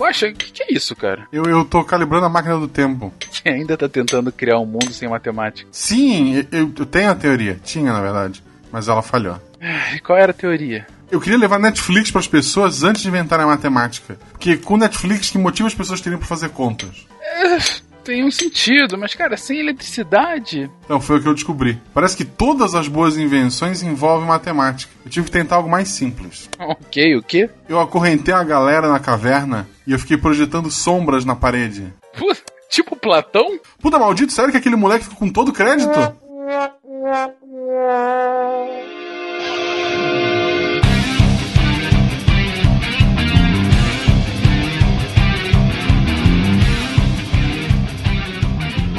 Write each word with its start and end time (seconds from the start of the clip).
Poxa, 0.00 0.28
o 0.28 0.32
que, 0.32 0.50
que, 0.50 0.62
é 0.62 0.72
isso, 0.72 0.96
cara? 0.96 1.28
Eu, 1.30 1.44
eu 1.44 1.62
tô 1.62 1.84
calibrando 1.84 2.24
a 2.24 2.28
máquina 2.30 2.56
do 2.56 2.66
tempo. 2.66 3.12
Que 3.20 3.46
ainda 3.52 3.76
tá 3.76 3.86
tentando 3.86 4.32
criar 4.32 4.58
um 4.58 4.64
mundo 4.64 4.90
sem 4.94 5.06
matemática. 5.06 5.68
Sim, 5.70 6.36
eu, 6.50 6.72
eu 6.74 6.86
tenho 6.86 7.10
a 7.10 7.14
teoria. 7.14 7.60
Tinha, 7.62 7.92
na 7.92 8.00
verdade. 8.00 8.42
Mas 8.72 8.88
ela 8.88 9.02
falhou. 9.02 9.38
E 9.94 10.00
qual 10.00 10.18
era 10.18 10.30
a 10.30 10.34
teoria? 10.34 10.86
Eu 11.10 11.20
queria 11.20 11.38
levar 11.38 11.58
Netflix 11.58 12.10
para 12.10 12.20
as 12.20 12.26
pessoas 12.26 12.82
antes 12.82 13.02
de 13.02 13.08
inventarem 13.08 13.44
a 13.44 13.48
matemática. 13.48 14.18
Porque 14.30 14.56
com 14.56 14.78
Netflix, 14.78 15.28
que 15.28 15.36
motiva 15.36 15.68
as 15.68 15.74
pessoas 15.74 16.00
teriam 16.00 16.18
para 16.18 16.26
fazer 16.26 16.48
contas? 16.48 17.06
Tem 18.10 18.24
um 18.24 18.30
sentido, 18.32 18.98
mas 18.98 19.14
cara, 19.14 19.36
sem 19.36 19.60
eletricidade. 19.60 20.68
Então, 20.84 21.00
foi 21.00 21.18
o 21.18 21.22
que 21.22 21.28
eu 21.28 21.34
descobri. 21.34 21.80
Parece 21.94 22.16
que 22.16 22.24
todas 22.24 22.74
as 22.74 22.88
boas 22.88 23.16
invenções 23.16 23.84
envolvem 23.84 24.26
matemática. 24.26 24.92
Eu 25.04 25.10
tive 25.12 25.26
que 25.26 25.30
tentar 25.30 25.54
algo 25.54 25.70
mais 25.70 25.90
simples. 25.90 26.50
Ok, 26.58 27.14
o 27.14 27.22
quê? 27.22 27.48
Eu 27.68 27.78
acorrentei 27.78 28.34
a 28.34 28.42
galera 28.42 28.88
na 28.88 28.98
caverna 28.98 29.68
e 29.86 29.92
eu 29.92 29.98
fiquei 30.00 30.16
projetando 30.16 30.72
sombras 30.72 31.24
na 31.24 31.36
parede. 31.36 31.94
Puta, 32.18 32.42
tipo 32.68 32.96
Platão? 32.96 33.60
Puta 33.80 33.96
maldito, 33.96 34.32
sério 34.32 34.50
que 34.50 34.58
aquele 34.58 34.74
moleque 34.74 35.04
ficou 35.04 35.18
com 35.18 35.28
todo 35.28 35.50
o 35.50 35.52
crédito? 35.52 35.94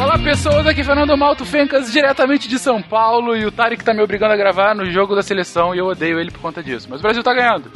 Olá 0.02 0.18
pessoas, 0.18 0.66
aqui 0.66 0.82
é 0.82 0.84
Fernando 0.84 1.16
Malto 1.16 1.46
Fencas, 1.46 1.92
diretamente 1.92 2.50
de 2.50 2.58
São 2.58 2.82
Paulo, 2.82 3.36
e 3.36 3.46
o 3.46 3.52
Tarek 3.52 3.84
tá 3.84 3.94
me 3.94 4.02
obrigando 4.02 4.34
a 4.34 4.36
gravar 4.36 4.74
no 4.74 4.84
jogo 4.90 5.14
da 5.14 5.22
seleção 5.22 5.76
e 5.76 5.78
eu 5.78 5.86
odeio 5.86 6.20
ele 6.20 6.32
por 6.32 6.42
conta 6.42 6.64
disso. 6.64 6.88
Mas 6.90 7.02
o 7.02 7.04
Brasil 7.04 7.22
tá 7.22 7.32
ganhando. 7.32 7.72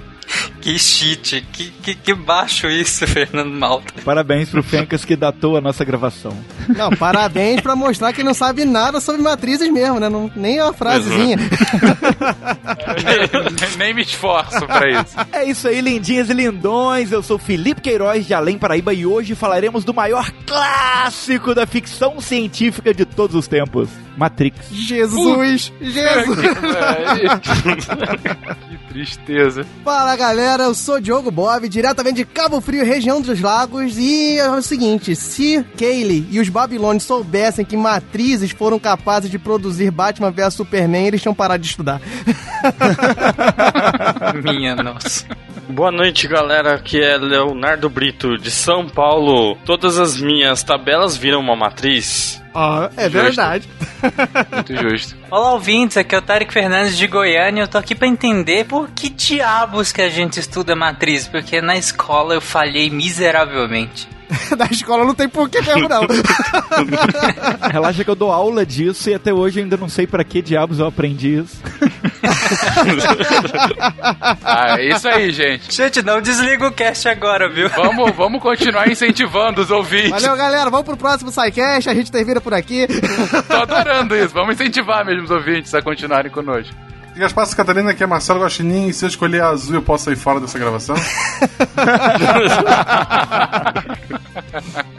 Que 0.61 0.79
cheat, 0.79 1.45
que, 1.51 1.69
que, 1.69 1.95
que 1.95 2.13
baixo 2.13 2.67
isso, 2.67 3.05
Fernando 3.07 3.53
Malta. 3.53 3.93
Parabéns 4.03 4.49
pro 4.49 4.63
Fencas 4.63 5.05
que 5.05 5.15
datou 5.15 5.55
a 5.57 5.61
nossa 5.61 5.85
gravação. 5.85 6.35
Não, 6.67 6.89
parabéns 6.91 7.61
pra 7.61 7.75
mostrar 7.75 8.11
que 8.13 8.23
não 8.23 8.33
sabe 8.33 8.65
nada 8.65 8.99
sobre 8.99 9.21
matrizes 9.21 9.71
mesmo, 9.71 9.99
né? 9.99 10.09
Não, 10.09 10.31
nem 10.35 10.59
a 10.59 10.73
frasezinha. 10.73 11.37
nem, 13.59 13.77
nem 13.77 13.93
me 13.93 14.01
esforço 14.01 14.65
pra 14.65 14.89
isso. 14.89 15.15
É 15.31 15.45
isso 15.45 15.67
aí, 15.67 15.81
lindinhas 15.81 16.29
e 16.29 16.33
lindões. 16.33 17.11
Eu 17.11 17.21
sou 17.21 17.37
Felipe 17.37 17.81
Queiroz 17.81 18.25
de 18.25 18.33
Além 18.33 18.57
Paraíba 18.57 18.93
e 18.93 19.05
hoje 19.05 19.35
falaremos 19.35 19.83
do 19.83 19.93
maior 19.93 20.31
clássico 20.47 21.53
da 21.53 21.67
ficção 21.67 22.19
científica 22.19 22.93
de 22.93 23.05
todos 23.05 23.35
os 23.35 23.47
tempos. 23.47 23.89
Matrix. 24.17 24.69
Jesus! 24.71 25.73
Jesus! 25.81 26.39
que 28.69 28.77
tristeza. 28.89 29.65
Fala 30.15 30.33
galera, 30.33 30.63
eu 30.63 30.73
sou 30.73 31.01
Diogo 31.01 31.29
Bob, 31.29 31.67
diretamente 31.67 32.15
de 32.15 32.25
Cabo 32.25 32.61
Frio, 32.61 32.85
região 32.85 33.19
dos 33.19 33.41
lagos, 33.41 33.97
e 33.97 34.37
é 34.37 34.49
o 34.49 34.61
seguinte: 34.61 35.13
se 35.13 35.61
Kaylee 35.77 36.25
e 36.31 36.39
os 36.39 36.47
Babilônios 36.47 37.03
soubessem 37.03 37.65
que 37.65 37.75
matrizes 37.75 38.51
foram 38.51 38.79
capazes 38.79 39.29
de 39.29 39.37
produzir 39.37 39.91
Batman 39.91 40.31
vs 40.31 40.53
Superman, 40.53 41.05
eles 41.05 41.21
tinham 41.21 41.35
parado 41.35 41.61
de 41.63 41.69
estudar. 41.69 41.99
Minha 44.41 44.77
nossa. 44.77 45.25
Boa 45.67 45.91
noite, 45.91 46.29
galera. 46.29 46.75
Aqui 46.75 47.01
é 47.01 47.17
Leonardo 47.17 47.89
Brito, 47.89 48.37
de 48.37 48.51
São 48.51 48.87
Paulo. 48.87 49.57
Todas 49.65 49.99
as 49.99 50.17
minhas 50.17 50.63
tabelas 50.63 51.17
viram 51.17 51.41
uma 51.41 51.57
matriz. 51.57 52.41
Ah, 52.53 52.89
é 52.95 53.09
justo. 53.09 53.21
verdade. 53.21 53.69
Muito 54.53 54.75
justo. 54.77 55.24
Olá, 55.31 55.53
ouvintes. 55.53 55.97
Aqui 55.97 56.13
é 56.13 56.17
o 56.19 56.21
Tarek 56.21 56.53
Fernandes 56.53 56.95
de 56.95 57.07
Goiânia. 57.07 57.63
Eu 57.63 57.67
tô 57.67 57.79
aqui 57.79 57.95
pra 57.95 58.07
entender 58.07 58.65
por 58.65 58.89
que 58.91 59.09
diabos 59.09 59.91
que 59.91 60.01
a 60.01 60.09
gente 60.09 60.39
estuda 60.39 60.75
matriz. 60.75 61.27
Porque 61.27 61.61
na 61.61 61.75
escola 61.75 62.35
eu 62.35 62.41
falhei 62.41 62.89
miseravelmente. 62.91 64.07
da 64.57 64.65
escola 64.65 65.05
não 65.05 65.13
tem 65.13 65.29
porquê 65.29 65.61
mesmo, 65.61 65.87
não. 65.87 66.01
Relaxa 67.71 68.03
que 68.03 68.09
eu 68.09 68.15
dou 68.15 68.31
aula 68.31 68.65
disso 68.65 69.09
e 69.09 69.13
até 69.13 69.31
hoje 69.33 69.59
eu 69.59 69.63
ainda 69.63 69.77
não 69.77 69.87
sei 69.87 70.07
para 70.07 70.23
que 70.23 70.41
diabos 70.41 70.79
eu 70.79 70.87
aprendi 70.87 71.39
isso. 71.39 71.61
ah, 74.43 74.79
é 74.79 74.89
isso 74.89 75.07
aí, 75.07 75.31
gente. 75.31 75.73
Gente, 75.73 76.01
não 76.01 76.19
desliga 76.21 76.67
o 76.67 76.71
cast 76.71 77.07
agora, 77.07 77.47
viu? 77.49 77.69
Vamos, 77.69 78.15
vamos 78.15 78.41
continuar 78.41 78.89
incentivando 78.89 79.61
os 79.61 79.69
ouvintes. 79.69 80.09
Valeu, 80.09 80.35
galera. 80.35 80.69
Vamos 80.69 80.85
pro 80.85 80.97
próximo 80.97 81.31
SciCast. 81.31 81.89
A 81.89 81.93
gente 81.93 82.11
termina 82.11 82.41
por 82.41 82.53
aqui. 82.53 82.87
Tô 83.47 83.57
adorando 83.57 84.15
isso. 84.15 84.33
Vamos 84.33 84.55
incentivar 84.55 85.05
mesmo 85.05 85.14
os 85.23 85.31
ouvintes 85.31 85.73
a 85.73 85.81
continuarem 85.81 86.31
conosco. 86.31 86.75
E 87.15 87.19
Gaspar 87.19 87.47
Catarina, 87.55 87.91
aqui 87.91 88.03
é 88.03 88.07
Marcelo 88.07 88.41
Guaxinim, 88.41 88.89
e 88.89 88.93
se 88.93 89.05
eu 89.05 89.09
escolher 89.09 89.41
azul 89.41 89.75
eu 89.75 89.81
posso 89.81 90.03
sair 90.05 90.17
fora 90.17 90.41
dessa 90.41 90.59
gravação? 90.59 90.95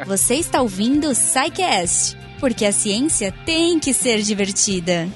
Você 0.07 0.37
está 0.37 0.63
ouvindo 0.63 1.09
o 1.09 1.15
SciCast, 1.15 2.17
porque 2.41 2.65
a 2.65 2.73
ciência 2.73 3.31
tem 3.45 3.79
que 3.79 3.93
ser 3.93 4.23
divertida. 4.23 5.07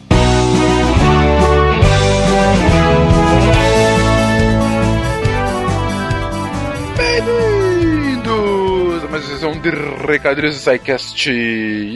Bem-vindos 6.99 9.05
a 9.05 9.09
mais 9.09 9.25
uma 9.25 9.35
sessão 9.35 9.53
de 9.53 9.71
recadilhos 10.07 10.57
do 10.57 10.61
SciCast. 10.61 11.31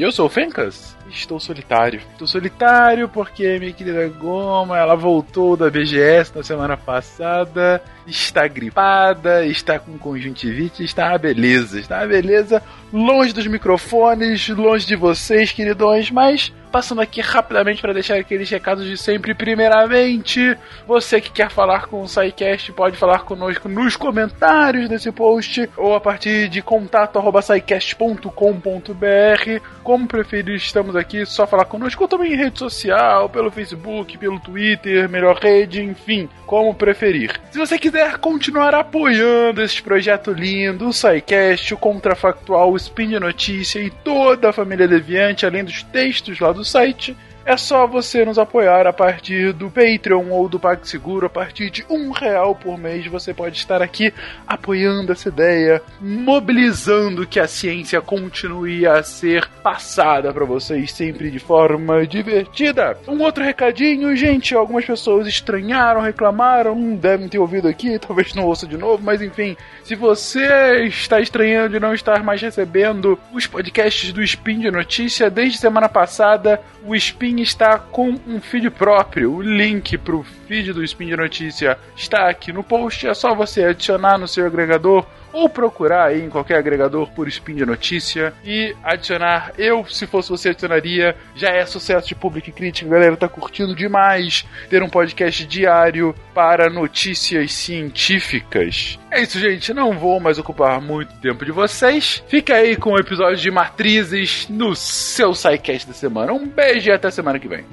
Eu 0.01 0.11
sou 0.11 0.25
o 0.27 0.31
Fencas. 0.31 0.97
Estou 1.15 1.39
solitário. 1.39 2.01
Estou 2.13 2.27
solitário 2.27 3.09
porque 3.09 3.59
minha 3.59 3.73
querida 3.73 4.09
Goma, 4.09 4.77
ela 4.77 4.97
voltou 4.97 5.57
da 5.57 5.71
BGS 5.71 6.33
na 6.35 6.43
semana 6.43 6.77
passada, 6.77 7.81
está 8.05 8.49
gripada, 8.49 9.47
está 9.47 9.79
com 9.79 9.97
conjuntivite, 9.97 10.83
está 10.83 11.09
uma 11.11 11.19
beleza, 11.19 11.79
está 11.79 11.99
uma 11.99 12.09
beleza, 12.09 12.61
longe 12.95 13.33
dos 13.33 13.49
microfones, 13.49 14.49
longe 14.51 14.87
de 14.87 14.95
vocês, 14.95 15.51
queridões, 15.51 16.13
mas 16.13 16.53
passando 16.75 17.01
aqui 17.01 17.21
rapidamente 17.21 17.81
para 17.81 17.93
deixar 17.93 18.17
aqueles 18.17 18.51
recados 18.51 18.85
de 18.85 18.97
sempre. 18.97 19.33
Primeiramente, 19.33 20.59
você 20.89 21.21
que 21.21 21.31
quer 21.31 21.49
falar 21.49 21.87
com 21.87 22.03
o 22.03 22.09
SciCast 22.09 22.73
pode 22.73 22.97
falar 22.97 23.21
conosco 23.21 23.69
nos 23.69 23.97
comentários 23.97 24.89
desse 24.89 25.13
post 25.13 25.71
ou 25.77 25.95
a 25.95 26.01
partir 26.01 26.49
de 26.49 26.61
contato@scicast.com.br. 26.63 29.61
Como 29.85 30.09
preferir, 30.09 30.57
estamos 30.57 30.97
aqui, 30.97 31.25
só 31.25 31.47
falar 31.47 31.67
conosco 31.67 32.03
ou 32.03 32.09
também 32.09 32.33
em 32.33 32.37
rede 32.37 32.59
social, 32.59 33.29
pelo 33.29 33.53
Facebook, 33.53 34.19
pelo 34.19 34.41
Twitter, 34.41 35.09
melhor 35.09 35.37
rede, 35.37 35.81
enfim, 35.81 36.29
como 36.45 36.75
preferir. 36.75 37.41
Se 37.53 37.59
você 37.59 37.79
quiser 37.79 38.19
continuar 38.19 38.75
apoiando 38.75 39.63
esse 39.63 39.81
projeto 39.81 40.33
lindo, 40.33 40.89
o 40.89 40.93
SciCast, 40.93 41.73
o 41.73 41.77
Contrafactual, 41.77 42.73
o 42.73 42.77
Spin 42.85 43.09
de 43.09 43.19
Notícia 43.19 43.81
e 43.81 43.91
toda 43.91 44.51
a 44.51 44.53
família 44.53 44.87
Deviante, 44.87 45.47
além 45.47 45.65
dos 45.65 45.83
textos 45.85 46.39
lá 46.39 46.53
do 46.53 46.65
site, 46.65 47.17
é 47.45 47.57
só 47.57 47.87
você 47.87 48.25
nos 48.25 48.39
apoiar 48.39 48.87
a 48.87 48.93
partir 48.93 49.53
do 49.53 49.71
Patreon 49.71 50.31
ou 50.31 50.49
do 50.49 50.59
PagSeguro. 50.59 51.27
A 51.27 51.31
partir 51.31 51.71
de 51.71 51.85
um 51.91 52.11
real 52.11 52.55
por 52.55 52.79
mês 52.79 53.07
você 53.07 53.35
pode 53.35 53.57
estar 53.57 53.83
aqui 53.83 54.13
apoiando 54.47 55.13
essa 55.13 55.29
ideia, 55.29 55.83
mobilizando 56.01 57.27
que 57.27 57.39
a 57.39 57.47
ciência 57.47 58.01
continue 58.01 58.87
a 58.87 59.03
ser 59.03 59.47
passada 59.63 60.33
para 60.33 60.45
vocês 60.45 60.93
sempre 60.93 61.31
de 61.31 61.39
forma 61.39 62.07
divertida. 62.07 62.97
Um 63.07 63.23
outro 63.23 63.45
recadinho, 63.45 64.17
gente, 64.17 64.55
algumas 64.55 64.85
pessoas 64.85 65.27
estranharam, 65.27 66.01
reclamaram, 66.01 66.75
não 66.75 66.97
devem 66.97 67.29
ter 67.29 67.39
ouvido 67.39 67.69
aqui, 67.69 67.99
talvez 68.01 68.35
não 68.35 68.45
ouça 68.45 68.67
de 68.67 68.79
novo, 68.79 69.03
mas 69.03 69.21
enfim, 69.21 69.57
se 69.83 69.95
você 69.95 70.85
está 70.87 71.21
estranhando 71.21 71.75
de 71.75 71.81
não 71.81 71.93
estar 71.93 72.23
mais 72.23 72.41
recebendo 72.41 73.19
os 73.33 73.47
podcasts 73.47 74.13
do 74.13 74.23
Spin 74.23 74.61
de 74.61 74.71
Notícia, 74.71 75.29
desde 75.31 75.59
semana 75.59 75.89
passada 75.89 76.61
o 76.87 76.95
Spin 76.95 77.34
está 77.43 77.79
com 77.79 78.19
um 78.27 78.41
feed 78.41 78.71
próprio. 78.71 79.33
O 79.35 79.43
link 79.43 79.97
para 79.99 80.17
o 80.17 80.23
feed 80.23 80.73
do 80.73 80.85
Spin 80.85 81.07
de 81.07 81.17
Notícia 81.17 81.79
está 81.97 82.29
aqui 82.29 82.53
no 82.53 82.63
post. 82.63 83.07
É 83.07 83.15
só 83.15 83.35
você 83.35 83.65
adicionar 83.65 84.19
no 84.19 84.29
seu 84.29 84.47
agregador 84.47 85.07
ou 85.35 85.49
procurar 85.49 86.07
aí 86.07 86.23
em 86.23 86.31
qualquer 86.31 86.57
agregador 86.57 87.11
por 87.11 87.27
Spin 87.27 87.57
de 87.57 87.67
Notícia 87.67 88.33
e 88.45 88.75
adicionar. 88.85 89.53
Eu, 89.59 89.85
se 89.85 90.07
fosse 90.07 90.31
você, 90.31 90.51
adicionaria. 90.51 91.17
Já 91.35 91.51
é 91.51 91.67
sucesso 91.67 92.07
de 92.07 92.15
público 92.15 92.49
e 92.49 92.53
crítica, 92.53 92.89
galera 92.89 93.17
tá 93.17 93.29
curtindo 93.29 93.75
demais 93.75 94.47
ter 94.71 94.81
um 94.83 94.89
podcast 94.89 95.45
diário 95.45 96.15
para 96.33 96.71
notícias 96.71 97.53
científicas. 97.53 98.97
É 99.11 99.23
isso, 99.23 99.41
gente. 99.41 99.75
Não 99.75 99.99
vou 99.99 100.21
mais 100.21 100.39
ocupar 100.39 100.81
muito 100.81 101.13
tempo 101.21 101.45
de 101.45 101.51
vocês. 101.51 102.23
Fica 102.29 102.55
aí 102.55 102.77
com 102.77 102.93
o 102.93 102.99
episódio 102.99 103.37
de 103.37 103.51
Matrizes 103.51 104.47
no 104.49 104.77
seu 104.77 105.35
SciCast 105.35 105.89
da 105.89 105.95
semana. 105.95 106.33
Um 106.33 106.47
beijo 106.47 106.91
e 106.91 106.93
até 106.93 107.11
semana 107.11 107.41
que 107.41 107.49
vem. 107.49 107.65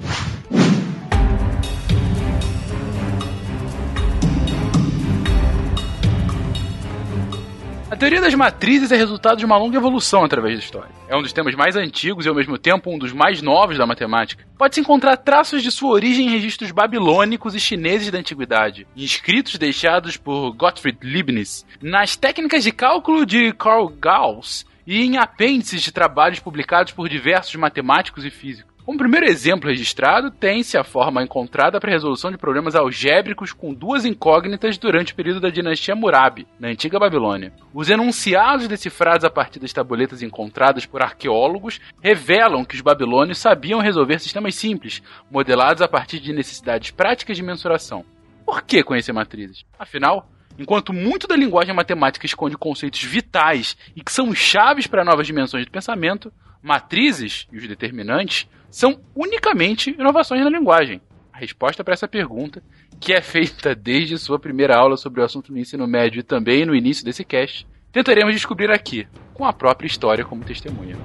Teoria 8.02 8.20
das 8.20 8.34
matrizes 8.34 8.90
é 8.90 8.96
resultado 8.96 9.38
de 9.38 9.44
uma 9.46 9.56
longa 9.56 9.76
evolução 9.76 10.24
através 10.24 10.58
da 10.58 10.64
história. 10.64 10.90
É 11.08 11.16
um 11.16 11.22
dos 11.22 11.32
temas 11.32 11.54
mais 11.54 11.76
antigos 11.76 12.26
e, 12.26 12.28
ao 12.28 12.34
mesmo 12.34 12.58
tempo, 12.58 12.92
um 12.92 12.98
dos 12.98 13.12
mais 13.12 13.40
novos 13.40 13.78
da 13.78 13.86
matemática. 13.86 14.44
Pode-se 14.58 14.80
encontrar 14.80 15.16
traços 15.18 15.62
de 15.62 15.70
sua 15.70 15.92
origem 15.92 16.26
em 16.26 16.30
registros 16.30 16.72
babilônicos 16.72 17.54
e 17.54 17.60
chineses 17.60 18.10
da 18.10 18.18
antiguidade, 18.18 18.88
inscritos 18.96 19.56
deixados 19.56 20.16
por 20.16 20.50
Gottfried 20.50 20.98
Leibniz, 21.00 21.64
nas 21.80 22.16
técnicas 22.16 22.64
de 22.64 22.72
cálculo 22.72 23.24
de 23.24 23.52
Carl 23.52 23.88
Gauss 23.88 24.66
e 24.84 25.04
em 25.04 25.16
apêndices 25.16 25.80
de 25.80 25.92
trabalhos 25.92 26.40
publicados 26.40 26.90
por 26.90 27.08
diversos 27.08 27.54
matemáticos 27.54 28.24
e 28.24 28.30
físicos. 28.30 28.71
Como 28.84 28.98
primeiro 28.98 29.26
exemplo 29.26 29.70
registrado, 29.70 30.28
tem-se 30.28 30.76
a 30.76 30.82
forma 30.82 31.22
encontrada 31.22 31.78
para 31.78 31.92
resolução 31.92 32.32
de 32.32 32.36
problemas 32.36 32.74
algébricos 32.74 33.52
com 33.52 33.72
duas 33.72 34.04
incógnitas 34.04 34.76
durante 34.76 35.12
o 35.12 35.14
período 35.16 35.38
da 35.38 35.50
dinastia 35.50 35.94
Murabi, 35.94 36.48
na 36.58 36.66
antiga 36.66 36.98
Babilônia. 36.98 37.52
Os 37.72 37.88
enunciados 37.88 38.66
decifrados 38.66 39.24
a 39.24 39.30
partir 39.30 39.60
das 39.60 39.72
tabuletas 39.72 40.20
encontradas 40.20 40.84
por 40.84 41.00
arqueólogos 41.00 41.80
revelam 42.02 42.64
que 42.64 42.74
os 42.74 42.80
babilônios 42.80 43.38
sabiam 43.38 43.78
resolver 43.78 44.18
sistemas 44.18 44.56
simples, 44.56 45.00
modelados 45.30 45.80
a 45.80 45.86
partir 45.86 46.18
de 46.18 46.32
necessidades 46.32 46.90
práticas 46.90 47.36
de 47.36 47.42
mensuração. 47.44 48.04
Por 48.44 48.62
que 48.62 48.82
conhecer 48.82 49.12
matrizes? 49.12 49.64
Afinal, 49.78 50.28
Enquanto 50.58 50.92
muito 50.92 51.26
da 51.26 51.34
linguagem 51.34 51.74
matemática 51.74 52.26
esconde 52.26 52.58
conceitos 52.58 53.02
vitais 53.02 53.74
e 53.96 54.02
que 54.02 54.12
são 54.12 54.34
chaves 54.34 54.86
para 54.86 55.02
novas 55.02 55.26
dimensões 55.26 55.64
de 55.64 55.70
pensamento, 55.70 56.30
matrizes 56.62 57.48
e 57.50 57.56
os 57.56 57.66
determinantes 57.66 58.46
são 58.72 58.98
unicamente 59.14 59.90
inovações 59.90 60.42
na 60.42 60.50
linguagem. 60.50 61.00
A 61.30 61.38
resposta 61.38 61.84
para 61.84 61.92
essa 61.92 62.08
pergunta, 62.08 62.62
que 62.98 63.12
é 63.12 63.20
feita 63.20 63.74
desde 63.74 64.18
sua 64.18 64.38
primeira 64.38 64.76
aula 64.76 64.96
sobre 64.96 65.20
o 65.20 65.24
assunto 65.24 65.52
no 65.52 65.58
ensino 65.58 65.86
médio 65.86 66.20
e 66.20 66.22
também 66.24 66.64
no 66.64 66.74
início 66.74 67.04
desse 67.04 67.22
cast, 67.22 67.66
tentaremos 67.92 68.34
descobrir 68.34 68.70
aqui, 68.70 69.06
com 69.34 69.44
a 69.44 69.52
própria 69.52 69.86
história 69.86 70.24
como 70.24 70.44
testemunha. 70.44 70.96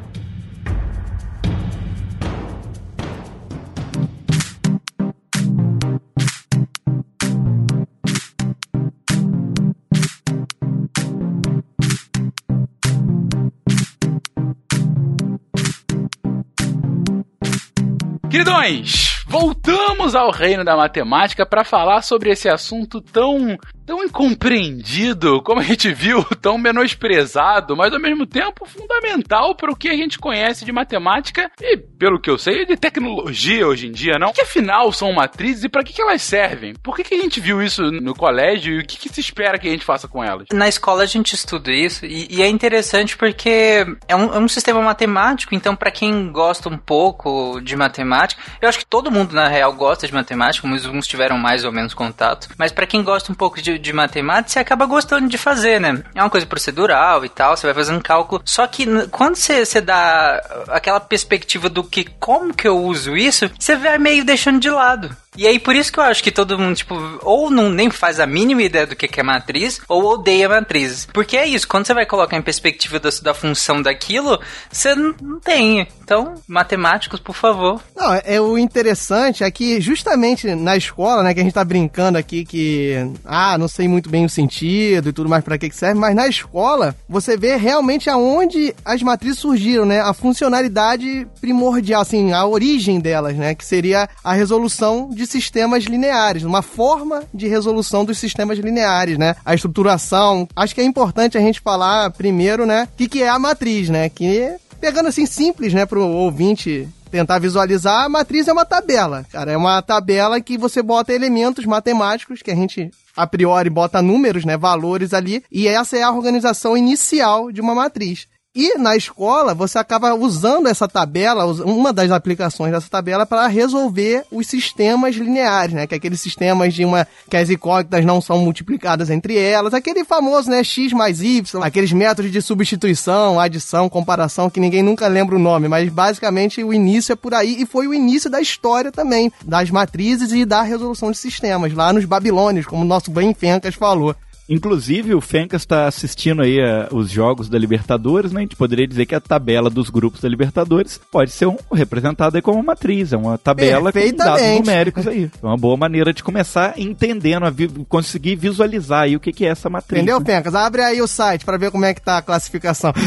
Queridões, 18.38 19.24
voltamos 19.26 20.14
ao 20.14 20.30
reino 20.30 20.64
da 20.64 20.78
matemática 20.78 21.44
para 21.44 21.64
falar 21.64 22.04
sobre 22.04 22.30
esse 22.30 22.48
assunto 22.48 23.02
tão 23.02 23.58
tão 23.88 24.04
incompreendido, 24.04 25.42
como 25.42 25.62
a 25.62 25.64
gente 25.64 25.94
viu, 25.94 26.22
tão 26.42 26.58
menosprezado, 26.58 27.76
mas 27.76 27.94
ao 27.94 28.02
mesmo 28.02 28.28
tempo 28.28 28.66
fundamental 28.66 29.56
para 29.56 29.72
o 29.72 29.76
que 29.76 29.88
a 29.88 29.96
gente 29.96 30.20
conhece 30.20 30.66
de 30.66 30.74
matemática 30.74 31.50
e, 31.62 31.78
pelo 31.78 32.20
que 32.20 32.30
eu 32.30 32.38
sei, 32.38 32.66
de 32.66 32.76
tecnologia 32.76 33.66
hoje 33.66 33.88
em 33.88 33.92
dia, 33.92 34.20
não? 34.20 34.34
Que 34.34 34.42
afinal 34.42 34.92
são 34.92 35.14
matrizes 35.14 35.64
e 35.64 35.70
para 35.70 35.84
que, 35.84 35.94
que 35.94 36.02
elas 36.02 36.22
servem? 36.22 36.74
Por 36.84 36.98
que, 36.98 37.04
que 37.06 37.16
a 37.16 37.18
gente 37.18 37.40
viu 37.40 37.62
isso 37.64 37.90
no 37.90 38.14
colégio 38.14 38.74
e 38.74 38.80
o 38.80 38.86
que, 38.86 38.98
que 38.98 39.08
se 39.08 39.22
espera 39.22 39.58
que 39.58 39.70
a 39.70 39.72
gente 39.72 39.86
faça 39.86 40.06
com 40.06 40.22
elas? 40.22 40.48
Na 40.52 40.68
escola 40.68 41.04
a 41.04 41.06
gente 41.06 41.34
estuda 41.34 41.72
isso 41.72 42.06
e, 42.06 42.28
e 42.30 42.42
é 42.42 42.48
interessante 42.48 43.16
porque 43.16 43.86
é 44.06 44.16
um, 44.18 44.34
é 44.34 44.38
um 44.38 44.50
sistema 44.50 44.82
matemático, 44.82 45.56
então 45.56 45.78
para 45.78 45.92
quem 45.92 46.30
gosta 46.30 46.68
um 46.68 46.78
pouco 46.78 47.62
de 47.62 47.78
matemática, 47.78 48.42
eu 48.62 48.68
acho 48.68 48.80
que 48.80 48.86
todo 48.86 49.10
mundo 49.10 49.34
na 49.34 49.48
real 49.48 49.72
gosta 49.72 50.06
de 50.06 50.14
matemática, 50.14 50.68
alguns 50.68 51.08
tiveram 51.08 51.38
mais 51.38 51.64
ou 51.64 51.72
menos 51.72 51.94
contato, 51.94 52.50
mas 52.58 52.74
para 52.74 52.86
quem 52.86 53.02
gosta 53.02 53.32
um 53.32 53.36
pouco 53.36 53.62
de 53.62 53.77
de 53.78 53.94
matemática, 53.94 54.50
você 54.50 54.60
acaba 54.60 54.86
gostando 54.86 55.28
de 55.28 55.38
fazer, 55.38 55.80
né? 55.80 56.04
É 56.16 56.22
uma 56.22 56.30
coisa 56.30 56.46
procedural 56.46 57.24
e 57.26 57.30
tal, 57.30 57.56
você 57.56 57.68
vai 57.68 57.74
fazendo 57.74 58.02
cálculo. 58.02 58.42
Só 58.46 58.66
que 58.68 58.86
quando 59.10 59.36
você, 59.36 59.66
você 59.66 59.82
dá 59.82 60.66
aquela 60.70 61.00
perspectiva 61.00 61.70
do 61.70 61.84
que 61.84 62.06
como 62.20 62.54
que 62.54 62.68
eu 62.68 62.78
uso 62.78 63.16
isso, 63.16 63.50
você 63.58 63.76
vai 63.76 63.98
meio 63.98 64.26
deixando 64.26 64.60
de 64.60 64.70
lado. 64.70 65.16
E 65.38 65.46
aí, 65.46 65.60
por 65.60 65.76
isso 65.76 65.92
que 65.92 66.00
eu 66.00 66.04
acho 66.04 66.24
que 66.24 66.32
todo 66.32 66.58
mundo, 66.58 66.76
tipo, 66.76 66.96
ou 67.22 67.50
não 67.50 67.70
nem 67.70 67.92
faz 67.92 68.20
a 68.20 68.26
mínima 68.26 68.64
ideia 68.64 68.88
do 68.88 68.96
que 68.96 69.20
é 69.20 69.24
matriz, 69.24 69.80
ou 69.88 70.04
odeia 70.04 70.50
matrizes. 70.50 71.06
Porque 71.14 71.38
é 71.38 71.46
isso, 71.46 71.68
quando 71.68 71.86
você 71.86 71.94
vai 71.94 72.06
colocar 72.06 72.36
em 72.36 72.42
perspectiva 72.42 73.00
da, 73.00 73.10
da 73.22 73.34
função 73.34 73.82
daquilo, 73.82 74.40
você 74.72 74.96
não 74.96 75.40
tem. 75.40 75.88
Então, 76.04 76.36
matemáticos, 76.48 77.20
por 77.20 77.36
favor. 77.36 77.82
Não, 77.96 78.14
é, 78.14 78.22
é 78.26 78.42
o 78.42 78.58
interessante 78.58 79.44
é 79.44 79.52
que 79.52 79.80
justamente 79.82 80.56
na 80.56 80.76
escola, 80.76 81.22
né, 81.22 81.34
que 81.34 81.40
a 81.40 81.44
gente 81.44 81.54
tá 81.54 81.64
brincando 81.64 82.18
aqui 82.18 82.46
que, 82.46 82.96
ah, 83.26 83.58
não 83.58 83.68
sei 83.68 83.88
muito 83.88 84.10
bem 84.10 84.26
o 84.26 84.30
sentido 84.30 85.10
e 85.10 85.14
tudo 85.14 85.30
mais 85.30 85.44
para 85.44 85.58
que 85.58 85.70
que 85.70 85.76
serve, 85.76 86.00
mas 86.00 86.16
na 86.16 86.28
escola 86.28 86.96
você 87.10 87.36
vê 87.36 87.58
realmente 87.58 88.10
aonde 88.10 88.74
as 88.86 89.04
matrizes 89.04 89.40
surgiram, 89.40 89.86
né, 89.86 90.00
a 90.00 90.14
funcionalidade 90.14 91.28
primordial, 91.42 92.02
assim, 92.02 92.32
a 92.32 92.46
origem 92.46 93.00
delas, 93.00 93.36
né, 93.36 93.54
que 93.54 93.66
seria 93.66 94.10
a 94.24 94.34
resolução 94.34 95.10
de 95.10 95.27
sistemas 95.28 95.84
lineares, 95.84 96.44
uma 96.44 96.62
forma 96.62 97.24
de 97.34 97.48
resolução 97.48 98.04
dos 98.04 98.18
sistemas 98.18 98.58
lineares, 98.58 99.18
né? 99.18 99.36
A 99.46 99.54
estruturação. 99.54 100.48
Acho 100.56 100.74
que 100.74 100.82
é 100.82 100.84
importante 100.84 101.38
a 101.38 101.42
gente 101.42 101.62
falar 101.62 102.10
primeiro, 102.12 102.66
né? 102.66 102.88
O 102.94 102.98
que, 102.98 103.08
que 103.08 103.24
é 103.24 103.30
a 103.30 103.40
matriz, 103.40 103.90
né? 103.90 104.10
Que 104.10 104.56
pegando 104.80 105.10
assim 105.10 105.26
simples, 105.26 105.74
né, 105.74 105.86
pro 105.86 106.08
ouvinte 106.08 106.88
tentar 107.10 107.40
visualizar, 107.40 108.04
a 108.04 108.10
matriz 108.10 108.48
é 108.48 108.54
uma 108.54 108.66
tabela, 108.66 109.26
cara. 109.32 109.52
É 109.52 109.58
uma 109.58 109.82
tabela 109.82 110.40
que 110.42 110.58
você 110.58 110.82
bota 110.82 111.14
elementos 111.14 111.66
matemáticos 111.66 112.42
que 112.42 112.52
a 112.52 112.56
gente 112.56 112.92
a 113.16 113.26
priori 113.26 113.70
bota 113.70 114.02
números, 114.02 114.46
né, 114.46 114.56
valores 114.56 115.12
ali, 115.12 115.44
e 115.52 115.68
essa 115.68 115.98
é 115.98 116.04
a 116.04 116.12
organização 116.12 116.78
inicial 116.78 117.52
de 117.52 117.60
uma 117.60 117.74
matriz. 117.74 118.28
E 118.60 118.76
na 118.80 118.96
escola 118.96 119.54
você 119.54 119.78
acaba 119.78 120.16
usando 120.16 120.66
essa 120.66 120.88
tabela, 120.88 121.46
uma 121.64 121.94
das 121.94 122.10
aplicações 122.10 122.72
dessa 122.72 122.90
tabela 122.90 123.24
para 123.24 123.46
resolver 123.46 124.26
os 124.32 124.48
sistemas 124.48 125.16
lineares, 125.16 125.76
né? 125.76 125.86
Que 125.86 125.94
é 125.94 125.98
aqueles 125.98 126.20
sistemas 126.20 126.74
de 126.74 126.84
uma 126.84 127.08
que 127.30 127.38
as 127.38 127.52
incógnitas 127.52 128.04
não 128.04 128.20
são 128.20 128.40
multiplicadas 128.40 129.12
entre 129.12 129.38
elas, 129.38 129.76
aquele 129.76 130.04
famoso, 130.04 130.50
né, 130.50 130.64
x 130.64 130.92
mais 130.92 131.22
y, 131.22 131.62
aqueles 131.62 131.94
métodos 131.94 132.32
de 132.32 132.42
substituição, 132.42 133.40
adição, 133.40 133.88
comparação 133.88 134.50
que 134.50 134.60
ninguém 134.60 134.82
nunca 134.82 135.08
lembra 135.08 135.36
o 135.36 135.40
nome, 135.40 135.68
mas 135.68 135.88
basicamente 135.90 136.64
o 136.64 136.74
início 136.74 137.14
é 137.14 137.16
por 137.16 137.36
aí 137.36 137.62
e 137.62 137.66
foi 137.68 137.88
o 137.88 137.94
início 137.94 138.28
da 138.28 138.42
história 138.42 138.92
também 138.92 139.32
das 139.46 139.70
matrizes 139.70 140.32
e 140.32 140.44
da 140.46 140.64
resolução 140.64 141.12
de 141.12 141.18
sistemas 141.20 141.76
lá 141.76 141.94
nos 141.94 142.06
babilônios, 142.06 142.66
como 142.66 142.82
o 142.82 142.88
nosso 142.88 143.12
Ben 143.12 143.36
Fencas 143.36 143.76
falou. 143.76 144.16
Inclusive, 144.50 145.14
o 145.14 145.20
Fencas 145.20 145.64
está 145.64 145.88
assistindo 145.88 146.42
aí 146.42 146.60
a, 146.62 146.88
os 146.92 147.10
jogos 147.10 147.50
da 147.50 147.58
Libertadores, 147.58 148.32
né? 148.32 148.40
A 148.40 148.42
gente 148.44 148.56
poderia 148.56 148.88
dizer 148.88 149.06
que 149.06 149.14
a 149.14 149.20
tabela 149.20 149.70
dos 149.70 149.90
grupos 149.90 150.22
da 150.22 150.30
Libertadores 150.30 151.00
pode 151.12 151.32
ser 151.32 151.48
um, 151.48 151.58
representada 151.72 152.38
aí 152.38 152.42
como 152.42 152.58
uma 152.58 152.64
matriz, 152.64 153.12
é 153.12 153.18
uma 153.18 153.38
tabela 153.38 153.92
com 153.92 154.16
dados 154.16 154.42
numéricos 154.42 155.08
aí. 155.08 155.30
É 155.42 155.46
uma 155.46 155.58
boa 155.58 155.76
maneira 155.76 156.14
de 156.14 156.24
começar 156.24 156.74
entendendo, 156.78 157.46
a 157.46 157.50
vi 157.50 157.68
conseguir 157.90 158.36
visualizar 158.36 159.04
aí 159.04 159.16
o 159.16 159.20
que, 159.20 159.34
que 159.34 159.46
é 159.46 159.50
essa 159.50 159.70
matriz. 159.70 160.02
Entendeu, 160.02 160.20
né? 160.20 160.26
Fencas? 160.26 160.56
Abre 160.56 160.82
aí 160.82 161.02
o 161.02 161.08
site 161.08 161.44
para 161.44 161.58
ver 161.58 161.72
como 161.72 161.86
é 161.86 161.94
que 161.94 162.02
tá 162.02 162.18
a 162.18 162.22
classificação. 162.22 162.94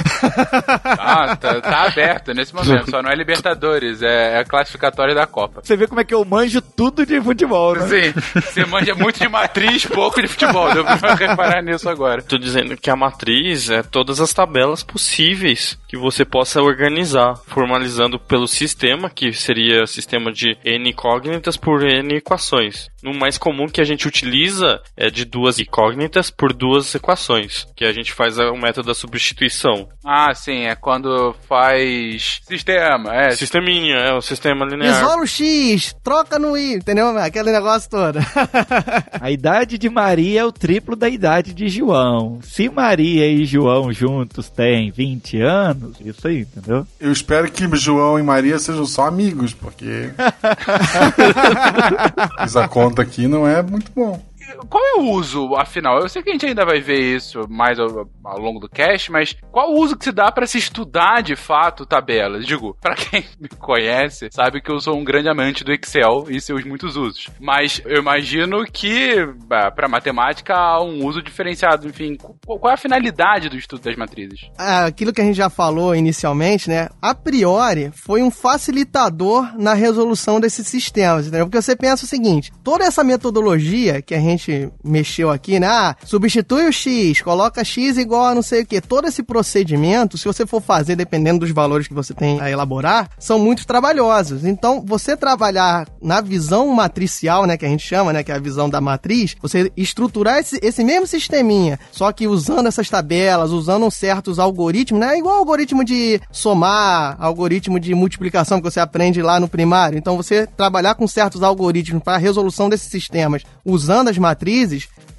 Ah, 1.03 1.37
tá, 1.37 1.61
tá 1.61 1.87
aberto 1.87 2.33
nesse 2.33 2.55
momento, 2.55 2.91
só 2.91 3.03
não 3.03 3.11
é 3.11 3.15
Libertadores, 3.15 4.03
é, 4.03 4.35
é 4.35 4.39
a 4.39 4.45
classificatória 4.45 5.15
da 5.15 5.27
Copa. 5.27 5.61
Você 5.63 5.77
vê 5.77 5.87
como 5.87 6.01
é 6.01 6.05
que 6.05 6.15
eu 6.15 6.25
manjo 6.25 6.61
tudo 6.61 7.05
de 7.05 7.21
futebol, 7.21 7.75
né? 7.75 7.87
Sim, 7.89 8.41
você 8.41 8.65
manja 8.65 8.95
muito 8.95 9.19
de 9.19 9.29
matriz, 9.29 9.87
pouco 9.87 10.21
de 10.21 10.29
futebol. 10.29 10.73
Deu 10.73 10.85
pra 10.85 10.99
reparar 11.31 11.63
nisso 11.63 11.89
agora. 11.89 12.23
Tô 12.23 12.39
dizendo 12.39 12.77
que 12.77 12.91
a 12.91 12.97
matriz 12.97 13.71
é 13.71 13.83
todas 13.83 14.21
as 14.21 14.33
tabelas 14.33 14.83
possíveis 14.83 15.79
que 15.89 15.97
você 15.97 16.25
possa 16.25 16.63
organizar, 16.63 17.37
formalizando 17.47 18.19
pelo 18.19 18.47
sistema, 18.47 19.11
que 19.11 19.33
seria 19.33 19.87
sistema 19.87 20.33
de 20.33 20.57
n 20.65 20.91
incógnitas 20.91 21.57
por 21.57 21.83
n 21.83 22.15
equações. 22.15 22.89
No 23.03 23.15
mais 23.15 23.39
comum 23.39 23.67
que 23.67 23.81
a 23.81 23.85
gente 23.85 24.07
utiliza 24.07 24.81
é 24.97 25.11
de 25.11 25.25
duas 25.25 25.59
incógnitas 25.59 26.31
por 26.31 26.53
duas 26.53 26.95
equações, 26.95 27.67
que 27.75 27.85
a 27.85 27.93
gente 27.93 28.13
faz 28.13 28.39
o 28.39 28.55
método 28.55 28.89
da 28.89 28.95
substituição. 28.95 29.89
Ah, 30.05 30.35
sim, 30.35 30.67
é 30.67 30.75
quando 30.75 31.35
faz 31.49 32.41
sistema, 32.47 33.15
é. 33.15 33.31
Sisteminha, 33.33 33.97
é 33.97 34.15
o 34.15 34.21
sistema 34.21 34.65
linear. 34.65 34.97
Isola 34.97 35.23
o 35.23 35.27
X, 35.27 35.95
troca 36.05 36.39
no 36.39 36.57
Y, 36.57 36.77
entendeu? 36.77 37.17
Aquele 37.19 37.51
negócio 37.51 37.91
todo. 37.91 38.19
a 39.21 39.31
idade 39.31 39.79
de 39.79 39.89
Maria 39.89 40.41
é 40.41 40.45
o 40.45 40.53
triplo 40.53 40.95
da 40.95 41.09
idade 41.09 41.20
de 41.55 41.69
João. 41.69 42.39
Se 42.43 42.69
Maria 42.69 43.27
e 43.27 43.45
João 43.45 43.93
juntos 43.93 44.49
têm 44.49 44.91
20 44.91 45.41
anos, 45.41 45.97
isso 46.05 46.27
aí, 46.27 46.41
entendeu? 46.41 46.87
Eu 46.99 47.13
espero 47.13 47.51
que 47.51 47.69
João 47.77 48.19
e 48.19 48.23
Maria 48.23 48.59
sejam 48.59 48.87
só 48.87 49.07
amigos, 49.07 49.53
porque. 49.53 50.11
Fiz 52.41 52.57
a 52.57 52.69
conta 52.69 53.03
aqui 53.03 53.27
não 53.27 53.47
é 53.47 53.63
muito 53.63 53.91
bom 53.95 54.30
qual 54.69 54.83
é 54.85 55.01
o 55.01 55.11
uso, 55.11 55.55
afinal? 55.57 55.99
Eu 55.99 56.09
sei 56.09 56.23
que 56.23 56.31
a 56.31 56.33
gente 56.33 56.47
ainda 56.47 56.65
vai 56.65 56.81
ver 56.81 57.17
isso 57.17 57.47
mais 57.49 57.79
ao, 57.79 58.09
ao 58.25 58.39
longo 58.39 58.61
do 58.61 58.69
cast, 58.69 59.11
mas 59.11 59.37
qual 59.51 59.71
o 59.71 59.81
uso 59.81 59.97
que 59.97 60.05
se 60.05 60.13
dá 60.13 60.31
para 60.31 60.47
se 60.47 60.59
estudar 60.59 61.23
de 61.23 61.37
fato 61.37 61.87
tabelas? 61.87 62.47
Digo, 62.47 62.77
para 62.81 62.95
quem 62.95 63.25
me 63.41 63.49
conhece, 63.49 64.29
sabe 64.31 64.61
que 64.61 64.71
eu 64.71 64.81
sou 64.81 64.97
um 64.97 65.05
grande 65.05 65.29
amante 65.29 65.65
do 65.65 65.73
Excel 65.73 66.27
e 66.29 66.41
seus 66.41 66.65
muitos 66.65 66.97
usos. 66.97 67.29
Mas 67.41 67.81
eu 67.85 67.99
imagino 67.99 68.65
que 68.65 69.15
para 69.49 69.89
matemática 69.89 70.55
há 70.55 70.83
um 70.83 71.05
uso 71.07 71.23
diferenciado. 71.23 71.89
Enfim, 71.89 72.17
qual 72.45 72.71
é 72.71 72.75
a 72.75 72.79
finalidade 72.79 73.49
do 73.49 73.57
estudo 73.57 73.83
das 73.83 73.97
matrizes? 73.97 74.51
Aquilo 74.57 75.13
que 75.13 75.21
a 75.21 75.25
gente 75.25 75.37
já 75.37 75.51
falou 75.51 75.95
inicialmente, 75.95 76.69
né? 76.69 76.89
A 77.01 77.15
priori, 77.15 77.91
foi 77.93 78.23
um 78.23 78.31
facilitador 78.31 79.55
na 79.59 79.75
resolução 79.75 80.41
desses 80.41 80.67
sistemas, 80.67 81.27
entendeu? 81.27 81.47
Porque 81.47 81.61
você 81.61 81.77
pensa 81.77 82.05
o 82.05 82.09
seguinte: 82.09 82.53
toda 82.63 82.85
essa 82.85 83.03
metodologia 83.05 84.03
que 84.03 84.15
a 84.15 84.21
gente 84.21 84.40
mexeu 84.83 85.31
aqui, 85.31 85.59
né? 85.59 85.67
Ah, 85.67 85.97
substitui 86.05 86.67
o 86.67 86.73
x, 86.73 87.21
coloca 87.21 87.65
x 87.65 87.97
igual 87.97 88.27
a 88.27 88.35
não 88.35 88.43
sei 88.43 88.63
o 88.63 88.67
que. 88.67 88.81
Todo 88.81 89.07
esse 89.07 89.23
procedimento, 89.23 90.19
se 90.19 90.25
você 90.25 90.47
for 90.47 90.61
fazer, 90.61 90.97
dependendo 90.97 91.41
dos 91.41 91.51
valores 91.51 91.87
que 91.87 91.95
você 91.95 92.15
tem 92.15 92.41
a 92.41 92.51
elaborar, 92.51 93.11
são 93.19 93.39
muito 93.39 93.67
trabalhosos. 93.67 94.45
Então, 94.45 94.85
você 94.85 95.17
trabalhar 95.17 95.89
na 96.01 96.21
visão 96.21 96.69
matricial, 96.69 97.47
né? 97.47 97.57
Que 97.57 97.67
a 97.67 97.69
gente 97.69 97.87
chama, 97.87 98.13
né? 98.13 98.23
Que 98.23 98.33
é 98.33 98.35
a 98.35 98.41
visão 98.41 98.69
da 98.69 98.81
matriz, 98.81 99.37
você 99.41 99.73
estruturar 99.77 100.39
esse, 100.39 100.59
esse 100.63 100.85
mesmo 100.85 101.07
sisteminha, 101.07 101.79
só 101.91 102.11
que 102.13 102.27
usando 102.27 102.67
essas 102.67 102.89
tabelas, 102.89 103.51
usando 103.51 103.91
certos 103.91 104.39
algoritmos, 104.39 105.01
né? 105.01 105.19
Igual 105.19 105.39
algoritmo 105.39 105.85
de 105.85 106.21
somar, 106.31 107.17
algoritmo 107.19 107.79
de 107.79 107.95
multiplicação 107.95 108.59
que 108.59 108.71
você 108.71 108.81
aprende 108.81 109.23
lá 109.23 109.39
no 109.39 109.49
primário. 109.49 109.99
Então, 109.99 110.17
você 110.17 110.47
trabalhar 110.47 110.95
com 110.95 111.07
certos 111.07 111.43
algoritmos 111.43 112.03
para 112.03 112.15
a 112.15 112.19
resolução 112.19 112.69
desses 112.69 112.91
sistemas 112.91 113.43
usando 113.65 114.09
as 114.09 114.19
matrizes 114.19 114.30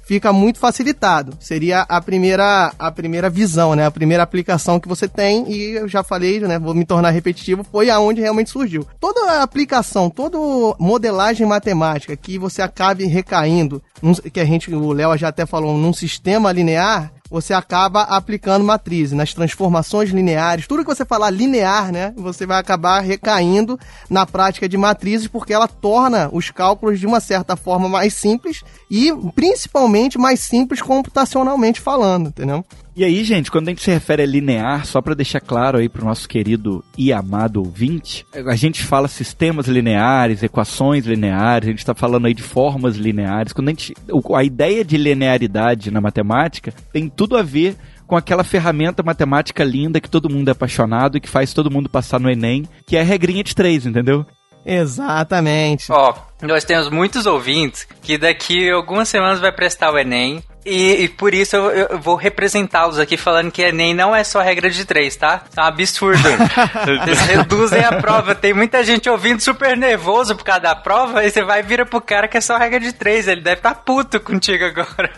fica 0.04 0.32
muito 0.32 0.58
facilitado. 0.58 1.36
Seria 1.40 1.82
a 1.82 2.00
primeira, 2.00 2.72
a 2.78 2.90
primeira 2.90 3.30
visão, 3.30 3.74
né? 3.74 3.86
A 3.86 3.90
primeira 3.90 4.22
aplicação 4.22 4.78
que 4.78 4.88
você 4.88 5.08
tem 5.08 5.50
e 5.50 5.76
eu 5.76 5.88
já 5.88 6.02
falei, 6.02 6.40
né? 6.40 6.58
Vou 6.58 6.74
me 6.74 6.84
tornar 6.84 7.10
repetitivo, 7.10 7.64
foi 7.64 7.88
aonde 7.88 8.20
realmente 8.20 8.50
surgiu. 8.50 8.86
Toda 9.00 9.42
aplicação, 9.42 10.10
toda 10.10 10.36
modelagem 10.78 11.46
matemática 11.46 12.16
que 12.16 12.38
você 12.38 12.60
acabe 12.60 13.04
recaindo, 13.06 13.82
que 14.32 14.40
a 14.40 14.44
gente, 14.44 14.74
o 14.74 14.92
Léo 14.92 15.16
já 15.16 15.28
até 15.28 15.46
falou, 15.46 15.76
num 15.78 15.92
sistema 15.92 16.52
linear, 16.52 17.12
você 17.32 17.54
acaba 17.54 18.02
aplicando 18.02 18.62
matriz, 18.62 19.10
nas 19.10 19.32
transformações 19.32 20.10
lineares, 20.10 20.66
tudo 20.66 20.84
que 20.84 20.94
você 20.94 21.02
falar 21.02 21.30
linear, 21.30 21.90
né, 21.90 22.12
você 22.14 22.44
vai 22.44 22.58
acabar 22.58 23.00
recaindo 23.00 23.80
na 24.10 24.26
prática 24.26 24.68
de 24.68 24.76
matrizes 24.76 25.26
porque 25.26 25.54
ela 25.54 25.66
torna 25.66 26.28
os 26.30 26.50
cálculos 26.50 27.00
de 27.00 27.06
uma 27.06 27.20
certa 27.20 27.56
forma 27.56 27.88
mais 27.88 28.12
simples 28.12 28.62
e 28.90 29.10
principalmente 29.34 30.18
mais 30.18 30.40
simples 30.40 30.82
computacionalmente 30.82 31.80
falando, 31.80 32.28
entendeu? 32.28 32.62
E 32.94 33.04
aí, 33.04 33.24
gente, 33.24 33.50
quando 33.50 33.68
a 33.68 33.70
gente 33.70 33.82
se 33.82 33.90
refere 33.90 34.22
a 34.22 34.26
linear, 34.26 34.84
só 34.84 35.00
para 35.00 35.14
deixar 35.14 35.40
claro 35.40 35.78
aí 35.78 35.88
pro 35.88 36.04
nosso 36.04 36.28
querido 36.28 36.84
e 36.96 37.10
amado 37.10 37.60
ouvinte, 37.60 38.26
a 38.46 38.54
gente 38.54 38.82
fala 38.82 39.08
sistemas 39.08 39.66
lineares, 39.66 40.42
equações 40.42 41.06
lineares, 41.06 41.68
a 41.68 41.70
gente 41.70 41.78
está 41.78 41.94
falando 41.94 42.26
aí 42.26 42.34
de 42.34 42.42
formas 42.42 42.96
lineares. 42.96 43.54
Quando 43.54 43.68
a 43.68 43.70
gente, 43.70 43.94
a 44.34 44.44
ideia 44.44 44.84
de 44.84 44.98
linearidade 44.98 45.90
na 45.90 46.02
matemática 46.02 46.70
tem 46.92 47.08
tudo 47.08 47.38
a 47.38 47.42
ver 47.42 47.76
com 48.06 48.14
aquela 48.14 48.44
ferramenta 48.44 49.02
matemática 49.02 49.64
linda 49.64 49.98
que 49.98 50.10
todo 50.10 50.28
mundo 50.28 50.48
é 50.48 50.52
apaixonado 50.52 51.16
e 51.16 51.20
que 51.20 51.30
faz 51.30 51.54
todo 51.54 51.70
mundo 51.70 51.88
passar 51.88 52.20
no 52.20 52.30
Enem, 52.30 52.68
que 52.86 52.98
é 52.98 53.00
a 53.00 53.04
regrinha 53.04 53.42
de 53.42 53.54
três, 53.54 53.86
entendeu? 53.86 54.26
Exatamente. 54.66 55.90
Ó, 55.90 56.14
nós 56.42 56.62
temos 56.62 56.90
muitos 56.90 57.24
ouvintes 57.24 57.88
que 58.02 58.18
daqui 58.18 58.70
algumas 58.70 59.08
semanas 59.08 59.40
vai 59.40 59.50
prestar 59.50 59.90
o 59.90 59.98
Enem 59.98 60.42
e, 60.64 61.04
e, 61.04 61.08
por 61.08 61.34
isso 61.34 61.56
eu, 61.56 61.70
eu 61.70 61.98
vou 61.98 62.14
representá-los 62.14 62.98
aqui 62.98 63.16
falando 63.16 63.50
que 63.50 63.62
Enem 63.62 63.94
não 63.94 64.14
é 64.14 64.22
só 64.22 64.40
regra 64.40 64.70
de 64.70 64.84
três, 64.84 65.16
tá? 65.16 65.42
É 65.56 65.60
um 65.60 65.64
absurdo. 65.64 66.22
Eles 67.04 67.20
reduzem 67.20 67.82
a 67.84 68.00
prova. 68.00 68.34
Tem 68.34 68.54
muita 68.54 68.84
gente 68.84 69.10
ouvindo 69.10 69.40
super 69.40 69.76
nervoso 69.76 70.36
por 70.36 70.44
causa 70.44 70.60
da 70.60 70.74
prova, 70.76 71.24
e 71.24 71.30
você 71.30 71.42
vai 71.42 71.60
e 71.60 71.62
vira 71.62 71.84
pro 71.84 72.00
cara 72.00 72.28
que 72.28 72.36
é 72.36 72.40
só 72.40 72.56
regra 72.56 72.78
de 72.78 72.92
três. 72.92 73.26
Ele 73.26 73.40
deve 73.40 73.56
estar 73.56 73.74
tá 73.74 73.80
puto 73.80 74.20
contigo 74.20 74.64
agora. 74.64 75.10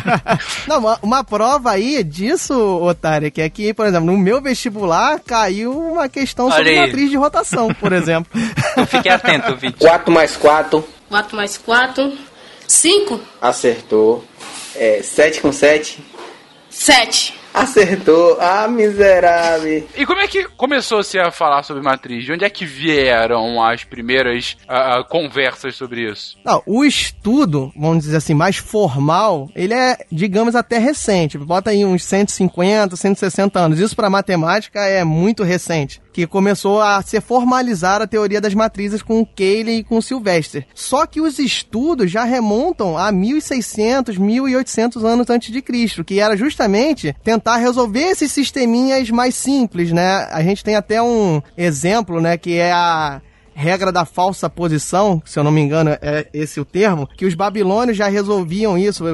não, 0.66 0.78
uma, 0.78 0.98
uma, 1.02 1.24
prova 1.24 1.72
aí 1.72 2.02
disso, 2.02 2.54
Otário, 2.54 3.30
que 3.30 3.42
é 3.42 3.50
que, 3.50 3.74
por 3.74 3.86
exemplo, 3.86 4.06
no 4.06 4.16
meu 4.16 4.40
vestibular 4.40 5.20
caiu 5.20 5.78
uma 5.78 6.08
questão 6.08 6.46
Olha 6.46 6.56
sobre 6.56 6.70
aí. 6.70 6.80
matriz 6.80 7.10
de 7.10 7.16
rotação, 7.16 7.74
por 7.74 7.92
exemplo. 7.92 8.30
Eu 8.76 8.86
fiquei 8.86 9.12
atento, 9.12 9.54
Vitor. 9.56 9.86
4 9.86 10.12
mais 10.12 10.36
4. 10.36 10.84
4 11.08 11.36
mais 11.36 11.58
4. 11.58 12.12
5. 12.66 13.20
Acertou. 13.40 14.24
É, 14.78 15.02
7 15.02 15.40
com 15.40 15.52
7? 15.52 15.98
7. 16.70 17.34
Acertou, 17.52 18.38
ah, 18.40 18.68
miserável. 18.68 19.88
E 19.96 20.06
como 20.06 20.20
é 20.20 20.28
que 20.28 20.44
começou-se 20.44 21.18
a 21.18 21.32
falar 21.32 21.64
sobre 21.64 21.82
matriz? 21.82 22.24
De 22.24 22.32
onde 22.32 22.44
é 22.44 22.50
que 22.50 22.64
vieram 22.64 23.60
as 23.60 23.82
primeiras 23.82 24.56
uh, 24.64 25.02
conversas 25.08 25.74
sobre 25.74 26.08
isso? 26.08 26.38
Não, 26.44 26.62
o 26.64 26.84
estudo, 26.84 27.72
vamos 27.76 28.04
dizer 28.04 28.18
assim, 28.18 28.34
mais 28.34 28.58
formal, 28.58 29.50
ele 29.56 29.74
é, 29.74 29.96
digamos, 30.12 30.54
até 30.54 30.78
recente. 30.78 31.36
Bota 31.36 31.70
aí 31.70 31.84
uns 31.84 32.04
150, 32.04 32.94
160 32.94 33.58
anos. 33.58 33.80
Isso 33.80 33.96
para 33.96 34.08
matemática 34.08 34.80
é 34.80 35.02
muito 35.02 35.42
recente 35.42 36.00
que 36.18 36.26
começou 36.26 36.82
a 36.82 37.00
se 37.00 37.20
formalizar 37.20 38.02
a 38.02 38.06
teoria 38.06 38.40
das 38.40 38.52
matrizes 38.52 39.02
com 39.02 39.20
o 39.20 39.26
Cayley 39.26 39.78
e 39.78 39.84
com 39.84 39.98
o 39.98 40.02
Sylvester. 40.02 40.66
Só 40.74 41.06
que 41.06 41.20
os 41.20 41.38
estudos 41.38 42.10
já 42.10 42.24
remontam 42.24 42.98
a 42.98 43.12
1600, 43.12 44.18
1800 44.18 45.04
anos 45.04 45.30
antes 45.30 45.52
de 45.52 45.62
Cristo, 45.62 46.02
que 46.02 46.18
era 46.18 46.36
justamente 46.36 47.14
tentar 47.22 47.58
resolver 47.58 48.02
esses 48.02 48.32
sisteminhas 48.32 49.08
mais 49.10 49.36
simples, 49.36 49.92
né? 49.92 50.26
A 50.32 50.42
gente 50.42 50.64
tem 50.64 50.74
até 50.74 51.00
um 51.00 51.40
exemplo, 51.56 52.20
né, 52.20 52.36
que 52.36 52.56
é 52.56 52.72
a 52.72 53.20
regra 53.58 53.90
da 53.90 54.04
falsa 54.04 54.48
posição, 54.48 55.20
se 55.24 55.36
eu 55.36 55.42
não 55.42 55.50
me 55.50 55.60
engano 55.60 55.90
é 56.00 56.28
esse 56.32 56.60
o 56.60 56.64
termo, 56.64 57.08
que 57.16 57.26
os 57.26 57.34
babilônios 57.34 57.96
já 57.96 58.06
resolviam 58.06 58.78
isso, 58.78 59.04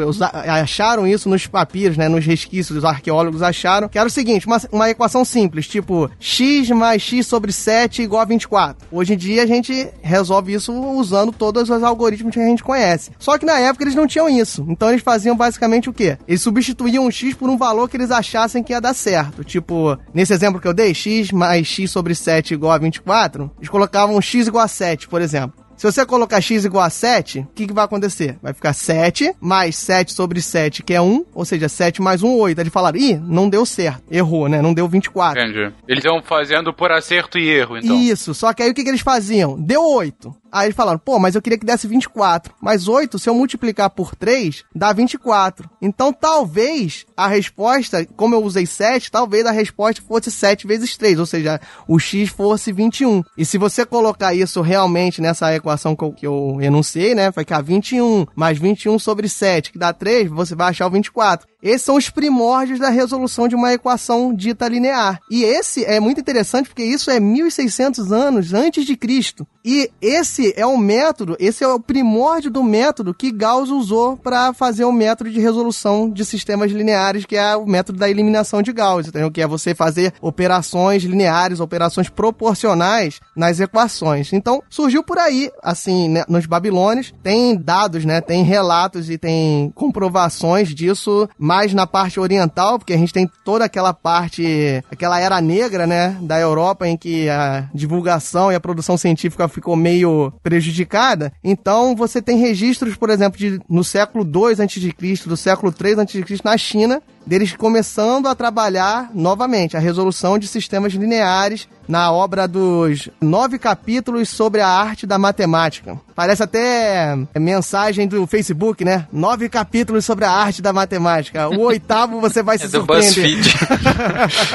acharam 0.47 1.07
isso 1.07 1.31
nos 1.31 1.47
papiros, 1.47 1.97
né, 1.97 2.09
nos 2.09 2.27
resquícios, 2.27 2.77
os 2.77 2.85
arqueólogos 2.85 3.43
acharam, 3.43 3.89
que 3.89 3.99
era 3.99 4.07
o 4.07 4.11
seguinte, 4.11 4.47
uma, 4.47 4.61
uma 4.71 4.91
equação 4.91 5.25
simples, 5.25 5.67
tipo 5.67 6.11
x 6.21 6.69
mais 6.71 7.01
x 7.01 7.27
sobre 7.27 7.53
7 7.53 8.03
igual 8.03 8.21
a 8.21 8.27
24. 8.27 8.87
Hoje 8.93 9.15
em 9.15 9.17
dia 9.17 9.43
a 9.43 9.47
gente 9.47 9.89
resolve 10.03 10.53
isso 10.53 10.73
usando 10.73 11.33
todos 11.33 11.71
os 11.71 11.83
algoritmos 11.83 12.35
que 12.35 12.41
a 12.41 12.47
gente 12.47 12.63
conhece. 12.63 13.13
Só 13.19 13.39
que 13.39 13.47
na 13.47 13.59
época 13.59 13.85
eles 13.85 13.95
não 13.95 14.07
tinham 14.07 14.29
isso, 14.29 14.67
então 14.69 14.91
eles 14.91 15.03
faziam 15.03 15.35
basicamente 15.35 15.89
o 15.89 15.93
quê? 15.93 16.19
Eles 16.29 16.43
substituíam 16.43 17.07
o 17.07 17.11
x 17.11 17.35
por 17.35 17.49
um 17.49 17.57
valor 17.57 17.89
que 17.89 17.97
eles 17.97 18.11
achassem 18.11 18.63
que 18.63 18.75
ia 18.75 18.81
dar 18.81 18.95
certo. 18.95 19.43
Tipo, 19.43 19.97
nesse 20.13 20.35
exemplo 20.35 20.61
que 20.61 20.69
eu 20.69 20.75
dei, 20.75 20.93
x 20.93 21.33
mais 21.33 21.67
x 21.67 21.91
sobre 21.91 22.15
7 22.15 22.53
igual 22.53 22.73
a 22.73 22.79
24, 22.79 23.51
eles 23.59 23.71
colocavam 23.71 24.21
x 24.21 24.34
x 24.39 24.47
igual 24.49 24.65
a 24.65 24.69
7, 24.69 25.09
por 25.09 25.23
exemplo. 25.23 25.64
Se 25.77 25.91
você 25.91 26.07
colocar 26.07 26.41
x 26.41 26.65
igual 26.65 26.85
a 26.85 26.91
7, 26.91 27.41
o 27.41 27.47
que, 27.55 27.67
que 27.67 27.73
vai 27.73 27.85
acontecer? 27.85 28.39
Vai 28.43 28.53
ficar 28.53 28.73
7 28.73 29.35
mais 29.41 29.77
7 29.77 30.13
sobre 30.13 30.41
7, 30.41 30.83
que 30.83 30.95
é 30.95 31.01
1, 31.01 31.27
ou 31.35 31.45
seja, 31.45 31.69
7 31.69 32.01
mais 32.01 32.23
1, 32.23 32.37
8. 32.37 32.59
Aí 32.59 32.63
eles 32.63 32.73
falaram, 32.73 32.99
ih, 32.99 33.17
não 33.17 33.49
deu 33.49 33.67
certo, 33.67 34.03
errou, 34.11 34.49
né? 34.49 34.63
Não 34.63 34.73
deu 34.73 34.89
24. 34.89 35.41
Entendi. 35.41 35.73
Eles 35.89 36.05
estão 36.05 36.23
fazendo 36.23 36.73
por 36.73 36.93
acerto 36.93 37.39
e 37.39 37.49
erro, 37.49 37.79
então. 37.79 38.01
Isso, 38.01 38.35
só 38.35 38.53
que 38.53 38.63
aí 38.63 38.71
o 38.71 38.75
que, 38.75 38.83
que 38.83 38.89
eles 38.89 39.01
faziam? 39.01 39.61
Deu 39.61 39.83
8. 39.83 40.35
Aí 40.55 40.69
eles 40.69 40.77
falaram, 40.77 41.01
pô, 41.01 41.19
mas 41.19 41.35
eu 41.35 41.43
queria 41.43 41.59
que 41.59 41.67
desse 41.67 41.89
24. 41.89 42.55
Mas 42.61 42.87
8, 42.87 43.19
se 43.19 43.29
eu 43.29 43.35
multiplicar 43.35 43.91
por 43.91 44.15
3, 44.15 44.63
dá 44.73 44.93
24. 44.93 45.69
Então 45.83 46.13
talvez 46.13 47.05
a 47.17 47.27
resposta, 47.27 48.07
como 48.17 48.37
eu 48.37 48.45
usei 48.45 48.65
7, 48.65 49.11
talvez 49.11 49.45
a 49.47 49.51
resposta 49.51 50.01
fosse 50.01 50.31
7 50.31 50.65
vezes 50.65 50.97
3, 50.97 51.19
ou 51.19 51.27
seja, 51.27 51.61
o 51.89 51.99
x 51.99 52.31
fosse 52.31 52.73
21. 52.73 53.25
E 53.37 53.45
se 53.45 53.59
você 53.59 53.85
colocar 53.85 54.33
isso 54.33 54.61
realmente 54.61 55.21
nessa 55.21 55.51
equação 55.65 55.97
que 55.97 56.05
eu, 56.05 56.13
que 56.13 56.27
eu 56.27 56.59
enunciei, 56.61 57.15
né, 57.15 57.31
vai 57.31 57.45
ficar 57.45 57.63
21 57.63 58.27
mais 58.37 58.59
21 58.59 58.99
sobre 58.99 59.29
7, 59.29 59.73
que 59.73 59.79
dá 59.79 59.93
3, 59.93 60.31
você 60.31 60.55
vai 60.55 60.69
achar 60.69 60.87
o 60.87 60.91
24. 60.91 61.49
Esses 61.65 61.83
são 61.83 61.97
os 61.97 62.11
primórdios 62.11 62.79
da 62.79 62.91
resolução 62.91 63.49
de 63.49 63.55
uma 63.55 63.73
equação 63.73 64.35
dita 64.35 64.69
linear. 64.69 65.19
E 65.31 65.43
esse 65.43 65.85
é 65.85 65.99
muito 65.99 66.21
interessante 66.21 66.69
porque 66.69 66.85
isso 66.85 67.11
é 67.11 67.19
1600 67.19 68.13
anos 68.13 68.53
antes 68.53 68.85
de 68.85 68.97
Cristo. 68.97 69.47
E 69.65 69.91
esse 70.01 70.53
é 70.57 70.67
o 70.67 70.77
método, 70.77 71.37
esse 71.41 71.65
é 71.65 71.69
o 71.69 71.81
primórdio 71.81 72.51
do 72.51 72.63
método 72.63 73.15
que 73.15 73.33
Gauss 73.33 73.71
usou 73.71 74.15
para 74.15 74.53
fazer 74.53 74.85
o 74.85 74.93
método 74.93 75.31
de 75.31 75.41
resolução 75.41 76.11
de 76.11 76.23
sistemas 76.23 76.71
lineares, 76.71 77.25
que 77.25 77.35
é 77.35 77.57
o 77.57 77.65
método 77.65 77.99
da 77.99 78.11
eliminação 78.11 78.61
de 78.61 78.73
Gauss, 78.73 79.09
entendeu? 79.09 79.31
que 79.31 79.41
é 79.41 79.47
você 79.47 79.75
fazer 79.75 80.13
operações 80.21 81.03
lineares, 81.03 81.61
operações 81.61 82.11
proporcionais 82.11 83.21
nas 83.35 83.59
equações. 83.59 84.35
Então, 84.35 84.63
surgiu 84.69 85.03
por 85.03 85.19
aí, 85.19 85.51
assim, 85.63 86.11
né, 86.11 86.25
nos 86.29 86.45
babilônios, 86.45 87.15
tem 87.23 87.57
dados, 87.57 88.05
né, 88.05 88.21
tem 88.21 88.45
relatos 88.45 89.09
e 89.09 89.17
tem 89.17 89.73
comprovações 89.75 90.75
disso 90.75 91.27
mais 91.55 91.73
na 91.73 91.87
parte 91.87 92.19
oriental, 92.19 92.79
porque 92.81 92.93
a 92.93 92.99
gente 92.99 93.13
tem 93.13 93.31
toda 93.45 93.65
aquela 93.65 93.95
parte, 93.95 94.83
aquela 94.91 95.21
era 95.21 95.41
negra, 95.41 95.87
né, 95.87 96.17
da 96.21 96.39
Europa 96.41 96.89
em 96.89 96.97
que 96.97 97.29
a 97.29 97.69
divulgação 97.73 98.51
e 98.51 98.57
a 98.57 98.61
produção 98.61 98.97
científica 98.97 99.47
ficou 99.47 99.77
meio 99.77 100.33
prejudicada. 100.43 101.33
Então 101.45 101.95
você 101.95 102.21
tem 102.21 102.39
registros, 102.39 102.97
por 102.97 103.09
exemplo, 103.09 103.39
de 103.39 103.61
no 103.69 103.85
século 103.85 104.25
2 104.25 104.59
a.C., 104.59 104.93
do 105.27 105.37
século 105.37 105.71
3 105.71 106.01
a.C. 106.01 106.25
na 106.43 106.59
China, 106.59 107.01
deles 107.27 107.55
começando 107.57 108.27
a 108.27 108.35
trabalhar 108.35 109.11
novamente 109.15 109.77
a 109.77 109.81
resolução 109.81 110.39
de 110.39 110.47
sistemas 110.47 110.93
lineares 110.93 111.69
na 111.87 112.11
obra 112.11 112.49
dos 112.49 113.09
nove 113.21 113.59
capítulos 113.59 114.29
sobre 114.29 114.61
a 114.61 114.69
arte 114.69 115.07
da 115.07 115.19
matemática. 115.19 116.01
Parece 116.15 116.43
até 116.43 117.17
mensagem 117.37 118.07
do 118.07 118.27
Facebook, 118.27 118.85
né? 118.85 119.07
Nove 119.13 119.49
capítulos 119.49 120.05
sobre 120.05 120.25
a 120.25 120.31
arte 120.31 120.63
da 120.63 120.73
matemática. 120.73 121.49
O 121.49 121.61
oitavo 121.67 122.21
você 122.21 122.43
vai 122.43 122.57
se 122.59 122.67
é 122.67 122.69
surpreender. 122.69 123.35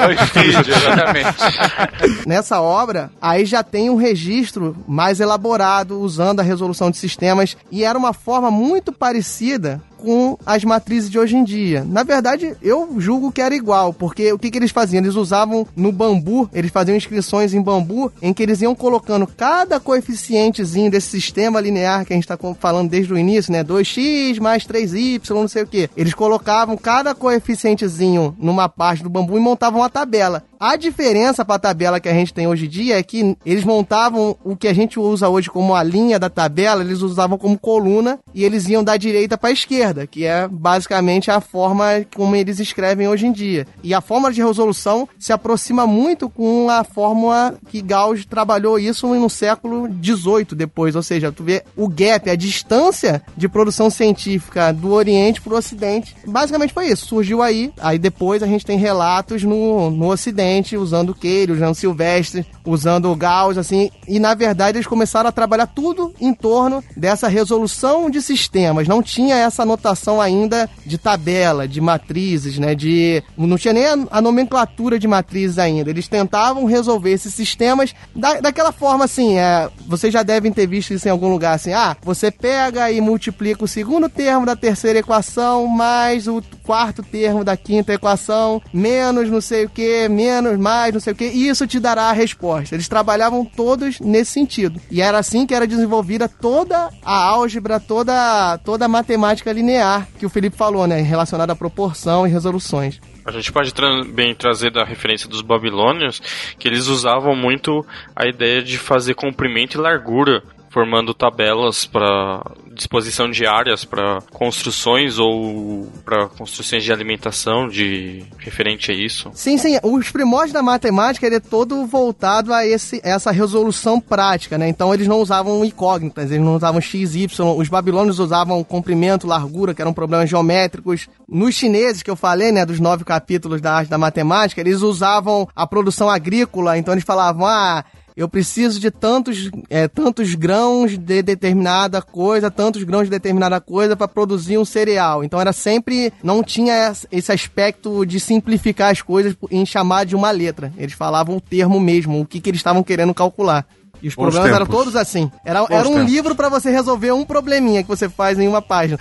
BuzzFeed, 0.07 0.71
exatamente. 0.71 2.27
Nessa 2.27 2.61
obra, 2.61 3.11
aí 3.21 3.45
já 3.45 3.63
tem 3.63 3.89
um 3.89 3.95
registro 3.95 4.75
mais 4.87 5.19
elaborado 5.19 5.99
usando 5.99 6.39
a 6.39 6.43
resolução 6.43 6.89
de 6.89 6.97
sistemas 6.97 7.55
e 7.71 7.83
era 7.83 7.97
uma 7.97 8.13
forma 8.13 8.49
muito 8.49 8.91
parecida 8.91 9.81
com 9.99 10.37
as 10.45 10.63
matrizes 10.63 11.09
de 11.09 11.19
hoje 11.19 11.35
em 11.35 11.43
dia. 11.43 11.83
Na 11.83 12.03
verdade, 12.03 12.55
eu 12.61 12.95
julgo 12.99 13.31
que 13.31 13.41
era 13.41 13.55
igual, 13.55 13.93
porque 13.93 14.31
o 14.31 14.39
que, 14.39 14.49
que 14.49 14.57
eles 14.57 14.71
faziam? 14.71 15.03
Eles 15.03 15.15
usavam 15.15 15.67
no 15.75 15.91
bambu, 15.91 16.49
eles 16.53 16.71
faziam 16.71 16.95
inscrições 16.95 17.53
em 17.53 17.61
bambu, 17.61 18.11
em 18.21 18.33
que 18.33 18.41
eles 18.41 18.61
iam 18.61 18.73
colocando 18.73 19.27
cada 19.27 19.79
coeficientezinho 19.79 20.89
desse 20.89 21.09
sistema 21.09 21.59
linear 21.59 22.05
que 22.05 22.13
a 22.13 22.15
gente 22.15 22.23
está 22.23 22.37
falando 22.59 22.89
desde 22.89 23.13
o 23.13 23.17
início, 23.17 23.51
né? 23.51 23.63
2x 23.63 24.39
mais 24.39 24.65
3y, 24.65 25.29
não 25.29 25.47
sei 25.47 25.63
o 25.63 25.67
que. 25.67 25.89
Eles 25.95 26.13
colocavam 26.13 26.77
cada 26.77 27.13
coeficientezinho 27.13 28.35
numa 28.39 28.69
parte 28.69 29.03
do 29.03 29.09
bambu 29.09 29.37
e 29.37 29.41
montavam 29.41 29.81
uma 29.81 29.89
tabela. 29.89 30.43
A 30.59 30.75
diferença 30.75 31.45
para 31.45 31.55
a 31.55 31.59
tabela 31.59 32.01
que 32.01 32.09
a 32.09 32.13
gente 32.13 32.33
tem 32.33 32.45
hoje 32.45 32.65
em 32.65 32.69
dia 32.69 32.99
é 32.99 33.01
que 33.01 33.37
eles 33.45 33.63
montavam 33.63 34.35
o 34.43 34.57
que 34.57 34.67
a 34.67 34.73
gente 34.73 34.99
usa 34.99 35.29
hoje 35.29 35.49
como 35.49 35.73
a 35.73 35.81
linha 35.81 36.19
da 36.19 36.29
tabela, 36.29 36.83
eles 36.83 37.01
usavam 37.01 37.37
como 37.37 37.57
coluna 37.57 38.19
e 38.35 38.43
eles 38.43 38.67
iam 38.67 38.83
da 38.83 38.97
direita 38.97 39.37
para 39.37 39.51
a 39.51 39.53
esquerda, 39.53 40.05
que 40.05 40.25
é 40.25 40.49
basicamente 40.49 41.31
a 41.31 41.39
forma 41.39 42.05
como 42.13 42.35
eles 42.35 42.59
escrevem 42.59 43.07
hoje 43.07 43.25
em 43.25 43.31
dia. 43.31 43.65
E 43.81 43.93
a 43.93 44.01
fórmula 44.01 44.33
de 44.33 44.43
resolução 44.43 45.07
se 45.17 45.31
aproxima 45.31 45.87
muito 45.87 46.29
com 46.29 46.69
a 46.69 46.83
fórmula 46.83 47.55
que 47.69 47.81
Gauss 47.81 48.25
trabalhou 48.25 48.77
isso 48.77 49.07
no 49.07 49.29
século 49.29 49.87
XVIII 50.03 50.57
depois, 50.57 50.93
ou 50.93 51.01
seja, 51.01 51.31
tu 51.31 51.41
vê 51.41 51.63
o 51.77 51.87
gap, 51.87 52.29
a 52.29 52.35
distância 52.35 53.21
de 53.37 53.47
produção 53.47 53.89
científica 53.89 54.73
do 54.73 54.91
Oriente 54.91 55.39
para 55.39 55.53
o 55.53 55.57
Ocidente. 55.57 56.17
Basicamente 56.27 56.73
foi 56.73 56.89
isso, 56.89 57.05
surgiu 57.05 57.41
aí, 57.41 57.71
aí 57.79 57.97
depois 57.97 58.43
a 58.43 58.47
gente 58.47 58.65
tem 58.65 58.77
relatos 58.77 59.43
no, 59.43 59.89
no 59.89 60.11
Ocidente 60.11 60.48
usando 60.77 61.13
Queiro, 61.13 61.53
usando 61.53 61.75
Silvestre, 61.75 62.45
usando 62.65 63.15
Gauss, 63.15 63.57
assim, 63.57 63.89
e 64.07 64.19
na 64.19 64.33
verdade 64.33 64.77
eles 64.77 64.87
começaram 64.87 65.29
a 65.29 65.31
trabalhar 65.31 65.67
tudo 65.67 66.13
em 66.19 66.33
torno 66.33 66.83
dessa 66.95 67.27
resolução 67.27 68.09
de 68.09 68.21
sistemas. 68.21 68.87
Não 68.87 69.01
tinha 69.01 69.35
essa 69.35 69.63
anotação 69.63 70.21
ainda 70.21 70.69
de 70.85 70.97
tabela, 70.97 71.67
de 71.67 71.81
matrizes, 71.81 72.57
né? 72.57 72.75
De 72.75 73.23
não 73.37 73.57
tinha 73.57 73.73
nem 73.73 73.85
a 74.09 74.21
nomenclatura 74.21 74.99
de 74.99 75.07
matrizes 75.07 75.57
ainda. 75.57 75.89
Eles 75.89 76.07
tentavam 76.07 76.65
resolver 76.65 77.11
esses 77.11 77.33
sistemas 77.33 77.93
da, 78.15 78.39
daquela 78.39 78.71
forma 78.71 79.05
assim. 79.05 79.37
É, 79.37 79.69
vocês 79.87 80.13
já 80.13 80.23
devem 80.23 80.51
ter 80.51 80.67
visto 80.67 80.93
isso 80.93 81.07
em 81.07 81.11
algum 81.11 81.29
lugar 81.29 81.55
assim. 81.55 81.73
Ah, 81.73 81.95
você 82.01 82.31
pega 82.31 82.91
e 82.91 83.01
multiplica 83.01 83.63
o 83.63 83.67
segundo 83.67 84.09
termo 84.09 84.45
da 84.45 84.55
terceira 84.55 84.99
equação 84.99 85.67
mais 85.67 86.27
o 86.27 86.41
quarto 86.63 87.01
termo 87.01 87.43
da 87.43 87.57
quinta 87.57 87.93
equação 87.93 88.61
menos 88.71 89.29
não 89.29 89.41
sei 89.41 89.65
o 89.65 89.69
que 89.69 90.07
menos 90.07 90.38
menos, 90.41 90.59
mais, 90.59 90.93
não 90.93 90.99
sei 90.99 91.13
o 91.13 91.15
que, 91.15 91.25
e 91.25 91.47
isso 91.47 91.65
te 91.65 91.79
dará 91.79 92.03
a 92.03 92.13
resposta. 92.13 92.75
Eles 92.75 92.87
trabalhavam 92.87 93.45
todos 93.45 93.99
nesse 93.99 94.31
sentido. 94.31 94.79
E 94.91 95.01
era 95.01 95.17
assim 95.17 95.45
que 95.45 95.53
era 95.53 95.65
desenvolvida 95.65 96.27
toda 96.27 96.89
a 97.03 97.15
álgebra, 97.29 97.79
toda, 97.79 98.57
toda 98.59 98.85
a 98.85 98.89
matemática 98.89 99.53
linear 99.53 100.07
que 100.17 100.25
o 100.25 100.29
Felipe 100.29 100.57
falou, 100.57 100.85
né, 100.85 101.01
relacionada 101.01 101.53
à 101.53 101.55
proporção 101.55 102.27
e 102.27 102.29
resoluções. 102.29 102.99
A 103.25 103.31
gente 103.31 103.51
pode 103.51 103.73
também 103.73 104.33
tra 104.33 104.49
trazer 104.49 104.71
da 104.71 104.83
referência 104.83 105.29
dos 105.29 105.43
babilônios 105.43 106.19
que 106.57 106.67
eles 106.67 106.87
usavam 106.87 107.35
muito 107.35 107.85
a 108.15 108.27
ideia 108.27 108.63
de 108.63 108.79
fazer 108.79 109.13
comprimento 109.13 109.77
e 109.77 109.81
largura 109.81 110.41
formando 110.69 111.13
tabelas 111.13 111.85
para 111.85 112.41
disposição 112.73 113.29
de 113.29 113.45
áreas 113.45 113.83
para 113.83 114.19
construções 114.31 115.19
ou 115.19 115.91
para 116.05 116.27
construções 116.27 116.83
de 116.83 116.93
alimentação 116.93 117.67
de 117.67 118.23
referente 118.37 118.91
a 118.91 118.93
isso. 118.93 119.29
Sim, 119.33 119.57
sim. 119.57 119.77
Os 119.83 120.09
primórdios 120.11 120.53
da 120.53 120.63
matemática 120.63 121.25
ele 121.25 121.35
é 121.35 121.39
todo 121.39 121.85
voltado 121.85 122.53
a 122.53 122.65
esse, 122.65 123.01
essa 123.03 123.31
resolução 123.31 123.99
prática, 123.99 124.57
né? 124.57 124.69
Então 124.69 124.93
eles 124.93 125.07
não 125.07 125.19
usavam 125.21 125.65
incógnitas, 125.65 126.31
eles 126.31 126.43
não 126.43 126.55
usavam 126.55 126.79
x, 126.79 127.15
y. 127.15 127.27
Os 127.57 127.67
babilônios 127.67 128.19
usavam 128.19 128.63
comprimento, 128.63 129.27
largura, 129.27 129.73
que 129.73 129.81
eram 129.81 129.93
problemas 129.93 130.29
geométricos. 130.29 131.07
Nos 131.27 131.55
chineses 131.55 132.01
que 132.01 132.09
eu 132.09 132.15
falei, 132.15 132.51
né, 132.51 132.65
dos 132.65 132.79
nove 132.79 133.03
capítulos 133.03 133.59
da 133.59 133.73
arte 133.73 133.89
da 133.89 133.97
matemática, 133.97 134.61
eles 134.61 134.81
usavam 134.81 135.47
a 135.55 135.67
produção 135.67 136.09
agrícola. 136.09 136.77
Então 136.77 136.93
eles 136.93 137.03
falavam, 137.03 137.45
ah 137.45 137.83
eu 138.19 138.27
preciso 138.27 138.81
de 138.81 138.91
tantos, 138.91 139.49
é, 139.69 139.87
tantos 139.87 140.35
grãos 140.35 140.97
de 140.97 141.21
determinada 141.21 142.01
coisa, 142.01 142.51
tantos 142.51 142.83
grãos 142.83 143.05
de 143.05 143.11
determinada 143.11 143.61
coisa 143.61 143.95
para 143.95 144.09
produzir 144.09 144.57
um 144.57 144.65
cereal. 144.65 145.23
Então 145.23 145.39
era 145.39 145.53
sempre, 145.53 146.11
não 146.21 146.43
tinha 146.43 146.91
esse 147.09 147.31
aspecto 147.31 148.05
de 148.05 148.19
simplificar 148.19 148.91
as 148.91 149.01
coisas 149.01 149.37
em 149.49 149.65
chamar 149.65 150.05
de 150.05 150.17
uma 150.17 150.31
letra. 150.31 150.73
Eles 150.77 150.91
falavam 150.91 151.37
o 151.37 151.41
termo 151.41 151.79
mesmo, 151.79 152.19
o 152.19 152.25
que, 152.25 152.41
que 152.41 152.49
eles 152.49 152.59
estavam 152.59 152.83
querendo 152.83 153.13
calcular. 153.13 153.65
E 154.01 154.07
os 154.07 154.15
Bons 154.15 154.23
problemas 154.23 154.51
tempos. 154.51 154.55
eram 154.55 154.65
todos 154.65 154.95
assim. 154.95 155.31
Era, 155.43 155.65
era 155.69 155.87
um 155.87 155.95
tempos. 155.95 156.11
livro 156.11 156.35
para 156.35 156.49
você 156.49 156.69
resolver 156.71 157.11
um 157.11 157.25
probleminha 157.25 157.83
que 157.83 157.89
você 157.89 158.09
faz 158.09 158.39
em 158.39 158.47
uma 158.47 158.61
página. 158.61 158.97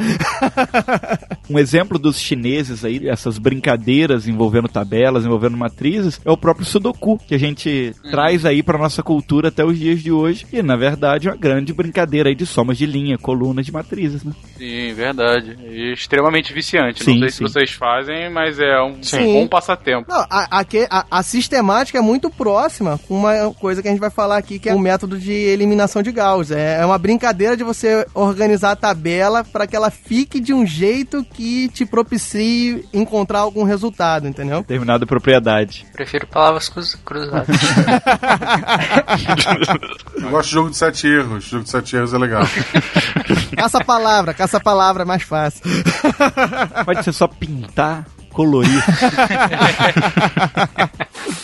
um 1.48 1.58
exemplo 1.58 1.98
dos 1.98 2.18
chineses 2.20 2.84
aí, 2.84 3.08
essas 3.08 3.38
brincadeiras 3.38 4.28
envolvendo 4.28 4.68
tabelas, 4.68 5.24
envolvendo 5.24 5.56
matrizes, 5.56 6.20
é 6.24 6.30
o 6.30 6.36
próprio 6.36 6.66
Sudoku, 6.66 7.18
que 7.18 7.34
a 7.34 7.38
gente 7.38 7.94
uhum. 8.04 8.10
traz 8.10 8.44
aí 8.44 8.62
para 8.62 8.78
nossa 8.78 9.02
cultura 9.02 9.48
até 9.48 9.64
os 9.64 9.78
dias 9.78 10.00
de 10.00 10.12
hoje. 10.12 10.46
E, 10.52 10.62
na 10.62 10.76
verdade, 10.76 11.28
é 11.28 11.30
uma 11.30 11.36
grande 11.36 11.72
brincadeira 11.72 12.28
aí 12.28 12.34
de 12.34 12.46
somas 12.46 12.76
de 12.76 12.86
linha, 12.86 13.18
colunas 13.18 13.64
de 13.64 13.72
matrizes, 13.72 14.24
né? 14.24 14.32
Sim, 14.56 14.92
verdade. 14.94 15.56
E 15.62 15.92
extremamente 15.92 16.52
viciante. 16.52 17.04
Sim, 17.04 17.12
Não 17.12 17.20
sei 17.20 17.30
sim. 17.30 17.36
se 17.36 17.42
vocês 17.42 17.70
fazem, 17.72 18.30
mas 18.30 18.58
é 18.58 18.80
um, 18.82 19.00
um 19.20 19.32
bom 19.32 19.48
passatempo. 19.48 20.06
Não, 20.08 20.26
a, 20.28 20.60
a, 20.60 20.64
a, 20.90 21.06
a 21.10 21.22
sistemática 21.22 21.98
é 21.98 22.02
muito 22.02 22.30
próxima 22.30 22.98
com 23.06 23.14
uma 23.14 23.54
coisa 23.54 23.82
que 23.82 23.88
a 23.88 23.90
gente 23.90 24.00
vai 24.00 24.10
falar 24.10 24.36
aqui, 24.36 24.58
que 24.58 24.68
é 24.68 24.74
o 24.74 24.78
método 24.88 25.18
de 25.18 25.32
eliminação 25.32 26.02
de 26.02 26.10
Gauss. 26.10 26.50
É, 26.50 26.80
é 26.80 26.86
uma 26.86 26.96
brincadeira 26.96 27.54
de 27.54 27.62
você 27.62 28.06
organizar 28.14 28.70
a 28.70 28.76
tabela 28.76 29.44
para 29.44 29.66
que 29.66 29.76
ela 29.76 29.90
fique 29.90 30.40
de 30.40 30.54
um 30.54 30.66
jeito 30.66 31.22
que 31.22 31.68
te 31.68 31.84
propicie 31.84 32.88
encontrar 32.90 33.40
algum 33.40 33.64
resultado, 33.64 34.26
entendeu? 34.26 34.60
Determinada 34.60 35.04
propriedade. 35.04 35.86
Prefiro 35.92 36.26
palavras 36.26 36.70
cruzadas. 37.04 37.48
Eu 40.16 40.30
gosto 40.30 40.48
de 40.48 40.54
jogo 40.54 40.70
de 40.70 40.76
sete 40.78 41.06
erros. 41.06 41.44
Jogo 41.44 41.64
de 41.64 41.70
sete 41.70 41.94
erros 41.94 42.14
é 42.14 42.18
legal. 42.18 42.44
caça 43.54 43.84
palavra, 43.84 44.32
caça 44.32 44.58
palavra 44.58 45.02
é 45.02 45.06
mais 45.06 45.22
fácil. 45.22 45.60
Pode 46.86 47.04
ser 47.04 47.12
só 47.12 47.28
pintar, 47.28 48.06
colorir. 48.32 48.82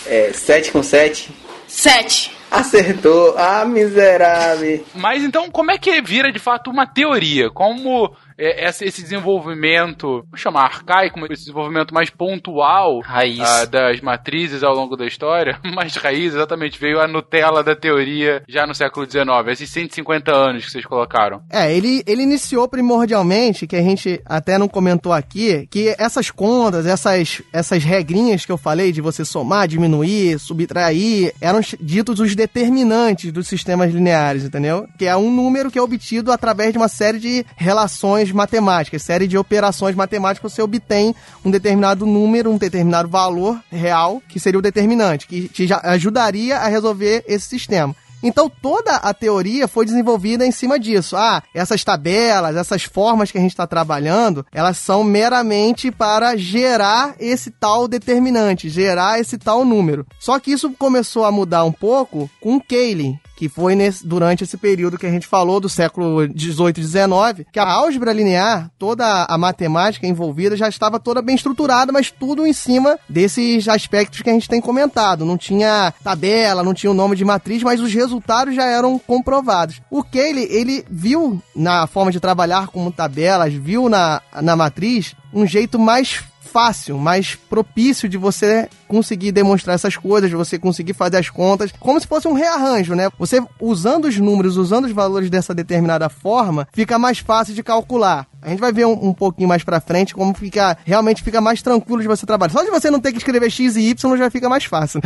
é, 0.06 0.32
7 0.32 0.72
com 0.72 0.82
7. 0.82 1.30
7. 1.68 2.33
Acertou. 2.54 3.34
Ah, 3.36 3.64
miserável. 3.64 4.84
Mas 4.94 5.22
então, 5.22 5.50
como 5.50 5.70
é 5.70 5.78
que 5.78 6.00
vira 6.00 6.30
de 6.30 6.38
fato 6.38 6.70
uma 6.70 6.86
teoria? 6.86 7.50
Como 7.50 8.14
esse 8.36 9.02
desenvolvimento, 9.02 10.24
vamos 10.24 10.40
chamar 10.40 10.64
arcaico, 10.64 11.20
esse 11.32 11.44
desenvolvimento 11.44 11.94
mais 11.94 12.10
pontual 12.10 12.98
uh, 12.98 13.66
das 13.70 14.00
matrizes 14.00 14.62
ao 14.62 14.74
longo 14.74 14.96
da 14.96 15.06
história, 15.06 15.58
mais 15.74 15.94
raiz, 15.96 16.34
exatamente, 16.34 16.78
veio 16.78 17.00
a 17.00 17.06
Nutella 17.06 17.62
da 17.62 17.76
teoria 17.76 18.42
já 18.48 18.66
no 18.66 18.74
século 18.74 19.08
XIX, 19.08 19.26
esses 19.48 19.70
150 19.70 20.32
anos 20.32 20.64
que 20.64 20.70
vocês 20.70 20.84
colocaram. 20.84 21.42
É, 21.50 21.74
ele, 21.74 22.02
ele 22.06 22.22
iniciou 22.22 22.68
primordialmente, 22.68 23.66
que 23.66 23.76
a 23.76 23.82
gente 23.82 24.20
até 24.24 24.58
não 24.58 24.68
comentou 24.68 25.12
aqui, 25.12 25.66
que 25.70 25.94
essas 25.98 26.30
contas, 26.30 26.86
essas, 26.86 27.42
essas 27.52 27.84
regrinhas 27.84 28.44
que 28.44 28.52
eu 28.52 28.58
falei 28.58 28.92
de 28.92 29.00
você 29.00 29.24
somar, 29.24 29.68
diminuir, 29.68 30.38
subtrair, 30.38 31.32
eram 31.40 31.60
ditos 31.80 32.20
os 32.20 32.34
determinantes 32.34 33.32
dos 33.32 33.46
sistemas 33.46 33.92
lineares, 33.92 34.44
entendeu? 34.44 34.86
Que 34.98 35.06
é 35.06 35.16
um 35.16 35.30
número 35.30 35.70
que 35.70 35.78
é 35.78 35.82
obtido 35.82 36.32
através 36.32 36.72
de 36.72 36.78
uma 36.78 36.88
série 36.88 37.18
de 37.18 37.44
relações 37.56 38.23
operações 38.24 38.32
matemáticas, 38.32 39.02
série 39.02 39.26
de 39.26 39.36
operações 39.36 39.94
matemáticas, 39.94 40.52
você 40.52 40.62
obtém 40.62 41.14
um 41.44 41.50
determinado 41.50 42.06
número, 42.06 42.50
um 42.50 42.56
determinado 42.56 43.08
valor 43.08 43.60
real, 43.70 44.22
que 44.28 44.40
seria 44.40 44.58
o 44.58 44.62
determinante, 44.62 45.26
que 45.26 45.48
te 45.48 45.68
ajudaria 45.82 46.58
a 46.58 46.68
resolver 46.68 47.24
esse 47.26 47.46
sistema. 47.46 47.94
Então 48.22 48.50
toda 48.50 48.96
a 48.96 49.12
teoria 49.12 49.68
foi 49.68 49.84
desenvolvida 49.84 50.46
em 50.46 50.50
cima 50.50 50.78
disso. 50.78 51.14
Ah, 51.14 51.42
essas 51.52 51.84
tabelas, 51.84 52.56
essas 52.56 52.82
formas 52.82 53.30
que 53.30 53.36
a 53.36 53.40
gente 53.40 53.50
está 53.50 53.66
trabalhando, 53.66 54.46
elas 54.50 54.78
são 54.78 55.04
meramente 55.04 55.90
para 55.90 56.34
gerar 56.34 57.16
esse 57.20 57.50
tal 57.50 57.86
determinante, 57.86 58.70
gerar 58.70 59.20
esse 59.20 59.36
tal 59.36 59.62
número. 59.62 60.06
Só 60.18 60.40
que 60.40 60.52
isso 60.52 60.70
começou 60.70 61.26
a 61.26 61.30
mudar 61.30 61.64
um 61.64 61.72
pouco 61.72 62.30
com 62.40 62.58
Cayley, 62.58 63.18
que 63.36 63.48
foi 63.48 63.74
nesse, 63.74 64.06
durante 64.06 64.44
esse 64.44 64.56
período 64.56 64.98
que 64.98 65.06
a 65.06 65.10
gente 65.10 65.26
falou 65.26 65.60
do 65.60 65.68
século 65.68 66.28
18 66.28 66.78
e 66.78 66.80
19, 66.80 67.46
que 67.52 67.58
a 67.58 67.68
álgebra 67.68 68.12
linear, 68.12 68.70
toda 68.78 69.24
a 69.24 69.36
matemática 69.36 70.06
envolvida 70.06 70.56
já 70.56 70.68
estava 70.68 71.00
toda 71.00 71.22
bem 71.22 71.34
estruturada, 71.34 71.92
mas 71.92 72.10
tudo 72.10 72.46
em 72.46 72.52
cima 72.52 72.98
desses 73.08 73.68
aspectos 73.68 74.22
que 74.22 74.30
a 74.30 74.32
gente 74.32 74.48
tem 74.48 74.60
comentado. 74.60 75.24
Não 75.24 75.36
tinha 75.36 75.92
tabela, 76.02 76.62
não 76.62 76.74
tinha 76.74 76.90
o 76.90 76.94
nome 76.94 77.16
de 77.16 77.24
matriz, 77.24 77.62
mas 77.62 77.80
os 77.80 77.92
resultados 77.92 78.54
já 78.54 78.64
eram 78.64 78.98
comprovados. 78.98 79.80
O 79.90 80.02
Cayley, 80.02 80.46
ele 80.50 80.84
viu 80.90 81.42
na 81.54 81.86
forma 81.86 82.12
de 82.12 82.20
trabalhar 82.20 82.68
com 82.68 82.90
tabelas, 82.90 83.52
viu 83.52 83.88
na, 83.88 84.20
na 84.42 84.56
matriz 84.56 85.14
um 85.32 85.46
jeito 85.46 85.78
mais 85.78 86.22
fácil, 86.54 86.96
mais 86.96 87.34
propício 87.34 88.08
de 88.08 88.16
você 88.16 88.68
conseguir 88.86 89.32
demonstrar 89.32 89.74
essas 89.74 89.96
coisas, 89.96 90.30
de 90.30 90.36
você 90.36 90.56
conseguir 90.56 90.94
fazer 90.94 91.16
as 91.16 91.28
contas, 91.28 91.72
como 91.80 92.00
se 92.00 92.06
fosse 92.06 92.28
um 92.28 92.32
rearranjo, 92.32 92.94
né? 92.94 93.10
Você 93.18 93.42
usando 93.60 94.04
os 94.04 94.16
números, 94.18 94.56
usando 94.56 94.84
os 94.84 94.92
valores 94.92 95.28
dessa 95.28 95.52
determinada 95.52 96.08
forma, 96.08 96.68
fica 96.72 96.96
mais 96.96 97.18
fácil 97.18 97.54
de 97.54 97.62
calcular. 97.64 98.28
A 98.40 98.50
gente 98.50 98.60
vai 98.60 98.72
ver 98.72 98.84
um, 98.84 99.08
um 99.08 99.14
pouquinho 99.14 99.48
mais 99.48 99.64
pra 99.64 99.80
frente 99.80 100.14
como 100.14 100.34
fica, 100.34 100.76
realmente 100.84 101.22
fica 101.22 101.40
mais 101.40 101.62
tranquilo 101.62 102.02
de 102.02 102.06
você 102.06 102.26
trabalhar. 102.26 102.52
Só 102.52 102.62
de 102.62 102.70
você 102.70 102.90
não 102.90 103.00
ter 103.00 103.10
que 103.10 103.16
escrever 103.18 103.50
X 103.50 103.74
e 103.74 103.88
Y 103.88 104.16
já 104.18 104.30
fica 104.30 104.48
mais 104.50 104.64
fácil. 104.64 105.00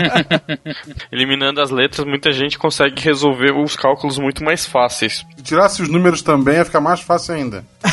Eliminando 1.12 1.60
as 1.60 1.70
letras, 1.70 2.04
muita 2.04 2.32
gente 2.32 2.58
consegue 2.58 3.00
resolver 3.00 3.52
os 3.52 3.76
cálculos 3.76 4.18
muito 4.18 4.42
mais 4.44 4.66
fáceis. 4.66 5.24
Se 5.36 5.42
tirasse 5.42 5.82
os 5.82 5.88
números 5.88 6.20
também, 6.20 6.56
ia 6.56 6.64
ficar 6.64 6.80
mais 6.80 7.00
fácil 7.00 7.34
ainda. 7.34 7.64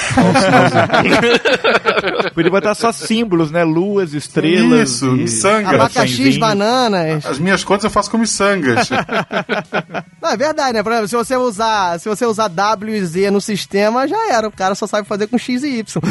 Podia 2.49 2.69
botar 2.69 2.75
só 2.75 2.91
símbolos, 2.91 3.51
né? 3.51 3.63
Luas, 3.63 4.13
estrelas. 4.13 4.89
Isso, 4.89 5.11
miçangas. 5.11 5.73
Abacaxis, 5.73 6.37
bananas. 6.37 7.25
As 7.25 7.39
minhas 7.39 7.63
contas 7.63 7.83
eu 7.85 7.89
faço 7.89 8.09
com 8.09 8.17
miçangas. 8.17 8.89
Não, 10.21 10.31
é 10.31 10.37
verdade, 10.37 10.73
né? 10.73 10.83
Por 10.83 10.91
exemplo, 10.91 11.07
se 11.07 11.15
você 11.15 11.37
usar, 11.37 11.99
se 11.99 12.09
você 12.09 12.25
usar 12.25 12.47
W 12.47 12.95
e 12.95 13.05
Z 13.05 13.31
no 13.31 13.39
sistema, 13.39 14.07
já 14.07 14.33
era. 14.33 14.47
O 14.47 14.51
cara 14.51 14.75
só 14.75 14.87
sabe 14.87 15.07
fazer 15.07 15.27
com 15.27 15.37
X 15.37 15.63
e 15.63 15.79
Y. 15.79 16.01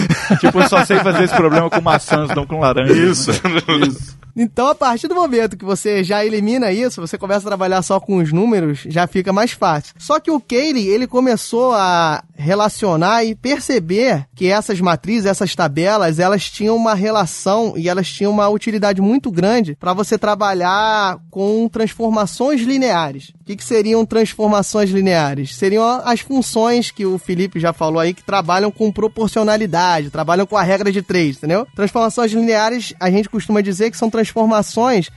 tipo, 0.41 0.61
eu 0.61 0.69
só 0.69 0.85
sei 0.85 0.99
fazer 0.99 1.25
esse 1.25 1.35
problema 1.35 1.69
com 1.69 1.81
maçãs, 1.81 2.35
não 2.35 2.47
com 2.47 2.61
laranja. 2.61 2.93
Isso, 2.93 3.31
isso. 3.87 4.19
Então, 4.37 4.69
a 4.69 4.75
partir 4.75 5.09
do 5.09 5.15
momento 5.15 5.57
que 5.57 5.65
você 5.65 6.05
já 6.05 6.25
elimina 6.25 6.73
isso, 6.73 7.01
você 7.01 7.19
começa 7.19 7.41
a 7.41 7.51
trabalhar 7.51 7.83
só 7.83 7.99
com 7.99 8.19
os 8.19 8.33
números, 8.33 8.81
já 8.87 9.07
fica 9.07 9.33
mais 9.33 9.53
fácil. 9.53 9.95
Só 9.99 10.21
que 10.21 10.31
o 10.31 10.41
Cayley, 10.41 10.87
ele 10.87 11.07
começou 11.07 11.73
a 11.75 12.23
relacionar 12.35 13.25
e 13.25 13.35
perceber 13.35 14.27
que 14.35 14.47
essas 14.47 14.81
matrizes, 14.81 15.27
essas 15.27 15.55
tabelas, 15.55 16.21
elas 16.21 16.49
tinham 16.49 16.77
uma 16.77 16.95
relação 16.95 17.75
e 17.77 17.89
elas 17.89 18.09
tinham 18.09 18.31
uma 18.31 18.49
utilidade 18.49 19.01
muito 19.01 19.31
grande 19.31 19.75
para 19.75 19.93
você 19.93 20.17
trabalhar 20.17 21.19
com 21.31 21.69
transformações 21.69 22.61
lineares. 22.61 23.31
O 23.41 23.45
que, 23.45 23.57
que 23.57 23.65
seriam 23.65 24.07
transformações 24.07 24.91
lineares? 24.91 25.57
Seriam 25.57 25.85
as 26.05 26.21
funções 26.21 26.91
que 26.91 27.05
o 27.05 27.19
Felipe 27.19 27.59
já 27.59 27.73
falou 27.73 27.99
aí, 27.99 28.15
que 28.15 28.23
trabalham 28.23 28.71
com 28.71 28.93
proporcionalidade, 28.93 30.11
trabalham 30.11 30.47
com 30.47 30.57
a 30.57 30.63
regra 30.63 30.93
de 30.93 31.03
três, 31.03 31.39
entendeu? 31.39 31.67
Transformações 31.75 32.33
lineares, 32.33 32.95
a 33.01 33.11
gente 33.11 33.29
costuma 33.29 33.61
dizer 33.61 33.91
que 33.91 33.97
são 33.97 34.09
transformações 34.09 34.28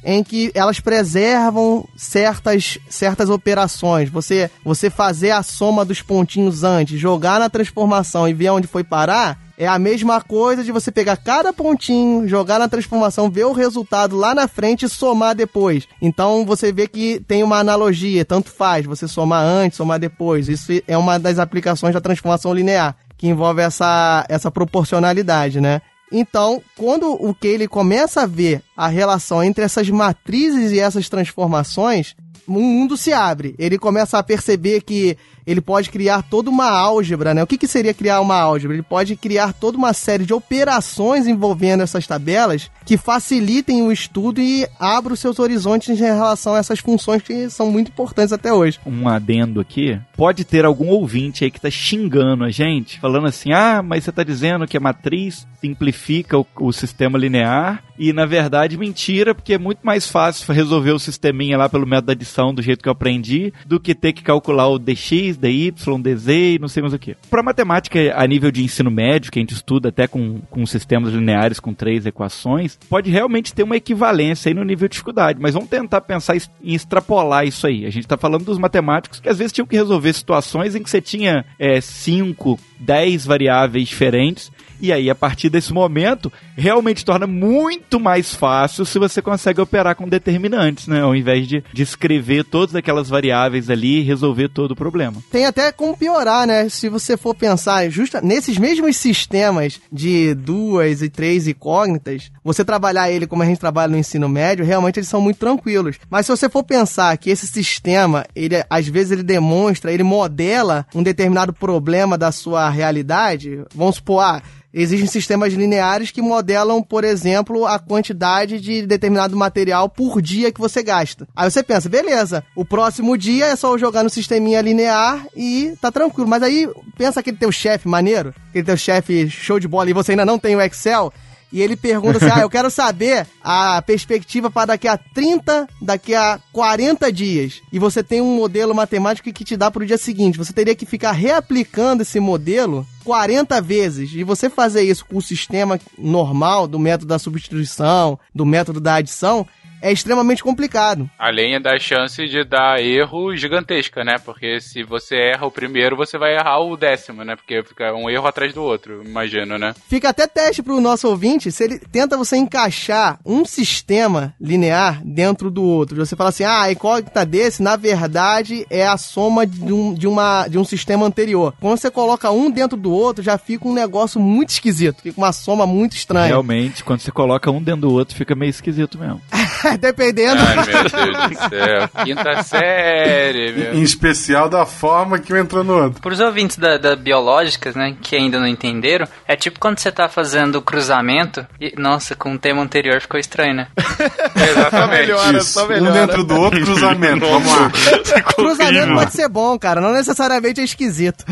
em 0.04 0.24
que 0.24 0.52
elas 0.54 0.80
preservam 0.80 1.88
certas, 1.95 2.78
certas 2.89 3.30
operações. 3.30 4.10
Você, 4.10 4.50
você 4.63 4.89
fazer 4.89 5.32
a 5.32 5.43
soma 5.43 5.86
dos 5.86 6.02
pontinhos 6.02 6.63
antes, 6.63 7.00
jogar 7.00 7.39
na 7.39 7.50
transformação 7.50 8.28
e 8.28 8.34
ver 8.34 8.50
onde 8.50 8.67
foi 8.67 8.84
parar, 8.84 9.38
é 9.62 9.67
a 9.67 9.78
mesma 9.78 10.19
coisa 10.19 10.63
de 10.63 10.71
você 10.71 10.91
pegar 10.91 11.17
cada 11.17 11.54
pontinho, 11.54 12.28
jogar 12.28 12.58
na 12.58 12.67
transformação, 12.67 13.30
ver 13.30 13.45
o 13.45 13.54
resultado 13.54 14.17
lá 14.17 14.34
na 14.34 14.47
frente 14.47 14.86
e 14.86 14.89
somar 14.89 15.36
depois. 15.36 15.88
Então 16.02 16.43
você 16.45 16.71
vê 16.71 16.88
que 16.88 17.19
tem 17.28 17.43
uma 17.43 17.60
analogia, 17.60 18.26
tanto 18.26 18.50
faz 18.50 18.88
você 18.88 19.08
somar 19.08 19.43
antes, 19.43 19.78
somar 19.78 20.00
depois. 20.00 20.50
Isso 20.50 20.71
é 20.88 20.97
uma 20.97 21.19
das 21.19 21.38
aplicações 21.38 21.93
da 21.93 22.02
transformação 22.02 22.52
linear, 22.54 22.95
que 23.15 23.28
envolve 23.28 23.62
essa, 23.62 24.26
essa 24.28 24.50
proporcionalidade, 24.50 25.62
né? 25.62 25.80
Então, 26.12 26.62
quando 26.76 27.13
o 27.13 27.34
ele 27.47 27.67
começa 27.67 28.24
a 28.24 28.28
ver 28.28 28.62
a 28.76 28.88
relação 28.88 29.41
entre 29.43 29.63
essas 29.63 29.89
matrizes 29.89 30.71
e 30.71 30.80
essas 30.80 31.08
transformações, 31.08 32.15
o 32.48 32.60
mundo 32.60 32.98
se 32.98 33.13
abre. 33.13 33.56
Ele 33.58 33.78
começa 33.78 34.17
a 34.17 34.24
perceber 34.24 34.82
que 34.82 35.17
ele 35.46 35.62
pode 35.62 35.89
criar 35.89 36.22
toda 36.22 36.50
uma 36.50 36.70
álgebra, 36.70 37.34
né? 37.34 37.41
O 37.44 37.48
que, 37.48 37.58
que 37.58 37.67
seria 37.67 37.94
criar 37.94 38.22
uma 38.22 38.36
álgebra? 38.36 38.76
Ele 38.76 38.84
pode 38.84 39.15
criar 39.15 39.54
toda 39.54 39.78
uma 39.78 39.94
série 39.94 40.26
de 40.26 40.34
operações 40.34 41.28
envolvendo 41.28 41.82
essas 41.82 42.06
tabelas 42.06 42.70
que 42.86 42.98
facilitem 42.98 43.82
o 43.82 43.91
estudo 43.91 44.39
e 44.41 44.67
abram 44.80 45.13
os 45.13 45.20
seus 45.20 45.39
horizontes 45.39 45.89
em 45.89 45.96
relação 45.96 46.54
a 46.54 46.60
essas 46.60 46.80
funções 46.80 47.22
que 47.22 47.50
são 47.50 47.72
muito 47.72 47.89
importantes 47.89 48.34
até 48.34 48.54
hoje. 48.54 48.80
Um 48.86 49.08
adendo 49.08 49.60
aqui, 49.60 50.00
pode 50.15 50.44
ter 50.44 50.65
algum 50.65 50.89
ouvinte 50.89 51.44
aí 51.44 51.52
que 51.52 51.62
tá 51.62 51.70
xingando 51.70 52.44
a 52.44 52.50
gente, 52.50 53.00
falando 53.00 53.28
assim, 53.28 53.52
ah, 53.52 53.82
mas 53.84 54.04
você 54.04 54.12
tá 54.12 54.24
dizendo 54.24 54.67
que 54.67 54.78
a 54.78 54.82
matriz 54.82 55.48
simplifica 55.60 56.38
o, 56.38 56.46
o 56.60 56.72
sistema 56.72 57.17
linear 57.17 57.84
e, 57.98 58.12
na 58.12 58.26
verdade, 58.26 58.78
mentira, 58.78 59.36
porque 59.36 59.54
é 59.54 59.58
muito 59.60 59.82
mais 59.84 60.08
fácil 60.08 60.52
resolver 60.52 60.91
o 60.91 60.98
sisteminha 60.98 61.56
lá 61.56 61.70
pelo 61.70 61.86
método 61.86 62.08
da 62.08 62.13
do 62.54 62.62
jeito 62.62 62.82
que 62.82 62.89
eu 62.89 62.94
aprendi, 62.94 63.54
do 63.65 63.80
que 63.80 63.94
ter 63.94 64.13
que 64.13 64.24
calcular 64.24 64.67
o 64.67 64.80
dx, 64.80 65.38
dy, 65.38 65.72
dz 65.72 66.28
e 66.28 66.60
não 66.60 66.67
sei 66.67 66.82
mais 66.82 66.94
o 66.94 67.00
que. 67.00 67.15
Para 67.30 67.44
matemática 67.44 68.00
a 68.15 68.26
nível 68.26 68.52
de 68.52 68.63
ensino 68.63 68.89
médio, 68.89 69.32
que 69.32 69.39
a 69.39 69.41
gente 69.41 69.54
estuda 69.54 69.89
até 69.89 70.08
com, 70.08 70.39
com 70.50 70.65
sistemas 70.65 71.13
lineares 71.13 71.60
com 71.60 71.74
três 71.74 72.06
equações, 72.06 72.78
pode 72.89 73.10
realmente 73.10 73.54
ter 73.54 73.63
uma 73.63 73.78
equivalência 73.78 74.50
aí 74.50 74.54
no 74.54 74.63
nível 74.63 74.88
de 74.88 74.94
dificuldade, 74.94 75.39
mas 75.41 75.54
vamos 75.54 75.70
tentar 75.70 76.02
pensar 76.02 76.36
em 76.36 76.74
extrapolar 76.74 77.46
isso 77.46 77.67
aí. 77.67 77.86
A 77.86 77.89
gente 77.89 78.06
está 78.06 78.17
falando 78.17 78.46
dos 78.46 78.58
matemáticos 78.58 79.20
que 79.20 79.30
às 79.30 79.38
vezes 79.38 79.54
tinham 79.54 79.67
que 79.67 79.76
resolver 79.76 80.13
situações 80.13 80.76
em 80.76 80.84
que 80.84 80.89
você 80.89 81.02
tinha 81.02 81.46
5, 81.82 82.60
é, 82.80 82.84
10 82.84 83.26
variáveis 83.26 83.88
diferentes 83.88 84.52
e 84.82 84.91
aí, 84.91 85.10
a 85.10 85.15
partir 85.15 85.50
desse 85.50 85.72
momento, 85.72 86.32
realmente 86.58 87.06
torna 87.06 87.28
muito 87.28 88.00
mais 88.00 88.34
fácil 88.34 88.84
se 88.84 88.98
você 88.98 89.22
consegue 89.22 89.62
operar 89.62 89.96
com 89.96 90.10
determinantes, 90.10 90.88
né? 90.88 91.02
Ao 91.02 91.15
invés 91.15 91.48
de, 91.48 91.63
de 91.72 91.84
escrever 91.84 92.44
todas 92.44 92.76
aquelas 92.76 93.08
variáveis 93.08 93.70
ali 93.70 94.00
e 94.00 94.04
resolver 94.04 94.50
todo 94.50 94.72
o 94.72 94.76
problema. 94.76 95.22
Tem 95.32 95.46
até 95.46 95.72
como 95.72 95.96
piorar, 95.96 96.48
né? 96.48 96.67
Se 96.67 96.89
você 96.89 97.15
for 97.15 97.36
pensar 97.36 97.89
justa 97.89 98.22
nesses 98.22 98.58
mesmos 98.58 98.98
sistemas 98.98 99.80
de 99.91 100.34
duas 100.34 101.02
e 101.02 101.10
três 101.10 101.48
incógnitas, 101.48 102.32
você 102.44 102.65
trabalhar 102.65 103.12
ele 103.12 103.28
como 103.28 103.44
a 103.44 103.46
gente 103.46 103.60
trabalha 103.60 103.91
no 103.91 103.98
ensino 103.98 104.28
médio, 104.28 104.65
realmente 104.65 105.00
eles 105.00 105.10
são 105.10 105.22
muito 105.22 105.38
tranquilos. 105.38 105.98
Mas 106.10 106.26
se 106.26 106.32
você 106.36 106.50
for 106.50 106.63
pensar 106.63 107.15
que 107.17 107.30
esse 107.30 107.46
sistema, 107.46 108.26
ele 108.36 108.56
às 108.70 108.88
vezes 108.88 109.12
ele 109.12 109.24
demonstra, 109.24 109.91
ele 109.91 110.04
modela 110.04 110.88
um 110.96 111.04
determinado 111.04 111.54
problema 111.54 112.17
da 112.17 112.32
sua 112.32 112.70
realidade, 112.70 113.63
vamos 113.76 113.98
supor, 113.98 114.22
ah, 114.24 114.41
Existem 114.74 115.08
sistemas 115.08 115.54
lineares 115.54 116.12
que 116.12 116.22
modelam, 116.22 116.82
por 116.82 117.04
exemplo, 117.04 117.66
a 117.66 117.78
quantidade 117.78 118.60
de 118.60 118.86
determinado 118.86 119.36
material 119.36 119.90
por 119.90 120.22
dia 120.22 120.52
que 120.52 120.60
você 120.60 120.82
gasta. 120.82 121.28
Aí 121.36 121.50
você 121.50 121.62
pensa, 121.62 121.90
beleza, 121.90 122.44
o 122.56 122.64
próximo 122.64 123.18
dia 123.18 123.48
é 123.48 123.56
só 123.56 123.74
eu 123.74 123.80
jogar 123.80 124.04
no 124.04 124.10
sisteminha 124.10 124.62
linear 124.62 125.26
e 125.36 125.74
tá 125.82 125.92
tranquilo. 125.92 126.30
Mas 126.30 126.42
aí 126.42 126.70
pensa 126.98 127.20
aquele 127.20 127.38
teu 127.38 127.52
chefe 127.52 127.88
maneiro, 127.88 128.34
aquele 128.50 128.66
teu 128.66 128.78
chefe 128.78 129.30
show 129.30 129.60
de 129.60 129.68
bola 129.68 129.90
e 129.90 129.94
você 129.94 130.12
ainda 130.12 130.26
não 130.26 130.40
tem 130.40 130.56
o 130.56 130.62
Excel 130.62 131.12
e 131.52 131.62
ele 131.62 131.76
pergunta 131.76 132.18
assim: 132.18 132.30
ah, 132.34 132.42
eu 132.42 132.50
quero 132.50 132.70
saber 132.70 133.28
a 133.44 133.82
perspectiva 133.82 134.50
para 134.50 134.68
daqui 134.68 134.88
a 134.88 134.98
30, 134.98 135.68
daqui 135.82 136.16
a 136.16 136.40
40 136.54 137.12
dias. 137.12 137.62
E 137.72 137.80
você 137.80 138.04
tem 138.04 138.22
um 138.22 138.36
modelo 138.36 138.74
matemático 138.74 139.32
que 139.32 139.44
te 139.44 139.58
dá 139.58 139.70
para 139.70 139.84
o 139.84 139.86
dia 139.86 139.98
seguinte. 139.98 140.38
Você 140.38 140.54
teria 140.54 140.76
que 140.76 140.86
ficar 140.86 141.12
reaplicando 141.12 142.04
esse 142.04 142.20
modelo 142.20 142.86
40 143.04 143.62
vezes. 143.62 144.12
E 144.14 144.24
você 144.24 144.50
fazer 144.50 144.84
isso 144.84 145.06
com 145.06 145.18
o 145.18 145.22
sistema 145.22 145.80
normal 145.98 146.68
do 146.68 146.80
método 146.80 147.08
da 147.08 147.20
substituição, 147.20 148.18
do 148.34 148.46
método 148.46 148.80
da 148.80 148.96
adição, 148.96 149.46
é 149.82 149.91
extremamente 149.91 150.44
complicado. 150.44 151.10
Além 151.17 151.60
da 151.60 151.78
chance 151.80 152.26
de 152.28 152.44
dar 152.44 152.82
erro 152.82 153.36
gigantesca, 153.36 154.04
né? 154.04 154.17
Porque 154.24 154.60
se 154.62 154.84
você 154.84 155.15
erra 155.34 155.46
o 155.46 155.52
primeiro, 155.52 155.96
você 155.96 156.17
vai 156.17 156.36
errar 156.36 156.60
o 156.60 156.78
décimo, 156.78 157.24
né? 157.24 157.36
Porque 157.36 157.63
fica 157.63 157.94
um 157.94 158.10
erro 158.10 158.28
atrás 158.28 158.54
do 158.54 158.63
outro, 158.63 159.02
imagino, 159.04 159.58
né? 159.58 159.74
Fica 159.88 160.10
até 160.10 160.28
teste 160.28 160.62
pro 160.62 160.80
nosso 160.80 161.08
ouvinte, 161.08 161.52
se 161.52 161.63
ele 161.63 161.80
tenta 161.80 162.17
você 162.17 162.38
encaixar 162.38 163.20
um 163.26 163.46
sistema 163.46 164.34
linear 164.39 165.02
dentro 165.04 165.50
do 165.50 165.63
outro. 165.63 165.98
Você 165.98 166.15
fala 166.15 166.30
assim, 166.30 166.44
ah, 166.44 166.63
a 166.63 166.72
incógnita 166.72 167.26
desse, 167.26 167.62
na 167.62 167.76
verdade, 167.76 168.65
é 168.70 168.86
a 168.86 168.98
soma 168.98 169.46
de 169.46 169.74
um, 169.74 169.94
de, 169.94 170.08
uma, 170.08 170.48
de 170.48 170.58
um 170.58 170.63
sistema 170.63 171.06
anterior. 171.06 171.54
Quando 171.60 171.78
você 171.78 171.89
coloca 171.89 172.32
um 172.32 172.50
dentro 172.50 172.78
do 172.78 172.91
outro, 172.91 173.24
já 173.24 173.38
fica 173.38 173.67
um 173.67 173.74
negócio 173.74 174.20
muito 174.20 174.50
esquisito. 174.50 175.02
Fica 175.02 175.20
uma 175.20 175.32
soma 175.32 175.65
muito 175.65 175.96
estranha. 175.96 176.28
Realmente, 176.28 176.84
quando 176.84 177.00
você 177.00 177.12
coloca 177.12 177.50
um 177.50 177.62
dentro 177.62 177.82
do 177.82 177.91
outro, 177.91 178.15
fica 178.15 178.36
meio 178.36 178.50
esquisito 178.50 178.98
mesmo. 178.98 179.22
Dependendo. 179.80 180.42
Ai, 180.42 180.56
meu 180.56 180.66
Deus 180.66 181.30
do 181.30 181.50
céu. 181.50 181.90
Quinta 182.04 182.44
série, 182.44 183.54
meu. 183.54 183.74
Em 183.76 183.82
especial 183.82 184.50
da 184.50 184.66
forma 184.66 185.20
que 185.20 185.34
um 185.34 185.38
entrou 185.38 185.64
no 185.64 185.84
outro. 185.84 186.02
Para 186.02 186.14
os 186.14 186.20
ouvintes 186.20 186.58
da, 186.58 186.78
da 186.78 186.96
biológicas, 186.96 187.76
né, 187.76 187.96
que 188.02 188.16
ainda 188.16 188.40
não 188.40 188.48
entenderam, 188.48 189.08
é 189.28 189.36
tipo 189.36 189.60
quando 189.60 189.80
você 189.80 189.92
tá 189.92 190.08
fazendo 190.08 190.62
cruzamento 190.62 191.46
e, 191.60 191.74
nossa, 191.78 192.16
com 192.16 192.34
o 192.34 192.40
tema 192.40 192.62
anterior 192.62 193.00
ficou 193.02 193.20
estranho, 193.20 193.56
né? 193.56 193.68
Exatamente. 194.36 195.02
melhora, 195.02 195.38
Isso. 195.38 195.64
Um 195.64 195.92
dentro 195.92 196.24
do 196.24 196.36
outro, 196.36 196.64
cruzamento. 196.64 197.26
Vamos 197.26 197.52
lá. 197.52 197.72
Cruzamento 198.36 198.94
pode 198.94 199.12
ser 199.12 199.30
bom, 199.30 199.58
cara. 199.58 199.82
Não 199.82 199.94
necessariamente 199.94 200.62
é 200.62 200.64
esquisito. 200.64 201.24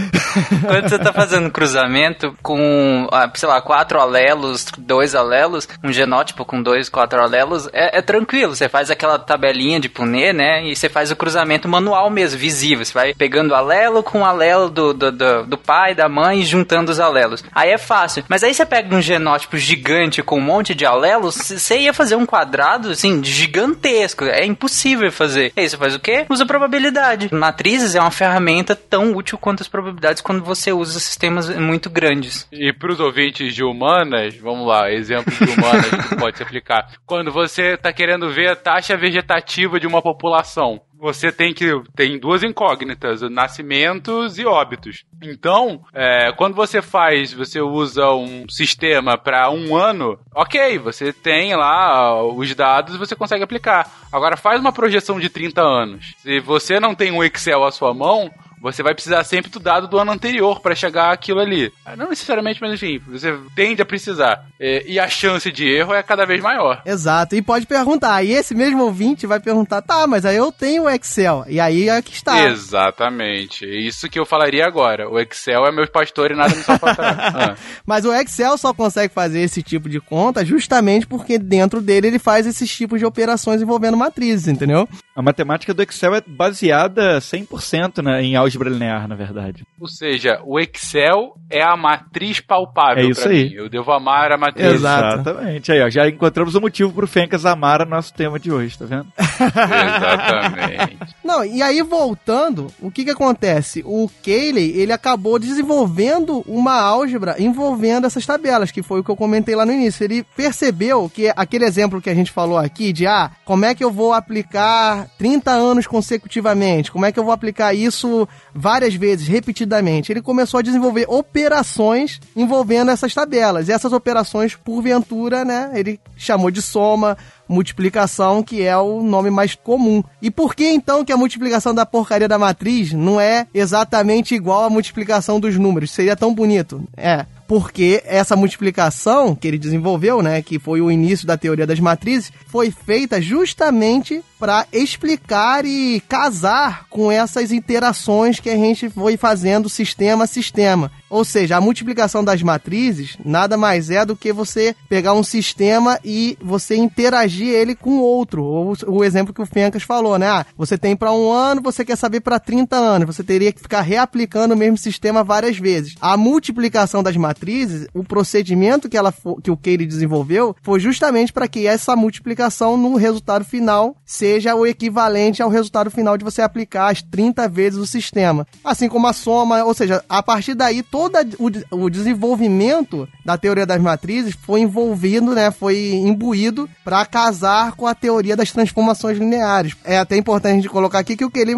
Quando 0.66 0.90
você 0.90 1.00
tá 1.00 1.12
fazendo 1.12 1.50
cruzamento 1.52 2.36
com, 2.42 3.08
ah, 3.12 3.30
sei 3.34 3.48
lá, 3.48 3.62
quatro 3.62 4.00
alelos, 4.00 4.68
dois 4.78 5.16
alelos, 5.16 5.68
um 5.84 5.92
genótipo 5.92 6.46
com 6.46 6.62
dois, 6.62 6.90
quatro 6.90 7.22
alelos, 7.22 7.68
é, 7.74 8.00
é 8.00 8.02
tranquilo. 8.02 8.29
Você 8.48 8.70
faz 8.70 8.92
aquela 8.92 9.18
tabelinha 9.18 9.80
de 9.80 9.90
Punnett, 9.90 10.34
né? 10.34 10.66
E 10.66 10.76
você 10.76 10.90
faz 10.90 11.12
o 11.12 11.16
cruzamento 11.16 11.68
manual 11.68 12.10
mesmo, 12.10 12.40
visível. 12.40 12.86
Você 12.86 12.94
vai 12.94 13.14
pegando 13.14 13.56
alelo 13.56 14.04
com 14.04 14.26
alelo 14.26 14.70
do, 14.70 14.94
do, 14.94 15.12
do, 15.12 15.46
do 15.46 15.58
pai, 15.58 15.96
da 15.96 16.08
mãe, 16.08 16.42
e 16.42 16.46
juntando 16.46 16.92
os 16.92 17.00
alelos. 17.00 17.44
Aí 17.54 17.72
é 17.72 17.78
fácil. 17.78 18.24
Mas 18.28 18.44
aí 18.44 18.54
você 18.54 18.66
pega 18.66 18.96
um 18.96 19.02
genótipo 19.02 19.58
gigante 19.58 20.22
com 20.22 20.38
um 20.38 20.42
monte 20.42 20.76
de 20.76 20.86
alelos, 20.86 21.36
você 21.36 21.80
ia 21.80 21.94
fazer 21.94 22.16
um 22.16 22.26
quadrado, 22.26 22.92
assim, 22.92 23.24
gigantesco. 23.24 24.26
É 24.26 24.46
impossível 24.46 25.12
fazer. 25.12 25.52
E 25.56 25.62
aí 25.62 25.70
você 25.70 25.78
faz 25.78 25.96
o 25.96 26.00
quê? 26.00 26.26
Usa 26.30 26.46
probabilidade. 26.46 27.34
Matrizes 27.34 27.96
é 27.96 28.02
uma 28.02 28.12
ferramenta 28.12 28.76
tão 28.76 29.16
útil 29.16 29.38
quanto 29.38 29.62
as 29.62 29.68
probabilidades 29.68 30.22
quando 30.22 30.44
você 30.44 30.72
usa 30.72 31.00
sistemas 31.00 31.50
muito 31.50 31.90
grandes. 31.90 32.48
E 32.52 32.72
pros 32.74 33.00
ouvintes 33.00 33.54
de 33.54 33.64
humanas, 33.64 34.36
vamos 34.36 34.68
lá, 34.68 34.92
exemplo 34.92 35.34
de 35.34 35.52
humanas 35.52 36.08
que 36.08 36.16
pode 36.18 36.38
se 36.38 36.44
aplicar. 36.44 36.88
Quando 37.06 37.32
você 37.32 37.78
tá 37.78 37.92
querendo 37.94 38.19
ver 38.28 38.50
a 38.50 38.56
taxa 38.56 38.98
vegetativa 38.98 39.80
de 39.80 39.88
uma 39.88 40.02
população, 40.02 40.82
você 41.00 41.32
tem 41.32 41.54
que 41.54 41.72
tem 41.96 42.20
duas 42.20 42.44
incógnitas, 42.44 43.22
nascimentos 43.22 44.38
e 44.38 44.46
óbitos. 44.46 45.06
Então, 45.24 45.82
é, 45.94 46.32
quando 46.34 46.56
você 46.56 46.82
faz, 46.82 47.32
você 47.32 47.62
usa 47.62 48.10
um 48.12 48.48
sistema 48.50 49.18
para 49.18 49.50
um 49.50 49.76
ano, 49.78 50.20
ok, 50.36 50.78
você 50.78 51.14
tem 51.14 51.56
lá 51.56 52.22
os 52.22 52.54
dados 52.54 52.96
e 52.96 52.98
você 52.98 53.16
consegue 53.16 53.44
aplicar. 53.44 53.90
Agora 54.12 54.36
faz 54.36 54.60
uma 54.60 54.74
projeção 54.74 55.20
de 55.20 55.30
30 55.30 55.62
anos. 55.62 56.16
Se 56.18 56.40
você 56.42 56.80
não 56.80 56.94
tem 56.94 57.12
um 57.12 57.24
Excel 57.24 57.64
à 57.64 57.72
sua 57.72 57.94
mão, 57.94 58.30
você 58.62 58.84
vai 58.84 58.94
precisar 58.94 59.24
sempre 59.24 59.50
do 59.50 59.60
dado 59.60 59.88
do 59.88 59.98
ano 59.98 60.12
anterior 60.12 60.60
para 60.60 60.76
chegar 60.76 61.12
aquilo 61.12 61.40
ali. 61.40 61.72
Ah, 61.86 61.96
Não 61.96 62.10
necessariamente, 62.10 62.60
mas 62.62 62.74
enfim, 62.74 63.00
você 63.08 63.36
tende 63.56 63.82
a 63.82 63.86
precisar. 63.86 64.46
É, 64.60 64.84
E 64.88 65.00
a 65.00 65.08
chance 65.08 65.52
de 65.52 65.68
erro 65.68 65.94
é 65.94 66.04
cada 66.04 66.26
vez 66.26 66.42
maior. 66.42 66.82
Exato. 66.86 67.36
E 67.36 67.42
pode 67.42 67.66
perguntar. 67.66 68.24
E 68.24 68.32
esse 68.32 68.54
mesmo 68.54 68.84
ouvinte 68.84 69.26
vai 69.26 69.40
perguntar: 69.40 69.82
tá, 69.82 70.06
mas 70.08 70.26
aí 70.26 70.36
eu 70.36 70.52
tenho 70.52 70.84
o 70.84 70.90
Excel. 70.90 71.46
E 71.48 71.60
aí 71.60 71.90
é 71.90 72.02
que 72.02 72.14
está. 72.14 72.48
Exatamente. 72.48 73.66
É 73.66 73.80
Isso 73.80 74.10
que 74.10 74.20
eu 74.20 74.26
falaria 74.26 74.66
agora. 74.66 75.10
O 75.10 75.20
Excel 75.20 75.66
é 75.66 75.72
meu 75.72 75.88
pastor 75.88 76.32
e 76.32 76.36
nada 76.36 76.56
me 76.56 76.64
salvará. 76.64 77.00
Ah. 77.40 77.56
Mas 77.86 78.06
o 78.06 78.14
Excel 78.14 78.58
só 78.58 78.74
consegue 78.74 79.14
fazer 79.14 79.42
esse 79.42 79.62
tipo 79.62 79.88
de 79.88 80.00
conta 80.00 80.44
justamente 80.44 81.06
porque 81.06 81.38
dentro 81.38 81.82
dele 81.82 82.08
ele 82.08 82.20
faz 82.20 82.46
esses 82.46 82.70
tipos 82.70 83.00
de 83.00 83.06
operações 83.06 83.62
envolvendo 83.62 83.96
matrizes, 83.96 84.48
entendeu? 84.48 84.88
A 85.16 85.22
matemática 85.22 85.74
do 85.74 85.84
Excel 85.84 86.16
é 86.16 86.22
baseada 86.26 87.20
100% 87.20 88.02
né, 88.04 88.24
em 88.24 88.36
álgebra 88.50 88.70
linear, 88.70 89.08
na 89.08 89.16
verdade. 89.16 89.66
Ou 89.80 89.88
seja, 89.88 90.42
o 90.46 90.60
Excel 90.60 91.36
é 91.50 91.64
a 91.64 91.76
matriz 91.78 92.40
palpável 92.40 93.04
É 93.06 93.10
isso 93.10 93.22
pra 93.22 93.32
aí. 93.32 93.50
mim. 93.50 93.56
Eu 93.56 93.70
devo 93.70 93.92
amar 93.92 94.32
a 94.32 94.38
matriz. 94.38 94.66
Exatamente. 94.66 95.72
Aí, 95.72 95.82
ó, 95.82 95.90
já 95.90 96.08
encontramos 96.08 96.56
o 96.56 96.62
motivo 96.62 96.92
pro 96.92 97.08
Fencas 97.08 97.46
amar 97.46 97.82
o 97.82 97.90
nosso 97.90 98.14
tema 98.14 98.40
de 98.40 98.52
hoje, 98.52 98.78
tá 98.78 98.86
vendo? 98.86 99.08
Exatamente. 99.20 100.98
Não, 101.24 101.44
e 101.46 101.62
aí 101.62 101.82
voltando, 101.82 102.68
o 102.82 102.90
que 102.92 103.04
que 103.04 103.12
acontece? 103.12 103.84
O 103.86 104.10
Cayley, 104.24 104.72
ele 104.78 104.92
acabou 104.92 105.38
desenvolvendo 105.40 106.44
uma 106.48 106.80
álgebra 106.80 107.36
envolvendo 107.40 108.08
essas 108.08 108.26
tabelas, 108.26 108.72
que 108.72 108.82
foi 108.84 109.00
o 109.00 109.04
que 109.04 109.12
eu 109.12 109.16
comentei 109.16 109.56
lá 109.56 109.66
no 109.66 109.72
início. 109.74 110.04
Ele 110.04 110.24
percebeu 110.36 111.10
que 111.14 111.32
aquele 111.36 111.66
exemplo 111.66 112.02
que 112.02 112.10
a 112.10 112.16
gente 112.16 112.32
falou 112.32 112.58
aqui 112.58 112.92
de, 112.92 113.06
ah, 113.06 113.32
como 113.46 113.66
é 113.66 113.76
que 113.76 113.84
eu 113.84 113.92
vou 113.92 114.14
aplicar 114.14 115.08
30 115.18 115.52
anos 115.52 115.88
consecutivamente? 115.88 116.92
Como 116.92 117.06
é 117.06 117.12
que 117.12 117.20
eu 117.20 117.24
vou 117.24 117.34
aplicar 117.34 117.74
isso 117.74 118.28
várias 118.54 118.94
vezes, 118.94 119.28
repetidamente? 119.28 120.12
Ele 120.12 120.22
começou 120.22 120.60
a 120.60 120.64
desenvolver 120.64 121.06
operações 121.08 122.20
envolvendo 122.36 122.92
essas 122.92 123.14
tabelas. 123.14 123.68
E 123.68 123.72
essas 123.72 123.94
operações, 123.94 124.56
porventura, 124.56 125.46
né, 125.46 125.72
ele 125.74 126.00
chamou 126.16 126.52
de 126.52 126.62
soma, 126.62 127.18
multiplicação, 127.50 128.44
que 128.44 128.62
é 128.62 128.78
o 128.78 129.02
nome 129.02 129.32
mais 129.32 129.56
comum. 129.56 130.04
E 130.22 130.30
por 130.30 130.56
que 130.56 130.66
então 130.70 131.04
que 131.04 131.12
a 131.12 131.18
multiplicação 131.18 131.74
da 131.74 131.86
porcaria 131.86 132.28
da 132.28 132.38
matriz 132.38 132.94
não 132.94 133.20
é 133.20 133.48
exatamente 133.54 134.36
igual 134.36 134.66
à 134.66 134.70
multiplicação 134.70 135.40
dos 135.40 135.58
números? 135.58 135.92
Seria 135.92 136.16
tão 136.16 136.34
bonito. 136.34 136.84
É. 136.96 137.26
Porque 137.48 138.04
essa 138.06 138.36
multiplicação 138.36 139.34
que 139.34 139.48
ele 139.48 139.58
desenvolveu, 139.58 140.22
né, 140.22 140.40
que 140.40 140.60
foi 140.60 140.82
o 140.82 140.92
início 140.92 141.26
da 141.26 141.36
teoria 141.36 141.66
das 141.66 141.80
matrizes, 141.80 142.32
foi 142.46 142.70
feita 142.70 143.20
justamente 143.20 144.22
para 144.40 144.68
explicar 144.72 145.66
e 145.66 146.00
casar 146.08 146.86
com 146.92 147.12
essas 147.12 147.52
interações 147.52 148.40
que 148.40 148.52
a 148.52 148.56
gente 148.56 148.88
foi 148.92 149.18
fazendo 149.18 149.68
sistema 149.68 150.26
a 150.26 150.28
sistema. 150.28 150.92
Ou 151.10 151.26
seja, 151.26 151.58
a 151.58 151.62
multiplicação 151.62 152.24
das 152.24 152.42
matrizes 152.42 153.18
nada 153.24 153.58
mais 153.58 153.90
é 153.90 154.06
do 154.06 154.16
que 154.16 154.32
você 154.32 154.76
pegar 154.88 155.14
um 155.14 155.24
sistema 155.24 156.00
e 156.04 156.38
você 156.42 156.76
interagir 156.76 157.48
ele 157.48 157.76
com 157.76 158.00
outro. 158.00 158.44
Ou 158.44 158.76
o 158.88 159.04
exemplo 159.04 159.34
que 159.34 159.42
o 159.42 159.46
Fencas 159.46 159.84
falou, 159.84 160.18
né? 160.18 160.28
Ah, 160.28 160.46
você 160.58 160.78
tem 160.78 160.96
para 160.96 161.12
um 161.12 161.32
ano, 161.32 161.62
você 161.62 161.84
quer 161.84 161.96
saber 161.96 162.20
para 162.20 162.40
30 162.40 162.76
anos. 162.76 163.08
Você 163.08 163.24
teria 163.24 163.52
que 163.52 163.62
ficar 163.62 163.82
reaplicando 163.82 164.54
o 164.54 164.58
mesmo 164.58 164.78
sistema 164.78 165.24
várias 165.24 165.58
vezes. 165.58 165.96
A 166.00 166.16
multiplicação 166.16 167.02
das 167.02 167.18
matrizes, 167.18 167.88
o 167.94 168.04
procedimento 168.04 168.90
que, 168.90 168.98
ela, 168.98 169.14
que 169.44 169.52
o 169.52 169.58
Cayley 169.58 169.88
desenvolveu, 169.88 170.56
foi 170.62 170.80
justamente 170.80 171.34
para 171.34 171.48
que 171.48 171.68
essa 171.68 171.96
multiplicação 171.96 172.78
no 172.78 172.96
resultado 172.96 173.46
final 173.46 173.96
seja 174.06 174.56
o 174.56 174.66
equivalente 174.66 175.42
ao 175.42 175.50
resultado 175.50 175.90
final 175.90 176.18
de 176.18 176.24
você 176.24 176.42
aplicar 176.42 176.92
as 176.92 177.02
30 177.02 177.48
vezes 177.48 177.80
o 177.80 177.86
sistema. 177.86 178.46
Assim 178.64 178.88
como 178.88 179.08
a 179.08 179.14
soma, 179.14 179.64
ou 179.64 179.74
seja, 179.74 180.04
a 180.08 180.22
partir 180.22 180.54
daí 180.54 180.84
o, 181.08 181.50
de- 181.50 181.66
o 181.72 181.90
desenvolvimento 181.90 183.08
da 183.24 183.38
teoria 183.38 183.66
das 183.66 183.82
matrizes 183.82 184.36
foi 184.42 184.62
envolvido, 184.62 185.34
né, 185.34 185.52
foi 185.52 185.92
imbuído 185.94 186.70
para 186.84 187.06
casar 187.06 187.74
com 187.74 187.86
a 187.88 187.96
teoria 187.96 188.36
das 188.36 188.52
transformações 188.52 189.18
lineares. 189.18 189.76
É 189.84 189.98
até 189.98 190.18
importante 190.18 190.54
a 190.54 190.56
gente 190.56 190.70
colocar 190.70 191.00
aqui 191.00 191.16
que 191.16 191.26
o 191.26 191.30
que 191.32 191.40
ele 191.40 191.56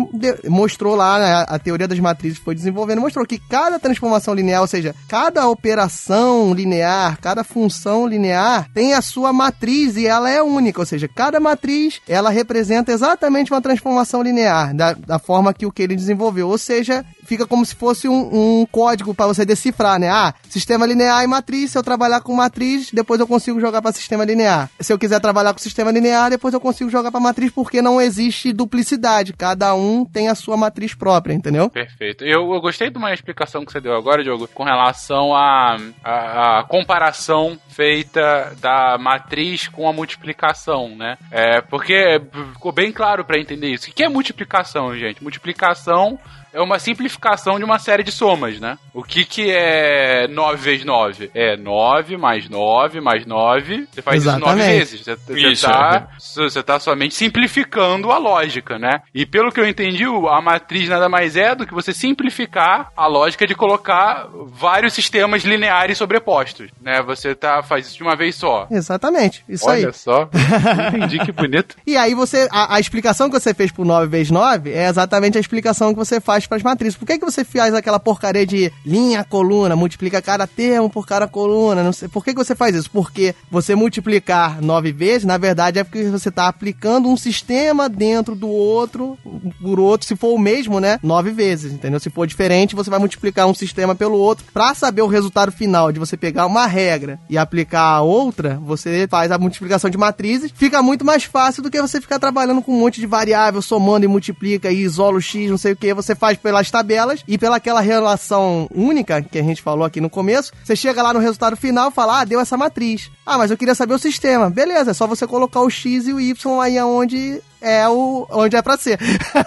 mostrou 0.48 0.96
lá, 0.96 1.20
né, 1.20 1.46
a 1.48 1.60
teoria 1.60 1.88
das 1.88 2.00
matrizes 2.00 2.38
foi 2.38 2.56
desenvolvendo, 2.56 3.02
mostrou 3.02 3.26
que 3.26 3.40
cada 3.40 3.80
transformação 3.80 4.34
linear, 4.34 4.62
ou 4.62 4.68
seja, 4.68 4.96
cada 5.08 5.48
operação 5.48 6.54
linear, 6.54 7.18
cada 7.20 7.44
função 7.44 8.06
linear 8.08 8.70
tem 8.74 8.94
a 8.94 9.02
sua 9.02 9.32
matriz 9.34 9.96
e 9.98 10.06
ela 10.06 10.30
é 10.30 10.42
única, 10.42 10.80
ou 10.80 10.86
seja, 10.86 11.08
cada 11.08 11.40
matriz 11.40 12.02
ela 12.08 12.30
representa 12.30 12.92
exatamente 12.92 13.52
uma 13.52 13.62
transformação 13.62 14.22
linear 14.22 14.76
da, 14.76 14.94
da 14.94 15.20
forma 15.20 15.54
que 15.54 15.66
o 15.66 15.72
que 15.72 15.82
ele 15.82 15.96
desenvolveu, 15.96 16.50
ou 16.50 16.58
seja, 16.58 17.06
fica 17.26 17.46
como 17.48 17.66
se 17.66 17.76
fosse 17.76 18.08
um, 18.08 18.62
um 18.62 18.66
código 18.72 19.14
para 19.14 19.31
você 19.34 19.46
decifrar, 19.46 20.00
né? 20.00 20.10
Ah, 20.10 20.34
sistema 20.50 20.86
linear 20.86 21.24
e 21.24 21.28
matriz, 21.28 21.72
se 21.72 21.78
eu 21.78 21.84
trabalhar 21.84 22.22
com 22.22 22.34
matriz, 22.36 22.92
depois 22.92 23.20
eu 23.20 23.28
consigo 23.28 23.60
jogar 23.60 23.82
para 23.82 23.92
sistema 23.92 24.26
linear. 24.26 24.70
Se 24.80 24.92
eu 24.92 25.00
quiser 25.00 25.20
trabalhar 25.20 25.54
com 25.54 25.60
sistema 25.60 25.92
linear, 25.92 26.30
depois 26.30 26.54
eu 26.54 26.60
consigo 26.60 26.90
jogar 26.90 27.12
para 27.12 27.20
matriz 27.20 27.52
porque 27.52 27.82
não 27.82 28.02
existe 28.02 28.54
duplicidade, 28.54 29.34
cada 29.34 29.74
um 29.76 30.06
tem 30.06 30.28
a 30.28 30.36
sua 30.36 30.58
matriz 30.58 30.94
própria, 30.94 31.34
entendeu? 31.34 31.70
Perfeito. 31.70 32.24
Eu, 32.24 32.54
eu 32.54 32.62
gostei 32.62 32.90
de 32.90 32.98
uma 32.98 33.14
explicação 33.14 33.66
que 33.66 33.72
você 33.72 33.80
deu 33.80 33.96
agora, 33.96 34.24
Diogo, 34.24 34.48
com 34.48 34.64
relação 34.64 35.36
à 35.36 35.78
a, 36.04 36.64
comparação 36.68 37.58
feita 37.70 38.56
da 38.60 38.98
matriz 38.98 39.68
com 39.68 39.88
a 39.88 39.94
multiplicação, 39.94 40.90
né? 40.96 41.18
É, 41.32 41.62
porque 41.62 42.22
ficou 42.54 42.72
bem 42.72 42.92
claro 42.92 43.26
para 43.26 43.40
entender 43.40 43.70
isso. 43.70 43.90
O 43.90 43.94
que 43.94 44.04
é 44.04 44.10
multiplicação, 44.10 44.98
gente? 44.98 45.24
Multiplicação 45.24 46.20
é 46.54 46.62
uma 46.62 46.80
simplificação 46.80 47.58
de 47.58 47.64
uma 47.66 47.80
série 47.80 48.04
de 48.04 48.12
somas, 48.12 48.60
né? 48.60 48.78
O 48.94 49.04
que 49.04 49.24
que 49.26 49.50
é 49.52 50.28
9 50.28 50.58
vezes 50.58 50.86
9? 50.86 51.32
É 51.34 51.56
9 51.58 52.18
mais 52.18 52.50
9 52.50 53.00
mais 53.02 53.26
9. 53.26 53.88
Você 53.92 54.02
faz 54.02 54.24
isso 54.24 54.32
9 54.40 54.42
Exatamente. 54.60 54.78
vezes. 54.78 55.02
Você, 55.02 55.16
você 55.16 55.48
Isso, 55.52 55.66
tá, 55.68 56.08
você 56.20 56.64
tá 56.64 56.80
somente 56.80 57.16
simplificando 57.16 58.12
a 58.12 58.18
lógica, 58.18 58.78
né? 58.78 59.02
E 59.14 59.26
pelo 59.26 59.52
que 59.52 59.60
eu 59.60 59.68
entendi, 59.68 60.06
o- 60.08 60.28
a 60.28 60.42
matriz 60.42 60.88
nada 60.90 61.08
mais 61.10 61.36
é 61.36 61.56
do 61.56 61.66
que 61.66 61.74
você 61.74 61.94
simplificar 61.94 62.92
a 62.96 63.08
lógica 63.08 63.48
de 63.48 63.56
colocar 63.56 64.28
vários 64.48 64.94
sistemas 64.94 65.44
lineares 65.44 65.98
sobrepostos, 65.98 66.70
né? 66.82 67.02
Você 67.04 67.34
tá, 67.36 67.64
faz 67.64 67.88
isso 67.88 67.98
de 67.98 68.04
uma 68.04 68.16
vez 68.16 68.36
só. 68.36 68.68
Exatamente, 68.70 69.44
isso 69.48 69.70
aí. 69.70 69.84
Olha 69.84 69.94
só, 69.94 70.30
entendi 70.94 71.20
que 71.20 71.32
bonito. 71.32 71.76
E 71.86 71.96
aí 71.98 72.14
você, 72.14 72.48
a, 72.52 72.76
a 72.76 72.80
explicação 72.80 73.30
que 73.30 73.40
você 73.40 73.54
fez 73.54 73.72
pro 73.72 73.86
9 73.86 74.08
vezes 74.08 74.32
9 74.32 74.72
é 74.72 74.88
exatamente 74.88 75.38
a 75.38 75.42
explicação 75.42 75.92
que 75.94 75.98
você 76.00 76.20
faz 76.20 76.41
faz 76.48 76.48
para 76.48 76.58
as 76.58 76.64
matrizes. 76.64 76.98
Por 76.98 77.06
que, 77.06 77.18
que 77.18 77.26
você 77.26 77.44
faz 77.44 77.74
aquela 77.74 78.00
porcaria 78.00 78.46
de 78.46 78.72
linha, 78.86 79.24
coluna, 79.24 79.76
multiplica 79.76 80.22
cada 80.22 80.48
termo 80.48 80.90
por 80.90 81.06
cada 81.06 81.28
coluna? 81.28 81.84
Não 81.84 81.94
sei. 81.94 82.08
Por 82.08 82.24
que, 82.24 82.34
que 82.34 82.44
você 82.44 82.56
faz 82.56 82.76
isso? 82.76 82.90
Porque 82.90 83.36
você 83.50 83.76
multiplicar 83.76 84.62
nove 84.62 84.92
vezes, 84.92 85.26
na 85.26 85.38
verdade, 85.38 85.80
é 85.80 85.84
porque 85.84 86.04
você 86.06 86.30
está 86.30 86.48
aplicando 86.48 87.10
um 87.10 87.18
sistema 87.18 87.88
dentro 87.88 88.36
do 88.36 88.50
outro, 88.50 89.18
por 89.62 89.80
outro, 89.80 90.08
se 90.08 90.16
for 90.16 90.34
o 90.34 90.40
mesmo, 90.40 90.80
né? 90.80 91.00
Nove 91.04 91.32
vezes, 91.32 91.74
entendeu? 91.74 92.00
Se 92.00 92.10
for 92.10 92.26
diferente, 92.26 92.76
você 92.76 92.90
vai 92.90 93.00
multiplicar 93.00 93.48
um 93.48 93.54
sistema 93.54 93.96
pelo 93.96 94.18
outro. 94.18 94.46
Para 94.54 94.74
saber 94.74 95.02
o 95.02 95.08
resultado 95.08 95.52
final 95.52 95.92
de 95.92 96.00
você 96.00 96.18
pegar 96.18 96.46
uma 96.46 96.66
regra 96.66 97.20
e 97.30 97.38
aplicar 97.38 97.82
a 97.82 98.02
outra, 98.02 98.60
você 98.64 99.08
faz 99.10 99.32
a 99.32 99.38
multiplicação 99.38 99.90
de 99.90 99.98
matrizes. 99.98 100.52
Fica 100.54 100.82
muito 100.82 101.06
mais 101.06 101.24
fácil 101.24 101.64
do 101.64 101.70
que 101.70 101.82
você 101.82 102.02
ficar 102.02 102.20
trabalhando 102.20 102.62
com 102.62 102.74
um 102.74 102.80
monte 102.80 103.00
de 103.00 103.08
variável, 103.08 103.62
somando 103.62 104.06
e 104.06 104.08
multiplica 104.08 104.72
e 104.72 104.82
isola 104.82 105.18
o 105.18 105.22
x, 105.22 105.50
não 105.50 105.58
sei 105.58 105.74
o 105.74 105.76
que. 105.76 105.94
Você 105.94 106.16
faz 106.16 106.31
pelas 106.38 106.70
tabelas 106.72 107.24
e 107.28 107.38
pela 107.38 107.58
aquela 107.58 107.82
relação 107.82 108.68
única 108.74 109.22
que 109.22 109.38
a 109.40 109.44
gente 109.44 109.62
falou 109.62 109.86
aqui 109.86 110.02
no 110.02 110.10
começo. 110.10 110.52
Você 110.64 110.76
chega 110.76 111.02
lá 111.02 111.14
no 111.14 111.20
resultado 111.20 111.56
final 111.56 111.90
e 111.90 111.94
fala, 111.94 112.22
ah, 112.22 112.26
deu 112.26 112.40
essa 112.40 112.58
matriz. 112.58 113.12
Ah, 113.26 113.38
mas 113.38 113.52
eu 113.52 113.58
queria 113.58 113.76
saber 113.76 113.94
o 113.94 114.00
sistema. 114.00 114.50
Beleza, 114.50 114.92
é 114.92 114.94
só 114.94 115.08
você 115.08 115.28
colocar 115.28 115.62
o 115.62 115.70
x 115.70 116.08
e 116.08 116.14
o 116.14 116.20
y 116.20 116.62
aí 116.62 116.78
aonde 116.78 117.42
é 117.62 117.88
o 117.88 118.28
onde 118.32 118.56
é 118.56 118.62
pra 118.62 118.76
ser. 118.76 118.98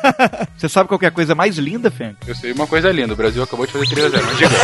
Você 0.56 0.68
sabe 0.68 0.88
qual 0.88 1.00
é 1.02 1.06
a 1.06 1.10
coisa 1.10 1.34
mais 1.34 1.58
linda, 1.58 1.90
Fênix? 1.90 2.28
Eu 2.28 2.34
sei 2.36 2.52
uma 2.52 2.66
coisa 2.66 2.92
linda, 2.92 3.12
o 3.12 3.16
Brasil 3.16 3.42
acabou 3.42 3.66
de 3.66 3.72
fazer 3.72 3.86
3 3.86 4.14
x 4.14 4.22
0 4.22 4.26
mas 4.26 4.38
diga. 4.38 4.54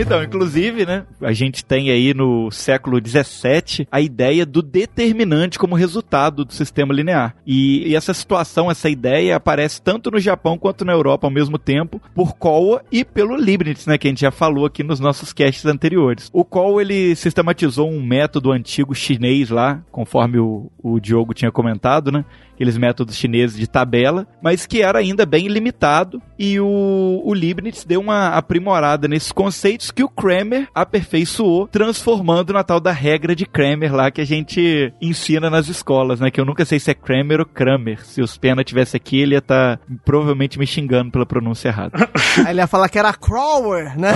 Então, 0.00 0.22
inclusive, 0.22 0.86
né, 0.86 1.04
a 1.20 1.32
gente 1.32 1.64
tem 1.64 1.90
aí 1.90 2.14
no 2.14 2.50
século 2.50 2.98
XVII 2.98 3.86
a 3.90 4.00
ideia 4.00 4.46
do 4.46 4.62
determinante 4.62 5.58
como 5.58 5.74
resultado 5.74 6.44
do 6.44 6.52
sistema 6.52 6.94
linear. 6.94 7.34
E, 7.46 7.88
e, 7.88 7.96
essa 7.96 8.14
situação, 8.14 8.70
essa 8.70 8.88
ideia 8.88 9.36
aparece 9.36 9.80
tanto 9.82 10.10
no 10.10 10.18
Japão 10.18 10.56
quanto 10.56 10.84
na 10.84 10.92
Europa 10.92 11.26
ao 11.26 11.30
mesmo 11.30 11.58
tempo, 11.58 12.00
por 12.14 12.34
Kowa 12.36 12.82
e 12.90 13.04
pelo 13.04 13.36
Leibniz, 13.36 13.86
né, 13.86 13.98
que 13.98 14.08
a 14.08 14.10
gente 14.10 14.22
já 14.22 14.30
falou 14.30 14.64
aqui 14.64 14.82
nos 14.82 15.00
nossos 15.00 15.32
casts 15.32 15.66
anteriores. 15.66 16.30
O 16.32 16.44
Kowa, 16.44 16.80
ele 16.80 17.14
sistematizou 17.14 17.90
um 17.90 18.02
método 18.02 18.52
antigo 18.52 18.94
chinês 18.94 19.50
lá, 19.50 19.82
conforme 19.90 20.38
o, 20.38 20.70
o 20.82 20.98
Diogo 20.98 21.34
tinha 21.34 21.52
comentado, 21.52 22.10
né, 22.10 22.24
aqueles 22.60 22.76
métodos 22.76 23.16
chineses 23.16 23.58
de 23.58 23.66
tabela, 23.66 24.26
mas 24.42 24.66
que 24.66 24.82
era 24.82 24.98
ainda 24.98 25.24
bem 25.24 25.48
limitado 25.48 26.20
e 26.38 26.60
o, 26.60 27.22
o 27.24 27.32
Leibniz 27.32 27.84
deu 27.84 28.00
uma 28.00 28.28
aprimorada 28.28 29.08
nesses 29.08 29.32
conceitos 29.32 29.90
que 29.90 30.04
o 30.04 30.08
Kramer 30.08 30.68
aperfeiçoou, 30.74 31.66
transformando 31.66 32.52
na 32.52 32.62
tal 32.62 32.78
da 32.78 32.92
regra 32.92 33.34
de 33.34 33.46
Kramer 33.46 33.94
lá 33.94 34.10
que 34.10 34.20
a 34.20 34.26
gente 34.26 34.92
ensina 35.00 35.48
nas 35.48 35.68
escolas, 35.68 36.20
né? 36.20 36.30
Que 36.30 36.38
eu 36.38 36.44
nunca 36.44 36.66
sei 36.66 36.78
se 36.78 36.90
é 36.90 36.94
Kramer 36.94 37.40
ou 37.40 37.46
Kramer. 37.46 38.04
Se 38.04 38.20
os 38.20 38.36
Pena 38.36 38.62
tivesse 38.62 38.94
aqui, 38.94 39.20
ele 39.20 39.34
ia 39.34 39.38
estar 39.38 39.78
tá, 39.78 39.82
provavelmente 40.04 40.58
me 40.58 40.66
xingando 40.66 41.10
pela 41.10 41.24
pronúncia 41.24 41.68
errada. 41.68 42.10
Aí 42.44 42.52
ele 42.52 42.60
ia 42.60 42.66
falar 42.66 42.90
que 42.90 42.98
era 42.98 43.12
Crower, 43.14 43.98
né? 43.98 44.12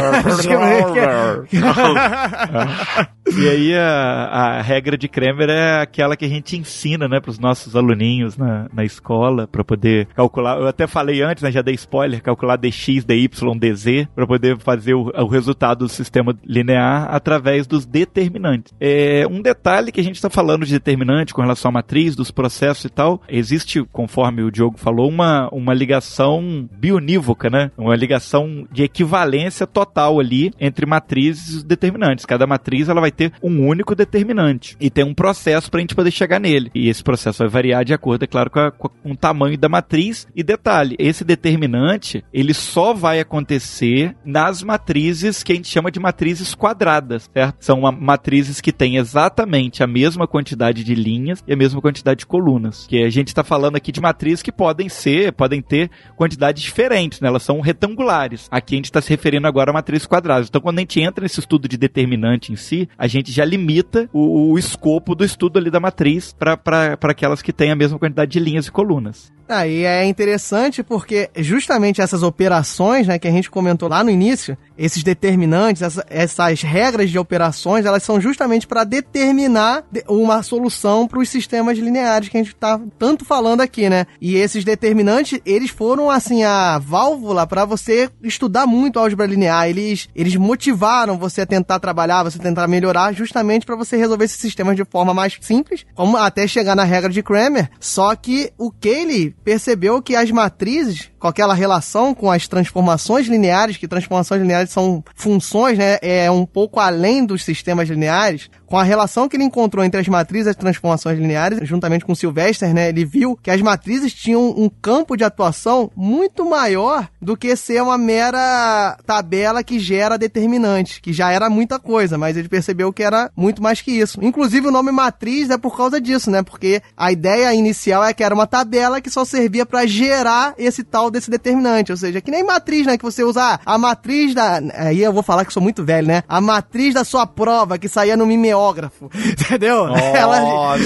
e 3.37 3.49
aí 3.49 3.75
a, 3.75 4.59
a 4.59 4.63
regra 4.63 4.97
de 4.99 5.09
Kramer 5.09 5.49
é 5.49 5.81
aquela 5.81 6.17
que 6.17 6.25
a 6.25 6.29
gente 6.29 6.57
ensina, 6.57 7.09
né, 7.09 7.21
para 7.21 7.31
os 7.31 7.39
nossos 7.39 7.75
aluninhos 7.75 8.34
na, 8.37 8.69
na 8.73 8.85
escola 8.85 9.47
para 9.47 9.65
poder 9.65 10.07
calcular. 10.15 10.59
Eu 10.59 10.69
até 10.69 10.87
falei 10.87 11.23
antes, 11.23 11.43
né, 11.43 11.51
já 11.51 11.63
dei 11.63 11.75
spoiler, 11.75 12.23
calcular 12.23 12.57
dx, 12.57 13.05
dy, 13.05 13.29
dz 13.29 14.09
para 14.15 14.27
poder 14.27 14.59
fazer 14.59 14.95
o, 14.95 15.11
o, 15.15 15.27
resultado 15.27 15.81
do 15.81 15.89
sistema 15.89 16.37
linear 16.45 17.09
através 17.11 17.67
dos 17.67 17.85
determinantes. 17.85 18.73
É, 18.81 19.27
um 19.31 19.43
detalhe 19.43 19.93
que 19.93 20.01
a 20.01 20.05
gente 20.05 20.17
está 20.17 20.31
falando 20.31 20.65
de 20.65 20.73
determinante 20.73 21.35
com 21.35 21.43
relação 21.43 21.69
à 21.69 21.73
matriz, 21.73 22.17
dos 22.17 22.31
processos 22.31 22.85
e 22.85 22.89
tal, 22.89 23.21
existe, 23.29 23.83
conforme 23.93 24.43
o 24.43 24.51
Diogo 24.51 24.79
falou, 24.79 25.09
uma, 25.09 25.49
uma 25.53 25.75
ligação 25.75 26.69
bionívoca, 26.73 27.51
né? 27.51 27.71
Uma 27.77 27.97
ligação 27.97 28.67
de 28.71 28.83
equivalência 28.83 29.67
total 29.67 30.21
ali 30.21 30.53
entre 30.61 30.87
matrizes 30.87 31.63
e 31.63 31.67
determinantes. 31.67 32.25
Cada 32.25 32.47
matriz 32.47 32.89
ela 32.89 33.01
vai 33.01 33.11
ter 33.11 33.33
um 33.43 33.67
único 33.67 33.95
determinante 33.95 34.77
e 34.81 34.91
tem 34.91 35.05
um 35.05 35.15
processo 35.15 35.71
para 35.71 35.79
a 35.79 35.83
gente 35.83 35.95
poder 35.95 36.11
chegar 36.11 36.41
nele. 36.41 36.71
E 36.75 36.89
esse 36.89 37.03
processo 37.03 37.39
vai 37.39 37.49
variar 37.49 37.85
de 37.85 37.95
acordo 37.95 38.24
é 38.25 38.27
claro, 38.27 38.51
com, 38.51 38.59
a, 38.59 38.71
com, 38.71 38.91
o 39.05 39.17
tamanho 39.17 39.57
da 39.57 39.69
matriz. 39.69 40.27
E 40.35 40.43
detalhe, 40.43 40.97
esse 40.99 41.25
determinante, 41.25 42.25
ele 42.33 42.55
só 42.55 42.93
vai 42.93 43.21
acontecer 43.21 44.15
nas 44.25 44.63
matrizes 44.63 45.43
que 45.43 45.53
a 45.53 45.55
gente 45.55 45.69
chama 45.69 45.91
de 45.91 46.01
matrizes 46.01 46.55
quadradas, 46.55 47.31
certo? 47.33 47.57
São 47.61 47.81
uma, 47.81 47.93
matrizes 47.93 48.61
que 48.61 48.73
têm 48.73 48.97
exatamente 48.97 49.83
a 49.83 49.87
mesma 49.87 50.27
quantidade 50.27 50.85
de 50.85 50.95
linhas 50.95 51.43
e 51.47 51.53
a 51.53 51.57
mesma 51.57 51.81
quantidade 51.81 52.21
de 52.21 52.27
colunas. 52.27 52.87
Que 52.87 53.03
a 53.03 53.11
gente 53.11 53.29
está 53.29 53.45
falando 53.45 53.77
aqui 53.77 53.93
de 53.93 54.01
matrizes 54.01 54.43
que 54.43 54.53
podem 54.53 54.89
ser, 54.89 55.33
podem 55.33 55.61
ter 55.61 55.91
quantidades 56.17 56.63
diferentes, 56.63 57.21
né? 57.21 57.29
Elas 57.29 57.43
são 57.43 57.61
retangulares. 57.61 58.49
Aqui 58.51 58.75
a 58.75 58.79
gente 58.79 58.87
está 58.87 59.01
se 59.01 59.11
referindo 59.11 59.47
agora 59.47 59.71
a 59.71 59.75
matrizes 59.75 60.07
quadradas. 60.07 60.49
Então, 60.49 60.61
quando 60.61 60.79
a 60.79 60.81
gente 60.81 61.01
entra 61.01 61.23
nesse 61.23 61.41
estudo 61.41 61.69
de 61.69 61.77
determinante 61.77 62.53
em 62.53 62.57
si, 62.57 62.89
a 62.97 63.07
gente 63.07 63.31
já 63.31 63.45
limita 63.45 64.09
o, 64.13 64.53
o 64.53 64.59
escopo 64.59 65.15
do 65.15 65.25
estudo 65.25 65.59
ali 65.59 65.71
da 65.71 65.81
matriz 65.81 66.35
para 66.39 66.99
aquelas 67.03 67.43
que 67.43 67.53
têm 67.53 67.71
a 67.71 67.77
mesma 67.77 67.99
quantidade 67.99 68.14
quantidade 68.15 68.31
de 68.31 68.41
linhas 68.41 68.67
e 68.67 68.73
colunas. 68.73 69.33
Aí 69.47 69.85
é 69.85 70.05
interessante 70.07 70.83
porque 70.83 71.29
justamente 71.37 72.01
essas 72.01 72.23
operações, 72.23 73.07
né, 73.07 73.19
que 73.19 73.29
a 73.29 73.31
gente 73.31 73.51
comentou 73.51 73.89
lá 73.89 74.03
no 74.03 74.11
início, 74.11 74.57
esses 74.77 75.03
determinantes, 75.03 75.83
essa, 75.83 76.05
essas 76.09 76.63
regras 76.63 77.11
de 77.11 77.19
operações, 77.19 77.87
elas 77.87 78.03
são 78.03 78.21
justamente 78.21 78.67
para 78.67 78.85
determinar 78.85 79.85
uma 80.09 80.43
solução 80.43 81.07
para 81.07 81.19
os 81.19 81.29
sistemas 81.29 81.79
lineares 81.79 82.29
que 82.29 82.37
a 82.37 82.43
gente 82.43 82.55
está 82.55 82.81
tanto 82.99 83.25
falando 83.25 83.61
aqui, 83.61 83.89
né? 83.89 84.07
E 84.21 84.37
esses 84.37 84.65
determinantes, 84.65 85.41
eles 85.45 85.71
foram 85.71 86.11
assim 86.11 86.43
a 86.45 86.79
válvula 86.79 87.47
para 87.47 87.65
você 87.65 88.11
estudar 88.23 88.67
muito 88.67 88.99
álgebra 88.99 89.27
linear. 89.27 89.69
Eles, 89.69 90.09
eles 90.15 90.37
motivaram 90.37 91.19
você 91.19 91.43
a 91.43 91.47
tentar 91.47 91.79
trabalhar, 91.79 92.23
você 92.23 92.39
tentar 92.39 92.67
melhorar, 92.67 93.13
justamente 93.13 93.67
para 93.67 93.77
você 93.77 93.97
resolver 93.97 94.25
esses 94.25 94.41
sistemas 94.41 94.77
de 94.77 94.85
forma 94.85 95.15
mais 95.15 95.37
simples, 95.41 95.87
como 95.95 96.17
até 96.17 96.47
chegar 96.47 96.75
na 96.75 96.85
regra 96.85 97.11
de 97.11 97.23
Kramer. 97.23 97.71
Só 97.79 98.15
que 98.15 98.53
o 98.59 98.71
Cayley 98.71 99.35
percebeu 99.45 100.03
que 100.03 100.17
as 100.17 100.31
matrizes, 100.31 101.11
com 101.19 101.29
aquela 101.29 101.55
relação 101.55 102.15
com 102.15 102.31
as 102.31 102.49
transformações 102.49 103.27
lineares, 103.27 103.77
que 103.77 103.89
transformações 103.89 104.41
lineares 104.41 104.64
são 104.71 105.03
funções, 105.15 105.79
né, 105.79 105.99
é 106.03 106.31
um 106.31 106.47
pouco 106.47 106.81
além 106.81 107.25
dos 107.25 107.45
sistemas 107.45 107.89
lineares, 107.89 108.51
com 108.75 108.79
a 108.81 108.83
relação 108.83 109.29
que 109.29 109.37
ele 109.37 109.45
encontrou 109.45 109.85
entre 109.85 110.01
as 110.01 110.09
matrizes 110.09 110.49
e 110.49 110.51
as 110.51 110.57
transformações 110.57 111.17
lineares, 111.17 111.61
juntamente 111.63 112.05
com 112.05 112.13
Sylvester, 112.13 112.75
né, 112.75 112.89
ele 112.89 113.05
viu 113.05 113.39
que 113.41 113.49
as 113.49 113.63
matrizes 113.63 114.13
tinham 114.13 114.49
um 114.49 114.69
campo 114.69 115.17
de 115.17 115.23
atuação 115.23 115.93
muito 115.95 116.45
maior 116.45 117.09
do 117.23 117.37
que 117.37 117.55
ser 117.55 117.81
uma 117.81 117.97
mera 117.97 118.99
tabela 119.07 119.63
que 119.63 119.79
gera 119.79 120.19
determinante, 120.19 121.01
que 121.01 121.13
já 121.13 121.31
era 121.31 121.49
muita 121.49 121.79
coisa, 121.79 122.19
mas 122.19 122.37
ele 122.37 122.49
percebeu 122.49 122.93
que 122.93 123.05
era 123.05 123.31
muito 123.37 123.63
mais 123.63 123.81
que 123.81 123.93
isso. 123.93 124.19
Inclusive 124.21 124.67
o 124.67 124.73
nome 124.73 124.91
matriz 124.91 125.51
é 125.51 125.57
por 125.57 125.77
causa 125.77 126.01
disso, 126.01 126.29
né, 126.29 126.43
porque 126.43 126.83
a 126.97 127.13
ideia 127.13 127.55
inicial 127.55 128.03
é 128.03 128.13
que 128.13 128.25
era 128.25 128.35
uma 128.35 128.45
tabela 128.45 129.01
que 129.01 129.09
só 129.09 129.25
servia 129.25 129.65
para 129.65 129.87
gerar 129.87 130.53
esse 130.59 130.83
tal 130.83 131.13
desse 131.13 131.31
determinante, 131.31 131.93
ou 131.93 131.97
seja, 131.97 132.21
que 132.21 132.29
nem 132.29 132.43
matriz, 132.43 132.85
né, 132.89 132.99
que 132.99 133.05
você 133.05 133.23
usa 133.23 133.61
a 133.65 133.79
matriz 133.79 134.35
da, 134.35 134.61
aí 134.75 135.01
eu 135.01 135.13
vou 135.13 135.23
falar 135.23 135.45
que 135.45 135.53
sou 135.53 135.63
muito 135.63 135.85
velho, 135.85 136.09
né, 136.09 136.25
a 136.29 136.41
matriz 136.41 136.93
da 136.93 137.05
sua 137.05 137.25
prova 137.25 137.79
que 137.79 137.89
saía 137.89 138.17
no 138.17 138.27
mimeógrafo 138.27 138.64
mimeógrafo. 138.65 139.11
Entendeu? 139.15 139.87
Nossa, 139.87 140.03
Ela... 140.03 140.77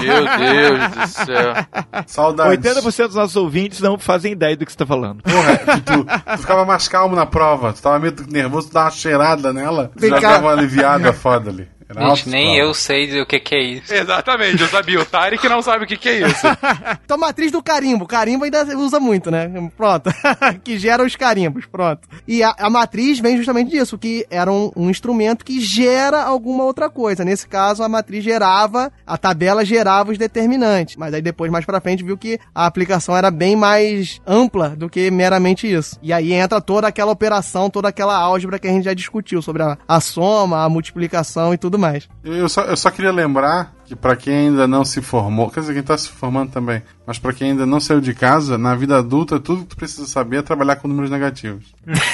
meu 0.00 0.38
Deus 0.38 0.90
do 0.90 1.08
céu. 1.08 1.52
Saudades. 2.06 2.72
80% 2.72 3.06
dos 3.06 3.16
nossos 3.16 3.36
ouvintes 3.36 3.80
não 3.80 3.98
fazem 3.98 4.32
ideia 4.32 4.56
do 4.56 4.64
que 4.64 4.72
você 4.72 4.78
tá 4.78 4.86
falando. 4.86 5.22
Porra, 5.22 5.80
tu, 5.80 6.04
tu, 6.04 6.38
ficava 6.38 6.64
mais 6.64 6.88
calmo 6.88 7.14
na 7.14 7.26
prova, 7.26 7.72
tu 7.72 7.82
tava 7.82 7.98
meio 7.98 8.14
nervoso, 8.28 8.68
tu 8.68 8.74
dava 8.74 8.86
uma 8.86 8.92
cheirada 8.92 9.52
nela, 9.52 9.90
tu 9.96 10.08
já 10.08 10.16
ficava 10.16 10.52
aliviada 10.52 11.12
foda 11.12 11.50
ali. 11.50 11.75
Gente, 11.88 12.28
nem 12.28 12.56
eu 12.56 12.74
sei 12.74 13.20
o 13.20 13.26
que, 13.26 13.38
que 13.38 13.54
é 13.54 13.62
isso. 13.62 13.94
Exatamente, 13.94 14.60
eu 14.60 14.68
sabia. 14.68 15.00
O 15.00 15.04
Tarek 15.04 15.48
não 15.48 15.62
sabe 15.62 15.84
o 15.84 15.86
que, 15.86 15.96
que 15.96 16.08
é 16.08 16.28
isso. 16.28 16.46
então, 17.04 17.16
matriz 17.16 17.52
do 17.52 17.62
carimbo. 17.62 18.06
Carimbo 18.06 18.44
ainda 18.44 18.64
usa 18.76 18.98
muito, 18.98 19.30
né? 19.30 19.50
Pronto. 19.76 20.10
que 20.64 20.78
gera 20.78 21.04
os 21.04 21.14
carimbos, 21.14 21.64
pronto. 21.66 22.08
E 22.26 22.42
a, 22.42 22.54
a 22.58 22.68
matriz 22.68 23.20
vem 23.20 23.36
justamente 23.36 23.70
disso, 23.70 23.96
que 23.96 24.26
era 24.30 24.50
um, 24.50 24.72
um, 24.74 24.90
instrumento 24.90 25.44
que 25.44 25.60
gera 25.60 26.22
alguma 26.22 26.64
outra 26.64 26.90
coisa. 26.90 27.24
Nesse 27.24 27.46
caso, 27.46 27.82
a 27.82 27.88
matriz 27.88 28.24
gerava, 28.24 28.92
a 29.06 29.16
tabela 29.16 29.64
gerava 29.64 30.10
os 30.10 30.18
determinantes. 30.18 30.96
Mas 30.96 31.14
aí 31.14 31.22
depois, 31.22 31.52
mais 31.52 31.64
pra 31.64 31.80
frente, 31.80 32.02
viu 32.02 32.18
que 32.18 32.38
a 32.52 32.66
aplicação 32.66 33.16
era 33.16 33.30
bem 33.30 33.54
mais 33.54 34.20
ampla 34.26 34.70
do 34.70 34.90
que 34.90 35.08
meramente 35.10 35.72
isso. 35.72 35.98
E 36.02 36.12
aí 36.12 36.32
entra 36.32 36.60
toda 36.60 36.88
aquela 36.88 37.12
operação, 37.12 37.70
toda 37.70 37.88
aquela 37.88 38.16
álgebra 38.16 38.58
que 38.58 38.66
a 38.66 38.70
gente 38.72 38.84
já 38.84 38.94
discutiu 38.94 39.40
sobre 39.40 39.62
a, 39.62 39.78
a 39.86 40.00
soma, 40.00 40.64
a 40.64 40.68
multiplicação 40.68 41.54
e 41.54 41.58
tudo 41.58 41.75
tudo 41.76 41.78
mais. 41.78 42.08
Eu 42.24 42.48
só, 42.48 42.62
eu 42.62 42.76
só 42.76 42.90
queria 42.90 43.12
lembrar 43.12 43.72
que 43.86 43.94
para 43.94 44.16
quem 44.16 44.48
ainda 44.48 44.66
não 44.66 44.84
se 44.84 45.00
formou, 45.00 45.48
quer 45.50 45.60
dizer, 45.60 45.74
quem 45.74 45.82
tá 45.82 45.96
se 45.96 46.08
formando 46.08 46.50
também, 46.50 46.82
mas 47.06 47.20
para 47.20 47.32
quem 47.32 47.52
ainda 47.52 47.64
não 47.64 47.78
saiu 47.78 48.00
de 48.00 48.12
casa, 48.12 48.58
na 48.58 48.74
vida 48.74 48.98
adulta, 48.98 49.38
tudo 49.38 49.62
que 49.62 49.68
tu 49.68 49.76
precisa 49.76 50.04
saber 50.06 50.38
é 50.38 50.42
trabalhar 50.42 50.74
com 50.76 50.88
números 50.88 51.08
negativos. 51.08 51.64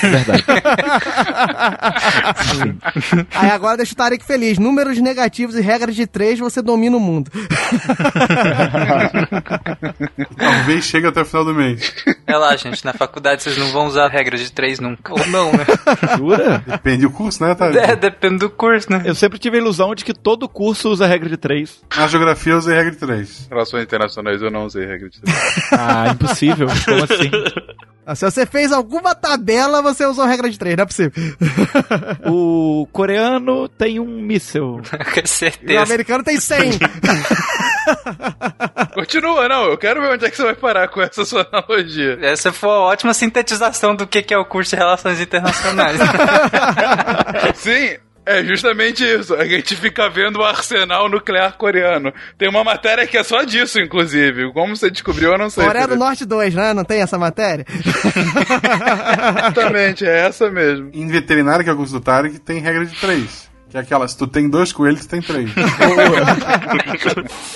Verdade. 0.02 0.44
Aí 3.35 3.50
agora 3.50 3.78
deixa 3.78 3.94
o 3.94 3.96
Tarek 3.96 4.22
feliz. 4.22 4.58
Números 4.58 4.98
negativos 4.98 5.56
e 5.56 5.62
regras 5.62 5.96
de 5.96 6.06
três, 6.06 6.38
você 6.38 6.61
domina 6.61 6.94
o 6.94 7.00
mundo. 7.00 7.30
Talvez 10.37 10.85
chegue 10.85 11.06
até 11.06 11.23
o 11.23 11.25
final 11.25 11.46
do 11.46 11.54
mês. 11.54 11.94
É 12.27 12.37
lá, 12.37 12.54
gente, 12.56 12.85
na 12.85 12.92
faculdade 12.92 13.42
vocês 13.42 13.56
não 13.56 13.73
vão 13.73 13.87
usar 13.87 14.08
regra 14.08 14.37
de 14.37 14.52
três 14.52 14.79
nunca. 14.79 15.14
Ou 15.14 15.27
não, 15.29 15.50
né? 15.52 15.64
Jura? 16.18 16.62
Depende 16.66 17.00
do 17.02 17.10
curso, 17.10 17.42
né, 17.42 17.54
Tarek? 17.54 17.79
É, 17.79 17.96
depende 17.96 18.37
do 18.38 18.50
curso, 18.50 18.92
né? 18.92 19.00
Eu 19.06 19.14
sempre 19.14 19.38
tive 19.38 19.56
a 19.56 19.60
ilusão 19.60 19.94
de 19.94 20.04
que 20.04 20.12
todo 20.12 20.46
curso 20.46 20.90
usa 20.90 21.06
regra 21.06 21.31
de 21.31 21.38
três. 21.38 21.62
Na 21.96 22.06
geografia 22.08 22.52
eu 22.52 22.58
usei 22.58 22.75
regra 22.75 22.90
de 22.92 22.96
3. 22.98 23.46
Relações 23.50 23.85
internacionais 23.85 24.42
eu 24.42 24.50
não 24.50 24.65
usei 24.67 24.85
regra 24.87 25.08
de 25.08 25.21
três. 25.21 25.38
Ah, 25.73 26.08
impossível. 26.10 26.67
Como 26.85 27.04
assim? 27.04 27.31
Ah, 28.06 28.15
Se 28.15 28.25
você 28.31 28.44
fez 28.46 28.73
alguma 28.73 29.15
tabela, 29.15 29.81
você 29.83 30.04
usou 30.06 30.25
regra 30.27 30.48
de 30.50 30.58
três, 30.58 30.77
não 30.77 30.83
é 30.83 30.87
possível. 30.87 31.13
O 32.27 32.87
coreano 32.92 33.69
tem 33.69 33.98
um 34.00 34.21
míssel. 34.21 34.81
Com 35.15 35.21
E 35.21 35.23
o 35.23 35.27
certeza. 35.29 35.83
americano 35.83 36.25
tem 36.25 36.38
100. 36.40 36.73
Continua, 38.94 39.48
não. 39.48 39.65
Eu 39.65 39.79
quero 39.79 40.00
ver 40.00 40.13
onde 40.13 40.27
é 40.27 40.31
que 40.31 40.37
você 40.37 40.42
vai 40.44 40.54
parar 40.54 40.88
com 40.88 41.00
essa 41.00 41.25
sua 41.25 41.46
analogia. 41.52 42.19
Essa 42.21 42.52
foi 42.52 42.69
uma 42.69 42.81
ótima 42.81 43.15
sintetização 43.15 43.94
do 43.94 44.06
que 44.06 44.23
que 44.23 44.35
é 44.35 44.38
o 44.38 44.44
curso 44.44 44.71
de 44.71 44.77
Relações 44.77 45.21
Internacionais. 45.21 45.98
Sim, 47.54 47.96
é 48.25 48.42
justamente 48.44 49.04
isso. 49.04 49.35
A 49.35 49.44
gente 49.44 49.75
fica 49.77 50.08
vendo 50.08 50.38
o 50.38 50.44
arsenal 50.44 51.08
nuclear 51.08 51.56
coreano. 51.56 52.12
Tem 52.38 52.48
uma 52.48 52.62
matéria 52.62 53.06
que 53.06 53.18
é 53.18 53.23
só 53.23 53.42
disso, 53.42 53.81
inclusive. 53.81 54.52
Como 54.52 54.77
você 54.77 54.90
descobriu, 54.90 55.33
eu 55.33 55.38
não 55.38 55.50
sei. 55.50 55.64
Coreia 55.64 55.88
do. 55.88 55.96
Norte 55.96 56.25
2, 56.25 56.54
né? 56.54 56.73
Não 56.75 56.85
tem 56.85 57.00
essa 57.00 57.18
matéria? 57.18 57.64
Exatamente, 59.38 60.06
é 60.06 60.27
essa 60.27 60.50
mesmo. 60.50 60.90
Em 60.92 61.06
veterinário, 61.08 61.64
que 61.64 61.70
é 61.70 61.73
o 61.73 61.77
curso 61.77 61.94
do 61.94 62.00
Tarek, 62.00 62.38
tem 62.40 62.60
regra 62.60 62.87
de 62.87 62.94
3. 63.00 63.50
Que 63.70 63.79
é 63.79 63.81
aquela, 63.81 64.06
se 64.06 64.18
tu 64.18 64.27
tem 64.27 64.50
dois 64.50 64.70
coelhos, 64.70 65.06
tu 65.06 65.08
tem 65.08 65.23
três. 65.23 65.50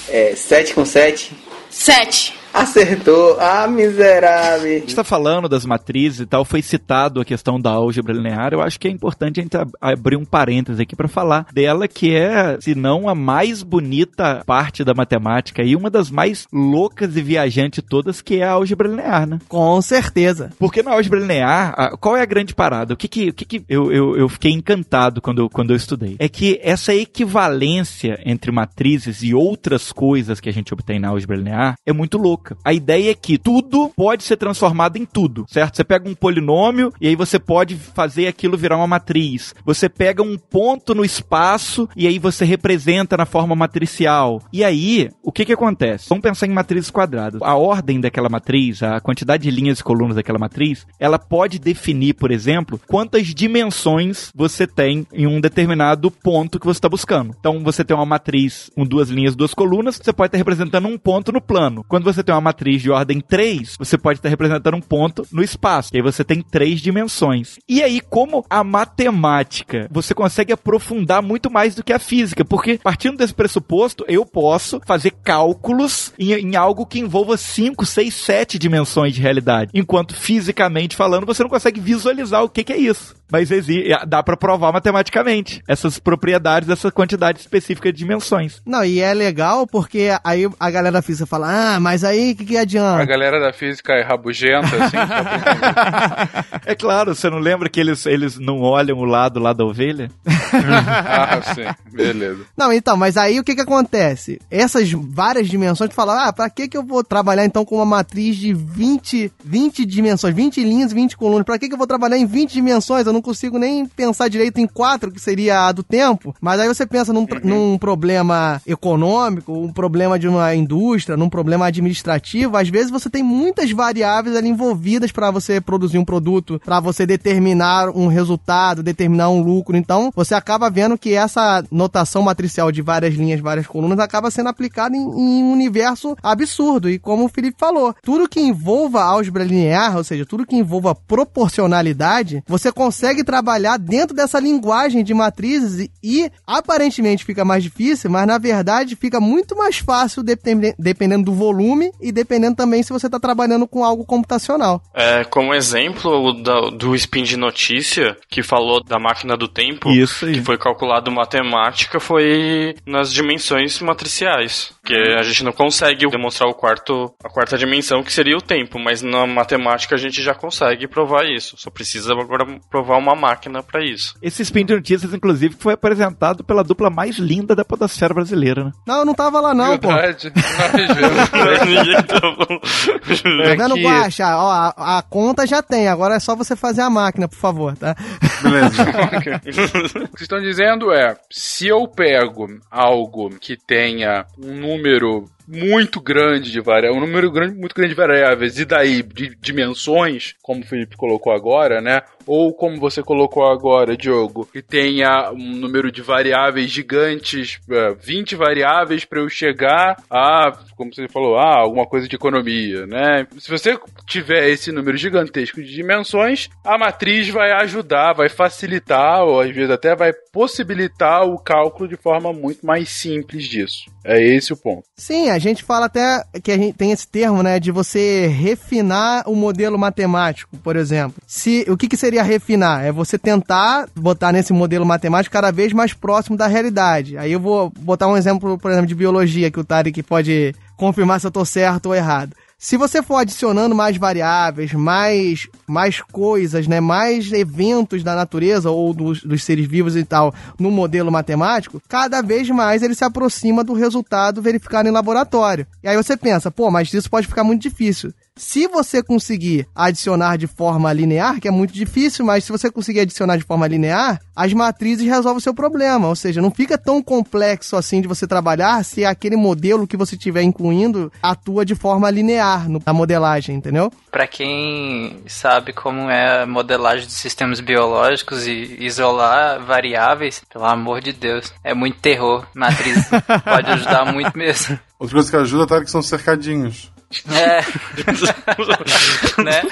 É, 0.08 0.34
7 0.34 0.72
com 0.72 0.84
7. 0.84 1.36
7. 1.68 2.38
Acertou. 2.56 3.38
Ah, 3.38 3.66
miserável. 3.68 4.78
está 4.78 5.04
falando 5.04 5.48
das 5.48 5.66
matrizes 5.66 6.20
e 6.20 6.26
tal, 6.26 6.44
foi 6.44 6.62
citado 6.62 7.20
a 7.20 7.24
questão 7.24 7.60
da 7.60 7.70
álgebra 7.70 8.14
linear. 8.14 8.52
Eu 8.52 8.62
acho 8.62 8.80
que 8.80 8.88
é 8.88 8.90
importante 8.90 9.40
a 9.40 9.42
gente 9.42 9.56
ab- 9.56 9.72
abrir 9.80 10.16
um 10.16 10.24
parêntese 10.24 10.80
aqui 10.80 10.96
para 10.96 11.06
falar 11.06 11.46
dela, 11.52 11.86
que 11.86 12.14
é, 12.14 12.58
se 12.60 12.74
não 12.74 13.08
a 13.08 13.14
mais 13.14 13.62
bonita 13.62 14.42
parte 14.46 14.82
da 14.84 14.94
matemática 14.94 15.62
e 15.62 15.76
uma 15.76 15.90
das 15.90 16.10
mais 16.10 16.46
loucas 16.52 17.16
e 17.16 17.22
viajantes 17.22 17.84
todas, 17.86 18.22
que 18.22 18.36
é 18.40 18.44
a 18.44 18.52
álgebra 18.52 18.88
linear, 18.88 19.26
né? 19.26 19.38
Com 19.48 19.80
certeza. 19.82 20.50
Porque 20.58 20.82
na 20.82 20.92
álgebra 20.92 21.20
linear, 21.20 21.74
a- 21.76 21.96
qual 21.96 22.16
é 22.16 22.22
a 22.22 22.26
grande 22.26 22.54
parada? 22.54 22.94
O 22.94 22.96
que 22.96 23.06
que, 23.08 23.28
o 23.28 23.34
que, 23.34 23.44
que 23.44 23.64
eu, 23.68 23.92
eu, 23.92 24.16
eu 24.16 24.28
fiquei 24.30 24.50
encantado 24.52 25.20
quando 25.20 25.42
eu, 25.42 25.50
quando 25.50 25.70
eu 25.72 25.76
estudei? 25.76 26.16
É 26.18 26.28
que 26.28 26.58
essa 26.62 26.94
equivalência 26.94 28.18
entre 28.24 28.50
matrizes 28.50 29.22
e 29.22 29.34
outras 29.34 29.92
coisas 29.92 30.40
que 30.40 30.48
a 30.48 30.52
gente 30.52 30.72
obtém 30.72 30.98
na 30.98 31.08
álgebra 31.08 31.36
linear 31.36 31.74
é 31.84 31.92
muito 31.92 32.16
louca. 32.16 32.45
A 32.64 32.72
ideia 32.72 33.10
é 33.10 33.14
que 33.14 33.38
tudo 33.38 33.90
pode 33.96 34.24
ser 34.24 34.36
transformado 34.36 34.96
em 34.96 35.04
tudo, 35.04 35.46
certo? 35.48 35.76
Você 35.76 35.84
pega 35.84 36.08
um 36.08 36.14
polinômio 36.14 36.92
e 37.00 37.08
aí 37.08 37.16
você 37.16 37.38
pode 37.38 37.76
fazer 37.76 38.26
aquilo 38.26 38.56
virar 38.56 38.76
uma 38.76 38.86
matriz. 38.86 39.54
Você 39.64 39.88
pega 39.88 40.22
um 40.22 40.36
ponto 40.36 40.94
no 40.94 41.04
espaço 41.04 41.88
e 41.96 42.06
aí 42.06 42.18
você 42.18 42.44
representa 42.44 43.16
na 43.16 43.26
forma 43.26 43.54
matricial. 43.54 44.42
E 44.52 44.64
aí, 44.64 45.10
o 45.22 45.32
que 45.32 45.44
que 45.44 45.52
acontece? 45.52 46.08
Vamos 46.08 46.22
pensar 46.22 46.46
em 46.46 46.50
matrizes 46.50 46.90
quadradas. 46.90 47.40
A 47.42 47.56
ordem 47.56 48.00
daquela 48.00 48.28
matriz, 48.28 48.82
a 48.82 49.00
quantidade 49.00 49.44
de 49.44 49.50
linhas 49.50 49.80
e 49.80 49.84
colunas 49.84 50.16
daquela 50.16 50.38
matriz, 50.38 50.86
ela 50.98 51.18
pode 51.18 51.58
definir, 51.58 52.14
por 52.14 52.30
exemplo, 52.30 52.80
quantas 52.86 53.28
dimensões 53.34 54.30
você 54.34 54.66
tem 54.66 55.06
em 55.12 55.26
um 55.26 55.40
determinado 55.40 56.10
ponto 56.10 56.58
que 56.58 56.66
você 56.66 56.78
está 56.78 56.88
buscando. 56.88 57.34
Então, 57.38 57.62
você 57.62 57.84
tem 57.84 57.96
uma 57.96 58.06
matriz 58.06 58.70
com 58.74 58.84
duas 58.84 59.08
linhas, 59.08 59.34
duas 59.34 59.54
colunas, 59.54 60.00
você 60.02 60.12
pode 60.12 60.28
estar 60.28 60.38
representando 60.38 60.86
um 60.86 60.98
ponto 60.98 61.32
no 61.32 61.40
plano. 61.40 61.84
Quando 61.88 62.04
você 62.04 62.22
tem 62.22 62.34
uma 62.36 62.40
matriz 62.40 62.82
de 62.82 62.90
ordem 62.90 63.20
3, 63.20 63.76
você 63.78 63.98
pode 63.98 64.18
estar 64.18 64.28
representando 64.28 64.76
um 64.76 64.80
ponto 64.80 65.26
no 65.32 65.42
espaço. 65.42 65.90
E 65.92 65.96
aí 65.96 66.02
você 66.02 66.22
tem 66.22 66.42
três 66.42 66.80
dimensões. 66.80 67.58
E 67.68 67.82
aí, 67.82 68.00
como 68.00 68.44
a 68.48 68.62
matemática, 68.62 69.88
você 69.90 70.14
consegue 70.14 70.52
aprofundar 70.52 71.22
muito 71.22 71.50
mais 71.50 71.74
do 71.74 71.82
que 71.82 71.92
a 71.92 71.98
física, 71.98 72.44
porque 72.44 72.78
partindo 72.78 73.16
desse 73.16 73.34
pressuposto, 73.34 74.04
eu 74.08 74.24
posso 74.24 74.80
fazer 74.86 75.10
cálculos 75.10 76.12
em, 76.18 76.32
em 76.32 76.56
algo 76.56 76.86
que 76.86 77.00
envolva 77.00 77.36
5, 77.36 77.84
6, 77.84 78.14
7 78.14 78.58
dimensões 78.58 79.14
de 79.14 79.20
realidade. 79.20 79.70
Enquanto 79.74 80.14
fisicamente 80.14 80.94
falando, 80.94 81.26
você 81.26 81.42
não 81.42 81.50
consegue 81.50 81.80
visualizar 81.80 82.44
o 82.44 82.48
que, 82.48 82.62
que 82.62 82.72
é 82.72 82.76
isso. 82.76 83.15
Mas 83.30 83.50
exi- 83.50 83.88
dá 84.06 84.22
pra 84.22 84.36
provar 84.36 84.72
matematicamente 84.72 85.62
essas 85.68 85.98
propriedades 85.98 86.68
dessa 86.68 86.90
quantidade 86.90 87.40
específica 87.40 87.92
de 87.92 87.98
dimensões. 87.98 88.60
Não, 88.64 88.84
e 88.84 89.00
é 89.00 89.12
legal 89.12 89.66
porque 89.66 90.10
aí 90.22 90.48
a 90.60 90.70
galera 90.70 90.92
da 90.92 91.02
física 91.02 91.26
fala, 91.26 91.74
ah, 91.76 91.80
mas 91.80 92.04
aí 92.04 92.32
o 92.32 92.36
que, 92.36 92.44
que 92.44 92.56
A 92.56 92.60
adianta? 92.62 93.04
galera 93.04 93.40
da 93.40 93.52
física 93.52 93.92
é 93.94 94.02
rabugenta, 94.02 94.66
assim. 94.84 94.96
É 96.66 96.74
claro, 96.74 97.14
você 97.14 97.30
não 97.30 97.38
lembra 97.38 97.68
que 97.68 97.78
eles, 97.78 98.04
eles 98.06 98.38
não 98.38 98.60
olham 98.60 98.98
o 98.98 99.04
lado 99.04 99.38
lá 99.38 99.52
da 99.52 99.64
ovelha? 99.64 100.10
ah, 100.26 101.40
sim. 101.54 101.64
Beleza. 101.92 102.40
Não, 102.56 102.72
então, 102.72 102.96
mas 102.96 103.16
aí 103.16 103.38
o 103.38 103.44
que 103.44 103.54
que 103.54 103.60
acontece? 103.60 104.40
Essas 104.50 104.90
várias 104.90 105.48
dimensões, 105.48 105.90
tu 105.90 105.94
fala, 105.94 106.26
ah, 106.28 106.32
pra 106.32 106.50
que 106.50 106.68
que 106.68 106.76
eu 106.76 106.82
vou 106.84 107.04
trabalhar 107.04 107.44
então 107.44 107.64
com 107.64 107.76
uma 107.76 107.86
matriz 107.86 108.36
de 108.36 108.52
20, 108.52 109.32
20 109.44 109.84
dimensões, 109.84 110.34
20 110.34 110.62
linhas, 110.62 110.92
20 110.92 111.16
colunas? 111.16 111.44
Pra 111.44 111.58
que 111.58 111.68
que 111.68 111.74
eu 111.74 111.78
vou 111.78 111.86
trabalhar 111.86 112.16
em 112.18 112.26
20 112.26 112.52
dimensões? 112.52 113.06
Eu 113.06 113.12
não 113.16 113.22
consigo 113.22 113.58
nem 113.58 113.86
pensar 113.86 114.28
direito 114.28 114.58
em 114.60 114.66
quatro, 114.66 115.10
que 115.10 115.20
seria 115.20 115.66
a 115.66 115.72
do 115.72 115.82
tempo. 115.82 116.34
Mas 116.40 116.60
aí 116.60 116.68
você 116.68 116.86
pensa 116.86 117.12
num, 117.12 117.20
Uhum. 117.26 117.40
num 117.72 117.78
problema 117.78 118.60
econômico, 118.66 119.52
um 119.52 119.72
problema 119.72 120.18
de 120.18 120.28
uma 120.28 120.54
indústria, 120.54 121.16
num 121.16 121.28
problema 121.28 121.66
administrativo. 121.66 122.56
Às 122.56 122.68
vezes 122.68 122.90
você 122.90 123.10
tem 123.10 123.22
muitas 123.22 123.70
variáveis 123.72 124.36
ali 124.36 124.48
envolvidas 124.48 125.10
pra 125.12 125.30
você 125.30 125.60
produzir 125.60 125.98
um 125.98 126.04
produto, 126.04 126.60
pra 126.64 126.78
você 126.80 127.04
determinar 127.06 127.88
um 127.90 128.06
resultado, 128.06 128.82
determinar 128.82 129.28
um 129.30 129.40
lucro. 129.42 129.76
Então, 129.76 130.12
você 130.14 130.34
acaba 130.34 130.70
vendo 130.70 130.96
que 130.98 131.14
essa 131.14 131.64
notação 131.70 132.22
matricial 132.22 132.70
de 132.70 132.82
várias 132.82 133.14
linhas, 133.14 133.40
várias 133.40 133.66
colunas, 133.66 133.98
acaba 133.98 134.30
sendo 134.30 134.48
aplicada 134.48 134.96
em, 134.96 135.00
em 135.00 135.42
um 135.42 135.52
universo 135.52 136.16
absurdo. 136.22 136.88
E 136.90 136.98
como 136.98 137.24
o 137.24 137.28
Felipe 137.28 137.56
falou, 137.58 137.94
tudo 138.02 138.28
que 138.28 138.40
envolva 138.40 139.02
álgebra 139.02 139.44
linear, 139.44 139.96
ou 139.96 140.04
seja, 140.04 140.24
tudo 140.26 140.46
que 140.46 140.56
envolva 140.56 140.94
proporcionalidade, 140.94 142.42
você 142.46 142.70
consegue 142.72 143.05
trabalhar 143.24 143.76
dentro 143.78 144.14
dessa 144.14 144.38
linguagem 144.40 145.02
de 145.04 145.12
matrizes 145.14 145.88
e, 146.02 146.30
aparentemente 146.46 147.24
fica 147.24 147.44
mais 147.44 147.62
difícil, 147.62 148.10
mas 148.10 148.26
na 148.26 148.38
verdade 148.38 148.96
fica 148.96 149.20
muito 149.20 149.56
mais 149.56 149.78
fácil 149.78 150.22
depende- 150.22 150.74
dependendo 150.78 151.24
do 151.26 151.32
volume 151.32 151.90
e 152.00 152.10
dependendo 152.12 152.56
também 152.56 152.82
se 152.82 152.92
você 152.92 153.06
está 153.06 153.18
trabalhando 153.20 153.66
com 153.66 153.84
algo 153.84 154.04
computacional. 154.04 154.82
É, 154.94 155.24
como 155.24 155.54
exemplo 155.54 156.10
o 156.10 156.32
da- 156.32 156.70
do 156.70 156.94
spin 156.94 157.22
de 157.22 157.36
notícia, 157.36 158.16
que 158.28 158.42
falou 158.42 158.82
da 158.82 158.98
máquina 158.98 159.36
do 159.36 159.48
tempo, 159.48 159.90
Isso 159.90 160.26
aí. 160.26 160.34
que 160.34 160.40
foi 160.42 160.58
calculado 160.58 161.10
matemática, 161.10 161.98
foi 162.00 162.74
nas 162.86 163.12
dimensões 163.12 163.80
matriciais. 163.80 164.70
Que 164.84 164.94
a 165.18 165.22
gente 165.22 165.42
não 165.44 165.52
consegue 165.52 166.08
demonstrar 166.08 166.48
o 166.48 166.54
quarto, 166.54 167.12
a 167.24 167.28
quarta 167.28 167.58
dimensão, 167.58 168.02
que 168.04 168.12
seria 168.12 168.36
o 168.36 168.40
tempo, 168.42 168.78
mas 168.78 169.02
na 169.02 169.26
matemática 169.26 169.94
a 169.96 169.98
gente 169.98 170.22
já 170.22 170.32
consegue 170.34 170.86
provar 170.86 171.24
isso. 171.26 171.56
Só 171.58 171.70
precisa 171.70 172.12
agora 172.12 172.46
provar 172.70 172.95
uma 172.96 173.14
máquina 173.14 173.62
para 173.62 173.84
isso. 173.84 174.14
Esse 174.22 174.42
spin 174.42 174.64
de 174.64 174.74
notícias, 174.74 175.12
inclusive, 175.14 175.56
foi 175.58 175.74
apresentado 175.74 176.42
pela 176.44 176.62
dupla 176.64 176.90
mais 176.90 177.16
linda 177.16 177.54
da 177.54 177.64
podosfera 177.64 178.14
brasileira, 178.14 178.64
né? 178.64 178.72
Não, 178.86 178.98
eu 178.98 179.04
não 179.04 179.14
tava 179.14 179.40
lá 179.40 179.54
não, 179.54 179.78
pô. 179.78 179.88
Verdade. 179.88 180.32
Nós 180.34 181.60
vemos. 181.64 183.24
Ninguém 183.24 183.56
tá- 183.56 183.62
vendo, 183.64 183.74
Aqui. 183.74 183.82
Guaxa? 183.82 184.36
Ó, 184.36 184.50
a, 184.50 184.98
a 184.98 185.02
conta 185.02 185.46
já 185.46 185.62
tem, 185.62 185.88
agora 185.88 186.14
é 186.14 186.20
só 186.20 186.34
você 186.34 186.54
fazer 186.56 186.82
a 186.82 186.90
máquina, 186.90 187.28
por 187.28 187.36
favor, 187.38 187.76
tá? 187.76 187.94
Beleza. 188.42 188.86
O 189.16 189.20
que 189.20 189.50
vocês 189.50 190.20
estão 190.22 190.40
dizendo 190.40 190.92
é, 190.92 191.16
se 191.30 191.66
eu 191.68 191.86
pego 191.88 192.46
algo 192.70 193.30
que 193.40 193.56
tenha 193.56 194.24
um 194.38 194.54
número 194.60 195.24
muito 195.46 196.00
grande 196.00 196.50
de 196.50 196.60
variáveis, 196.60 196.96
um 196.96 197.06
número 197.06 197.30
grande, 197.30 197.56
muito 197.56 197.74
grande 197.74 197.90
de 197.90 197.96
variáveis, 197.96 198.58
e 198.58 198.64
daí 198.64 199.02
de 199.02 199.34
dimensões, 199.36 200.34
como 200.42 200.60
o 200.62 200.66
Felipe 200.66 200.96
colocou 200.96 201.32
agora, 201.32 201.80
né? 201.80 202.02
Ou 202.26 202.52
como 202.52 202.80
você 202.80 203.02
colocou 203.02 203.44
agora, 203.44 203.96
Diogo, 203.96 204.48
que 204.52 204.60
tenha 204.60 205.30
um 205.30 205.56
número 205.56 205.92
de 205.92 206.02
variáveis 206.02 206.70
gigantes, 206.70 207.60
20 208.00 208.34
é, 208.34 208.36
variáveis 208.36 209.04
para 209.04 209.20
eu 209.20 209.28
chegar 209.28 210.02
a, 210.10 210.50
como 210.76 210.92
você 210.92 211.06
falou, 211.06 211.36
a 211.36 211.60
alguma 211.60 211.86
coisa 211.86 212.08
de 212.08 212.16
economia, 212.16 212.84
né? 212.86 213.26
Se 213.38 213.48
você 213.48 213.78
tiver 214.06 214.48
esse 214.48 214.72
número 214.72 214.96
gigantesco 214.96 215.62
de 215.62 215.72
dimensões, 215.72 216.48
a 216.64 216.76
matriz 216.76 217.28
vai 217.28 217.52
ajudar, 217.62 218.12
vai 218.12 218.28
facilitar, 218.28 219.22
ou 219.22 219.40
às 219.40 219.54
vezes 219.54 219.70
até 219.70 219.94
vai 219.94 220.12
possibilitar 220.32 221.22
o 221.22 221.38
cálculo 221.38 221.88
de 221.88 221.96
forma 221.96 222.32
muito 222.32 222.66
mais 222.66 222.88
simples 222.88 223.44
disso. 223.44 223.84
É 224.04 224.20
esse 224.20 224.52
o 224.52 224.56
ponto. 224.56 224.84
Sim, 224.96 225.30
a 225.36 225.38
gente 225.38 225.62
fala 225.62 225.84
até 225.84 226.24
que 226.42 226.50
a 226.50 226.56
gente 226.56 226.72
tem 226.72 226.92
esse 226.92 227.06
termo, 227.06 227.42
né, 227.42 227.60
de 227.60 227.70
você 227.70 228.26
refinar 228.26 229.22
o 229.28 229.36
modelo 229.36 229.78
matemático, 229.78 230.56
por 230.56 230.76
exemplo. 230.76 231.22
Se 231.26 231.66
o 231.68 231.76
que, 231.76 231.88
que 231.88 231.96
seria 231.96 232.22
refinar? 232.22 232.84
É 232.84 232.90
você 232.90 233.18
tentar 233.18 233.86
botar 233.94 234.32
nesse 234.32 234.52
modelo 234.52 234.86
matemático 234.86 235.32
cada 235.32 235.52
vez 235.52 235.74
mais 235.74 235.92
próximo 235.92 236.38
da 236.38 236.46
realidade. 236.46 237.18
Aí 237.18 237.30
eu 237.30 237.40
vou 237.40 237.70
botar 237.78 238.08
um 238.08 238.16
exemplo, 238.16 238.58
por 238.58 238.70
exemplo, 238.70 238.86
de 238.86 238.94
biologia 238.94 239.50
que 239.50 239.60
o 239.60 239.64
Tarek 239.64 240.02
pode 240.02 240.54
confirmar 240.74 241.20
se 241.20 241.26
eu 241.26 241.28
estou 241.28 241.44
certo 241.44 241.86
ou 241.86 241.94
errado. 241.94 242.34
Se 242.58 242.78
você 242.78 243.02
for 243.02 243.16
adicionando 243.16 243.74
mais 243.74 243.98
variáveis, 243.98 244.72
mais, 244.72 245.46
mais 245.66 246.00
coisas, 246.00 246.66
né, 246.66 246.80
mais 246.80 247.30
eventos 247.30 248.02
da 248.02 248.14
natureza 248.14 248.70
ou 248.70 248.94
dos, 248.94 249.22
dos 249.22 249.44
seres 249.44 249.66
vivos 249.66 249.94
e 249.94 250.04
tal 250.04 250.34
no 250.58 250.70
modelo 250.70 251.12
matemático, 251.12 251.82
cada 251.86 252.22
vez 252.22 252.48
mais 252.48 252.82
ele 252.82 252.94
se 252.94 253.04
aproxima 253.04 253.62
do 253.62 253.74
resultado 253.74 254.40
verificado 254.40 254.88
em 254.88 254.92
laboratório. 254.92 255.66
E 255.82 255.88
aí 255.88 255.96
você 255.96 256.16
pensa, 256.16 256.50
pô, 256.50 256.70
mas 256.70 256.92
isso 256.92 257.10
pode 257.10 257.26
ficar 257.26 257.44
muito 257.44 257.60
difícil. 257.60 258.12
Se 258.38 258.68
você 258.68 259.02
conseguir 259.02 259.66
adicionar 259.74 260.36
de 260.36 260.46
forma 260.46 260.92
linear, 260.92 261.40
que 261.40 261.48
é 261.48 261.50
muito 261.50 261.72
difícil, 261.72 262.22
mas 262.22 262.44
se 262.44 262.52
você 262.52 262.70
conseguir 262.70 263.00
adicionar 263.00 263.38
de 263.38 263.44
forma 263.44 263.66
linear, 263.66 264.20
as 264.36 264.52
matrizes 264.52 265.06
resolvem 265.06 265.38
o 265.38 265.40
seu 265.40 265.54
problema. 265.54 266.06
Ou 266.06 266.14
seja, 266.14 266.42
não 266.42 266.50
fica 266.50 266.76
tão 266.76 267.02
complexo 267.02 267.76
assim 267.76 268.02
de 268.02 268.06
você 268.06 268.26
trabalhar 268.26 268.84
se 268.84 269.06
aquele 269.06 269.36
modelo 269.36 269.86
que 269.86 269.96
você 269.96 270.16
estiver 270.16 270.42
incluindo 270.42 271.10
atua 271.22 271.64
de 271.64 271.74
forma 271.74 272.10
linear 272.10 272.68
na 272.68 272.92
modelagem, 272.92 273.56
entendeu? 273.56 273.90
Para 274.10 274.26
quem 274.26 275.22
sabe 275.26 275.72
como 275.72 276.10
é 276.10 276.42
a 276.42 276.46
modelagem 276.46 277.06
de 277.06 277.12
sistemas 277.14 277.60
biológicos 277.60 278.46
e 278.46 278.76
isolar 278.80 279.64
variáveis, 279.64 280.42
pelo 280.52 280.66
amor 280.66 281.00
de 281.00 281.14
Deus, 281.14 281.54
é 281.64 281.72
muito 281.72 281.98
terror. 282.00 282.46
Matriz 282.54 283.08
pode 283.42 283.70
ajudar 283.70 284.12
muito 284.12 284.36
mesmo. 284.36 284.78
Outra 284.98 285.14
coisa 285.14 285.30
que 285.30 285.36
ajuda, 285.38 285.66
tá, 285.66 285.80
que 285.82 285.90
são 285.90 286.02
cercadinhos. 286.02 286.94
É. 287.30 287.60
né? 289.42 289.62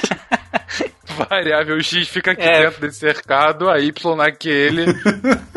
Variável 1.28 1.80
X 1.82 2.08
fica 2.08 2.32
aqui 2.32 2.42
é. 2.42 2.64
dentro 2.64 2.80
desse 2.80 2.98
cercado, 2.98 3.68
a 3.68 3.78
Y 3.78 4.16
naquele. 4.16 4.86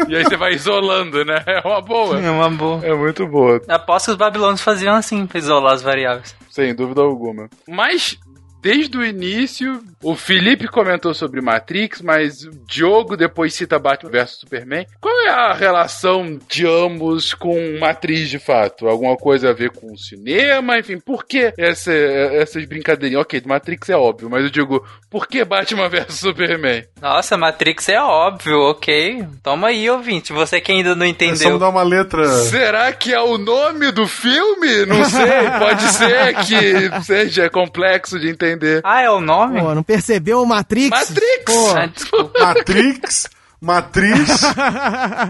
e 0.08 0.16
aí 0.16 0.24
você 0.24 0.38
vai 0.38 0.54
isolando, 0.54 1.24
né? 1.26 1.44
É 1.46 1.62
uma 1.68 1.82
boa. 1.82 2.20
É 2.20 2.30
uma 2.30 2.50
boa. 2.50 2.86
É 2.86 2.94
muito 2.94 3.26
boa. 3.28 3.62
Aposto 3.68 4.06
que 4.06 4.12
os 4.12 4.18
babilônios 4.18 4.62
faziam 4.62 4.96
assim 4.96 5.26
pra 5.26 5.40
isolar 5.40 5.74
as 5.74 5.82
variáveis. 5.82 6.36
Sem 6.50 6.76
dúvida 6.76 7.02
alguma. 7.02 7.50
Mas 7.68 8.18
desde 8.62 8.98
o 8.98 9.06
início. 9.06 9.84
O 10.02 10.16
Felipe 10.16 10.68
comentou 10.68 11.14
sobre 11.14 11.42
Matrix, 11.42 12.02
mas 12.02 12.44
o 12.44 12.52
Diogo 12.68 13.18
depois 13.18 13.54
cita 13.54 13.80
Batman 13.80 14.12
vs 14.12 14.32
Superman. 14.32 14.86
Qual 15.00 15.14
é 15.22 15.30
a 15.30 15.54
relação 15.54 16.40
de 16.50 16.66
ambos 16.68 17.34
com 17.34 17.78
Matrix 17.80 18.30
de 18.30 18.40
fato? 18.40 18.88
Alguma 18.88 19.16
coisa 19.16 19.50
a 19.50 19.54
ver 19.54 19.72
com 19.72 19.92
o 19.92 19.98
cinema? 19.98 20.78
Enfim, 20.78 21.00
por 21.00 21.26
que 21.26 21.54
essa, 21.58 21.94
essas 21.94 22.66
brincadeirinhas? 22.66 23.22
Ok, 23.22 23.42
Matrix 23.46 23.90
é 23.90 23.96
óbvio, 23.96 24.30
mas 24.30 24.44
eu 24.44 24.50
digo, 24.50 24.86
por 25.10 25.28
que 25.28 25.44
Batman 25.44 25.90
vs 25.90 26.16
Superman? 26.16 26.86
Nossa, 27.02 27.38
Matrix 27.38 27.90
é 27.90 28.02
óbvio, 28.02 28.58
ok. 28.70 29.26
Toma 29.44 29.68
aí, 29.68 29.90
ouvinte, 29.90 30.34
você 30.34 30.62
que 30.62 30.72
ainda 30.72 30.96
não 30.96 31.06
entendeu. 31.06 31.52
Só 31.52 31.58
dar 31.58 31.70
uma 31.70 31.84
letra. 31.84 32.26
Será 32.28 32.92
que 32.92 33.14
é 33.14 33.22
o 33.22 33.38
nome 33.38 33.92
do 33.92 34.08
filme? 34.08 34.86
Não 34.86 35.04
sei, 35.06 35.50
pode 35.60 35.84
ser 35.94 36.36
que 36.36 37.04
seja 37.04 37.50
complexo 37.50 38.20
de 38.20 38.30
entender 38.30 38.47
entender. 38.48 38.82
Ah, 38.84 39.02
é 39.02 39.10
o 39.10 39.20
nome? 39.22 39.60
Pô, 39.60 39.74
não 39.76 39.84
percebeu 39.84 40.42
o 40.42 40.46
Matrix? 40.46 40.90
Matrix! 40.90 41.44
Pô. 41.46 41.72
Ah, 41.76 41.86
desculpa. 41.88 42.40
Matrix? 42.40 43.30
Matriz? 43.60 44.42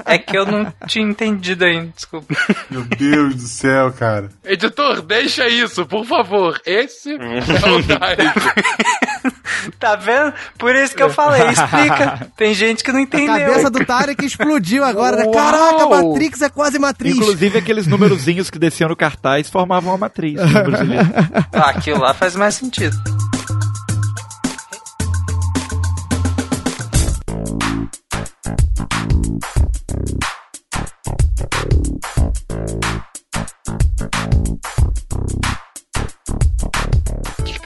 É 0.05 0.17
que 0.17 0.37
eu 0.37 0.45
não 0.45 0.71
tinha 0.85 1.05
entendido 1.05 1.63
ainda, 1.63 1.93
desculpa. 1.95 2.35
Meu 2.69 2.83
Deus 2.83 3.35
do 3.35 3.47
céu, 3.47 3.91
cara. 3.93 4.29
Editor, 4.43 5.01
deixa 5.01 5.47
isso, 5.47 5.85
por 5.85 6.05
favor. 6.05 6.59
Esse 6.65 7.11
é 7.13 7.69
o 7.69 7.81
Tarek. 7.87 8.39
tá 9.79 9.95
vendo? 9.95 10.33
Por 10.57 10.75
isso 10.75 10.95
que 10.95 11.03
eu 11.03 11.09
falei, 11.09 11.41
explica. 11.49 12.27
Tem 12.35 12.53
gente 12.53 12.83
que 12.83 12.91
não 12.91 12.99
entendeu. 12.99 13.33
A 13.33 13.39
cabeça 13.39 13.69
do 13.69 13.85
Tarek 13.85 14.25
explodiu 14.25 14.83
agora. 14.83 15.17
Né? 15.17 15.31
Caraca, 15.31 15.87
Matrix 15.87 16.41
é 16.41 16.49
quase 16.49 16.79
matriz. 16.79 17.15
Inclusive 17.15 17.57
aqueles 17.57 17.87
numerozinhos 17.87 18.49
que 18.49 18.59
desciam 18.59 18.89
no 18.89 18.95
cartaz 18.95 19.49
formavam 19.49 19.93
a 19.93 19.97
matriz. 19.97 20.39
ah, 21.53 21.69
aquilo 21.69 21.99
lá 21.99 22.13
faz 22.13 22.35
mais 22.35 22.55
sentido. 22.55 22.97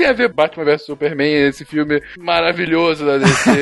Tem 0.02 0.10
a 0.10 0.14
ver 0.14 0.34
Batman 0.34 0.66
vs 0.66 0.86
Superman, 0.86 1.32
esse 1.48 1.64
filme 1.64 2.02
maravilhoso 2.18 3.06
da 3.06 3.18
DC? 3.18 3.52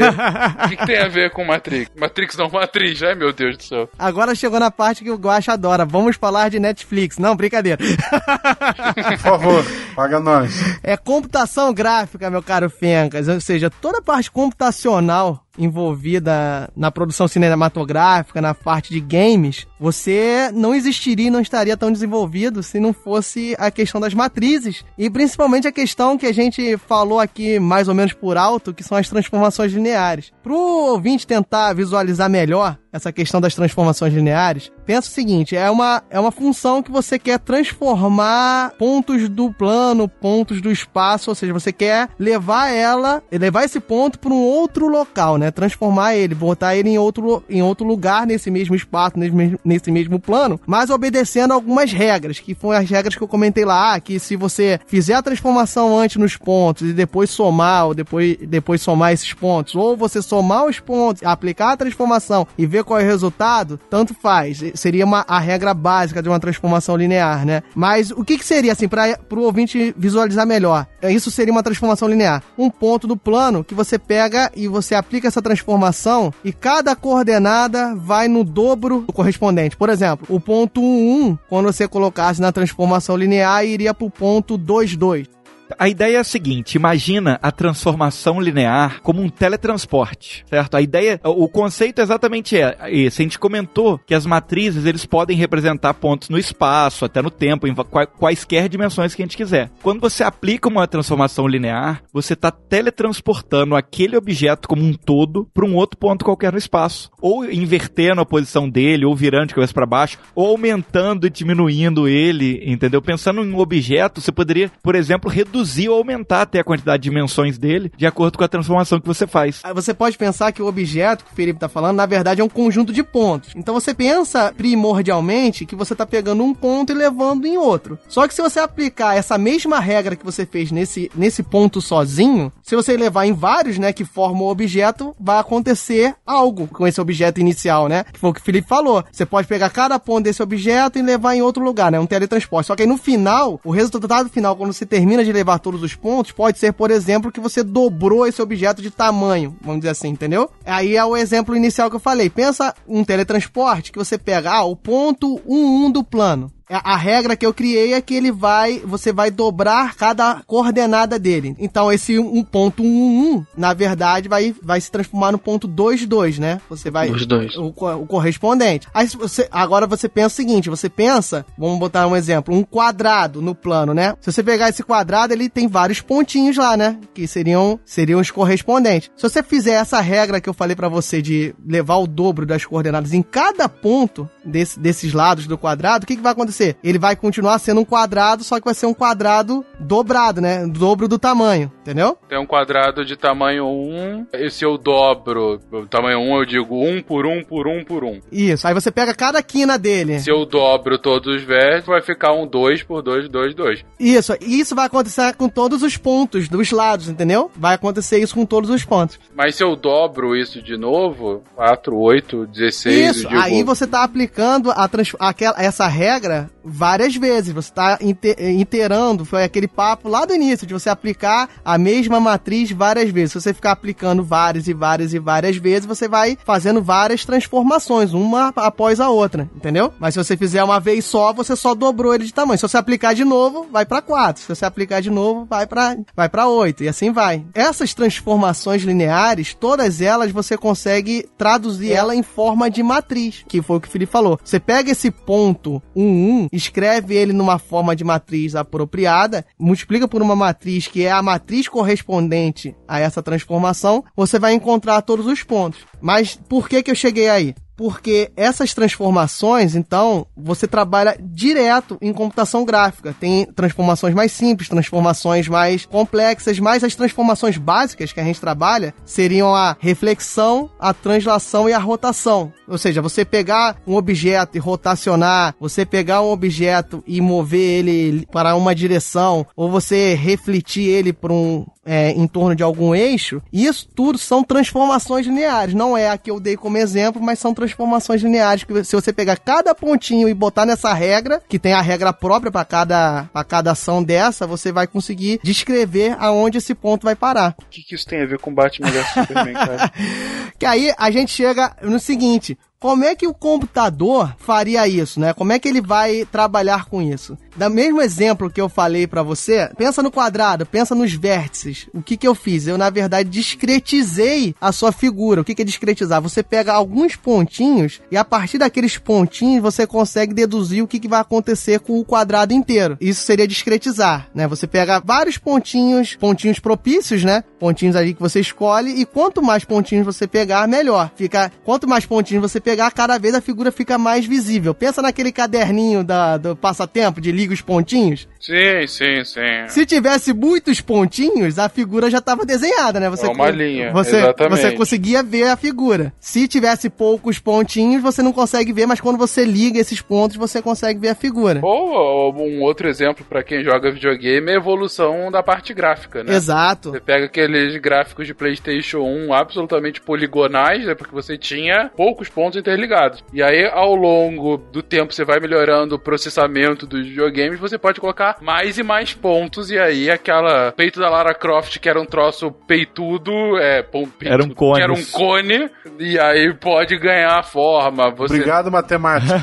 O 0.65 0.69
que, 0.69 0.77
que, 0.77 0.85
tem 0.85 0.97
a 0.97 1.07
ver 1.07 1.31
com 1.31 1.43
Matrix? 1.43 1.91
Matrix 1.99 2.37
não, 2.37 2.49
Matrix, 2.49 3.01
ai 3.03 3.15
meu 3.15 3.33
Deus 3.33 3.57
do 3.57 3.63
céu. 3.63 3.89
Agora 3.97 4.35
chegou 4.35 4.59
na 4.59 4.69
parte 4.69 5.03
que 5.03 5.11
o 5.11 5.17
Guacha 5.17 5.53
adora. 5.53 5.85
Vamos 5.85 6.15
falar 6.15 6.49
de 6.49 6.59
Netflix. 6.59 7.17
Não, 7.17 7.35
brincadeira. 7.35 7.77
Por 7.77 9.17
favor, 9.17 9.65
paga 9.95 10.19
nós. 10.19 10.53
É 10.83 10.95
computação 10.95 11.73
gráfica, 11.73 12.29
meu 12.29 12.43
caro 12.43 12.69
Fencas. 12.69 13.27
Ou 13.27 13.41
seja, 13.41 13.69
toda 13.69 13.99
a 13.99 14.01
parte 14.01 14.29
computacional 14.29 15.43
envolvida 15.57 16.69
na 16.75 16.91
produção 16.91 17.27
cinematográfica, 17.27 18.41
na 18.41 18.53
parte 18.53 18.93
de 18.93 18.99
games, 18.99 19.67
você 19.79 20.51
não 20.53 20.73
existiria 20.73 21.27
e 21.27 21.31
não 21.31 21.41
estaria 21.41 21.77
tão 21.77 21.91
desenvolvido 21.91 22.61
se 22.61 22.79
não 22.79 22.93
fosse 22.93 23.55
a 23.57 23.71
questão 23.71 23.99
das 23.99 24.13
matrizes. 24.13 24.83
E 24.97 25.09
principalmente 25.09 25.67
a 25.67 25.71
questão 25.71 26.17
que 26.17 26.25
a 26.25 26.33
gente 26.33 26.77
falou 26.77 27.19
aqui 27.19 27.59
mais 27.59 27.87
ou 27.87 27.95
menos 27.95 28.13
por 28.13 28.37
alto, 28.37 28.73
que 28.73 28.83
são 28.83 28.97
as 28.97 29.09
transformações 29.09 29.73
lineares. 29.73 30.31
Para 30.43 30.53
o 30.53 30.91
ouvinte 30.91 31.27
tentar 31.27 31.73
visualizar 31.73 32.29
melhor 32.29 32.77
essa 32.91 33.11
questão 33.11 33.39
das 33.39 33.53
transformações 33.53 34.13
lineares, 34.13 34.71
pensa 34.85 35.07
o 35.07 35.11
seguinte: 35.11 35.55
é 35.55 35.69
uma, 35.69 36.03
é 36.09 36.19
uma 36.19 36.31
função 36.31 36.81
que 36.81 36.91
você 36.91 37.19
quer 37.19 37.39
transformar 37.39 38.71
pontos 38.77 39.29
do 39.29 39.53
plano, 39.53 40.07
pontos 40.07 40.61
do 40.61 40.71
espaço, 40.71 41.29
ou 41.29 41.35
seja, 41.35 41.53
você 41.53 41.71
quer 41.71 42.09
levar 42.17 42.69
ela, 42.69 43.21
levar 43.31 43.63
esse 43.63 43.79
ponto 43.79 44.19
para 44.19 44.33
um 44.33 44.41
outro 44.41 44.87
local, 44.87 45.37
né? 45.37 45.48
Transformar 45.51 46.15
ele, 46.15 46.35
botar 46.35 46.75
ele 46.75 46.89
em 46.89 46.97
outro, 46.97 47.43
em 47.49 47.61
outro 47.61 47.85
lugar 47.85 48.25
nesse 48.25 48.49
mesmo 48.51 48.75
espaço, 48.75 49.17
nesse 49.17 49.35
mesmo, 49.35 49.59
nesse 49.63 49.91
mesmo 49.91 50.19
plano, 50.19 50.59
mas 50.65 50.89
obedecendo 50.89 51.53
algumas 51.53 51.91
regras, 51.91 52.39
que 52.39 52.53
foram 52.53 52.79
as 52.79 52.89
regras 52.89 53.15
que 53.15 53.21
eu 53.21 53.27
comentei 53.27 53.65
lá, 53.65 53.99
que 53.99 54.19
se 54.19 54.35
você 54.35 54.79
fizer 54.87 55.13
a 55.13 55.21
transformação 55.21 55.97
antes 55.97 56.17
nos 56.17 56.35
pontos 56.35 56.89
e 56.89 56.93
depois 56.93 57.29
somar, 57.29 57.87
ou 57.87 57.93
depois, 57.93 58.37
depois 58.37 58.81
somar 58.81 59.13
esses 59.13 59.33
pontos, 59.33 59.75
ou 59.75 59.95
você 59.95 60.21
somar 60.21 60.65
os 60.65 60.79
pontos, 60.79 61.23
aplicar 61.23 61.73
a 61.73 61.77
transformação 61.77 62.47
e 62.57 62.65
ver 62.65 62.83
qual 62.83 62.99
é 62.99 63.03
o 63.03 63.07
resultado, 63.07 63.79
tanto 63.89 64.13
faz. 64.13 64.61
Seria 64.75 65.05
uma, 65.05 65.25
a 65.27 65.39
regra 65.39 65.73
básica 65.73 66.21
de 66.21 66.29
uma 66.29 66.39
transformação 66.39 66.95
linear, 66.95 67.45
né? 67.45 67.63
Mas 67.75 68.11
o 68.11 68.23
que, 68.23 68.37
que 68.37 68.45
seria, 68.45 68.73
assim, 68.73 68.87
para 68.87 69.17
o 69.31 69.41
ouvinte 69.43 69.93
visualizar 69.97 70.45
melhor? 70.45 70.87
Isso 71.03 71.31
seria 71.31 71.51
uma 71.51 71.63
transformação 71.63 72.07
linear. 72.07 72.43
Um 72.57 72.69
ponto 72.69 73.07
do 73.07 73.17
plano 73.17 73.63
que 73.63 73.73
você 73.73 73.97
pega 73.97 74.51
e 74.55 74.67
você 74.67 74.95
aplica 74.95 75.28
essa 75.29 75.41
transformação 75.41 76.33
e 76.43 76.51
cada 76.51 76.95
coordenada 76.95 77.95
vai 77.95 78.27
no 78.27 78.43
dobro 78.43 79.05
do 79.07 79.13
correspondente. 79.13 79.77
Por 79.77 79.89
exemplo, 79.89 80.27
o 80.29 80.39
ponto 80.39 80.81
1, 80.81 81.37
quando 81.47 81.65
você 81.67 81.87
colocasse 81.87 82.41
na 82.41 82.51
transformação 82.51 83.15
linear, 83.15 83.65
iria 83.65 83.93
para 83.93 84.05
o 84.05 84.11
ponto 84.11 84.57
2, 84.57 84.95
2. 84.95 85.38
A 85.77 85.87
ideia 85.87 86.17
é 86.17 86.19
a 86.19 86.23
seguinte: 86.23 86.75
imagina 86.75 87.39
a 87.41 87.51
transformação 87.51 88.39
linear 88.41 89.01
como 89.01 89.21
um 89.21 89.29
teletransporte, 89.29 90.43
certo? 90.47 90.75
A 90.75 90.81
ideia, 90.81 91.19
o 91.23 91.47
conceito 91.47 91.99
é 91.99 92.03
exatamente 92.03 92.55
esse. 92.87 93.21
A 93.21 93.23
gente 93.23 93.39
comentou 93.39 93.99
que 93.99 94.15
as 94.15 94.25
matrizes 94.25 94.85
eles 94.85 95.05
podem 95.05 95.37
representar 95.37 95.93
pontos 95.93 96.29
no 96.29 96.37
espaço, 96.37 97.05
até 97.05 97.21
no 97.21 97.29
tempo, 97.29 97.67
em 97.67 97.75
quaisquer 98.17 98.67
dimensões 98.67 99.13
que 99.13 99.21
a 99.21 99.25
gente 99.25 99.37
quiser. 99.37 99.69
Quando 99.81 100.01
você 100.01 100.23
aplica 100.23 100.67
uma 100.67 100.87
transformação 100.87 101.47
linear, 101.47 102.01
você 102.11 102.33
está 102.33 102.51
teletransportando 102.51 103.75
aquele 103.75 104.17
objeto 104.17 104.67
como 104.67 104.83
um 104.83 104.93
todo 104.93 105.47
para 105.53 105.65
um 105.65 105.75
outro 105.75 105.97
ponto 105.97 106.25
qualquer 106.25 106.51
no 106.51 106.57
espaço, 106.57 107.11
ou 107.21 107.45
invertendo 107.45 108.21
a 108.21 108.25
posição 108.25 108.69
dele, 108.69 109.05
ou 109.05 109.15
virando 109.15 109.47
de 109.47 109.55
cabeça 109.55 109.73
para 109.73 109.85
baixo, 109.85 110.17
ou 110.33 110.47
aumentando 110.47 111.27
e 111.27 111.29
diminuindo 111.29 112.07
ele, 112.07 112.61
entendeu? 112.65 113.01
Pensando 113.01 113.43
em 113.43 113.51
um 113.51 113.59
objeto, 113.59 114.21
você 114.21 114.31
poderia, 114.31 114.71
por 114.81 114.95
exemplo, 114.95 115.29
reduzir 115.29 115.58
ou 115.89 115.97
aumentar 115.97 116.43
até 116.43 116.59
a 116.59 116.63
quantidade 116.63 117.03
de 117.03 117.09
dimensões 117.09 117.57
dele, 117.57 117.91
de 117.97 118.05
acordo 118.05 118.37
com 118.37 118.43
a 118.43 118.47
transformação 118.47 118.99
que 118.99 119.07
você 119.07 119.25
faz. 119.25 119.61
Você 119.73 119.93
pode 119.93 120.17
pensar 120.17 120.51
que 120.51 120.61
o 120.61 120.67
objeto 120.67 121.25
que 121.25 121.31
o 121.31 121.35
Felipe 121.35 121.57
está 121.57 121.67
falando, 121.67 121.97
na 121.97 122.05
verdade, 122.05 122.41
é 122.41 122.43
um 122.43 122.49
conjunto 122.49 122.93
de 122.93 123.03
pontos. 123.03 123.51
Então 123.55 123.73
você 123.73 123.93
pensa 123.93 124.53
primordialmente 124.55 125.65
que 125.65 125.75
você 125.75 125.93
está 125.93 126.05
pegando 126.05 126.43
um 126.43 126.53
ponto 126.53 126.91
e 126.91 126.95
levando 126.95 127.45
em 127.45 127.57
outro. 127.57 127.97
Só 128.07 128.27
que 128.27 128.33
se 128.33 128.41
você 128.41 128.59
aplicar 128.59 129.15
essa 129.15 129.37
mesma 129.37 129.79
regra 129.79 130.15
que 130.15 130.25
você 130.25 130.45
fez 130.45 130.71
nesse, 130.71 131.11
nesse 131.15 131.43
ponto 131.43 131.81
sozinho, 131.81 132.51
se 132.61 132.75
você 132.75 132.95
levar 132.95 133.25
em 133.25 133.33
vários, 133.33 133.77
né, 133.77 133.91
que 133.91 134.05
formam 134.05 134.43
o 134.43 134.51
objeto, 134.51 135.15
vai 135.19 135.39
acontecer 135.39 136.15
algo 136.25 136.67
com 136.67 136.85
esse 136.85 137.01
objeto 137.01 137.39
inicial, 137.39 137.87
né? 137.87 138.03
Que 138.11 138.19
foi 138.19 138.29
o 138.29 138.33
que 138.33 138.41
o 138.41 138.43
Felipe 138.43 138.67
falou. 138.67 139.03
Você 139.11 139.25
pode 139.25 139.47
pegar 139.47 139.69
cada 139.69 139.97
ponto 139.99 140.23
desse 140.23 140.43
objeto 140.43 140.99
e 140.99 141.01
levar 141.01 141.35
em 141.35 141.41
outro 141.41 141.63
lugar, 141.63 141.91
né? 141.91 141.99
Um 141.99 142.05
teletransporte. 142.05 142.67
Só 142.67 142.75
que 142.75 142.83
aí 142.83 142.87
no 142.87 142.97
final, 142.97 143.59
o 143.63 143.71
resultado 143.71 144.29
final, 144.29 144.55
quando 144.55 144.73
você 144.73 144.85
termina 144.85 145.23
de 145.23 145.31
levar 145.31 145.48
todos 145.57 145.81
os 145.81 145.95
pontos, 145.95 146.31
pode 146.31 146.59
ser, 146.59 146.73
por 146.73 146.91
exemplo, 146.91 147.31
que 147.31 147.39
você 147.39 147.63
dobrou 147.63 148.27
esse 148.27 148.41
objeto 148.41 148.81
de 148.81 148.91
tamanho, 148.91 149.55
vamos 149.61 149.79
dizer 149.79 149.91
assim, 149.91 150.09
entendeu? 150.09 150.51
Aí 150.65 150.95
é 150.95 151.03
o 151.03 151.17
exemplo 151.17 151.55
inicial 151.55 151.89
que 151.89 151.95
eu 151.95 151.99
falei. 151.99 152.29
Pensa 152.29 152.75
um 152.87 153.03
teletransporte 153.03 153.91
que 153.91 153.97
você 153.97 154.17
pega, 154.17 154.51
ah, 154.51 154.63
o 154.63 154.75
ponto 154.75 155.41
1, 155.47 155.85
1 155.85 155.91
do 155.91 156.03
plano. 156.03 156.51
É, 156.69 156.79
a 156.83 156.95
regra 156.95 157.35
que 157.35 157.45
eu 157.45 157.53
criei 157.53 157.93
é 157.93 158.01
que 158.01 158.13
ele 158.13 158.31
vai, 158.31 158.79
você 158.85 159.11
vai 159.11 159.31
dobrar 159.31 159.95
cada 159.95 160.43
coordenada 160.45 161.17
dele. 161.17 161.55
Então 161.57 161.91
esse 161.91 162.19
um 162.19 162.43
ponto 162.43 162.83
um, 162.83 162.85
um 162.85 163.45
na 163.57 163.73
verdade 163.73 164.29
vai, 164.29 164.53
vai 164.61 164.79
se 164.79 164.91
transformar 164.91 165.31
no 165.31 165.39
ponto 165.39 165.67
2 165.67 166.05
2, 166.05 166.37
né? 166.37 166.61
Você 166.69 166.91
vai 166.91 167.09
dois, 167.09 167.25
dois. 167.25 167.57
O, 167.57 167.67
o 167.69 168.05
correspondente. 168.05 168.87
Aí 168.93 169.07
você, 169.07 169.47
agora 169.51 169.87
você 169.87 170.07
pensa 170.07 170.27
o 170.27 170.35
seguinte, 170.35 170.69
você 170.69 170.89
pensa, 170.89 171.43
vamos 171.57 171.79
botar 171.79 172.05
um 172.05 172.15
exemplo, 172.15 172.53
um 172.53 172.63
quadrado 172.63 173.41
no 173.41 173.55
plano, 173.55 173.91
né? 173.91 174.15
Se 174.21 174.31
você 174.31 174.43
pegar 174.43 174.69
esse 174.69 174.83
quadrado, 174.83 175.33
ele 175.33 175.49
tem 175.49 175.67
vários 175.67 176.01
pontinhos 176.01 176.55
lá, 176.55 176.77
né? 176.77 176.99
Que 177.15 177.27
seriam 177.27 177.79
seriam 177.83 178.19
os 178.19 178.29
correspondentes. 178.29 179.09
Se 179.15 179.23
você 179.23 179.41
fizer 179.41 179.73
essa 179.73 179.99
regra 180.01 180.39
que 180.39 180.47
eu 180.47 180.53
falei 180.53 180.75
para 180.75 180.87
você 180.87 181.19
de 181.19 181.55
levar 181.65 181.97
o 181.97 182.05
dobro 182.05 182.45
das 182.45 182.63
coordenadas 182.63 183.11
em 183.11 183.23
cada 183.23 183.67
ponto 183.67 184.29
desse, 184.45 184.79
desses 184.79 185.13
lados 185.13 185.47
do 185.47 185.57
quadrado, 185.57 186.03
o 186.03 186.07
que, 186.07 186.15
que 186.15 186.21
vai 186.21 186.33
acontecer? 186.33 186.58
Acontecer? 186.59 186.75
Ele 186.83 186.99
vai 186.99 187.15
continuar 187.15 187.57
sendo 187.59 187.81
um 187.81 187.85
quadrado, 187.85 188.43
só 188.43 188.59
que 188.59 188.65
vai 188.65 188.73
ser 188.73 188.85
um 188.85 188.93
quadrado 188.93 189.65
dobrado, 189.79 190.41
né? 190.41 190.67
Dobro 190.67 191.07
do 191.07 191.17
tamanho, 191.17 191.71
entendeu? 191.81 192.17
Tem 192.27 192.39
um 192.39 192.45
quadrado 192.45 193.05
de 193.05 193.15
tamanho 193.15 193.65
1, 193.65 194.27
e 194.33 194.49
se 194.49 194.65
eu 194.65 194.77
dobro 194.77 195.59
o 195.71 195.87
tamanho 195.87 196.19
1, 196.19 196.37
eu 196.37 196.45
digo 196.45 196.75
1 196.75 197.01
por 197.03 197.25
1 197.25 197.43
por 197.43 197.67
1 197.67 197.85
por 197.85 198.03
1. 198.03 198.19
Isso, 198.31 198.67
aí 198.67 198.73
você 198.73 198.91
pega 198.91 199.13
cada 199.13 199.41
quina 199.41 199.77
dele. 199.77 200.19
Se 200.19 200.29
eu 200.29 200.45
dobro 200.45 200.97
todos 200.97 201.35
os 201.35 201.43
vértices, 201.43 201.85
vai 201.85 202.01
ficar 202.01 202.33
um 202.33 202.45
2 202.45 202.83
por 202.83 203.01
2, 203.01 203.29
2, 203.29 203.55
2. 203.55 203.85
Isso, 203.99 204.33
e 204.41 204.59
isso 204.59 204.75
vai 204.75 204.87
acontecer 204.87 205.33
com 205.35 205.47
todos 205.47 205.81
os 205.83 205.95
pontos 205.97 206.49
dos 206.49 206.71
lados, 206.71 207.07
entendeu? 207.07 207.49
Vai 207.55 207.75
acontecer 207.75 208.19
isso 208.19 208.35
com 208.35 208.45
todos 208.45 208.69
os 208.69 208.83
pontos. 208.83 209.19
Mas 209.35 209.55
se 209.55 209.63
eu 209.63 209.75
dobro 209.75 210.35
isso 210.35 210.61
de 210.61 210.77
novo, 210.77 211.43
4, 211.55 211.97
8, 211.97 212.47
16... 212.47 213.09
Isso, 213.09 213.27
digo... 213.27 213.39
aí 213.39 213.63
você 213.63 213.87
tá 213.87 214.03
aplicando 214.03 214.71
a 214.71 214.87
trans... 214.87 215.15
aquela, 215.19 215.55
essa 215.61 215.87
regra 215.87 216.48
várias 216.63 217.15
vezes. 217.15 217.53
Você 217.53 217.69
está 217.69 217.99
inteirando, 218.01 219.25
foi 219.25 219.43
aquele 219.43 219.67
papo 219.67 220.09
lá 220.09 220.25
do 220.25 220.33
início, 220.33 220.67
de 220.67 220.73
você 220.73 220.89
aplicar 220.89 221.49
a 221.63 221.77
mesma 221.77 222.19
matriz 222.19 222.71
várias 222.71 223.09
vezes. 223.09 223.31
Se 223.31 223.41
você 223.41 223.53
ficar 223.53 223.71
aplicando 223.71 224.23
várias 224.23 224.67
e 224.67 224.73
várias 224.73 225.13
e 225.13 225.19
várias 225.19 225.57
vezes, 225.57 225.85
você 225.85 226.07
vai 226.07 226.37
fazendo 226.45 226.81
várias 226.81 227.25
transformações, 227.25 228.13
uma 228.13 228.53
após 228.55 228.99
a 228.99 229.09
outra, 229.09 229.49
entendeu? 229.55 229.93
Mas 229.99 230.13
se 230.13 230.23
você 230.23 230.37
fizer 230.37 230.63
uma 230.63 230.79
vez 230.79 231.05
só, 231.05 231.33
você 231.33 231.55
só 231.55 231.73
dobrou 231.73 232.13
ele 232.13 232.25
de 232.25 232.33
tamanho. 232.33 232.57
Se 232.57 232.67
você 232.67 232.77
aplicar 232.77 233.13
de 233.13 233.25
novo, 233.25 233.67
vai 233.71 233.85
para 233.85 234.01
4. 234.01 234.41
Se 234.41 234.47
você 234.47 234.65
aplicar 234.65 235.01
de 235.01 235.09
novo, 235.09 235.45
vai 235.45 235.65
para 235.65 235.97
vai 236.15 236.29
para 236.29 236.47
8 236.47 236.83
e 236.83 236.87
assim 236.87 237.11
vai. 237.11 237.43
Essas 237.53 237.93
transformações 237.93 238.83
lineares, 238.83 239.53
todas 239.53 240.01
elas 240.01 240.31
você 240.31 240.57
consegue 240.57 241.27
traduzir 241.37 241.91
ela 241.91 242.15
em 242.15 242.23
forma 242.23 242.69
de 242.69 242.83
matriz, 242.83 243.43
que 243.47 243.61
foi 243.61 243.77
o 243.77 243.81
que 243.81 243.87
o 243.87 243.91
Felipe 243.91 244.11
falou. 244.11 244.39
Você 244.43 244.59
pega 244.59 244.91
esse 244.91 245.11
ponto 245.11 245.81
1 245.95 246.03
1 246.03 246.38
escreve 246.51 247.15
ele 247.15 247.33
numa 247.33 247.57
forma 247.57 247.95
de 247.95 248.03
matriz 248.03 248.55
apropriada, 248.55 249.45
multiplica 249.57 250.07
por 250.07 250.21
uma 250.21 250.35
matriz 250.35 250.87
que 250.87 251.03
é 251.03 251.11
a 251.11 251.23
matriz 251.23 251.67
correspondente 251.67 252.75
a 252.87 252.99
essa 252.99 253.23
transformação, 253.23 254.03
você 254.15 254.37
vai 254.37 254.53
encontrar 254.53 255.01
todos 255.01 255.25
os 255.25 255.43
pontos. 255.43 255.81
Mas 255.99 256.39
por 256.47 256.69
que 256.69 256.83
que 256.83 256.91
eu 256.91 256.95
cheguei 256.95 257.29
aí? 257.29 257.55
Porque 257.79 258.29
essas 258.35 258.73
transformações, 258.73 259.73
então, 259.73 260.27
você 260.35 260.67
trabalha 260.67 261.17
direto 261.17 261.97
em 262.01 262.11
computação 262.11 262.65
gráfica. 262.65 263.15
Tem 263.17 263.45
transformações 263.45 264.13
mais 264.13 264.33
simples, 264.33 264.67
transformações 264.67 265.47
mais 265.47 265.85
complexas, 265.85 266.59
mas 266.59 266.83
as 266.83 266.93
transformações 266.93 267.55
básicas 267.55 268.11
que 268.11 268.19
a 268.19 268.23
gente 268.25 268.41
trabalha 268.41 268.93
seriam 269.05 269.55
a 269.55 269.77
reflexão, 269.79 270.69
a 270.77 270.93
translação 270.93 271.69
e 271.69 271.73
a 271.73 271.79
rotação. 271.79 272.51
Ou 272.67 272.77
seja, 272.77 273.01
você 273.01 273.23
pegar 273.23 273.77
um 273.87 273.95
objeto 273.95 274.57
e 274.57 274.59
rotacionar, 274.59 275.55
você 275.57 275.85
pegar 275.85 276.21
um 276.21 276.31
objeto 276.31 277.01
e 277.07 277.21
mover 277.21 277.87
ele 277.87 278.27
para 278.29 278.55
uma 278.55 278.75
direção, 278.75 279.47
ou 279.55 279.71
você 279.71 280.15
refletir 280.15 280.89
ele 280.89 281.13
por 281.13 281.31
um, 281.31 281.65
é, 281.89 282.11
em 282.11 282.27
torno 282.27 282.55
de 282.55 282.61
algum 282.61 282.93
eixo, 282.93 283.41
isso 283.51 283.87
tudo 283.95 284.19
são 284.19 284.43
transformações 284.43 285.25
lineares. 285.25 285.73
Não 285.73 285.97
é 285.97 286.07
a 286.07 286.19
que 286.19 286.29
eu 286.29 286.39
dei 286.39 286.55
como 286.55 286.77
exemplo, 286.77 287.19
mas 287.19 287.39
são 287.39 287.51
transformações 287.51 288.21
lineares 288.21 288.63
que 288.63 288.83
se 288.83 288.95
você 288.95 289.11
pegar 289.11 289.37
cada 289.37 289.73
pontinho 289.73 290.29
e 290.29 290.33
botar 290.35 290.67
nessa 290.67 290.93
regra, 290.93 291.41
que 291.49 291.57
tem 291.57 291.73
a 291.73 291.81
regra 291.81 292.13
própria 292.13 292.51
para 292.51 292.63
cada, 292.63 293.23
pra 293.33 293.43
cada 293.43 293.71
ação 293.71 294.03
dessa, 294.03 294.45
você 294.45 294.71
vai 294.71 294.85
conseguir 294.85 295.39
descrever 295.41 296.15
aonde 296.19 296.59
esse 296.59 296.75
ponto 296.75 297.05
vai 297.05 297.15
parar. 297.15 297.55
O 297.57 297.65
que, 297.71 297.81
que 297.81 297.95
isso 297.95 298.05
tem 298.05 298.21
a 298.21 298.25
ver 298.27 298.37
com 298.37 298.53
Batman 298.53 298.91
vs 298.91 299.07
Superman, 299.07 299.53
cara? 299.55 299.91
que 300.59 300.67
aí 300.67 300.93
a 300.95 301.09
gente 301.09 301.31
chega 301.31 301.75
no 301.81 301.99
seguinte: 301.99 302.55
como 302.79 303.03
é 303.03 303.13
que 303.13 303.27
o 303.27 303.33
computador 303.33 304.33
faria 304.37 304.87
isso, 304.87 305.19
né? 305.19 305.33
Como 305.33 305.51
é 305.51 305.59
que 305.59 305.67
ele 305.67 305.81
vai 305.81 306.25
trabalhar 306.31 306.85
com 306.85 307.01
isso? 307.01 307.37
Da 307.55 307.69
mesmo 307.69 308.01
exemplo 308.01 308.49
que 308.49 308.61
eu 308.61 308.69
falei 308.69 309.07
para 309.07 309.23
você, 309.23 309.69
pensa 309.77 310.01
no 310.01 310.11
quadrado, 310.11 310.65
pensa 310.65 310.95
nos 310.95 311.13
vértices. 311.13 311.87
O 311.93 312.01
que 312.01 312.17
que 312.17 312.27
eu 312.27 312.35
fiz? 312.35 312.67
Eu, 312.67 312.77
na 312.77 312.89
verdade, 312.89 313.29
discretizei 313.29 314.55
a 314.59 314.71
sua 314.71 314.91
figura. 314.91 315.41
O 315.41 315.43
que 315.43 315.55
que 315.55 315.61
é 315.61 315.65
discretizar? 315.65 316.21
Você 316.21 316.41
pega 316.41 316.73
alguns 316.73 317.15
pontinhos 317.15 318.01
e 318.11 318.17
a 318.17 318.23
partir 318.23 318.57
daqueles 318.57 318.97
pontinhos 318.97 319.61
você 319.61 319.85
consegue 319.85 320.33
deduzir 320.33 320.83
o 320.83 320.87
que 320.87 320.99
que 320.99 321.07
vai 321.07 321.19
acontecer 321.19 321.79
com 321.79 321.99
o 321.99 322.05
quadrado 322.05 322.53
inteiro. 322.53 322.97
Isso 323.01 323.23
seria 323.23 323.47
discretizar, 323.47 324.27
né? 324.33 324.47
Você 324.47 324.67
pega 324.67 325.01
vários 325.03 325.37
pontinhos, 325.37 326.15
pontinhos 326.15 326.59
propícios, 326.59 327.23
né? 327.23 327.43
Pontinhos 327.59 327.95
ali 327.95 328.13
que 328.13 328.21
você 328.21 328.39
escolhe 328.39 328.91
e 328.91 329.05
quanto 329.05 329.41
mais 329.41 329.63
pontinhos 329.63 330.05
você 330.05 330.27
pegar, 330.27 330.67
melhor. 330.67 331.11
Fica, 331.15 331.51
quanto 331.65 331.87
mais 331.87 332.05
pontinhos 332.05 332.41
você 332.41 332.59
pegar, 332.59 332.91
cada 332.91 333.17
vez 333.17 333.33
a 333.35 333.41
figura 333.41 333.71
fica 333.71 333.97
mais 333.97 334.25
visível. 334.25 334.73
Pensa 334.73 335.01
naquele 335.01 335.31
caderninho 335.31 336.03
da, 336.03 336.37
do 336.37 336.55
passatempo 336.55 337.19
de 337.19 337.31
liga 337.31 337.48
os 337.53 337.61
pontinhos. 337.61 338.27
Sim, 338.39 338.87
sim, 338.87 339.23
sim. 339.25 339.67
Se 339.67 339.85
tivesse 339.85 340.33
muitos 340.33 340.79
pontinhos, 340.79 341.59
a 341.59 341.67
figura 341.67 342.09
já 342.09 342.19
estava 342.19 342.45
desenhada, 342.45 342.99
né? 342.99 343.09
Você, 343.09 343.25
é 343.25 343.29
uma 343.29 343.49
linha, 343.49 343.91
você, 343.91 344.17
exatamente. 344.17 344.61
Você 344.61 344.71
conseguia 344.71 345.21
ver 345.21 345.49
a 345.49 345.57
figura. 345.57 346.13
Se 346.19 346.47
tivesse 346.47 346.89
poucos 346.89 347.37
pontinhos, 347.37 348.01
você 348.01 348.23
não 348.23 348.31
consegue 348.31 348.71
ver, 348.71 348.85
mas 348.85 349.01
quando 349.01 349.17
você 349.17 349.43
liga 349.43 349.79
esses 349.79 350.01
pontos, 350.01 350.37
você 350.37 350.61
consegue 350.61 350.99
ver 350.99 351.09
a 351.09 351.15
figura. 351.15 351.59
Ou 351.61 352.33
um 352.33 352.61
outro 352.61 352.87
exemplo 352.87 353.25
para 353.27 353.43
quem 353.43 353.63
joga 353.63 353.91
videogame 353.91 354.51
é 354.51 354.53
a 354.53 354.57
evolução 354.57 355.29
da 355.29 355.43
parte 355.43 355.73
gráfica, 355.73 356.23
né? 356.23 356.33
Exato. 356.33 356.91
Você 356.91 356.99
pega 357.01 357.25
aqueles 357.25 357.75
gráficos 357.81 358.25
de 358.25 358.33
PlayStation 358.33 358.99
1 358.99 359.33
absolutamente 359.33 359.99
poligonais, 359.99 360.85
né? 360.85 360.95
Porque 360.95 361.13
você 361.13 361.37
tinha 361.37 361.91
poucos 361.95 362.29
pontos 362.29 362.57
interligados. 362.57 363.23
E 363.33 363.43
aí, 363.43 363.67
ao 363.67 363.95
longo 363.95 364.57
do 364.57 364.81
tempo, 364.81 365.13
você 365.13 365.25
vai 365.25 365.39
melhorando 365.39 365.95
o 365.95 365.99
processamento 365.99 366.87
dos 366.87 367.05
videogames, 367.05 367.59
você 367.59 367.77
pode 367.77 367.99
colocar 367.99 368.28
ganhar 368.29 368.35
mais 368.41 368.77
e 368.77 368.83
mais 368.83 369.13
pontos. 369.13 369.71
E 369.71 369.79
aí 369.79 370.09
aquela 370.11 370.71
peito 370.71 370.99
da 370.99 371.09
Lara 371.09 371.33
Croft, 371.33 371.79
que 371.79 371.89
era 371.89 371.99
um 371.99 372.05
troço 372.05 372.51
peitudo, 372.67 373.31
é, 373.57 373.81
peitudo, 373.81 374.13
era 374.25 374.43
um 374.43 374.49
cone. 374.53 374.81
era 374.81 374.93
um 374.93 375.03
cone, 375.05 375.69
e 375.99 376.19
aí 376.19 376.53
pode 376.53 376.97
ganhar 376.97 377.39
a 377.39 377.43
forma. 377.43 378.11
Você... 378.11 378.35
Obrigado, 378.35 378.71
matemática. 378.71 379.35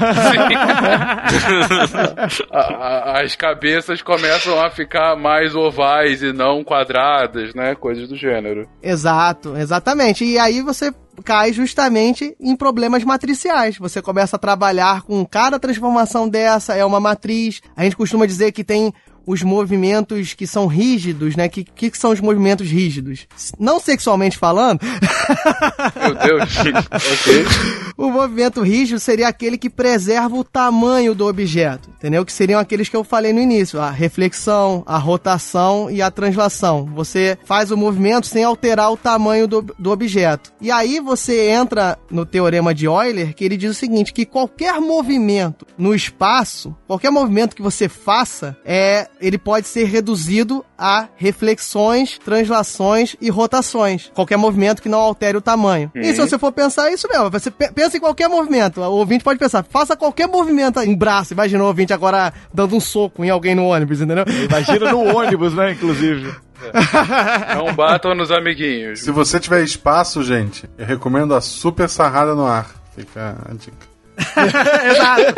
a, 2.51 2.61
a, 2.61 3.23
as 3.23 3.35
cabeças 3.35 4.03
começam 4.03 4.61
a 4.61 4.71
ficar 4.71 5.17
mais 5.17 5.55
ovais 5.55 6.23
e 6.23 6.33
não 6.33 6.63
quadradas, 6.63 7.55
né? 7.55 7.75
Coisas 7.75 8.09
do 8.09 8.17
gênero. 8.17 8.69
Exato, 8.83 9.57
exatamente. 9.57 10.25
E 10.25 10.39
aí 10.39 10.63
você 10.63 10.93
cai 11.25 11.53
justamente 11.53 12.37
em 12.41 12.57
problemas 12.57 13.05
matriciais. 13.05 13.79
Você 13.79 14.01
começa 14.03 14.37
a 14.37 14.39
trabalhar 14.39 15.03
com 15.03 15.25
cada 15.25 15.59
transformação 15.59 16.29
dessa, 16.29 16.75
é 16.75 16.85
uma 16.85 17.01
matriz. 17.01 17.61
A 17.77 17.85
gente 17.85 17.97
costuma 17.97 18.27
dizer 18.27 18.53
que 18.53 18.65
tem 18.65 18.93
os 19.27 19.43
movimentos 19.43 20.33
que 20.35 20.47
são 20.47 20.67
rígidos, 20.67 21.37
né? 21.37 21.49
Que 21.49 21.65
que 21.65 21.99
são 21.99 22.13
os 22.13 22.21
movimentos 22.21 22.69
rígidos? 22.69 23.27
Não 23.59 23.81
sexualmente 23.81 24.39
falando. 24.39 24.81
Meu 26.01 26.15
Deus. 26.15 26.57
ok. 26.59 27.87
O 27.97 28.11
movimento 28.11 28.61
rígido 28.61 29.01
seria 29.01 29.27
aquele 29.27 29.57
que 29.57 29.71
preserva 29.71 30.37
o 30.37 30.45
tamanho 30.45 31.15
do 31.15 31.27
objeto, 31.27 31.89
entendeu? 31.97 32.27
Que 32.27 32.33
seriam 32.33 32.61
aqueles 32.61 32.91
que 32.91 32.97
eu 32.97 33.03
falei 33.03 33.33
no 33.33 33.41
início, 33.41 33.81
a 33.81 33.91
reflexão, 33.91 34.83
a 34.85 34.99
rotação 34.99 35.91
e 35.91 36.03
a 36.03 36.11
translação. 36.11 36.85
Você 36.95 37.39
faz 37.47 37.71
o 37.71 37.77
movimento 37.77 38.27
sem 38.27 38.45
alterar 38.45 38.93
o 38.93 38.99
tamanho 38.99 39.49
do, 39.49 39.63
do 39.63 39.91
objeto. 39.91 40.53
E 40.61 40.71
aí 40.71 41.01
você 41.01 41.49
entra 41.49 41.99
no 42.11 42.27
teorema 42.27 42.75
de 42.75 42.85
Euler, 42.85 43.35
que 43.35 43.43
ele 43.43 43.57
diz 43.57 43.71
o 43.71 43.75
seguinte, 43.75 44.13
que 44.13 44.27
qualquer 44.27 44.79
movimento 44.79 45.67
no 45.79 45.95
espaço, 45.95 46.77
qualquer 46.87 47.11
movimento 47.11 47.57
que 47.57 47.63
você 47.63 47.89
faça, 47.89 48.59
é 48.63 49.09
ele 49.21 49.39
pode 49.39 49.67
ser 49.67 49.85
reduzido 49.85 50.65
a 50.79 51.09
reflexões, 51.17 52.19
translações 52.19 53.17
e 53.21 53.31
rotações. 53.31 54.11
Qualquer 54.15 54.37
movimento 54.37 54.83
que 54.83 54.89
não 54.89 54.99
altere 54.99 55.37
o 55.37 55.41
tamanho. 55.41 55.91
Uhum. 55.95 56.03
E 56.03 56.15
se 56.15 56.21
você 56.21 56.39
for 56.39 56.53
pensar 56.53 56.91
isso 56.91 57.09
mesmo, 57.09 57.31
você 57.31 57.51
pensa 57.51 57.97
em 57.97 58.01
qualquer 58.01 58.29
movimento. 58.29 58.81
O 58.81 58.93
ouvinte 58.93 59.25
pode 59.25 59.39
pensar, 59.39 59.65
faça 59.65 59.97
qualquer 59.97 60.29
movimento 60.29 60.81
em 60.81 60.95
braço. 60.97 61.33
Imagina 61.33 61.65
o 61.65 61.67
ouvinte 61.67 61.93
agora 61.93 62.33
dando 62.53 62.77
um 62.77 62.81
soco 62.81 63.25
em 63.25 63.31
alguém 63.31 63.55
no 63.55 63.65
ônibus, 63.67 64.01
entendeu? 64.01 64.25
Imagina 64.49 64.91
no 64.91 65.17
ônibus, 65.17 65.55
né, 65.55 65.73
inclusive. 65.73 66.35
Não 67.57 67.75
batam 67.75 68.15
nos 68.15 68.31
amiguinhos. 68.31 69.01
Se 69.01 69.11
você 69.11 69.39
tiver 69.39 69.63
espaço, 69.63 70.23
gente, 70.23 70.69
eu 70.79 70.87
recomendo 70.87 71.35
a 71.35 71.41
super 71.41 71.89
sarrada 71.89 72.35
no 72.35 72.47
ar. 72.47 72.71
Fica 72.95 73.37
a 73.49 73.53
dica. 73.55 73.97
Exato. 74.87 75.35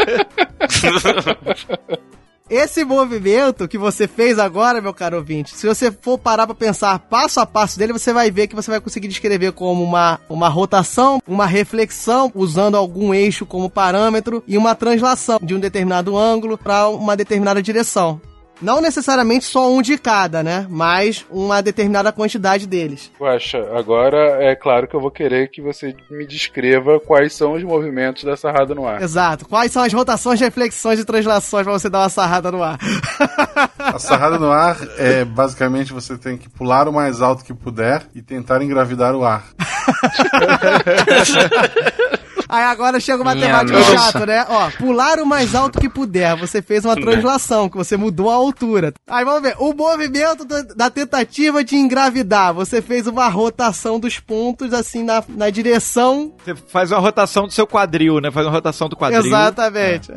Esse 2.51 2.83
movimento 2.83 3.69
que 3.69 3.77
você 3.77 4.09
fez 4.09 4.39
agora, 4.39 4.81
meu 4.81 4.95
caro 4.95 5.19
ouvinte, 5.19 5.55
se 5.55 5.67
você 5.67 5.93
for 5.93 6.17
parar 6.17 6.47
para 6.47 6.55
pensar 6.55 6.99
passo 6.99 7.41
a 7.41 7.47
passo 7.47 7.79
dele, 7.79 7.93
você 7.93 8.11
vai 8.11 8.31
ver 8.31 8.47
que 8.47 8.57
você 8.57 8.71
vai 8.71 8.81
conseguir 8.81 9.07
descrever 9.07 9.53
como 9.53 9.85
uma, 9.85 10.19
uma 10.31 10.49
rotação, 10.49 11.21
uma 11.27 11.45
reflexão, 11.45 12.33
usando 12.35 12.75
algum 12.77 13.13
eixo 13.13 13.45
como 13.45 13.69
parâmetro, 13.69 14.43
e 14.49 14.57
uma 14.57 14.75
translação 14.75 15.39
de 15.43 15.55
um 15.55 15.61
determinado 15.61 16.17
ângulo 16.17 16.57
para 16.57 16.89
uma 16.89 17.15
determinada 17.15 17.63
direção. 17.63 18.19
Não 18.61 18.81
necessariamente 18.81 19.45
só 19.45 19.71
um 19.71 19.81
de 19.81 19.97
cada, 19.97 20.43
né? 20.43 20.67
Mas 20.69 21.25
uma 21.31 21.63
determinada 21.63 22.13
quantidade 22.13 22.67
deles. 22.67 23.11
Poxa, 23.19 23.59
agora 23.77 24.43
é 24.43 24.57
claro 24.57 24.89
que 24.89 24.97
eu 24.97 25.01
vou 25.01 25.11
querer 25.11 25.49
que 25.49 25.63
você 25.63 25.95
me 26.11 26.27
descreva 26.27 27.01
quais 27.01 27.35
são 27.35 27.55
os 27.55 27.63
movimentos 27.63 28.25
da 28.25 28.37
sarrada 28.37 28.75
no 28.75 28.87
ar. 28.87 29.01
Exato. 29.01 29.47
Quais 29.47 29.73
são 29.73 29.83
as 29.83 29.93
rotações, 29.93 30.41
reflexões 30.41 30.99
e 30.99 31.05
translações 31.05 31.65
para 31.65 31.73
você 31.73 31.89
dar 31.89 32.01
uma 32.01 32.09
sarrada 32.09 32.51
no 32.51 32.63
ar? 32.63 32.79
A 33.79 33.99
sarrada 33.99 34.39
no 34.39 34.51
ar 34.51 34.77
é 34.99 35.25
basicamente 35.25 35.93
você 35.93 36.19
tem 36.19 36.37
que 36.37 36.49
pular 36.49 36.89
o 36.89 36.93
mais 36.93 37.23
alto 37.23 37.45
que 37.45 37.55
puder 37.55 38.03
e 38.15 38.21
tentar 38.21 38.61
engravidar 38.61 39.15
o 39.15 39.25
ar. 39.25 39.45
Aí 42.49 42.65
agora 42.65 42.99
chega 42.99 43.23
o 43.23 43.25
matemático 43.25 43.79
chato, 43.83 44.25
né? 44.25 44.47
Ó, 44.49 44.71
pular 44.79 45.19
o 45.19 45.27
mais 45.27 45.55
alto 45.55 45.79
que 45.79 45.89
puder. 45.89 46.35
Você 46.37 46.63
fez 46.63 46.85
uma 46.85 46.95
translação, 46.97 47.69
que 47.69 47.77
você 47.77 47.97
mudou 47.97 48.31
a 48.31 48.35
altura. 48.35 48.95
Aí 49.07 49.25
vamos 49.25 49.43
ver. 49.43 49.55
O 49.59 49.75
movimento 49.75 50.47
da 50.75 50.89
tentativa 50.89 51.63
de 51.63 51.77
engravidar. 51.77 52.55
Você 52.55 52.81
fez 52.81 53.07
uma 53.07 53.29
rotação 53.29 54.01
dos 54.01 54.19
pontos, 54.19 54.73
assim, 54.73 55.05
na, 55.05 55.23
na 55.29 55.51
direção. 55.51 56.33
Você 56.43 56.55
faz 56.55 56.91
uma 56.91 57.01
rotação 57.01 57.47
do 57.47 57.53
seu 57.53 57.67
quadril, 57.67 58.19
né? 58.21 58.31
Faz 58.31 58.47
uma 58.47 58.53
rotação 58.53 58.89
do 58.89 58.97
quadril. 58.97 59.27
Exatamente. 59.27 60.11
É. 60.11 60.15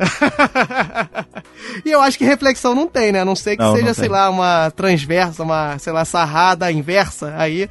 e 1.84 1.90
eu 1.90 2.00
acho 2.00 2.16
que 2.16 2.24
reflexão 2.24 2.74
não 2.74 2.86
tem, 2.86 3.12
né? 3.12 3.20
A 3.20 3.24
não 3.26 3.36
sei 3.36 3.56
que 3.58 3.62
não, 3.62 3.74
seja, 3.74 3.86
não 3.86 3.94
sei 3.94 4.08
lá, 4.08 4.30
uma 4.30 4.70
transversa, 4.70 5.42
uma, 5.42 5.78
sei 5.78 5.92
lá, 5.92 6.04
sarrada 6.06 6.72
inversa. 6.72 7.34
Aí. 7.36 7.68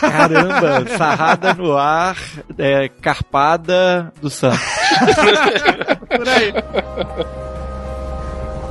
Caramba, 0.00 0.96
sarrada 0.96 1.52
no 1.52 1.76
ar, 1.76 2.16
é, 2.56 2.88
carpada 3.02 3.97
do 4.20 4.30
Santos. 4.30 4.60
Por 6.08 6.28
aí. 6.28 6.52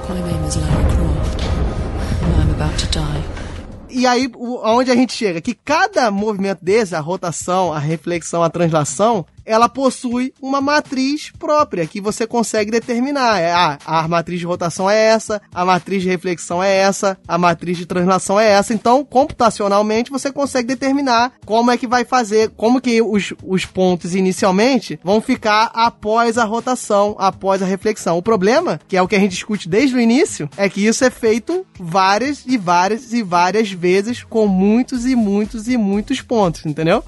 My 0.10 0.22
name 0.22 0.48
is 0.48 0.56
Lara 0.56 0.84
Croft. 0.96 1.44
I'm 2.40 2.50
about 2.52 2.78
to 2.80 2.88
die. 2.88 3.24
E 3.90 4.06
aí, 4.06 4.30
aonde 4.64 4.92
a 4.92 4.96
gente 4.96 5.14
chega? 5.14 5.42
Que 5.42 5.54
cada 5.54 6.12
movimento 6.12 6.60
desse, 6.64 6.96
a 6.96 7.00
rotação, 7.00 7.74
a 7.74 7.80
reflexão, 7.80 8.44
a 8.44 8.50
translação, 8.50 9.26
ela 9.48 9.70
possui 9.70 10.34
uma 10.42 10.60
matriz 10.60 11.32
própria 11.40 11.88
que 11.88 12.02
você 12.02 12.28
consegue 12.28 12.70
determinar. 12.70 13.40
É, 13.40 13.52
ah, 13.54 13.78
a 13.86 14.08
matriz 14.08 14.40
de 14.40 14.46
rotação 14.46 14.90
é 14.90 14.98
essa, 14.98 15.42
a 15.54 15.64
matriz 15.64 16.04
de 16.04 16.10
reflexão 16.10 16.62
é 16.62 16.76
essa, 16.76 17.18
a 17.26 17.38
matriz 17.38 17.78
de 17.78 17.86
translação 17.86 18.38
é 18.38 18.52
essa. 18.52 18.74
Então, 18.74 19.06
computacionalmente, 19.06 20.12
você 20.12 20.32
consegue 20.32 20.68
determinar 20.68 21.32
como 21.46 21.72
é 21.72 21.78
que 21.78 21.88
vai 21.88 22.04
fazer, 22.04 22.52
como 22.58 22.82
que 22.82 23.02
os, 23.02 23.34
os 23.44 23.66
pontos 23.66 24.14
inicialmente 24.14 25.00
vão 25.04 25.22
ficar 25.22 25.72
após 25.74 26.38
a 26.38 26.44
rotação, 26.44 27.16
após 27.18 27.62
a 27.62 27.66
reflexão. 27.66 28.18
O 28.18 28.22
problema, 28.22 28.80
que 28.88 28.98
é 28.98 29.02
o 29.02 29.08
que 29.08 29.16
a 29.16 29.20
gente 29.20 29.32
discute 29.32 29.70
desde 29.70 29.96
o 29.96 30.02
início, 30.02 30.50
é 30.58 30.68
que 30.70 30.86
isso 30.86 31.06
é 31.06 31.10
feito 31.10 31.66
várias 31.80 32.44
e 32.46 32.58
várias 32.58 33.14
e 33.14 33.24
várias 33.24 33.72
vezes 33.72 34.24
com 34.24 34.46
muitos 34.46 35.06
e 35.06 35.16
muitos 35.16 35.70
e 35.70 35.78
muitos 35.78 36.22
pontos, 36.22 36.66
entendeu? 36.66 37.04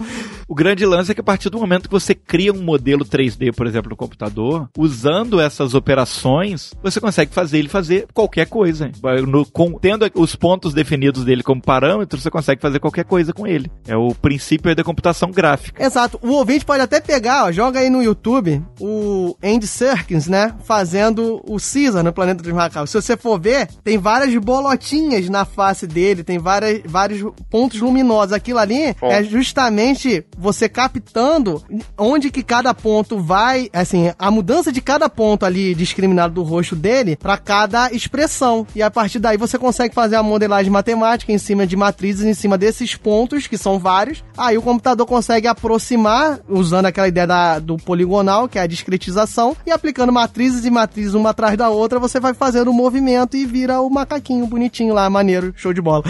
O 0.48 0.56
grande 0.56 0.86
lance 0.86 1.12
é 1.12 1.14
que 1.14 1.22
a 1.22 1.24
partir 1.24 1.50
do 1.50 1.60
momento 1.60 1.88
que 1.88 1.94
você 1.94 2.16
cria 2.30 2.54
um 2.54 2.62
modelo 2.62 3.04
3D, 3.04 3.52
por 3.56 3.66
exemplo, 3.66 3.90
no 3.90 3.96
computador, 3.96 4.70
usando 4.78 5.42
essas 5.42 5.74
operações, 5.74 6.76
você 6.84 7.02
consegue 7.02 7.34
fazer 7.34 7.58
ele 7.58 7.68
fazer 7.68 8.06
qualquer 8.14 8.46
coisa. 8.46 8.92
No, 9.28 9.44
com, 9.48 9.74
tendo 9.80 10.10
os 10.14 10.36
pontos 10.36 10.72
definidos 10.72 11.26
dele 11.26 11.42
como 11.42 11.60
parâmetros, 11.60 12.22
você 12.22 12.30
consegue 12.30 12.62
fazer 12.62 12.80
qualquer 12.80 13.04
coisa 13.04 13.34
com 13.34 13.48
ele. 13.48 13.72
É 13.88 13.98
o 13.98 14.14
princípio 14.14 14.76
da 14.76 14.84
computação 14.84 15.32
gráfica. 15.32 15.84
Exato. 15.84 16.20
O 16.22 16.34
ouvinte 16.34 16.64
pode 16.64 16.84
até 16.84 17.02
pegar, 17.02 17.46
ó, 17.46 17.52
joga 17.52 17.80
aí 17.80 17.90
no 17.90 18.04
YouTube 18.04 18.62
o 18.80 19.36
Andy 19.44 19.66
Serkins, 19.66 20.28
né, 20.28 20.54
fazendo 20.64 21.42
o 21.48 21.58
Caesar 21.58 22.04
no 22.04 22.14
Planeta 22.14 22.44
dos 22.44 22.54
Macacos. 22.54 22.92
Se 22.92 23.02
você 23.02 23.18
for 23.18 23.40
ver, 23.40 23.68
tem 23.84 23.98
várias 23.98 24.36
bolotinhas 24.36 25.28
na 25.30 25.46
face 25.46 25.88
dele, 25.88 26.24
tem 26.24 26.38
várias, 26.38 26.82
vários 26.86 27.24
pontos 27.50 27.82
luminosos. 27.82 28.34
Aquilo 28.34 28.60
ali 28.60 28.96
oh. 29.02 29.08
é 29.08 29.24
justamente 29.24 30.24
você 30.38 30.70
captando 30.70 31.64
onde 31.98 32.19
onde 32.20 32.30
que 32.30 32.44
cada 32.44 32.74
ponto 32.74 33.18
vai, 33.18 33.70
assim, 33.72 34.12
a 34.20 34.30
mudança 34.30 34.74
de 34.74 34.82
cada 34.82 35.08
ponto 35.08 35.46
ali 35.46 35.74
discriminado 35.74 36.34
do 36.34 36.44
rosto 36.44 36.76
dele 36.76 37.16
para 37.16 37.38
cada 37.38 37.94
expressão. 37.94 38.68
E 38.76 38.84
a 38.84 38.92
partir 38.92 39.20
daí 39.20 39.38
você 39.38 39.58
consegue 39.58 39.96
fazer 39.96 40.18
a 40.18 40.24
modelagem 40.24 40.70
matemática 40.70 41.32
em 41.32 41.38
cima 41.38 41.66
de 41.66 41.78
matrizes, 41.78 42.26
em 42.26 42.34
cima 42.34 42.58
desses 42.58 42.94
pontos, 42.94 43.48
que 43.48 43.58
são 43.58 43.80
vários. 43.80 44.22
Aí 44.38 44.58
o 44.58 44.62
computador 44.62 45.08
consegue 45.08 45.48
aproximar, 45.48 46.42
usando 46.50 46.88
aquela 46.88 47.08
ideia 47.08 47.26
da, 47.26 47.58
do 47.58 47.78
poligonal, 47.78 48.50
que 48.50 48.60
é 48.60 48.64
a 48.64 48.68
discretização, 48.68 49.56
e 49.66 49.72
aplicando 49.72 50.12
matrizes 50.12 50.66
e 50.66 50.70
matrizes 50.70 51.14
uma 51.14 51.30
atrás 51.30 51.58
da 51.58 51.70
outra, 51.70 52.00
você 52.00 52.20
vai 52.20 52.34
fazendo 52.34 52.68
o 52.68 52.72
um 52.72 52.76
movimento 52.76 53.38
e 53.38 53.46
vira 53.46 53.80
o 53.80 53.90
macaquinho 53.90 54.46
bonitinho 54.46 54.94
lá, 54.94 55.10
maneiro, 55.10 55.54
show 55.56 55.72
de 55.72 55.82
bola. 55.82 56.04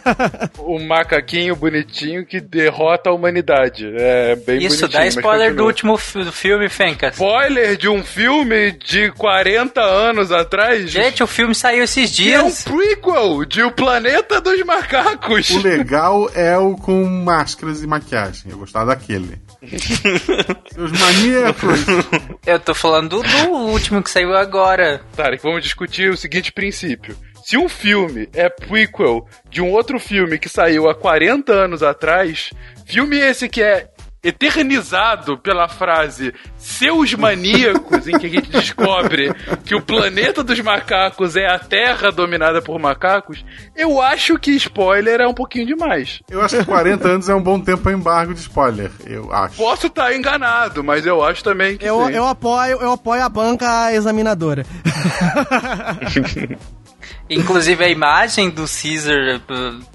o 0.60 0.78
macaquinho 0.78 1.54
bonitinho 1.54 2.24
que 2.24 2.40
derrota 2.40 3.10
a 3.10 3.12
humanidade. 3.12 3.86
É 3.94 4.34
bem 4.34 4.64
Isso 4.64 4.88
bonitinho 4.88 5.22
spoiler 5.26 5.54
do 5.54 5.64
último 5.64 5.98
do 6.14 6.32
filme, 6.32 6.68
Fencas. 6.68 7.14
Spoiler 7.14 7.76
de 7.76 7.88
um 7.88 8.02
filme 8.04 8.72
de 8.72 9.10
40 9.12 9.80
anos 9.80 10.30
atrás? 10.30 10.90
Gente, 10.90 11.22
o 11.22 11.26
filme 11.26 11.54
saiu 11.54 11.84
esses 11.84 12.10
dias. 12.10 12.40
É 12.40 12.42
um 12.42 12.76
prequel 12.76 13.44
de 13.44 13.62
O 13.62 13.72
Planeta 13.72 14.40
dos 14.40 14.62
Macacos. 14.62 15.50
O 15.50 15.62
legal 15.62 16.30
é 16.34 16.56
o 16.56 16.76
com 16.76 17.04
máscaras 17.04 17.82
e 17.82 17.86
maquiagem. 17.86 18.50
Eu 18.50 18.58
gostava 18.58 18.86
daquele. 18.86 19.38
Seus 20.72 20.92
maníacos. 20.92 21.84
Eu 22.46 22.60
tô 22.60 22.74
falando 22.74 23.20
do, 23.20 23.22
do 23.22 23.50
último 23.50 24.02
que 24.02 24.10
saiu 24.10 24.36
agora. 24.36 25.00
Tarek, 25.16 25.42
vamos 25.42 25.62
discutir 25.62 26.10
o 26.10 26.16
seguinte 26.16 26.52
princípio. 26.52 27.16
Se 27.44 27.56
um 27.56 27.68
filme 27.68 28.28
é 28.32 28.48
prequel 28.48 29.26
de 29.48 29.60
um 29.62 29.70
outro 29.70 30.00
filme 30.00 30.38
que 30.38 30.48
saiu 30.48 30.88
há 30.88 30.94
40 30.94 31.52
anos 31.52 31.82
atrás, 31.82 32.50
filme 32.84 33.16
esse 33.18 33.48
que 33.48 33.62
é 33.62 33.88
eternizado 34.26 35.38
pela 35.38 35.68
frase 35.68 36.34
seus 36.56 37.14
maníacos, 37.14 38.08
em 38.08 38.18
que 38.18 38.26
a 38.26 38.28
gente 38.28 38.50
descobre 38.50 39.32
que 39.64 39.74
o 39.74 39.80
planeta 39.80 40.42
dos 40.42 40.58
macacos 40.60 41.36
é 41.36 41.46
a 41.46 41.58
Terra 41.58 42.10
dominada 42.10 42.60
por 42.60 42.78
macacos, 42.78 43.44
eu 43.76 44.02
acho 44.02 44.38
que 44.38 44.50
spoiler 44.52 45.20
é 45.20 45.28
um 45.28 45.34
pouquinho 45.34 45.66
demais. 45.66 46.20
Eu 46.28 46.42
acho 46.42 46.58
que 46.58 46.64
40 46.64 47.08
anos 47.08 47.28
é 47.28 47.34
um 47.34 47.42
bom 47.42 47.60
tempo 47.60 47.82
para 47.82 47.92
embargo 47.92 48.34
de 48.34 48.40
spoiler, 48.40 48.90
eu 49.06 49.32
acho. 49.32 49.56
Posso 49.56 49.86
estar 49.86 50.06
tá 50.06 50.16
enganado, 50.16 50.82
mas 50.82 51.06
eu 51.06 51.22
acho 51.22 51.44
também 51.44 51.76
que 51.76 51.84
eu, 51.84 52.10
eu 52.10 52.26
apoio, 52.26 52.78
eu 52.80 52.92
apoio 52.92 53.22
a 53.22 53.28
banca 53.28 53.92
examinadora. 53.92 54.66
Inclusive 57.28 57.84
a 57.84 57.88
imagem 57.88 58.50
do 58.50 58.64
Caesar 58.66 59.40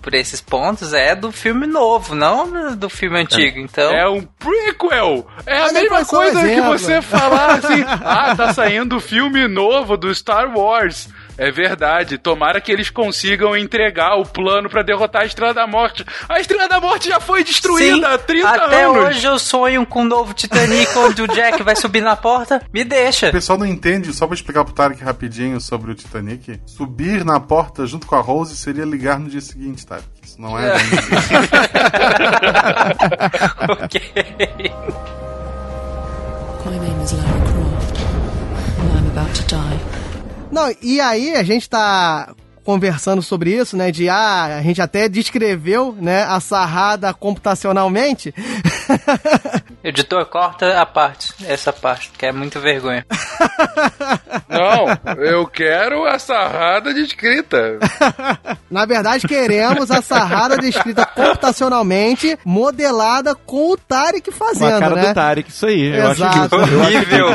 por 0.02 0.14
esses 0.14 0.42
pontos 0.42 0.94
é 0.94 1.16
do 1.16 1.32
filme 1.32 1.66
novo, 1.66 2.14
não 2.14 2.76
do 2.76 2.90
filme 2.90 3.20
antigo. 3.22 3.60
Então 3.60 3.92
é 3.92 4.08
um 4.10 4.22
prequel. 4.22 5.26
É 5.46 5.62
a 5.62 5.72
mesma 5.72 6.06
coisa 6.06 6.40
um 6.40 6.44
que 6.44 6.62
você 6.62 7.02
falar 7.02 7.56
assim: 7.56 7.84
"Ah, 7.88 8.36
tá 8.36 8.54
saindo 8.54 8.98
o 8.98 9.00
filme 9.00 9.48
novo 9.48 9.96
do 9.96 10.14
Star 10.14 10.56
Wars". 10.56 11.08
É 11.38 11.52
verdade. 11.52 12.18
Tomara 12.18 12.60
que 12.62 12.72
eles 12.72 12.90
consigam 12.90 13.56
entregar 13.56 14.16
o 14.16 14.26
plano 14.26 14.70
para 14.70 14.84
derrotar 14.84 15.24
a 15.24 15.26
Estrela 15.26 15.54
da 15.54 15.68
Morte. 15.68 16.06
A 16.28 16.40
Estrela 16.40 16.68
da 16.68 16.80
Morte 16.80 17.10
já 17.10 17.20
foi 17.20 17.44
destruída 17.44 17.96
Sim, 17.96 18.04
há 18.04 18.18
30 18.18 18.48
até 18.48 18.84
anos. 18.84 18.98
Até 18.98 19.10
hoje 19.10 19.26
eu 19.26 19.40
sonho 19.40 19.86
com 19.86 20.02
um 20.02 20.06
novo 20.06 20.34
Titanic 20.34 20.98
onde 20.98 21.22
o 21.22 21.28
Jack 21.28 21.64
vai 21.64 21.76
subir 21.76 22.02
na 22.02 22.16
porta. 22.16 22.62
Me 22.74 22.84
deixa. 22.84 23.30
O 23.30 23.32
pessoal 23.32 23.58
não 23.58 23.66
entende, 23.66 24.14
só 24.14 24.28
pra 24.28 24.36
explicar 24.36 24.64
pro 24.64 24.74
Tarek 24.74 25.04
rapidinho 25.04 25.60
sobre 25.60 25.92
o 25.92 25.96
Titanic. 25.96 26.60
Subir 26.66 27.26
na 27.26 27.40
porta 27.40 27.86
junto 27.86 28.08
com 28.08 28.16
a 28.16 28.22
Rose 28.22 28.56
seria 28.56 28.86
ligar 28.86 29.20
no 29.20 29.30
dia 29.30 29.42
seguinte, 29.42 29.86
Tarek. 29.86 30.06
Isso 30.24 30.40
não 30.42 30.58
é 30.58 30.74
bem. 30.78 30.86
ok. 33.82 34.02
My 36.64 36.78
name 36.78 37.02
is 37.04 37.12
Lara 37.14 37.42
Croft. 37.42 38.00
And 38.80 38.92
I'm 38.98 39.08
about 39.08 39.34
to 39.36 39.44
die. 39.48 40.11
Não, 40.52 40.74
e 40.82 41.00
aí 41.00 41.34
a 41.36 41.44
gente 41.44 41.70
tá 41.70 42.34
conversando 42.64 43.22
sobre 43.22 43.56
isso, 43.56 43.76
né? 43.76 43.92
De 43.92 44.10
ah, 44.10 44.58
a 44.58 44.62
gente 44.62 44.82
até 44.82 45.10
descreveu, 45.10 45.96
né, 46.00 46.24
a 46.24 46.40
sarrada 46.40 47.14
computacionalmente. 47.14 48.34
Editor, 49.84 50.26
corta 50.28 50.80
a 50.80 50.86
parte, 50.86 51.34
essa 51.46 51.74
parte, 51.74 52.12
que 52.16 52.26
é 52.26 52.32
muita 52.32 52.60
vergonha. 52.60 53.06
Não, 54.48 55.16
eu 55.24 55.48
quero 55.48 56.06
a 56.06 56.20
sarrada 56.20 56.94
descrita. 56.94 57.80
Na 58.70 58.86
verdade, 58.86 59.28
queremos 59.28 59.90
a 59.90 60.02
sarrada 60.02 60.58
descrita 60.58 61.06
computacionalmente, 61.06 62.38
modelada 62.46 63.34
com 63.34 63.72
o 63.72 63.78
Tarek 63.78 64.32
fazendo, 64.32 64.70
com 64.70 64.76
a 64.76 64.80
cara 64.80 64.96
né? 64.96 65.08
do 65.08 65.14
Tarek, 65.16 65.50
isso 65.50 65.66
aí. 65.66 65.94
Exato. 65.94 66.56
Eu 66.56 66.62
acho 66.62 66.70
que, 66.70 66.76
horrível. 66.76 67.28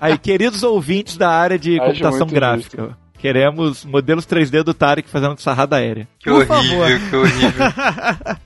Aí, 0.00 0.18
queridos 0.18 0.62
ouvintes 0.62 1.16
da 1.16 1.28
área 1.28 1.58
de 1.58 1.78
acho 1.78 1.90
computação 1.90 2.26
gráfica. 2.26 2.82
Isso. 2.82 3.05
Queremos 3.18 3.84
modelos 3.84 4.26
3D 4.26 4.62
do 4.62 4.74
Tarek 4.74 5.08
fazendo 5.08 5.36
sarrada 5.38 5.76
aérea. 5.76 6.06
Que 6.18 6.30
Por 6.30 6.42
horrível, 6.50 6.68
favor. 6.68 7.10
que 7.10 7.16
horrível. 7.16 7.66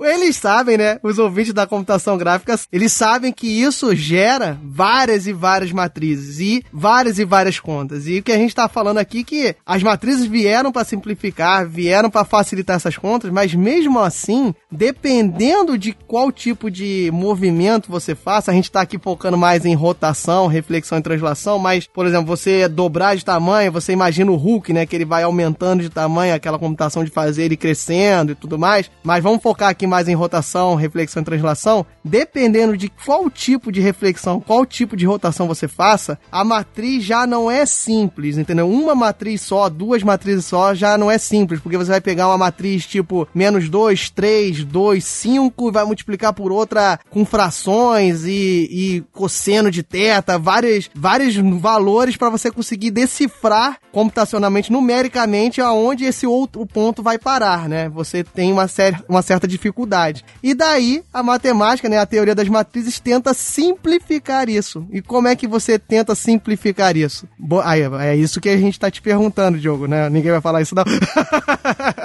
Eles 0.00 0.36
sabem, 0.36 0.78
né? 0.78 0.98
Os 1.02 1.18
ouvintes 1.18 1.52
da 1.52 1.66
computação 1.66 2.16
gráfica, 2.16 2.58
eles 2.72 2.92
sabem 2.92 3.32
que 3.32 3.46
isso 3.46 3.94
gera 3.94 4.58
várias 4.62 5.26
e 5.26 5.32
várias 5.32 5.72
matrizes 5.72 6.40
e 6.40 6.64
várias 6.72 7.18
e 7.18 7.24
várias 7.24 7.60
contas. 7.60 8.06
E 8.06 8.18
o 8.18 8.22
que 8.22 8.32
a 8.32 8.36
gente 8.36 8.50
está 8.50 8.68
falando 8.68 8.98
aqui 8.98 9.20
é 9.20 9.24
que 9.24 9.56
as 9.64 9.82
matrizes 9.82 10.26
vieram 10.26 10.72
para 10.72 10.84
simplificar, 10.84 11.68
vieram 11.68 12.10
para 12.10 12.24
facilitar 12.24 12.76
essas 12.76 12.96
contas, 12.96 13.30
mas 13.30 13.54
mesmo 13.54 13.98
assim, 13.98 14.54
dependendo 14.70 15.76
de 15.76 15.92
qual 15.92 16.32
tipo 16.32 16.70
de 16.70 17.10
movimento 17.12 17.90
você 17.90 18.14
faça, 18.14 18.50
a 18.50 18.54
gente 18.54 18.64
está 18.64 18.80
aqui 18.80 18.98
focando 18.98 19.36
mais 19.36 19.64
em 19.64 19.74
rotação, 19.74 20.46
reflexão 20.46 20.98
e 20.98 21.02
translação, 21.02 21.58
mas, 21.58 21.86
por 21.86 22.06
exemplo, 22.06 22.26
você 22.26 22.68
dobrar 22.68 23.16
de 23.16 23.24
tamanho, 23.24 23.72
você 23.72 23.92
imagina 23.92 24.30
o 24.30 24.36
Hulk, 24.36 24.72
né? 24.72 24.86
Que 24.86 24.96
ele 24.96 25.04
vai 25.04 25.22
aumentando 25.22 25.82
de 25.82 25.90
tamanho, 25.90 26.34
aquela 26.34 26.58
computação 26.58 27.04
de 27.04 27.10
fazer 27.10 27.44
ele 27.44 27.56
crescendo 27.56 28.32
e 28.32 28.34
tudo 28.34 28.58
mais. 28.58 28.90
Mas 29.02 29.22
vamos 29.22 29.42
focar 29.42 29.68
aqui 29.68 29.86
mais 29.90 30.08
em 30.08 30.14
rotação, 30.14 30.74
reflexão 30.74 31.20
e 31.20 31.24
translação, 31.24 31.84
dependendo 32.02 32.76
de 32.76 32.88
qual 32.88 33.28
tipo 33.28 33.70
de 33.70 33.80
reflexão, 33.80 34.40
qual 34.40 34.64
tipo 34.64 34.96
de 34.96 35.04
rotação 35.04 35.46
você 35.46 35.68
faça, 35.68 36.18
a 36.30 36.42
matriz 36.44 37.04
já 37.04 37.26
não 37.26 37.50
é 37.50 37.66
simples, 37.66 38.38
entendeu? 38.38 38.70
Uma 38.70 38.94
matriz 38.94 39.42
só, 39.42 39.68
duas 39.68 40.02
matrizes 40.02 40.46
só 40.46 40.74
já 40.74 40.96
não 40.96 41.10
é 41.10 41.18
simples, 41.18 41.60
porque 41.60 41.76
você 41.76 41.90
vai 41.90 42.00
pegar 42.00 42.28
uma 42.28 42.38
matriz 42.38 42.86
tipo 42.86 43.28
menos 43.34 43.68
2, 43.68 44.10
3, 44.10 44.64
2, 44.64 45.04
5 45.04 45.68
e 45.68 45.72
vai 45.72 45.84
multiplicar 45.84 46.32
por 46.32 46.52
outra 46.52 46.98
com 47.10 47.24
frações 47.24 48.24
e, 48.24 48.68
e 48.70 49.04
cosseno 49.12 49.70
de 49.70 49.82
teta, 49.82 50.38
vários, 50.38 50.88
vários 50.94 51.34
valores 51.36 52.16
para 52.16 52.30
você 52.30 52.50
conseguir 52.50 52.90
decifrar 52.90 53.78
computacionalmente, 53.92 54.70
numericamente, 54.70 55.60
aonde 55.60 56.04
esse 56.04 56.26
outro 56.26 56.64
ponto 56.64 57.02
vai 57.02 57.18
parar, 57.18 57.68
né? 57.68 57.88
Você 57.88 58.22
tem 58.22 58.52
uma, 58.52 58.66
uma 59.08 59.22
certa 59.22 59.48
dificuldade 59.48 59.79
dificuldade. 59.80 60.24
E 60.42 60.54
daí, 60.54 61.02
a 61.12 61.22
matemática, 61.22 61.88
né, 61.88 61.98
a 61.98 62.06
teoria 62.06 62.34
das 62.34 62.48
matrizes, 62.48 62.98
tenta 63.00 63.32
simplificar 63.34 64.48
isso. 64.48 64.86
E 64.90 65.00
como 65.00 65.28
é 65.28 65.36
que 65.36 65.46
você 65.46 65.78
tenta 65.78 66.14
simplificar 66.14 66.96
isso? 66.96 67.28
Bo 67.38 67.60
aí, 67.60 67.82
é 67.82 68.16
isso 68.16 68.40
que 68.40 68.48
a 68.48 68.56
gente 68.56 68.78
tá 68.78 68.90
te 68.90 69.00
perguntando, 69.00 69.58
Diogo, 69.58 69.86
né? 69.86 70.08
Ninguém 70.10 70.32
vai 70.32 70.40
falar 70.40 70.62
isso, 70.62 70.74
não. 70.74 70.84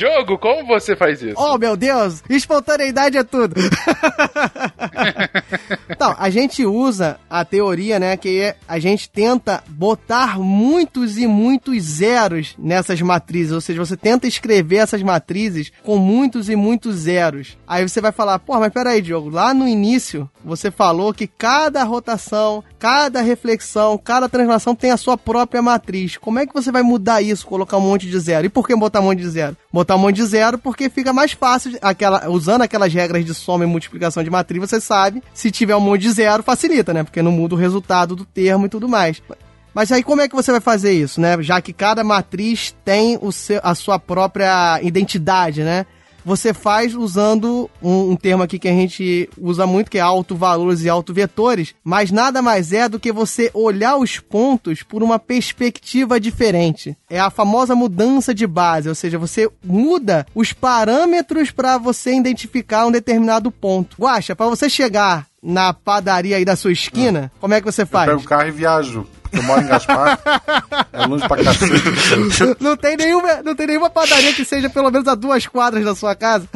Diogo, 0.00 0.38
como 0.38 0.66
você 0.66 0.96
faz 0.96 1.20
isso? 1.20 1.34
Oh, 1.36 1.58
meu 1.58 1.76
Deus! 1.76 2.22
Espontaneidade 2.30 3.18
é 3.18 3.22
tudo! 3.22 3.56
então, 5.90 6.16
a 6.18 6.30
gente 6.30 6.64
usa 6.64 7.20
a 7.28 7.44
teoria, 7.44 7.98
né, 7.98 8.16
que 8.16 8.54
a 8.66 8.78
gente 8.78 9.10
tenta 9.10 9.62
botar 9.68 10.38
muitos 10.38 11.18
e 11.18 11.26
muitos 11.26 11.82
zeros 11.82 12.54
nessas 12.58 13.02
matrizes, 13.02 13.52
ou 13.52 13.60
seja, 13.60 13.84
você 13.84 13.94
tenta 13.94 14.26
escrever 14.26 14.76
essas 14.76 15.02
matrizes 15.02 15.70
com 15.84 15.98
muitos 15.98 16.48
e 16.48 16.56
muitos 16.56 16.96
zeros. 16.96 17.58
Aí 17.68 17.86
você 17.86 18.00
vai 18.00 18.10
falar, 18.10 18.38
pô, 18.38 18.58
mas 18.58 18.72
peraí, 18.72 19.02
Diogo, 19.02 19.28
lá 19.28 19.52
no 19.52 19.68
início 19.68 20.30
você 20.42 20.70
falou 20.70 21.12
que 21.12 21.26
cada 21.26 21.84
rotação, 21.84 22.64
cada 22.78 23.20
reflexão, 23.20 23.98
cada 23.98 24.28
translação 24.28 24.74
tem 24.74 24.90
a 24.90 24.96
sua 24.96 25.18
própria 25.18 25.60
matriz. 25.60 26.16
Como 26.16 26.38
é 26.38 26.46
que 26.46 26.54
você 26.54 26.72
vai 26.72 26.82
mudar 26.82 27.20
isso, 27.20 27.46
colocar 27.46 27.76
um 27.76 27.82
monte 27.82 28.08
de 28.08 28.18
zero? 28.18 28.46
E 28.46 28.48
por 28.48 28.66
que 28.66 28.74
botar 28.74 29.00
um 29.00 29.04
monte 29.04 29.18
de 29.18 29.28
zero? 29.28 29.56
Botar 29.72 29.94
um 29.94 29.98
monte 29.98 30.16
de 30.16 30.24
zero 30.24 30.58
porque 30.58 30.90
fica 30.90 31.12
mais 31.12 31.32
fácil, 31.32 31.78
aquela, 31.80 32.28
usando 32.28 32.62
aquelas 32.62 32.92
regras 32.92 33.24
de 33.24 33.32
soma 33.32 33.64
e 33.64 33.66
multiplicação 33.68 34.22
de 34.22 34.30
matriz, 34.30 34.60
você 34.60 34.80
sabe, 34.80 35.22
se 35.32 35.50
tiver 35.50 35.76
um 35.76 35.80
monte 35.80 36.02
de 36.02 36.10
zero, 36.10 36.42
facilita, 36.42 36.92
né? 36.92 37.04
Porque 37.04 37.22
não 37.22 37.30
muda 37.30 37.54
o 37.54 37.58
resultado 37.58 38.16
do 38.16 38.24
termo 38.24 38.66
e 38.66 38.68
tudo 38.68 38.88
mais. 38.88 39.22
Mas 39.72 39.92
aí 39.92 40.02
como 40.02 40.20
é 40.20 40.28
que 40.28 40.34
você 40.34 40.50
vai 40.50 40.60
fazer 40.60 40.92
isso, 40.92 41.20
né? 41.20 41.40
Já 41.40 41.60
que 41.60 41.72
cada 41.72 42.02
matriz 42.02 42.74
tem 42.84 43.18
o 43.22 43.30
seu, 43.30 43.60
a 43.62 43.74
sua 43.74 43.98
própria 43.98 44.80
identidade, 44.82 45.62
né? 45.62 45.86
Você 46.24 46.52
faz 46.52 46.94
usando 46.94 47.70
um, 47.82 48.12
um, 48.12 48.16
termo 48.16 48.42
aqui 48.42 48.58
que 48.58 48.68
a 48.68 48.72
gente 48.72 49.28
usa 49.38 49.66
muito, 49.66 49.90
que 49.90 49.98
é 49.98 50.00
autovalores 50.00 50.82
e 50.82 50.88
autovetores, 50.88 51.74
mas 51.82 52.10
nada 52.10 52.42
mais 52.42 52.72
é 52.72 52.88
do 52.88 53.00
que 53.00 53.12
você 53.12 53.50
olhar 53.54 53.96
os 53.96 54.18
pontos 54.18 54.82
por 54.82 55.02
uma 55.02 55.18
perspectiva 55.18 56.20
diferente. 56.20 56.96
É 57.08 57.18
a 57.18 57.30
famosa 57.30 57.74
mudança 57.74 58.34
de 58.34 58.46
base, 58.46 58.88
ou 58.88 58.94
seja, 58.94 59.18
você 59.18 59.50
muda 59.64 60.26
os 60.34 60.52
parâmetros 60.52 61.50
para 61.50 61.78
você 61.78 62.14
identificar 62.14 62.86
um 62.86 62.90
determinado 62.90 63.50
ponto. 63.50 63.96
Guaxa, 64.00 64.36
para 64.36 64.46
você 64.48 64.68
chegar 64.68 65.26
na 65.42 65.72
padaria 65.72 66.36
aí 66.36 66.44
da 66.44 66.56
sua 66.56 66.72
esquina, 66.72 67.32
como 67.40 67.54
é 67.54 67.60
que 67.60 67.66
você 67.66 67.86
faz? 67.86 68.08
Eu 68.08 68.16
pego 68.16 68.26
o 68.26 68.28
carro 68.28 68.48
e 68.48 68.52
viajo. 68.52 69.06
Eu 69.32 69.42
moro 69.42 69.60
em 69.60 69.66
Gaspar. 69.66 70.18
é 70.92 71.06
longe 71.06 71.26
pra 71.26 71.42
cacete. 71.42 71.72
Não 72.60 72.76
tem, 72.76 72.96
nenhuma, 72.96 73.42
não 73.42 73.54
tem 73.54 73.66
nenhuma 73.66 73.90
padaria 73.90 74.32
que 74.32 74.44
seja 74.44 74.68
pelo 74.68 74.90
menos 74.90 75.06
a 75.08 75.14
duas 75.14 75.46
quadras 75.46 75.84
da 75.84 75.94
sua 75.94 76.14
casa. 76.14 76.48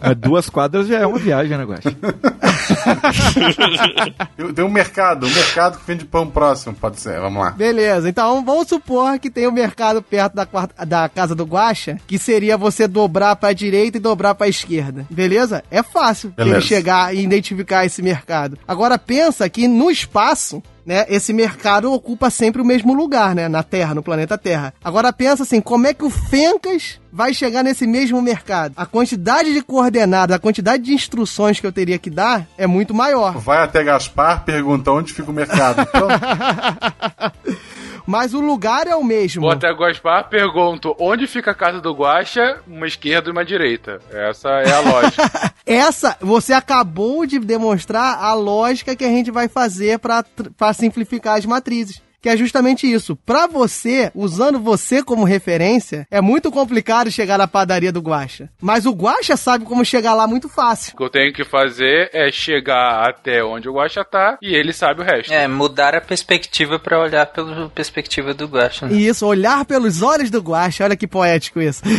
É, 0.00 0.14
duas 0.14 0.48
quadras 0.48 0.86
já 0.86 0.98
é 0.98 1.06
uma 1.06 1.18
viagem, 1.18 1.56
né, 1.56 1.64
Guax? 1.64 1.84
tem 4.54 4.64
um 4.64 4.70
mercado, 4.70 5.26
um 5.26 5.30
mercado 5.30 5.78
que 5.78 5.86
vende 5.86 6.04
pão 6.04 6.28
próximo, 6.28 6.74
pode 6.74 7.00
ser, 7.00 7.20
vamos 7.20 7.42
lá. 7.42 7.50
Beleza, 7.50 8.08
então 8.08 8.44
vamos 8.44 8.68
supor 8.68 9.18
que 9.18 9.30
tem 9.30 9.46
um 9.46 9.52
mercado 9.52 10.02
perto 10.02 10.34
da, 10.34 10.46
da 10.86 11.08
casa 11.08 11.34
do 11.34 11.44
Guaxa, 11.44 11.98
que 12.06 12.18
seria 12.18 12.56
você 12.56 12.86
dobrar 12.86 13.36
pra 13.36 13.52
direita 13.52 13.98
e 13.98 14.00
dobrar 14.00 14.34
pra 14.34 14.48
esquerda. 14.48 15.06
Beleza? 15.10 15.62
É 15.70 15.82
fácil 15.82 16.30
Beleza. 16.30 16.56
ele 16.56 16.64
chegar 16.64 17.14
e 17.14 17.22
identificar 17.22 17.84
esse 17.84 18.02
mercado. 18.02 18.58
Agora 18.66 18.98
pensa 18.98 19.48
que 19.48 19.68
no 19.68 19.90
espaço 19.90 20.62
né, 20.88 21.04
esse 21.10 21.34
mercado 21.34 21.92
ocupa 21.92 22.30
sempre 22.30 22.62
o 22.62 22.64
mesmo 22.64 22.94
lugar, 22.94 23.34
né, 23.34 23.46
na 23.46 23.62
Terra, 23.62 23.94
no 23.94 24.02
planeta 24.02 24.38
Terra. 24.38 24.72
Agora 24.82 25.12
pensa 25.12 25.42
assim, 25.42 25.60
como 25.60 25.86
é 25.86 25.92
que 25.92 26.02
o 26.02 26.08
Fencas 26.08 26.98
vai 27.12 27.34
chegar 27.34 27.62
nesse 27.62 27.86
mesmo 27.86 28.22
mercado? 28.22 28.72
A 28.74 28.86
quantidade 28.86 29.52
de 29.52 29.60
coordenadas, 29.60 30.34
a 30.34 30.38
quantidade 30.38 30.82
de 30.82 30.94
instruções 30.94 31.60
que 31.60 31.66
eu 31.66 31.72
teria 31.72 31.98
que 31.98 32.08
dar 32.08 32.46
é 32.56 32.66
muito 32.66 32.94
maior. 32.94 33.36
Vai 33.36 33.58
até 33.58 33.84
Gaspar, 33.84 34.46
pergunta 34.46 34.90
onde 34.90 35.12
fica 35.12 35.30
o 35.30 35.34
mercado. 35.34 35.86
mas 38.08 38.32
o 38.32 38.40
lugar 38.40 38.86
é 38.86 38.96
o 38.96 39.04
mesmo. 39.04 39.50
Até 39.50 39.70
Guaspar, 39.70 40.30
pergunto, 40.30 40.96
onde 40.98 41.26
fica 41.26 41.50
a 41.50 41.54
casa 41.54 41.78
do 41.78 41.92
Guaxa? 41.92 42.58
Uma 42.66 42.86
esquerda 42.86 43.28
e 43.28 43.32
uma 43.32 43.44
direita. 43.44 44.00
Essa 44.10 44.48
é 44.48 44.72
a 44.72 44.80
lógica. 44.80 45.52
Essa, 45.66 46.16
você 46.18 46.54
acabou 46.54 47.26
de 47.26 47.38
demonstrar 47.38 48.16
a 48.18 48.32
lógica 48.32 48.96
que 48.96 49.04
a 49.04 49.08
gente 49.08 49.30
vai 49.30 49.46
fazer 49.46 49.98
para 49.98 50.72
simplificar 50.72 51.36
as 51.36 51.44
matrizes 51.44 52.00
que 52.20 52.28
é 52.28 52.36
justamente 52.36 52.90
isso. 52.90 53.16
Para 53.16 53.46
você, 53.46 54.10
usando 54.14 54.58
você 54.58 55.02
como 55.02 55.24
referência, 55.24 56.06
é 56.10 56.20
muito 56.20 56.50
complicado 56.50 57.10
chegar 57.10 57.38
na 57.38 57.46
padaria 57.46 57.92
do 57.92 58.00
Guaxa. 58.00 58.48
Mas 58.60 58.86
o 58.86 58.92
Guaxa 58.92 59.36
sabe 59.36 59.64
como 59.64 59.84
chegar 59.84 60.14
lá 60.14 60.26
muito 60.26 60.48
fácil. 60.48 60.94
O 60.94 60.96
que 60.96 61.04
eu 61.04 61.10
tenho 61.10 61.32
que 61.32 61.44
fazer 61.44 62.10
é 62.12 62.30
chegar 62.30 63.08
até 63.08 63.42
onde 63.44 63.68
o 63.68 63.74
Guaxa 63.74 64.04
tá 64.04 64.38
e 64.42 64.54
ele 64.54 64.72
sabe 64.72 65.02
o 65.02 65.04
resto. 65.04 65.32
É, 65.32 65.46
mudar 65.46 65.94
a 65.94 66.00
perspectiva 66.00 66.78
para 66.78 67.00
olhar 67.00 67.26
pela 67.26 67.68
perspectiva 67.70 68.34
do 68.34 68.46
Guaxa. 68.46 68.86
Né? 68.86 68.96
Isso, 68.96 69.26
olhar 69.26 69.64
pelos 69.64 70.02
olhos 70.02 70.30
do 70.30 70.40
Guaxa. 70.40 70.84
Olha 70.84 70.96
que 70.96 71.06
poético 71.06 71.60
isso. 71.60 71.82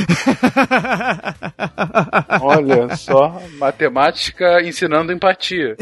Olha 2.41 2.95
só, 2.95 3.41
matemática 3.57 4.61
ensinando 4.61 5.11
empatia. 5.11 5.76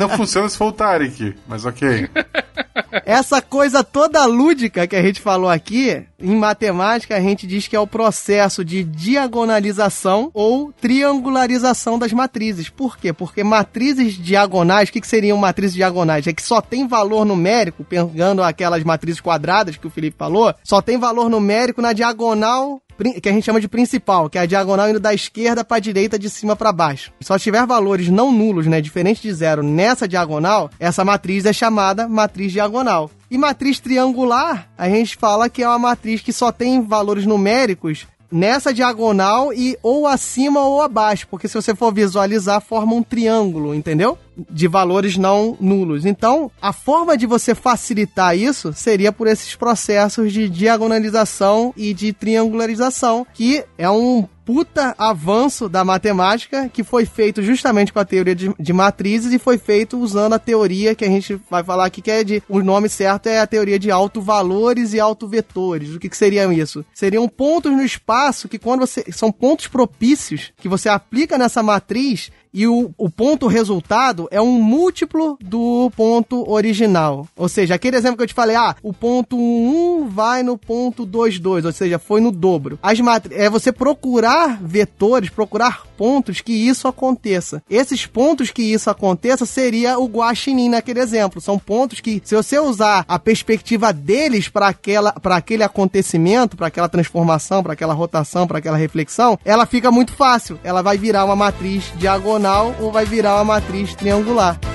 Não 0.00 0.08
funciona 0.10 0.48
se 0.48 0.56
for 0.56 0.68
o 0.68 0.72
Tarek, 0.72 1.34
mas 1.46 1.64
ok. 1.64 2.08
Essa 3.04 3.40
coisa 3.42 3.82
toda 3.82 4.24
lúdica 4.26 4.86
que 4.86 4.96
a 4.96 5.02
gente 5.02 5.20
falou 5.20 5.48
aqui, 5.50 6.04
em 6.18 6.36
matemática 6.36 7.16
a 7.16 7.20
gente 7.20 7.46
diz 7.46 7.66
que 7.66 7.76
é 7.76 7.80
o 7.80 7.86
processo 7.86 8.64
de 8.64 8.84
diagonalização 8.84 10.30
ou 10.32 10.72
triangularização 10.72 11.98
das 11.98 12.12
matrizes. 12.12 12.68
Por 12.68 12.96
quê? 12.96 13.12
Porque 13.12 13.42
matrizes 13.42 14.14
diagonais, 14.14 14.88
o 14.88 14.92
que, 14.92 15.00
que 15.00 15.06
seriam 15.06 15.36
matrizes 15.36 15.74
diagonais? 15.74 16.26
É 16.26 16.32
que 16.32 16.42
só 16.42 16.60
tem 16.60 16.86
valor 16.86 17.24
numérico, 17.24 17.84
pegando 17.84 18.42
aquelas 18.42 18.84
matrizes 18.84 19.20
quadradas 19.20 19.76
que 19.76 19.86
o 19.86 19.90
Felipe 19.90 20.16
falou, 20.16 20.54
só 20.62 20.80
tem 20.80 20.98
valor 20.98 21.28
numérico 21.28 21.82
na 21.82 21.92
diagonal 21.92 22.80
que 23.20 23.28
a 23.28 23.32
gente 23.32 23.44
chama 23.44 23.60
de 23.60 23.68
principal, 23.68 24.28
que 24.28 24.38
é 24.38 24.42
a 24.42 24.46
diagonal 24.46 24.88
indo 24.88 25.00
da 25.00 25.12
esquerda 25.12 25.64
para 25.64 25.78
a 25.78 25.80
direita, 25.80 26.18
de 26.18 26.30
cima 26.30 26.54
para 26.54 26.72
baixo. 26.72 27.12
Se 27.20 27.26
só 27.26 27.38
tiver 27.38 27.66
valores 27.66 28.08
não 28.08 28.32
nulos, 28.32 28.66
né, 28.66 28.80
diferente 28.80 29.22
de 29.22 29.32
zero 29.32 29.62
nessa 29.62 30.06
diagonal, 30.06 30.70
essa 30.78 31.04
matriz 31.04 31.44
é 31.44 31.52
chamada 31.52 32.08
matriz 32.08 32.52
diagonal. 32.52 33.10
E 33.30 33.38
matriz 33.38 33.80
triangular, 33.80 34.68
a 34.78 34.88
gente 34.88 35.16
fala 35.16 35.48
que 35.48 35.62
é 35.62 35.68
uma 35.68 35.78
matriz 35.78 36.20
que 36.20 36.32
só 36.32 36.52
tem 36.52 36.82
valores 36.82 37.26
numéricos 37.26 38.06
nessa 38.30 38.74
diagonal 38.74 39.52
e 39.52 39.78
ou 39.82 40.06
acima 40.06 40.60
ou 40.60 40.82
abaixo, 40.82 41.26
porque 41.28 41.46
se 41.46 41.54
você 41.54 41.74
for 41.74 41.92
visualizar, 41.92 42.60
forma 42.60 42.94
um 42.94 43.02
triângulo, 43.02 43.74
entendeu? 43.74 44.18
De 44.36 44.66
valores 44.66 45.16
não 45.16 45.56
nulos. 45.60 46.04
Então, 46.04 46.50
a 46.60 46.72
forma 46.72 47.16
de 47.16 47.26
você 47.26 47.54
facilitar 47.54 48.36
isso 48.36 48.72
seria 48.72 49.12
por 49.12 49.26
esses 49.26 49.54
processos 49.54 50.32
de 50.32 50.48
diagonalização 50.48 51.72
e 51.76 51.94
de 51.94 52.12
triangularização, 52.12 53.26
que 53.32 53.64
é 53.78 53.88
um 53.88 54.26
puta 54.44 54.94
avanço 54.98 55.68
da 55.68 55.84
matemática 55.84 56.68
que 56.68 56.84
foi 56.84 57.06
feito 57.06 57.42
justamente 57.42 57.92
com 57.92 57.98
a 57.98 58.04
teoria 58.04 58.34
de, 58.34 58.54
de, 58.58 58.72
matrizes 58.72 59.32
e 59.32 59.38
foi 59.38 59.56
feito 59.56 59.98
usando 59.98 60.34
a 60.34 60.38
teoria 60.38 60.94
que 60.94 61.04
a 61.04 61.08
gente 61.08 61.40
vai 61.50 61.64
falar 61.64 61.86
aqui, 61.86 62.02
que 62.02 62.10
é 62.10 62.22
de. 62.22 62.42
O 62.48 62.62
nome 62.62 62.88
certo 62.88 63.28
é 63.28 63.40
a 63.40 63.46
teoria 63.46 63.78
de 63.78 63.90
autovalores 63.90 64.92
e 64.92 65.00
autovetores. 65.00 65.94
O 65.94 65.98
que, 65.98 66.08
que 66.08 66.16
seriam 66.16 66.52
isso? 66.52 66.84
Seriam 66.92 67.28
pontos 67.28 67.72
no 67.72 67.82
espaço 67.82 68.48
que, 68.48 68.58
quando 68.58 68.80
você. 68.80 69.04
São 69.10 69.32
pontos 69.32 69.66
propícios 69.66 70.52
que 70.58 70.68
você 70.68 70.88
aplica 70.88 71.38
nessa 71.38 71.62
matriz 71.62 72.30
e 72.54 72.68
o, 72.68 72.94
o 72.96 73.10
ponto 73.10 73.48
resultado 73.48 74.28
é 74.30 74.40
um 74.40 74.62
múltiplo 74.62 75.36
do 75.40 75.90
ponto 75.96 76.48
original. 76.48 77.26
Ou 77.36 77.48
seja, 77.48 77.74
aquele 77.74 77.96
exemplo 77.96 78.16
que 78.16 78.22
eu 78.22 78.28
te 78.28 78.32
falei, 78.32 78.54
ah, 78.54 78.76
o 78.80 78.92
ponto 78.92 79.36
1 79.36 80.06
vai 80.08 80.44
no 80.44 80.56
ponto 80.56 81.04
2, 81.04 81.40
2, 81.40 81.64
ou 81.64 81.72
seja, 81.72 81.98
foi 81.98 82.20
no 82.20 82.30
dobro. 82.30 82.78
As 82.80 82.98
é 83.32 83.50
você 83.50 83.72
procurar 83.72 84.62
vetores, 84.62 85.30
procurar 85.30 85.82
pontos 85.96 86.40
que 86.40 86.52
isso 86.52 86.88
aconteça. 86.88 87.62
Esses 87.68 88.06
pontos 88.06 88.50
que 88.50 88.62
isso 88.62 88.90
aconteça 88.90 89.46
seria 89.46 89.98
o 89.98 90.06
guaxinim 90.06 90.68
naquele 90.68 91.00
exemplo. 91.00 91.40
São 91.40 91.58
pontos 91.58 92.00
que, 92.00 92.20
se 92.24 92.34
você 92.34 92.58
usar 92.58 93.04
a 93.08 93.18
perspectiva 93.18 93.92
deles 93.92 94.48
para 94.48 94.68
aquela 94.68 95.12
para 95.12 95.36
aquele 95.36 95.62
acontecimento, 95.62 96.56
para 96.56 96.66
aquela 96.66 96.88
transformação, 96.88 97.62
para 97.62 97.72
aquela 97.72 97.94
rotação, 97.94 98.46
para 98.46 98.58
aquela 98.58 98.76
reflexão, 98.76 99.38
ela 99.44 99.66
fica 99.66 99.90
muito 99.90 100.12
fácil. 100.12 100.58
Ela 100.64 100.82
vai 100.82 100.98
virar 100.98 101.24
uma 101.24 101.36
matriz 101.36 101.92
diagonal 101.96 102.24
diagonal 102.24 102.74
ou 102.80 102.90
vai 102.90 103.04
virar 103.04 103.36
uma 103.36 103.44
matriz 103.44 103.94
triangular. 103.94 104.73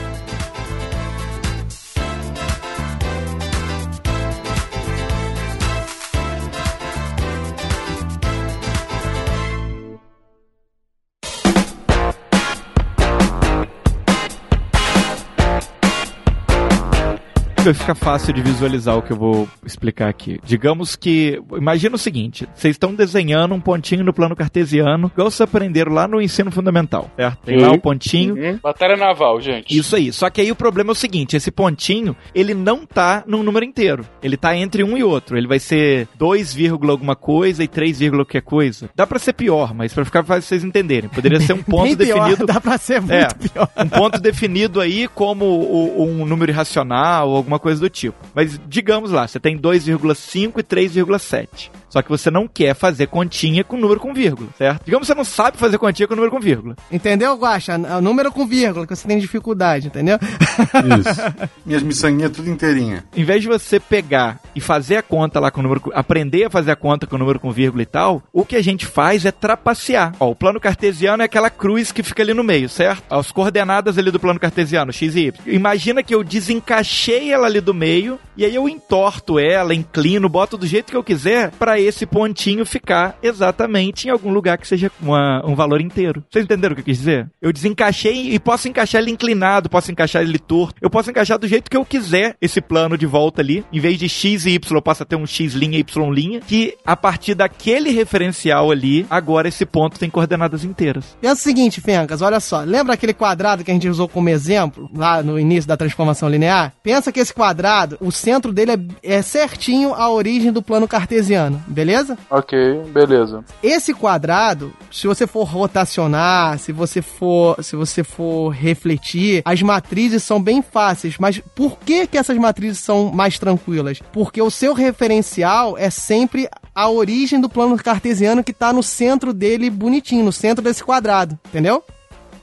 Vai 17.70 17.74
ficar 17.74 17.96
fácil 17.96 18.34
de 18.34 18.42
visualizar 18.42 18.98
o 18.98 19.02
que 19.02 19.12
eu 19.12 19.18
vou 19.18 19.48
explicar 19.66 20.10
aqui. 20.10 20.40
Digamos 20.44 20.96
que, 20.96 21.40
imagina 21.56 21.96
o 21.96 22.00
seguinte, 22.00 22.48
vocês 22.56 22.76
estão 22.76 22.96
desenhando 22.96 23.54
um 23.54 23.60
pontinho 23.60 24.04
no 24.04 24.14
plano 24.14 24.36
cartesiano, 24.36 25.12
igual 25.14 25.30
vocês 25.30 25.42
aprenderam 25.42 25.94
lá 25.94 26.08
no 26.08 26.22
ensino 26.22 26.52
fundamental, 26.52 27.12
certo? 27.16 27.38
Tem 27.46 27.58
lá 27.60 27.70
o 27.72 27.76
um 27.76 27.80
pontinho. 27.80 28.36
Uhum. 28.36 28.60
Batalha 28.62 28.98
naval, 28.98 29.40
gente. 29.40 29.78
Isso 29.78 29.96
aí. 29.96 30.12
Só 30.12 30.30
que 30.30 30.42
aí 30.42 30.52
o 30.52 30.56
problema 30.56 30.92
é 30.92 30.94
o 30.94 30.96
seguinte, 30.96 31.36
esse 31.36 31.52
pontinho, 31.52 32.16
ele 32.34 32.54
não 32.54 32.86
tá 32.86 33.24
num 33.28 33.44
número 33.44 33.66
inteiro. 33.66 34.06
Ele 34.24 34.36
tá 34.36 34.56
entre 34.56 34.84
um 34.84 34.98
e 34.98 35.04
outro. 35.04 35.38
Ele 35.38 35.48
vai 35.48 35.60
ser 35.60 36.08
2, 36.18 36.58
alguma 36.90 37.16
coisa 37.16 37.64
e 37.64 37.68
3, 37.68 38.10
qualquer 38.10 38.42
coisa. 38.42 38.90
Dá 38.96 39.06
para 39.06 39.20
ser 39.20 39.34
pior, 39.34 39.74
mas 39.74 39.94
para 39.94 40.06
ficar 40.06 40.24
fácil 40.24 40.44
vocês 40.44 40.64
entenderem. 40.64 41.10
Poderia 41.10 41.40
ser 41.40 41.54
um 41.54 41.62
ponto 41.64 41.96
definido. 41.96 42.46
Dá 42.46 42.60
pra 42.60 42.78
ser 42.78 43.00
muito 43.00 43.14
é, 43.14 43.28
pior. 43.28 43.70
Um 43.78 43.90
ponto 43.90 44.20
definido 44.20 44.82
aí 44.82 45.08
como 45.08 45.46
o, 45.46 46.04
um 46.04 46.26
número 46.26 46.52
irracional 46.52 47.30
ou 47.30 47.36
alguma 47.36 47.59
coisa 47.60 47.80
do 47.80 47.89
tipo. 47.89 48.18
Mas 48.34 48.60
digamos 48.68 49.12
lá, 49.12 49.28
você 49.28 49.39
tem 49.39 49.57
2,5 49.57 50.60
e 50.60 50.64
3,7. 50.64 51.70
Só 51.90 52.02
que 52.02 52.10
você 52.10 52.30
não 52.30 52.48
quer 52.48 52.76
fazer 52.76 53.08
continha 53.08 53.64
com 53.64 53.78
número 53.78 54.00
com 54.00 54.14
vírgula, 54.14 54.50
certo? 54.58 54.86
Digamos 54.86 55.08
que 55.08 55.14
você 55.14 55.18
não 55.18 55.26
sabe 55.26 55.58
fazer 55.58 55.78
continha 55.78 56.08
com 56.08 56.16
número 56.16 56.32
com 56.32 56.40
vírgula. 56.40 56.76
Entendeu, 56.92 57.36
Guaxa? 57.36 57.76
O 57.98 58.02
número 58.02 58.32
com 58.32 58.46
vírgula, 58.46 58.86
que 58.86 58.96
você 58.96 59.08
tem 59.08 59.18
dificuldade, 59.18 59.88
entendeu? 59.88 60.18
Isso. 60.20 61.50
Minhas 61.66 61.84
miçanguinhas 61.84 62.32
tudo 62.32 62.50
inteirinha. 62.50 63.04
Em 63.16 63.24
vez 63.24 63.42
de 63.42 63.48
você 63.48 63.80
pegar 63.80 64.40
e 64.56 64.62
fazer 64.62 64.98
a 64.98 65.02
conta 65.02 65.40
lá 65.40 65.50
com 65.52 65.60
o 65.62 65.64
número, 65.64 65.92
aprender 65.94 66.46
a 66.46 66.50
fazer 66.50 66.72
a 66.72 66.76
conta 66.76 67.08
com 67.08 67.16
o 67.16 67.20
número 67.20 67.40
com 67.40 67.52
vírgula 67.52 67.84
e 67.84 67.86
tal, 67.86 68.22
o 68.32 68.46
que 68.46 68.56
a 68.56 68.62
gente 68.62 68.86
faz 68.86 69.26
é 69.26 69.32
trapacear. 69.32 70.14
Ó, 70.20 70.30
o 70.30 70.36
plano 70.36 70.60
cartesiano 70.60 71.24
é 71.24 71.26
aquela 71.26 71.50
cruz 71.50 71.92
que 71.92 72.04
fica 72.04 72.22
ali 72.22 72.34
no 72.34 72.44
meio, 72.44 72.70
certo? 72.70 73.04
As 73.10 73.32
coordenadas 73.32 73.98
ali 73.98 74.12
do 74.12 74.20
plano 74.20 74.40
cartesiano, 74.40 74.94
x 74.94 75.16
e 75.16 75.28
y. 75.28 75.34
Imagina 75.46 76.04
que 76.04 76.14
eu 76.14 76.24
desencaixei 76.24 77.32
ela 77.32 77.48
ali 77.48 77.62
do 77.62 77.74
meio 77.74 78.20
e 78.38 78.46
aí 78.46 78.56
eu 78.56 78.70
entorto 78.70 79.40
ela, 79.40 79.74
inclino, 79.74 80.30
boto 80.30 80.58
do 80.58 80.68
jeito 80.68 80.92
que 80.92 80.98
eu 80.98 81.04
quiser 81.04 81.52
para 81.52 81.79
esse 81.82 82.06
pontinho 82.06 82.66
ficar 82.66 83.18
exatamente 83.22 84.08
em 84.08 84.12
algum 84.12 84.32
lugar 84.32 84.58
que 84.58 84.68
seja 84.68 84.92
uma, 85.02 85.42
um 85.46 85.56
valor 85.56 85.82
inteiro. 85.82 86.24
Vocês 86.30 86.46
entenderam 86.46 86.74
o 86.74 86.76
que 86.76 86.82
eu 86.82 86.86
quis 86.86 86.98
dizer? 86.98 87.30
Eu 87.42 87.52
desencaixei 87.52 88.34
e 88.34 88.40
posso 88.40 88.68
encaixar 88.68 89.02
ele 89.02 89.12
inclinado, 89.12 89.70
posso 89.70 89.92
encaixar 89.92 90.22
ele 90.22 90.40
torto, 90.40 90.76
eu 90.82 90.90
posso 90.90 91.10
encaixar 91.10 91.38
do 91.38 91.48
jeito 91.48 91.70
que 91.70 91.78
eu 91.78 91.86
quiser 91.86 92.36
esse 92.42 92.62
plano 92.62 92.98
de 92.98 93.06
volta 93.06 93.42
ali. 93.42 93.66
Em 93.72 93.80
vez 93.80 93.98
de 93.98 94.08
x 94.08 94.46
e 94.46 94.52
y, 94.52 94.76
eu 94.76 94.82
posso 94.82 95.06
ter 95.06 95.16
um 95.16 95.26
x 95.26 95.54
linha, 95.54 95.80
y 95.80 96.12
linha, 96.12 96.40
que 96.42 96.76
a 96.86 96.96
partir 96.96 97.36
daquele 97.36 97.92
referencial 97.92 98.72
ali, 98.72 99.06
agora 99.10 99.48
esse 99.48 99.66
ponto 99.66 100.00
tem 100.00 100.10
coordenadas 100.10 100.64
inteiras. 100.64 101.18
E 101.22 101.28
é 101.28 101.32
o 101.32 101.36
seguinte, 101.36 101.82
Fencas, 101.82 102.22
olha 102.22 102.40
só, 102.40 102.62
lembra 102.62 102.94
aquele 102.94 103.14
quadrado 103.14 103.64
que 103.64 103.72
a 103.72 103.74
gente 103.74 103.88
usou 103.88 104.08
como 104.08 104.30
exemplo 104.30 104.90
lá 104.94 105.22
no 105.22 105.40
início 105.40 105.68
da 105.68 105.78
transformação 105.78 106.30
linear? 106.30 106.74
Pensa 106.84 107.12
que 107.12 107.20
esse 107.20 107.34
quadrado, 107.34 107.98
o 108.00 108.12
centro 108.12 108.52
dele 108.52 108.72
é, 108.72 109.18
é 109.18 109.22
certinho 109.22 109.94
a 109.94 110.10
origem 110.10 110.52
do 110.52 110.62
plano 110.62 110.88
cartesiano 110.88 111.62
beleza? 111.70 112.18
Ok, 112.30 112.58
beleza. 112.92 113.44
Esse 113.62 113.94
quadrado, 113.94 114.74
se 114.92 115.08
você 115.08 115.28
for 115.28 115.44
rotacionar, 115.44 116.58
se 116.58 116.72
você 116.72 117.02
for, 117.02 117.64
se 117.64 117.76
você 117.76 118.04
for 118.04 118.50
refletir, 118.50 119.42
as 119.46 119.62
matrizes 119.62 120.24
são 120.24 120.42
bem 120.42 120.62
fáceis, 120.62 121.18
mas 121.20 121.40
por 121.56 121.78
que 121.80 122.08
que 122.08 122.18
essas 122.18 122.38
matrizes 122.38 122.80
são 122.80 123.12
mais 123.12 123.38
tranquilas? 123.38 124.02
Porque 124.12 124.42
o 124.42 124.50
seu 124.50 124.74
referencial 124.74 125.78
é 125.78 125.90
sempre 125.90 126.50
a 126.74 126.90
origem 126.90 127.40
do 127.40 127.50
plano 127.50 127.78
cartesiano 127.78 128.44
que 128.44 128.52
está 128.52 128.74
no 128.74 128.82
centro 128.82 129.34
dele 129.34 129.70
bonitinho, 129.70 130.26
no 130.26 130.32
centro 130.32 130.64
desse 130.64 130.84
quadrado, 130.84 131.38
entendeu? 131.48 131.84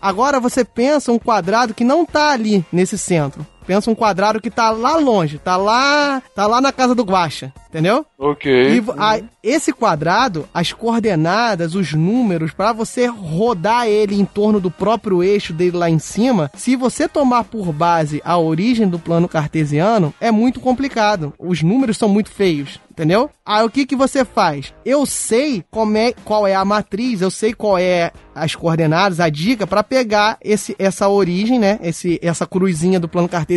Agora 0.00 0.38
você 0.38 0.64
pensa 0.64 1.10
um 1.10 1.18
quadrado 1.18 1.74
que 1.74 1.82
não 1.82 2.02
está 2.02 2.30
ali 2.30 2.64
nesse 2.70 2.96
centro. 2.96 3.46
Pensa 3.66 3.90
um 3.90 3.94
quadrado 3.94 4.40
que 4.40 4.50
tá 4.50 4.70
lá 4.70 4.96
longe, 4.96 5.38
tá 5.38 5.56
lá, 5.56 6.22
tá 6.34 6.46
lá 6.46 6.60
na 6.60 6.72
casa 6.72 6.94
do 6.94 7.02
Guaxa, 7.02 7.52
entendeu? 7.68 8.06
Ok. 8.18 8.76
E 8.76 8.84
a, 8.96 9.20
esse 9.42 9.72
quadrado, 9.72 10.48
as 10.54 10.72
coordenadas, 10.72 11.74
os 11.74 11.92
números, 11.92 12.52
para 12.52 12.72
você 12.72 13.06
rodar 13.06 13.86
ele 13.86 14.18
em 14.20 14.24
torno 14.24 14.60
do 14.60 14.70
próprio 14.70 15.22
eixo 15.22 15.52
dele 15.52 15.76
lá 15.76 15.90
em 15.90 15.98
cima, 15.98 16.50
se 16.54 16.76
você 16.76 17.08
tomar 17.08 17.44
por 17.44 17.72
base 17.72 18.22
a 18.24 18.38
origem 18.38 18.88
do 18.88 18.98
plano 18.98 19.28
cartesiano, 19.28 20.14
é 20.20 20.30
muito 20.30 20.60
complicado. 20.60 21.34
Os 21.38 21.62
números 21.62 21.96
são 21.96 22.08
muito 22.08 22.30
feios 22.30 22.80
entendeu? 22.96 23.28
Aí 23.44 23.62
o 23.62 23.68
que 23.68 23.84
que 23.84 23.94
você 23.94 24.24
faz? 24.24 24.72
Eu 24.82 25.04
sei 25.04 25.62
como 25.70 25.98
é, 25.98 26.14
qual 26.24 26.46
é 26.46 26.54
a 26.54 26.64
matriz, 26.64 27.20
eu 27.20 27.30
sei 27.30 27.52
qual 27.52 27.76
é 27.76 28.10
as 28.34 28.54
coordenadas, 28.54 29.20
a 29.20 29.28
dica 29.28 29.66
para 29.66 29.82
pegar 29.82 30.38
esse, 30.42 30.74
essa 30.78 31.06
origem, 31.06 31.58
né? 31.58 31.78
Esse, 31.82 32.18
essa 32.22 32.46
cruzinha 32.46 32.98
do 32.98 33.06
plano 33.06 33.28
cartesiano 33.28 33.55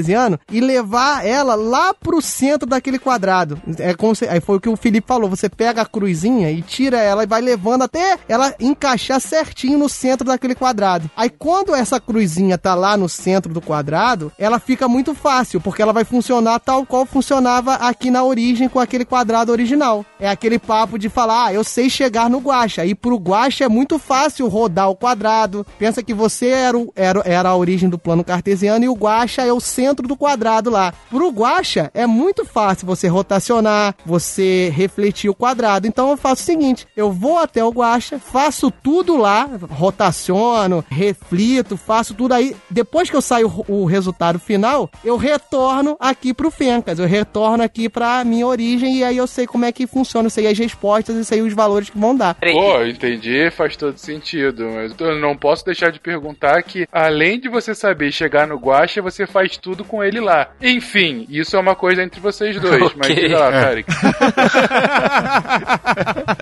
e 0.52 0.60
levar 0.60 1.26
ela 1.26 1.56
lá 1.56 1.93
pro 1.93 2.22
centro 2.22 2.68
daquele 2.68 3.00
quadrado. 3.00 3.62
É 3.78 3.93
como 3.93 4.16
se, 4.16 4.28
aí 4.28 4.39
foi 4.39 4.58
o 4.58 4.60
que 4.60 4.70
o 4.70 4.76
Felipe 4.76 5.08
falou. 5.08 5.30
Você 5.30 5.50
pega 5.50 5.82
a 5.82 5.86
cruzinha 5.86 6.52
e 6.52 6.62
tira 6.62 7.00
ela 7.00 7.24
e 7.24 7.28
vai 7.28 7.41
levando 7.41 7.84
até 7.84 8.18
ela 8.28 8.54
encaixar 8.60 9.20
certinho 9.20 9.78
no 9.78 9.89
centro 9.89 10.26
daquele 10.26 10.56
quadrado. 10.56 11.10
Aí 11.16 11.30
quando 11.30 11.74
essa 11.74 12.00
cruzinha 12.00 12.58
tá 12.58 12.76
lá 12.76 12.97
no 12.97 13.10
centro 13.10 13.54
do 13.54 13.62
quadrado, 13.62 14.32
ela 14.38 14.60
fica 14.60 14.88
muito 14.88 15.14
fácil, 15.14 15.62
porque 15.62 15.82
ela 15.82 15.93
vai 15.93 16.04
funcionar 16.04 16.60
tal 16.60 16.86
qual 16.86 17.06
funcionava 17.06 17.76
aqui 17.76 18.10
na 18.12 18.24
origem 18.24 18.68
com 18.68 18.80
aquele 18.80 19.06
quadrado 19.06 19.39
quadrado 19.39 19.52
original. 19.52 20.06
É 20.20 20.30
aquele 20.30 20.58
papo 20.58 20.97
de 20.97 21.10
falar, 21.10 21.45
ah, 21.45 21.54
eu 21.54 21.64
sei 21.64 21.89
chegar 21.89 22.30
no 22.30 22.39
guacha. 22.39 22.86
E 22.86 22.95
pro 22.95 23.18
guacha 23.18 23.66
é 23.66 23.70
muito 23.70 24.00
fácil 24.00 24.47
rodar 24.47 24.89
o 24.89 24.95
quadrado. 24.95 25.66
Pensa 25.78 26.02
que 26.02 26.14
você 26.14 26.47
era, 26.47 26.78
o, 26.78 26.91
era, 26.95 27.22
era 27.26 27.50
a 27.50 27.56
origem 27.56 27.89
do 27.89 27.97
plano 27.97 28.24
cartesiano 28.24 28.86
e 28.86 28.89
o 28.89 28.95
guacha 28.95 29.41
é 29.41 29.54
o 29.54 29.60
centro 29.60 29.89
do 29.96 30.16
quadrado 30.16 30.70
lá. 30.70 30.94
Pro 31.10 31.30
guacha 31.30 31.92
é 31.94 32.06
muito 32.06 32.46
fácil 32.46 32.88
você 32.88 33.08
rotacionar, 33.08 33.96
você 34.06 34.72
refletir 34.76 35.30
o 35.30 35.36
quadrado. 35.36 35.88
Então 35.88 36.10
eu 36.10 36.18
faço 36.18 36.42
o 36.42 36.46
seguinte, 36.46 36.88
eu 36.96 37.12
vou 37.12 37.38
até 37.38 37.64
o 37.64 37.72
guacha, 37.72 38.20
faço 38.20 38.72
tudo 38.72 39.18
lá, 39.18 39.50
rotaciono, 39.70 40.84
reflito, 40.90 41.78
faço 41.78 42.14
tudo 42.14 42.34
aí. 42.34 42.56
Depois 42.70 43.10
que 43.10 43.16
eu 43.16 43.22
saio 43.22 43.52
o 43.68 43.86
resultado 43.86 44.40
final, 44.40 44.90
eu 45.04 45.18
retorno 45.18 45.98
aqui 46.00 46.34
pro 46.34 46.52
Fencas, 46.52 47.00
eu 47.00 47.08
retorno 47.08 47.64
aqui 47.64 47.90
pra 47.90 48.24
minha 48.24 48.46
origem 48.46 48.98
e 48.98 49.04
aí 49.04 49.18
eu 49.18 49.28
sei 49.28 49.46
como 49.46 49.66
é 49.66 49.72
que 49.72 49.88
funciona, 49.88 50.28
eu 50.28 50.32
sei 50.32 50.48
as 50.48 50.58
respostas 50.58 51.16
e 51.16 51.26
sei 51.26 51.42
os 51.42 51.54
valores 51.54 51.90
que 51.90 51.98
vão 51.98 52.16
dar. 52.16 52.36
Pô, 52.36 52.84
entendi, 52.84 53.50
faz 53.52 53.76
todo 53.76 53.98
sentido. 53.98 54.70
Mas 54.74 54.94
eu 55.00 55.20
não 55.20 55.36
posso 55.36 55.66
deixar 55.66 55.92
de 55.92 56.00
perguntar 56.00 56.62
que, 56.64 56.88
além 56.92 57.40
de 57.40 57.50
você 57.50 57.74
saber 57.74 58.12
chegar 58.12 58.48
no 58.48 58.58
Guacha, 58.58 59.02
você 59.02 59.26
faz 59.26 59.58
tudo 59.58 59.79
com 59.84 60.04
ele 60.04 60.20
lá. 60.20 60.50
Enfim, 60.62 61.26
isso 61.30 61.56
é 61.56 61.60
uma 61.60 61.76
coisa 61.76 62.04
entre 62.04 62.20
vocês 62.20 62.60
dois. 62.60 62.80
Okay. 62.90 62.98
Mas 62.98 63.16
diga 63.16 63.40
lá, 63.40 63.52
é. 63.54 63.84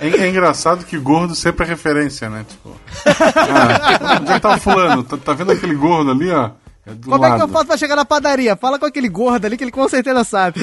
é, 0.02 0.08
é, 0.24 0.30
engraçado 0.30 0.86
que 0.86 0.98
gordo 0.98 1.36
sempre 1.36 1.66
é 1.66 1.70
referência, 1.70 2.30
né? 2.30 2.46
Tipo, 2.48 2.80
ah, 3.06 4.20
onde 4.22 4.32
é 4.32 4.36
que 4.36 4.40
tá 4.40 4.56
o 4.56 4.60
fulano? 4.60 5.04
Tá, 5.04 5.18
tá 5.18 5.34
vendo 5.34 5.52
aquele 5.52 5.76
gordo 5.76 6.12
ali, 6.12 6.32
ó? 6.32 6.52
É 6.88 6.92
Como 7.04 7.18
lado. 7.22 7.34
é 7.34 7.38
que 7.38 7.44
eu 7.44 7.48
faço 7.50 7.66
pra 7.66 7.78
chegar 7.78 7.98
na 7.98 8.06
padaria? 8.06 8.56
Fala 8.56 8.80
com 8.80 8.86
aquele 8.86 9.10
gordo 9.10 9.46
ali 9.46 9.58
que 9.58 9.64
ele 9.64 9.72
com 9.72 9.88
certeza 9.90 10.24
sabe. 10.24 10.62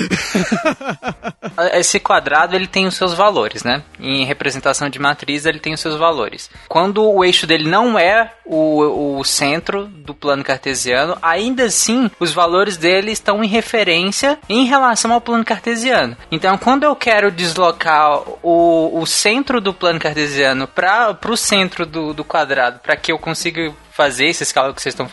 Esse 1.75 2.01
quadrado 2.01 2.57
ele 2.57 2.67
tem 2.67 2.87
os 2.87 2.95
seus 2.95 3.13
valores, 3.13 3.63
né? 3.63 3.83
Em 4.01 4.25
representação 4.25 4.89
de 4.89 4.99
matriz 4.99 5.45
ele 5.45 5.61
tem 5.61 5.75
os 5.75 5.81
seus 5.81 5.97
valores. 5.97 6.51
Quando 6.69 7.05
o 7.05 7.23
eixo 7.23 7.47
dele 7.47 7.69
não 7.69 7.99
é 7.99 8.33
o, 8.45 9.19
o 9.19 9.25
centro 9.25 9.87
do 9.87 10.15
plano 10.15 10.43
cartesiano, 10.43 11.17
ainda 11.21 11.65
assim 11.65 12.11
os 12.19 12.33
valores 12.33 12.77
dele 12.77 13.13
estão 13.13 13.45
em 13.45 13.47
referência 13.49 14.39
em 14.49 14.65
relação 14.65 15.13
ao 15.13 15.21
plano 15.21 15.45
cartesiano. 15.45 16.17
Então 16.33 16.57
quando 16.57 16.85
eu 16.85 16.97
quero 16.97 17.31
deslocar 17.31 18.19
o, 18.43 18.99
o 18.99 19.07
centro 19.07 19.61
do 19.61 19.75
plano 19.75 20.01
cartesiano 20.01 20.67
para 20.67 21.17
o 21.29 21.37
centro 21.37 21.85
do, 21.85 22.15
do 22.15 22.25
quadrado 22.25 22.81
para 22.81 22.97
que 22.97 23.13
eu 23.13 23.19
consiga 23.19 23.73
fazer 23.95 24.27
esses 24.27 24.51
cálculos 24.51 24.77
que 24.77 24.83
vocês 24.83 24.93
estão 24.93 25.09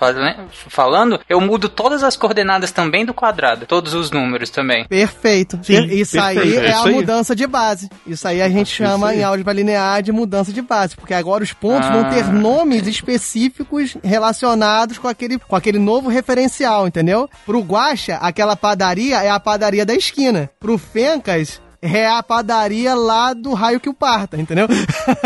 falando, 0.68 1.20
eu 1.30 1.40
mudo 1.40 1.70
todas 1.70 2.04
as 2.04 2.18
coordenadas 2.18 2.72
também 2.72 3.06
do 3.06 3.14
quadrado, 3.14 3.68
todos 3.68 3.94
os 3.94 4.10
números 4.10 4.50
também. 4.50 4.88
Perfeito. 4.88 5.60
Sim, 5.62 5.86
isso 5.86 6.14
perfeito. 6.14 6.42
aí 6.42 6.58
é, 6.58 6.70
é 6.70 6.74
a 6.74 6.84
aí. 6.86 6.92
mudança 6.92 7.36
de 7.36 7.46
base. 7.46 7.90
Isso 8.08 8.28
aí 8.28 8.42
a 8.42 8.50
gente 8.50 8.72
chama 8.72 9.14
em 9.14 9.24
álgebra 9.24 9.54
linear 9.54 10.02
de 10.02 10.12
mudança 10.12 10.52
de 10.52 10.64
base, 10.64 10.96
porque 10.96 11.14
agora 11.14 11.44
os 11.44 11.54
pontos 11.54 11.88
ah. 11.90 11.94
vão 11.94 12.10
ter 12.10 12.24
ah. 12.24 12.32
nomes 12.32 12.88
específicos 12.88 13.96
relacionados 14.04 14.98
com 14.98 15.08
aquele, 15.08 15.38
com 15.38 15.56
aquele 15.56 15.78
novo 15.78 16.10
referencial, 16.10 16.88
entendeu? 16.88 17.30
Pro 17.46 17.62
Guacha, 17.62 18.16
aquela 18.16 18.56
padaria 18.56 19.22
é 19.22 19.30
a 19.30 19.40
padaria 19.40 19.86
da 19.86 19.94
esquina. 19.94 20.50
Pro 20.60 20.80
Fencas, 20.80 21.62
é 21.82 22.08
a 22.08 22.22
padaria 22.22 22.94
lá 22.94 23.34
do 23.34 23.54
raio 23.54 23.80
que 23.80 23.90
o 23.90 23.94
parta, 23.94 24.38
entendeu? 24.38 24.68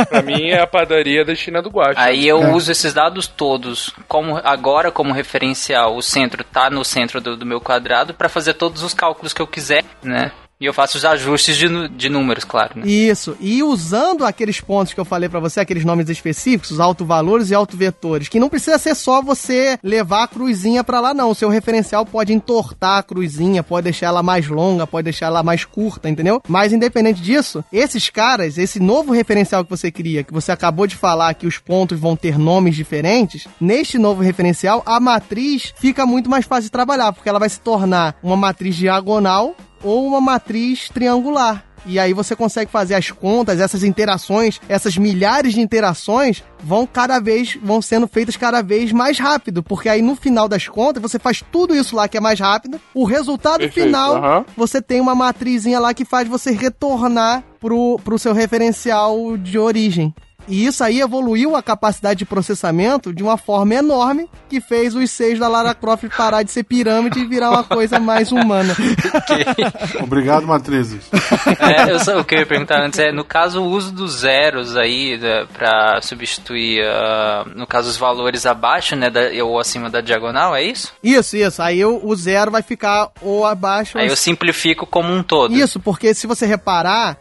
pra 0.09 0.21
mim 0.21 0.49
é 0.49 0.61
a 0.61 0.67
padaria 0.67 1.25
da 1.25 1.35
China 1.35 1.61
do 1.61 1.69
Guacha. 1.69 1.99
Aí 1.99 2.27
eu 2.27 2.41
é. 2.41 2.53
uso 2.53 2.71
esses 2.71 2.93
dados 2.93 3.27
todos 3.27 3.93
como 4.07 4.37
agora 4.37 4.91
como 4.91 5.13
referencial. 5.13 5.95
O 5.95 6.01
centro 6.01 6.43
tá 6.43 6.69
no 6.69 6.85
centro 6.85 7.19
do, 7.19 7.35
do 7.35 7.45
meu 7.45 7.59
quadrado 7.59 8.13
para 8.13 8.29
fazer 8.29 8.53
todos 8.53 8.83
os 8.83 8.93
cálculos 8.93 9.33
que 9.33 9.41
eu 9.41 9.47
quiser, 9.47 9.83
né? 10.01 10.31
E 10.59 10.65
eu 10.65 10.73
faço 10.73 10.97
os 10.97 11.03
ajustes 11.03 11.57
de, 11.57 11.87
de 11.89 12.09
números, 12.09 12.45
claro. 12.45 12.79
Né? 12.79 12.87
Isso. 12.87 13.35
E 13.41 13.61
usando 13.61 14.25
aqueles 14.25 14.61
pontos 14.61 14.93
que 14.93 14.99
eu 14.99 15.03
falei 15.03 15.27
para 15.27 15.39
você, 15.39 15.59
aqueles 15.59 15.83
nomes 15.83 16.09
específicos, 16.09 16.71
os 16.71 16.79
autovalores 16.79 17.49
e 17.49 17.55
autovetores, 17.55 18.29
que 18.29 18.39
não 18.39 18.47
precisa 18.47 18.77
ser 18.77 18.95
só 18.95 19.21
você 19.21 19.77
levar 19.83 20.23
a 20.23 20.27
cruzinha 20.27 20.81
para 20.81 21.01
lá, 21.01 21.13
não. 21.13 21.31
O 21.31 21.35
seu 21.35 21.49
referencial 21.49 22.05
pode 22.05 22.31
entortar 22.31 22.99
a 22.99 23.03
cruzinha, 23.03 23.63
pode 23.63 23.85
deixar 23.85 24.07
ela 24.07 24.23
mais 24.23 24.47
longa, 24.47 24.87
pode 24.87 25.03
deixar 25.03 25.25
ela 25.25 25.43
mais 25.43 25.65
curta, 25.65 26.09
entendeu? 26.09 26.41
Mas 26.47 26.71
independente 26.71 27.21
disso, 27.21 27.63
esses 27.71 28.09
caras, 28.09 28.57
esse 28.57 28.79
novo 28.79 29.11
referencial 29.11 29.63
que 29.63 29.69
você 29.69 29.91
cria, 29.91 30.23
que 30.23 30.33
você 30.33 30.53
acabou 30.53 30.87
de 30.87 30.95
falar 30.95 31.33
que 31.33 31.47
os 31.47 31.57
pontos 31.57 31.99
vão 31.99 32.15
ter 32.15 32.39
nomes 32.39 32.75
diferentes, 32.77 33.45
neste 33.59 33.97
novo 33.97 34.21
referencial, 34.21 34.81
a 34.85 35.01
matriz 35.01 35.73
fica 35.77 36.05
muito 36.05 36.29
mais 36.29 36.45
fácil 36.45 36.63
de 36.63 36.71
trabalhar, 36.71 37.11
porque 37.11 37.27
ela 37.27 37.39
vai 37.39 37.49
se 37.49 37.59
tornar 37.59 38.15
uma 38.23 38.37
matriz 38.37 38.75
diagonal 38.75 39.53
ou 39.85 40.05
uma 40.05 40.19
matriz 40.19 40.89
triangular. 40.89 41.63
E 41.85 41.99
aí 41.99 42.13
você 42.13 42.35
consegue 42.35 42.71
fazer 42.71 42.95
as 42.95 43.11
contas, 43.11 43.59
essas 43.59 43.83
interações, 43.83 44.59
essas 44.67 44.97
milhares 44.97 45.53
de 45.53 45.61
interações 45.61 46.43
vão 46.63 46.87
cada 46.87 47.19
vez 47.19 47.57
vão 47.61 47.79
sendo 47.79 48.07
feitas 48.07 48.35
cada 48.35 48.63
vez 48.63 48.91
mais 48.91 49.19
rápido, 49.19 49.61
porque 49.61 49.87
aí 49.87 50.01
no 50.01 50.15
final 50.15 50.47
das 50.47 50.67
contas 50.67 51.01
você 51.01 51.19
faz 51.19 51.43
tudo 51.51 51.75
isso 51.75 51.95
lá 51.95 52.07
que 52.07 52.17
é 52.17 52.19
mais 52.19 52.39
rápido. 52.39 52.81
O 52.93 53.05
resultado 53.05 53.59
Perfeito, 53.59 53.85
final 53.85 54.15
uhum. 54.15 54.45
você 54.57 54.81
tem 54.81 54.99
uma 54.99 55.13
matrizinha 55.13 55.79
lá 55.79 55.93
que 55.93 56.03
faz 56.03 56.27
você 56.27 56.51
retornar 56.51 57.43
pro, 57.59 57.99
pro 58.03 58.17
seu 58.17 58.33
referencial 58.33 59.37
de 59.37 59.59
origem. 59.59 60.13
E 60.47 60.65
isso 60.65 60.83
aí 60.83 61.01
evoluiu 61.01 61.55
a 61.55 61.63
capacidade 61.63 62.19
de 62.19 62.25
processamento 62.25 63.13
de 63.13 63.23
uma 63.23 63.37
forma 63.37 63.75
enorme 63.75 64.29
que 64.47 64.61
fez 64.61 64.95
os 64.95 65.09
seis 65.09 65.39
da 65.39 65.47
Lara 65.47 65.73
Croft 65.73 66.05
parar 66.15 66.43
de 66.43 66.51
ser 66.51 66.63
pirâmide 66.63 67.19
e 67.19 67.25
virar 67.25 67.49
uma 67.49 67.63
coisa 67.63 67.99
mais 67.99 68.31
humana. 68.31 68.73
Okay. 68.73 70.01
Obrigado, 70.01 70.45
Matrizes. 70.45 71.09
É, 71.59 71.91
eu 71.91 71.99
só, 71.99 72.19
o 72.19 72.23
que 72.23 72.35
eu 72.35 72.39
ia 72.39 72.45
perguntar 72.45 72.81
antes 72.81 72.99
é, 72.99 73.11
no 73.11 73.23
caso, 73.23 73.61
o 73.61 73.65
uso 73.65 73.91
dos 73.91 74.19
zeros 74.19 74.75
aí 74.77 75.17
né, 75.17 75.45
para 75.53 76.01
substituir, 76.01 76.83
uh, 76.83 77.49
no 77.55 77.65
caso, 77.65 77.89
os 77.89 77.97
valores 77.97 78.45
abaixo, 78.45 78.95
né, 78.95 79.09
da, 79.09 79.21
ou 79.43 79.59
acima 79.59 79.89
da 79.89 80.01
diagonal, 80.01 80.55
é 80.55 80.63
isso? 80.63 80.93
Isso, 81.03 81.35
isso. 81.35 81.61
Aí 81.61 81.79
eu, 81.79 81.99
o 82.03 82.15
zero 82.15 82.51
vai 82.51 82.61
ficar 82.61 83.09
ou 83.21 83.45
abaixo. 83.45 83.97
Aí 83.97 84.05
ou... 84.05 84.11
eu 84.11 84.15
simplifico 84.15 84.85
como 84.85 85.11
um 85.11 85.23
todo. 85.23 85.53
Isso, 85.53 85.79
porque 85.79 86.13
se 86.13 86.27
você 86.27 86.45
reparar, 86.45 87.17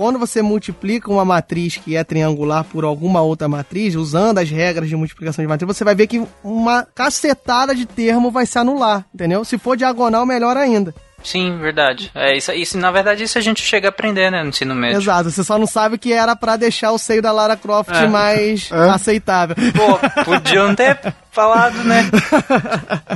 quando 0.00 0.18
você 0.18 0.40
multiplica 0.40 1.12
uma 1.12 1.26
matriz 1.26 1.76
que 1.76 1.94
é 1.94 2.02
triangular 2.02 2.64
por 2.64 2.84
alguma 2.84 3.20
outra 3.20 3.46
matriz, 3.46 3.94
usando 3.94 4.38
as 4.38 4.48
regras 4.48 4.88
de 4.88 4.96
multiplicação 4.96 5.44
de 5.44 5.46
matriz, 5.46 5.66
você 5.76 5.84
vai 5.84 5.94
ver 5.94 6.06
que 6.06 6.26
uma 6.42 6.86
cacetada 6.94 7.74
de 7.74 7.84
termo 7.84 8.30
vai 8.30 8.46
se 8.46 8.58
anular, 8.58 9.04
entendeu? 9.14 9.44
Se 9.44 9.58
for 9.58 9.76
diagonal, 9.76 10.24
melhor 10.24 10.56
ainda. 10.56 10.94
Sim, 11.22 11.58
verdade. 11.58 12.10
É, 12.14 12.34
isso, 12.34 12.50
isso, 12.52 12.78
na 12.78 12.90
verdade, 12.90 13.24
isso 13.24 13.36
a 13.36 13.42
gente 13.42 13.62
chega 13.62 13.88
a 13.88 13.90
aprender, 13.90 14.30
né, 14.30 14.42
no 14.42 14.48
ensino 14.48 14.74
médio. 14.74 15.00
Exato, 15.00 15.30
você 15.30 15.44
só 15.44 15.58
não 15.58 15.66
sabe 15.66 15.98
que 15.98 16.14
era 16.14 16.34
para 16.34 16.56
deixar 16.56 16.92
o 16.92 16.98
seio 16.98 17.20
da 17.20 17.30
Lara 17.30 17.54
Croft 17.54 17.90
é. 17.94 18.08
mais 18.08 18.70
é. 18.72 18.88
aceitável. 18.88 19.54
Pô, 19.54 20.24
podiam 20.24 20.74
ter 20.74 20.98
falado, 21.30 21.84
né? 21.84 22.10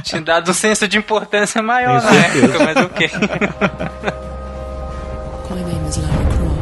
Tinha 0.05 0.21
dado 0.21 0.51
um 0.51 0.55
senso 0.55 0.87
de 0.87 0.99
importância 0.99 1.63
maior 1.63 2.03
na 2.03 2.15
época, 2.15 2.59
mas 2.63 2.77
o 2.77 2.89
quê? 2.91 3.11
My 5.51 5.63
name 5.63 5.89
is 5.89 5.97
Lara 5.97 6.54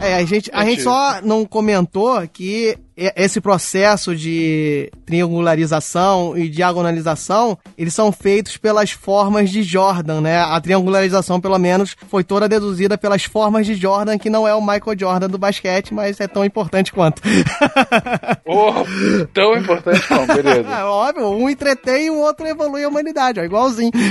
É, 0.00 0.14
a 0.14 0.24
gente, 0.24 0.50
a 0.52 0.64
gente 0.64 0.82
só 0.82 1.20
não 1.22 1.44
comentou 1.44 2.26
que 2.26 2.76
esse 3.16 3.40
processo 3.40 4.14
de 4.14 4.90
triangularização 5.06 6.36
e 6.36 6.48
diagonalização, 6.48 7.58
eles 7.76 7.94
são 7.94 8.12
feitos 8.12 8.56
pelas 8.56 8.90
formas 8.90 9.50
de 9.50 9.62
Jordan, 9.62 10.20
né? 10.20 10.38
A 10.38 10.60
triangularização, 10.60 11.40
pelo 11.40 11.58
menos, 11.58 11.96
foi 12.08 12.22
toda 12.22 12.48
deduzida 12.48 12.98
pelas 12.98 13.24
formas 13.24 13.66
de 13.66 13.74
Jordan, 13.74 14.18
que 14.18 14.30
não 14.30 14.46
é 14.46 14.54
o 14.54 14.60
Michael 14.60 14.98
Jordan 14.98 15.28
do 15.28 15.38
basquete, 15.38 15.94
mas 15.94 16.20
é 16.20 16.26
tão 16.26 16.44
importante 16.44 16.92
quanto. 16.92 17.22
oh, 18.46 19.26
tão 19.32 19.56
importante 19.56 20.06
quanto, 20.06 20.34
beleza. 20.34 20.62
É, 20.72 20.84
óbvio, 20.84 21.28
um 21.28 21.50
entretém 21.50 22.06
e 22.06 22.10
o 22.10 22.18
outro 22.18 22.46
evolui 22.46 22.84
a 22.84 22.88
humanidade, 22.88 23.40
ó, 23.40 23.44
igualzinho. 23.44 23.92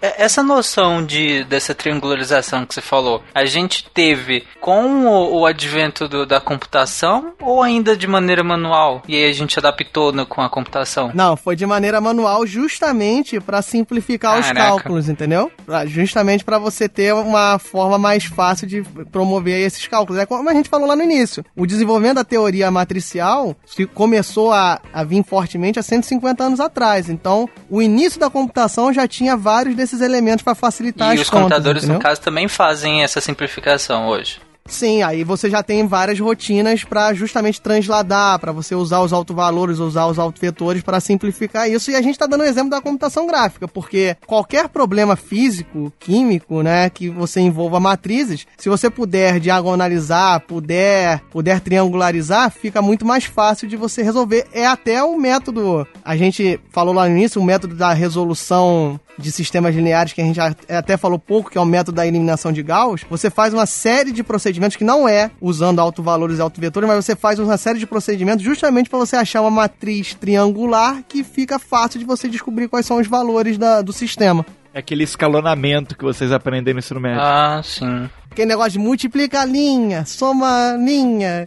É, 0.00 0.22
essa 0.22 0.42
noção 0.42 1.04
de, 1.04 1.44
dessa 1.44 1.74
triangularização 1.74 2.64
que 2.64 2.74
você 2.74 2.80
falou, 2.80 3.22
a 3.34 3.44
gente 3.44 3.88
teve 3.90 4.44
com 4.60 5.06
o, 5.06 5.40
o 5.40 5.46
advento 5.46 5.91
do, 5.92 6.26
da 6.26 6.40
computação 6.40 7.32
ou 7.40 7.62
ainda 7.62 7.96
de 7.96 8.06
maneira 8.06 8.42
manual? 8.42 9.02
E 9.06 9.16
aí 9.16 9.30
a 9.30 9.32
gente 9.32 9.58
adaptou 9.58 10.12
no, 10.12 10.26
com 10.26 10.40
a 10.40 10.48
computação? 10.48 11.10
Não, 11.14 11.36
foi 11.36 11.56
de 11.56 11.66
maneira 11.66 12.00
manual 12.00 12.46
justamente 12.46 13.40
para 13.40 13.62
simplificar 13.62 14.40
Caraca. 14.40 14.52
os 14.52 14.66
cálculos, 14.66 15.08
entendeu? 15.08 15.50
Pra, 15.64 15.86
justamente 15.86 16.44
para 16.44 16.58
você 16.58 16.88
ter 16.88 17.14
uma 17.14 17.58
forma 17.58 17.98
mais 17.98 18.24
fácil 18.24 18.66
de 18.66 18.82
promover 19.10 19.60
esses 19.60 19.86
cálculos. 19.86 20.20
É 20.20 20.26
como 20.26 20.48
a 20.48 20.54
gente 20.54 20.68
falou 20.68 20.86
lá 20.86 20.96
no 20.96 21.02
início. 21.02 21.44
O 21.56 21.66
desenvolvimento 21.66 22.16
da 22.16 22.24
teoria 22.24 22.70
matricial 22.70 23.56
começou 23.94 24.52
a, 24.52 24.80
a 24.92 25.04
vir 25.04 25.24
fortemente 25.24 25.78
há 25.78 25.82
150 25.82 26.44
anos 26.44 26.60
atrás. 26.60 27.08
Então, 27.08 27.48
o 27.68 27.82
início 27.82 28.18
da 28.18 28.30
computação 28.30 28.92
já 28.92 29.06
tinha 29.06 29.36
vários 29.36 29.74
desses 29.74 30.00
elementos 30.00 30.42
para 30.42 30.54
facilitar 30.54 31.16
e 31.16 31.20
as 31.20 31.28
contas. 31.28 31.32
E 31.32 31.36
os 31.36 31.42
computadores, 31.42 31.82
entendeu? 31.84 31.98
no 31.98 32.02
caso, 32.02 32.20
também 32.20 32.48
fazem 32.48 33.02
essa 33.02 33.20
simplificação 33.20 34.08
hoje. 34.08 34.40
Sim, 34.66 35.02
aí 35.02 35.24
você 35.24 35.50
já 35.50 35.62
tem 35.62 35.86
várias 35.86 36.18
rotinas 36.18 36.84
para 36.84 37.12
justamente 37.12 37.60
transladar, 37.60 38.38
para 38.38 38.52
você 38.52 38.74
usar 38.74 39.00
os 39.00 39.12
autovalores, 39.12 39.78
usar 39.78 40.06
os 40.06 40.18
autovetores 40.18 40.82
para 40.82 41.00
simplificar 41.00 41.68
isso. 41.68 41.90
E 41.90 41.96
a 41.96 42.02
gente 42.02 42.12
está 42.12 42.26
dando 42.26 42.42
o 42.42 42.46
exemplo 42.46 42.70
da 42.70 42.80
computação 42.80 43.26
gráfica, 43.26 43.66
porque 43.66 44.16
qualquer 44.26 44.68
problema 44.68 45.16
físico, 45.16 45.92
químico, 45.98 46.62
né, 46.62 46.88
que 46.88 47.08
você 47.08 47.40
envolva 47.40 47.80
matrizes, 47.80 48.46
se 48.56 48.68
você 48.68 48.88
puder 48.88 49.40
diagonalizar, 49.40 50.40
puder, 50.40 51.20
puder 51.30 51.60
triangularizar, 51.60 52.50
fica 52.50 52.80
muito 52.80 53.04
mais 53.04 53.24
fácil 53.24 53.68
de 53.68 53.76
você 53.76 54.02
resolver. 54.02 54.46
É 54.52 54.66
até 54.66 55.02
o 55.02 55.18
método, 55.18 55.86
a 56.04 56.16
gente 56.16 56.60
falou 56.70 56.94
lá 56.94 57.08
no 57.08 57.16
início, 57.16 57.40
o 57.40 57.44
método 57.44 57.74
da 57.74 57.92
resolução 57.92 58.98
de 59.18 59.30
sistemas 59.30 59.74
lineares 59.74 60.12
que 60.12 60.20
a 60.20 60.24
gente 60.24 60.40
até 60.40 60.96
falou 60.96 61.18
pouco, 61.18 61.50
que 61.50 61.58
é 61.58 61.60
o 61.60 61.66
método 61.66 61.96
da 61.96 62.06
eliminação 62.06 62.52
de 62.52 62.62
Gauss, 62.62 63.04
você 63.08 63.30
faz 63.30 63.52
uma 63.52 63.66
série 63.66 64.12
de 64.12 64.22
procedimentos 64.22 64.76
que 64.76 64.84
não 64.84 65.08
é 65.08 65.30
usando 65.40 65.80
autovalores 65.80 66.38
e 66.38 66.40
autovetores, 66.40 66.88
mas 66.88 67.04
você 67.04 67.14
faz 67.14 67.38
uma 67.38 67.56
série 67.56 67.78
de 67.78 67.86
procedimentos 67.86 68.44
justamente 68.44 68.88
para 68.88 68.98
você 68.98 69.16
achar 69.16 69.40
uma 69.42 69.50
matriz 69.50 70.14
triangular 70.14 71.02
que 71.08 71.22
fica 71.22 71.58
fácil 71.58 71.98
de 71.98 72.04
você 72.04 72.28
descobrir 72.28 72.68
quais 72.68 72.86
são 72.86 72.98
os 72.98 73.06
valores 73.06 73.58
da, 73.58 73.82
do 73.82 73.92
sistema. 73.92 74.44
É 74.74 74.78
aquele 74.78 75.04
escalonamento 75.04 75.96
que 75.96 76.02
vocês 76.02 76.32
aprendem 76.32 76.72
no 76.72 76.80
ensino 76.80 76.98
médio. 76.98 77.20
Ah, 77.20 77.60
sim. 77.62 78.08
Aquele 78.30 78.48
negócio 78.48 78.72
de 78.72 78.78
multiplica 78.78 79.44
linha, 79.44 80.06
soma 80.06 80.74
linha. 80.82 81.46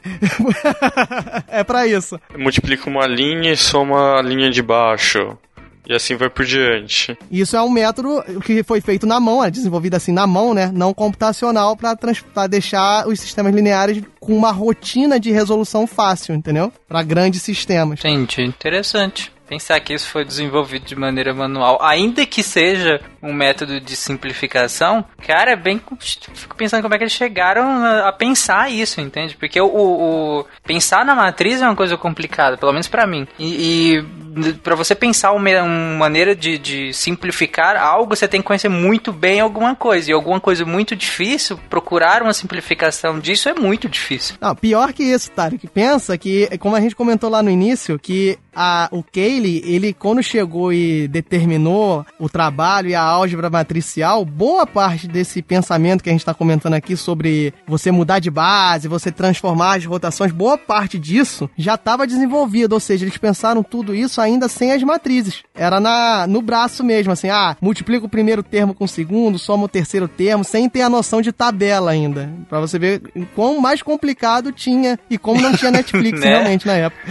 é 1.49 1.63
para 1.63 1.87
isso. 1.87 2.19
Multiplica 2.37 2.87
uma 2.87 3.07
linha 3.07 3.51
e 3.51 3.57
soma 3.57 4.19
a 4.19 4.21
linha 4.21 4.51
de 4.51 4.61
baixo. 4.61 5.35
E 5.87 5.93
assim 5.93 6.15
vai 6.15 6.29
por 6.29 6.45
diante. 6.45 7.17
Isso 7.29 7.55
é 7.55 7.61
um 7.61 7.69
método 7.69 8.23
que 8.43 8.63
foi 8.63 8.81
feito 8.81 9.05
na 9.05 9.19
mão, 9.19 9.43
é 9.43 9.51
desenvolvido 9.51 9.95
assim 9.95 10.11
na 10.11 10.25
mão, 10.25 10.53
né? 10.53 10.71
Não 10.73 10.93
computacional 10.93 11.75
para 11.77 12.47
deixar 12.47 13.07
os 13.07 13.19
sistemas 13.19 13.53
lineares 13.53 14.01
com 14.19 14.35
uma 14.35 14.51
rotina 14.51 15.19
de 15.19 15.31
resolução 15.31 15.85
fácil, 15.85 16.33
entendeu? 16.33 16.71
Para 16.87 17.03
grandes 17.03 17.41
sistemas. 17.41 17.99
Entendi, 17.99 18.43
interessante 18.43 19.34
pensar 19.47 19.79
que 19.79 19.93
isso 19.93 20.09
foi 20.09 20.25
desenvolvido 20.25 20.85
de 20.85 20.95
maneira 20.95 21.33
manual, 21.33 21.77
ainda 21.81 22.25
que 22.25 22.43
seja 22.43 22.99
um 23.21 23.33
método 23.33 23.79
de 23.79 23.95
simplificação, 23.95 25.05
cara, 25.25 25.51
é 25.51 25.55
bem. 25.55 25.81
Fico 26.33 26.55
pensando 26.55 26.81
como 26.81 26.93
é 26.93 26.97
que 26.97 27.03
eles 27.03 27.13
chegaram 27.13 27.83
a, 27.83 28.11
pensar 28.11 28.71
isso, 28.71 29.01
entende? 29.01 29.35
Porque 29.35 29.59
o, 29.59 29.67
o, 29.67 30.45
pensar 30.63 31.05
na 31.05 31.15
matriz 31.15 31.61
é 31.61 31.65
uma 31.65 31.75
coisa 31.75 31.97
complicada, 31.97 32.57
pelo 32.57 32.71
menos 32.71 32.87
para 32.87 33.07
mim. 33.07 33.27
E, 33.37 33.97
e 33.97 34.55
para 34.63 34.75
você 34.75 34.93
pensar 34.93 35.31
uma, 35.31 35.49
uma 35.61 35.97
maneira 35.97 36.35
de, 36.35 36.57
de, 36.57 36.93
simplificar 36.93 37.77
algo, 37.77 38.15
você 38.15 38.27
tem 38.27 38.41
que 38.41 38.47
conhecer 38.47 38.69
muito 38.69 39.11
bem 39.11 39.39
alguma 39.39 39.75
coisa. 39.75 40.09
E 40.09 40.13
alguma 40.13 40.39
coisa 40.39 40.65
muito 40.65 40.95
difícil, 40.95 41.57
procurar 41.69 42.21
uma 42.21 42.33
simplificação 42.33 43.19
disso 43.19 43.49
é 43.49 43.53
muito 43.53 43.87
difícil. 43.87 44.35
Não, 44.39 44.55
pior 44.55 44.93
que 44.93 45.03
isso, 45.03 45.31
Tarek. 45.31 45.67
Pensa 45.67 46.17
que, 46.17 46.57
como 46.57 46.75
a 46.75 46.81
gente 46.81 46.95
comentou 46.95 47.29
lá 47.29 47.41
no 47.41 47.49
início, 47.49 47.97
que 47.97 48.37
a, 48.55 48.89
o 48.91 49.03
Cayley, 49.35 49.61
ele 49.65 49.93
quando 49.93 50.23
chegou 50.23 50.71
e 50.71 51.07
determinou 51.07 52.05
o 52.19 52.29
trabalho 52.29 52.89
e 52.89 52.95
a 52.95 53.01
álgebra 53.01 53.49
matricial, 53.49 54.23
boa 54.23 54.65
parte 54.65 55.07
desse 55.07 55.41
pensamento 55.41 56.03
que 56.03 56.09
a 56.09 56.11
gente 56.11 56.21
está 56.21 56.33
comentando 56.33 56.73
aqui 56.73 56.95
sobre 56.95 57.53
você 57.67 57.91
mudar 57.91 58.19
de 58.19 58.31
base, 58.31 58.87
você 58.87 59.11
transformar 59.11 59.77
as 59.77 59.85
rotações, 59.85 60.31
boa 60.31 60.57
parte 60.57 60.97
disso 60.97 61.49
já 61.57 61.75
estava 61.75 62.07
desenvolvido, 62.07 62.73
ou 62.73 62.79
seja, 62.79 63.05
eles 63.05 63.17
pensaram 63.17 63.61
tudo 63.61 63.93
isso 63.93 64.21
ainda 64.21 64.47
sem 64.47 64.71
as 64.71 64.81
matrizes. 64.83 65.43
Era 65.53 65.79
na, 65.79 66.25
no 66.27 66.41
braço 66.41 66.83
mesmo, 66.83 67.11
assim, 67.11 67.29
ah, 67.29 67.57
multiplica 67.61 68.05
o 68.05 68.09
primeiro 68.09 68.43
termo 68.43 68.73
com 68.73 68.85
o 68.85 68.87
segundo, 68.87 69.37
soma 69.37 69.65
o 69.65 69.69
terceiro 69.69 70.07
termo, 70.07 70.43
sem 70.43 70.69
ter 70.69 70.81
a 70.81 70.89
noção 70.89 71.21
de 71.21 71.31
tabela 71.31 71.91
ainda. 71.91 72.29
Para 72.49 72.59
você 72.59 72.79
ver 72.79 73.01
quão 73.33 73.59
mais 73.59 73.81
complicado 73.81 74.51
tinha 74.51 74.97
e 75.09 75.17
como 75.17 75.41
não 75.41 75.53
tinha 75.53 75.71
Netflix 75.71 76.19
né? 76.19 76.27
realmente 76.27 76.65
na 76.65 76.73
época. 76.73 77.01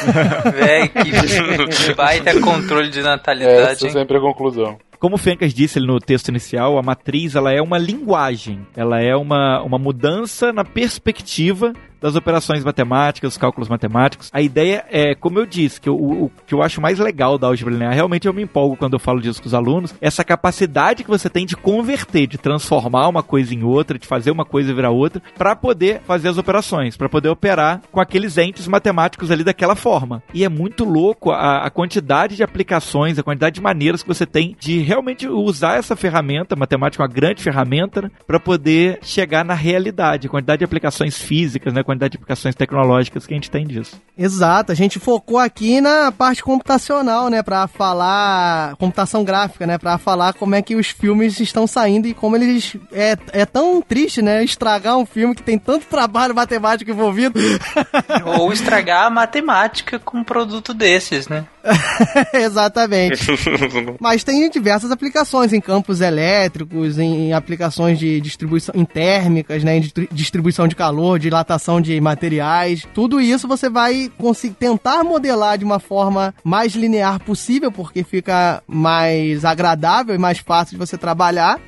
Véi, 0.52 0.88
que 0.88 1.69
baita 1.96 2.40
controle 2.40 2.88
de 2.88 3.02
natalidade. 3.02 3.72
Essa 3.72 3.86
é 3.86 3.90
sempre 3.90 4.18
a 4.18 4.20
conclusão. 4.20 4.78
Como 5.00 5.14
o 5.14 5.18
Fencas 5.18 5.54
disse 5.54 5.80
no 5.80 5.98
texto 5.98 6.28
inicial, 6.28 6.76
a 6.76 6.82
matriz 6.82 7.34
ela 7.34 7.50
é 7.50 7.62
uma 7.62 7.78
linguagem, 7.78 8.66
ela 8.76 9.00
é 9.00 9.16
uma, 9.16 9.62
uma 9.62 9.78
mudança 9.78 10.52
na 10.52 10.62
perspectiva 10.62 11.72
das 12.00 12.16
operações 12.16 12.64
matemáticas, 12.64 13.30
dos 13.30 13.38
cálculos 13.38 13.68
matemáticos. 13.68 14.30
A 14.32 14.40
ideia 14.40 14.84
é, 14.90 15.14
como 15.14 15.38
eu 15.38 15.46
disse, 15.46 15.80
que 15.80 15.88
eu, 15.88 15.94
o 15.94 16.30
que 16.46 16.54
eu 16.54 16.62
acho 16.62 16.80
mais 16.80 16.98
legal 16.98 17.36
da 17.36 17.46
álgebra 17.46 17.74
linear, 17.74 17.92
realmente 17.92 18.26
eu 18.26 18.32
me 18.32 18.42
empolgo 18.42 18.76
quando 18.76 18.94
eu 18.94 18.98
falo 18.98 19.20
disso 19.20 19.40
com 19.40 19.46
os 19.46 19.54
alunos, 19.54 19.94
essa 20.00 20.24
capacidade 20.24 21.04
que 21.04 21.10
você 21.10 21.28
tem 21.28 21.44
de 21.44 21.56
converter, 21.56 22.26
de 22.26 22.38
transformar 22.38 23.08
uma 23.08 23.22
coisa 23.22 23.54
em 23.54 23.62
outra, 23.62 23.98
de 23.98 24.06
fazer 24.06 24.30
uma 24.30 24.44
coisa 24.44 24.72
virar 24.72 24.90
outra, 24.90 25.22
para 25.36 25.54
poder 25.54 26.00
fazer 26.06 26.28
as 26.28 26.38
operações, 26.38 26.96
para 26.96 27.08
poder 27.08 27.28
operar 27.28 27.82
com 27.92 28.00
aqueles 28.00 28.38
entes 28.38 28.66
matemáticos 28.66 29.30
ali 29.30 29.44
daquela 29.44 29.76
forma. 29.76 30.22
E 30.32 30.44
é 30.44 30.48
muito 30.48 30.84
louco 30.84 31.30
a, 31.30 31.66
a 31.66 31.70
quantidade 31.70 32.36
de 32.36 32.42
aplicações, 32.42 33.18
a 33.18 33.22
quantidade 33.22 33.56
de 33.56 33.60
maneiras 33.60 34.02
que 34.02 34.08
você 34.08 34.24
tem 34.24 34.56
de 34.58 34.80
realmente 34.90 35.28
usar 35.28 35.78
essa 35.78 35.94
ferramenta, 35.94 36.56
matemática 36.56 37.00
é 37.00 37.06
uma 37.06 37.12
grande 37.12 37.40
ferramenta, 37.40 38.02
né, 38.02 38.10
para 38.26 38.40
poder 38.40 38.98
chegar 39.02 39.44
na 39.44 39.54
realidade, 39.54 40.26
a 40.26 40.30
quantidade 40.30 40.58
de 40.58 40.64
aplicações 40.64 41.16
físicas, 41.16 41.72
né, 41.72 41.84
quantidade 41.84 42.12
de 42.12 42.16
aplicações 42.16 42.56
tecnológicas 42.56 43.24
que 43.24 43.32
a 43.32 43.36
gente 43.36 43.50
tem 43.50 43.64
disso. 43.64 44.02
Exato, 44.18 44.72
a 44.72 44.74
gente 44.74 44.98
focou 44.98 45.38
aqui 45.38 45.80
na 45.80 46.10
parte 46.10 46.42
computacional, 46.42 47.28
né, 47.28 47.40
para 47.40 47.68
falar 47.68 48.74
computação 48.76 49.22
gráfica, 49.22 49.64
né, 49.64 49.78
para 49.78 49.96
falar 49.96 50.32
como 50.32 50.56
é 50.56 50.62
que 50.62 50.74
os 50.74 50.88
filmes 50.88 51.38
estão 51.38 51.68
saindo 51.68 52.08
e 52.08 52.14
como 52.14 52.34
eles 52.34 52.76
é, 52.90 53.16
é 53.32 53.46
tão 53.46 53.80
triste, 53.80 54.20
né, 54.20 54.42
estragar 54.42 54.98
um 54.98 55.06
filme 55.06 55.36
que 55.36 55.42
tem 55.42 55.56
tanto 55.56 55.86
trabalho 55.86 56.34
matemático 56.34 56.90
envolvido. 56.90 57.38
Ou 58.40 58.52
estragar 58.52 59.06
a 59.06 59.10
matemática 59.10 60.00
com 60.00 60.18
um 60.18 60.24
produto 60.24 60.74
desses, 60.74 61.28
né? 61.28 61.46
Exatamente. 62.32 63.26
Mas 64.00 64.24
tem 64.24 64.48
diversas 64.50 64.90
aplicações 64.90 65.52
em 65.52 65.60
campos 65.60 66.00
elétricos, 66.00 66.98
em 66.98 67.32
aplicações 67.32 67.98
de 67.98 68.20
distribuição 68.20 68.74
em 68.76 68.84
térmicas, 68.84 69.62
né, 69.64 69.76
em 69.76 69.90
distribuição 70.12 70.66
de 70.66 70.74
calor, 70.74 71.18
dilatação 71.18 71.80
de 71.80 72.00
materiais. 72.00 72.86
Tudo 72.94 73.20
isso 73.20 73.46
você 73.46 73.68
vai 73.68 74.10
conseguir 74.18 74.54
tentar 74.54 75.04
modelar 75.04 75.58
de 75.58 75.64
uma 75.64 75.78
forma 75.78 76.34
mais 76.42 76.74
linear 76.74 77.20
possível, 77.20 77.70
porque 77.70 78.02
fica 78.02 78.62
mais 78.66 79.44
agradável 79.44 80.14
e 80.14 80.18
mais 80.18 80.38
fácil 80.38 80.78
de 80.78 80.78
você 80.78 80.96
trabalhar 80.96 81.60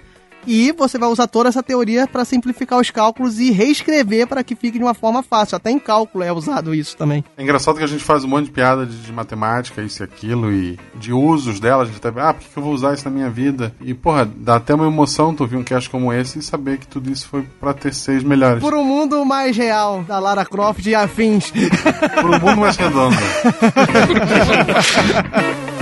e 0.47 0.73
você 0.73 0.99
vai 0.99 1.09
usar 1.09 1.27
toda 1.27 1.49
essa 1.49 1.63
teoria 1.63 2.07
para 2.07 2.25
simplificar 2.25 2.81
os 2.81 2.91
cálculos 2.91 3.39
e 3.39 3.51
reescrever 3.51 4.27
para 4.27 4.43
que 4.43 4.55
fique 4.55 4.79
de 4.79 4.85
uma 4.85 4.95
forma 4.95 5.23
fácil. 5.23 5.57
Até 5.57 5.71
em 5.71 5.79
cálculo 5.79 6.25
é 6.25 6.33
usado 6.33 6.75
isso 6.75 6.97
também. 6.97 7.25
É 7.37 7.43
engraçado 7.43 7.79
que 7.79 7.85
a 7.85 7.87
gente 7.87 8.05
faz 8.05 8.25
um 8.25 8.29
monte 8.29 8.47
de 8.47 8.53
piada 8.53 8.87
de, 8.87 8.97
de 8.97 9.13
matemática, 9.13 9.83
isso 9.83 10.03
e 10.03 10.05
aquilo, 10.05 10.53
e 10.53 10.79
de 10.95 11.13
usos 11.13 11.61
dela. 11.61 11.83
A 11.83 11.87
gente 11.87 12.05
até, 12.05 12.21
ah, 12.21 12.35
por 12.35 12.43
que 12.43 12.57
eu 12.57 12.63
vou 12.63 12.73
usar 12.73 12.95
isso 12.95 13.05
na 13.05 13.11
minha 13.11 13.31
vida? 13.31 13.75
E, 13.81 13.95
porra, 13.95 14.29
dá 14.37 14.57
até 14.57 14.75
uma 14.75 14.87
emoção 14.87 15.35
tu 15.35 15.43
ouvir 15.43 15.57
um 15.57 15.65
cast 15.65 15.89
como 15.89 16.13
esse 16.13 16.39
e 16.39 16.43
saber 16.43 16.79
que 16.79 16.87
tudo 16.87 17.11
isso 17.11 17.29
foi 17.29 17.43
para 17.61 17.75
terceiros 17.75 18.25
melhores. 18.25 18.61
Por 18.61 18.75
um 18.75 18.85
mundo 18.85 19.25
mais 19.25 19.57
real, 19.57 20.03
da 20.03 20.19
Lara 20.19 20.45
Croft 20.45 20.85
e 20.87 20.95
afins. 20.95 21.51
Por 21.51 22.31
um 22.31 22.41
mundo 22.41 22.61
mais 22.61 22.77
redondo. 22.77 23.17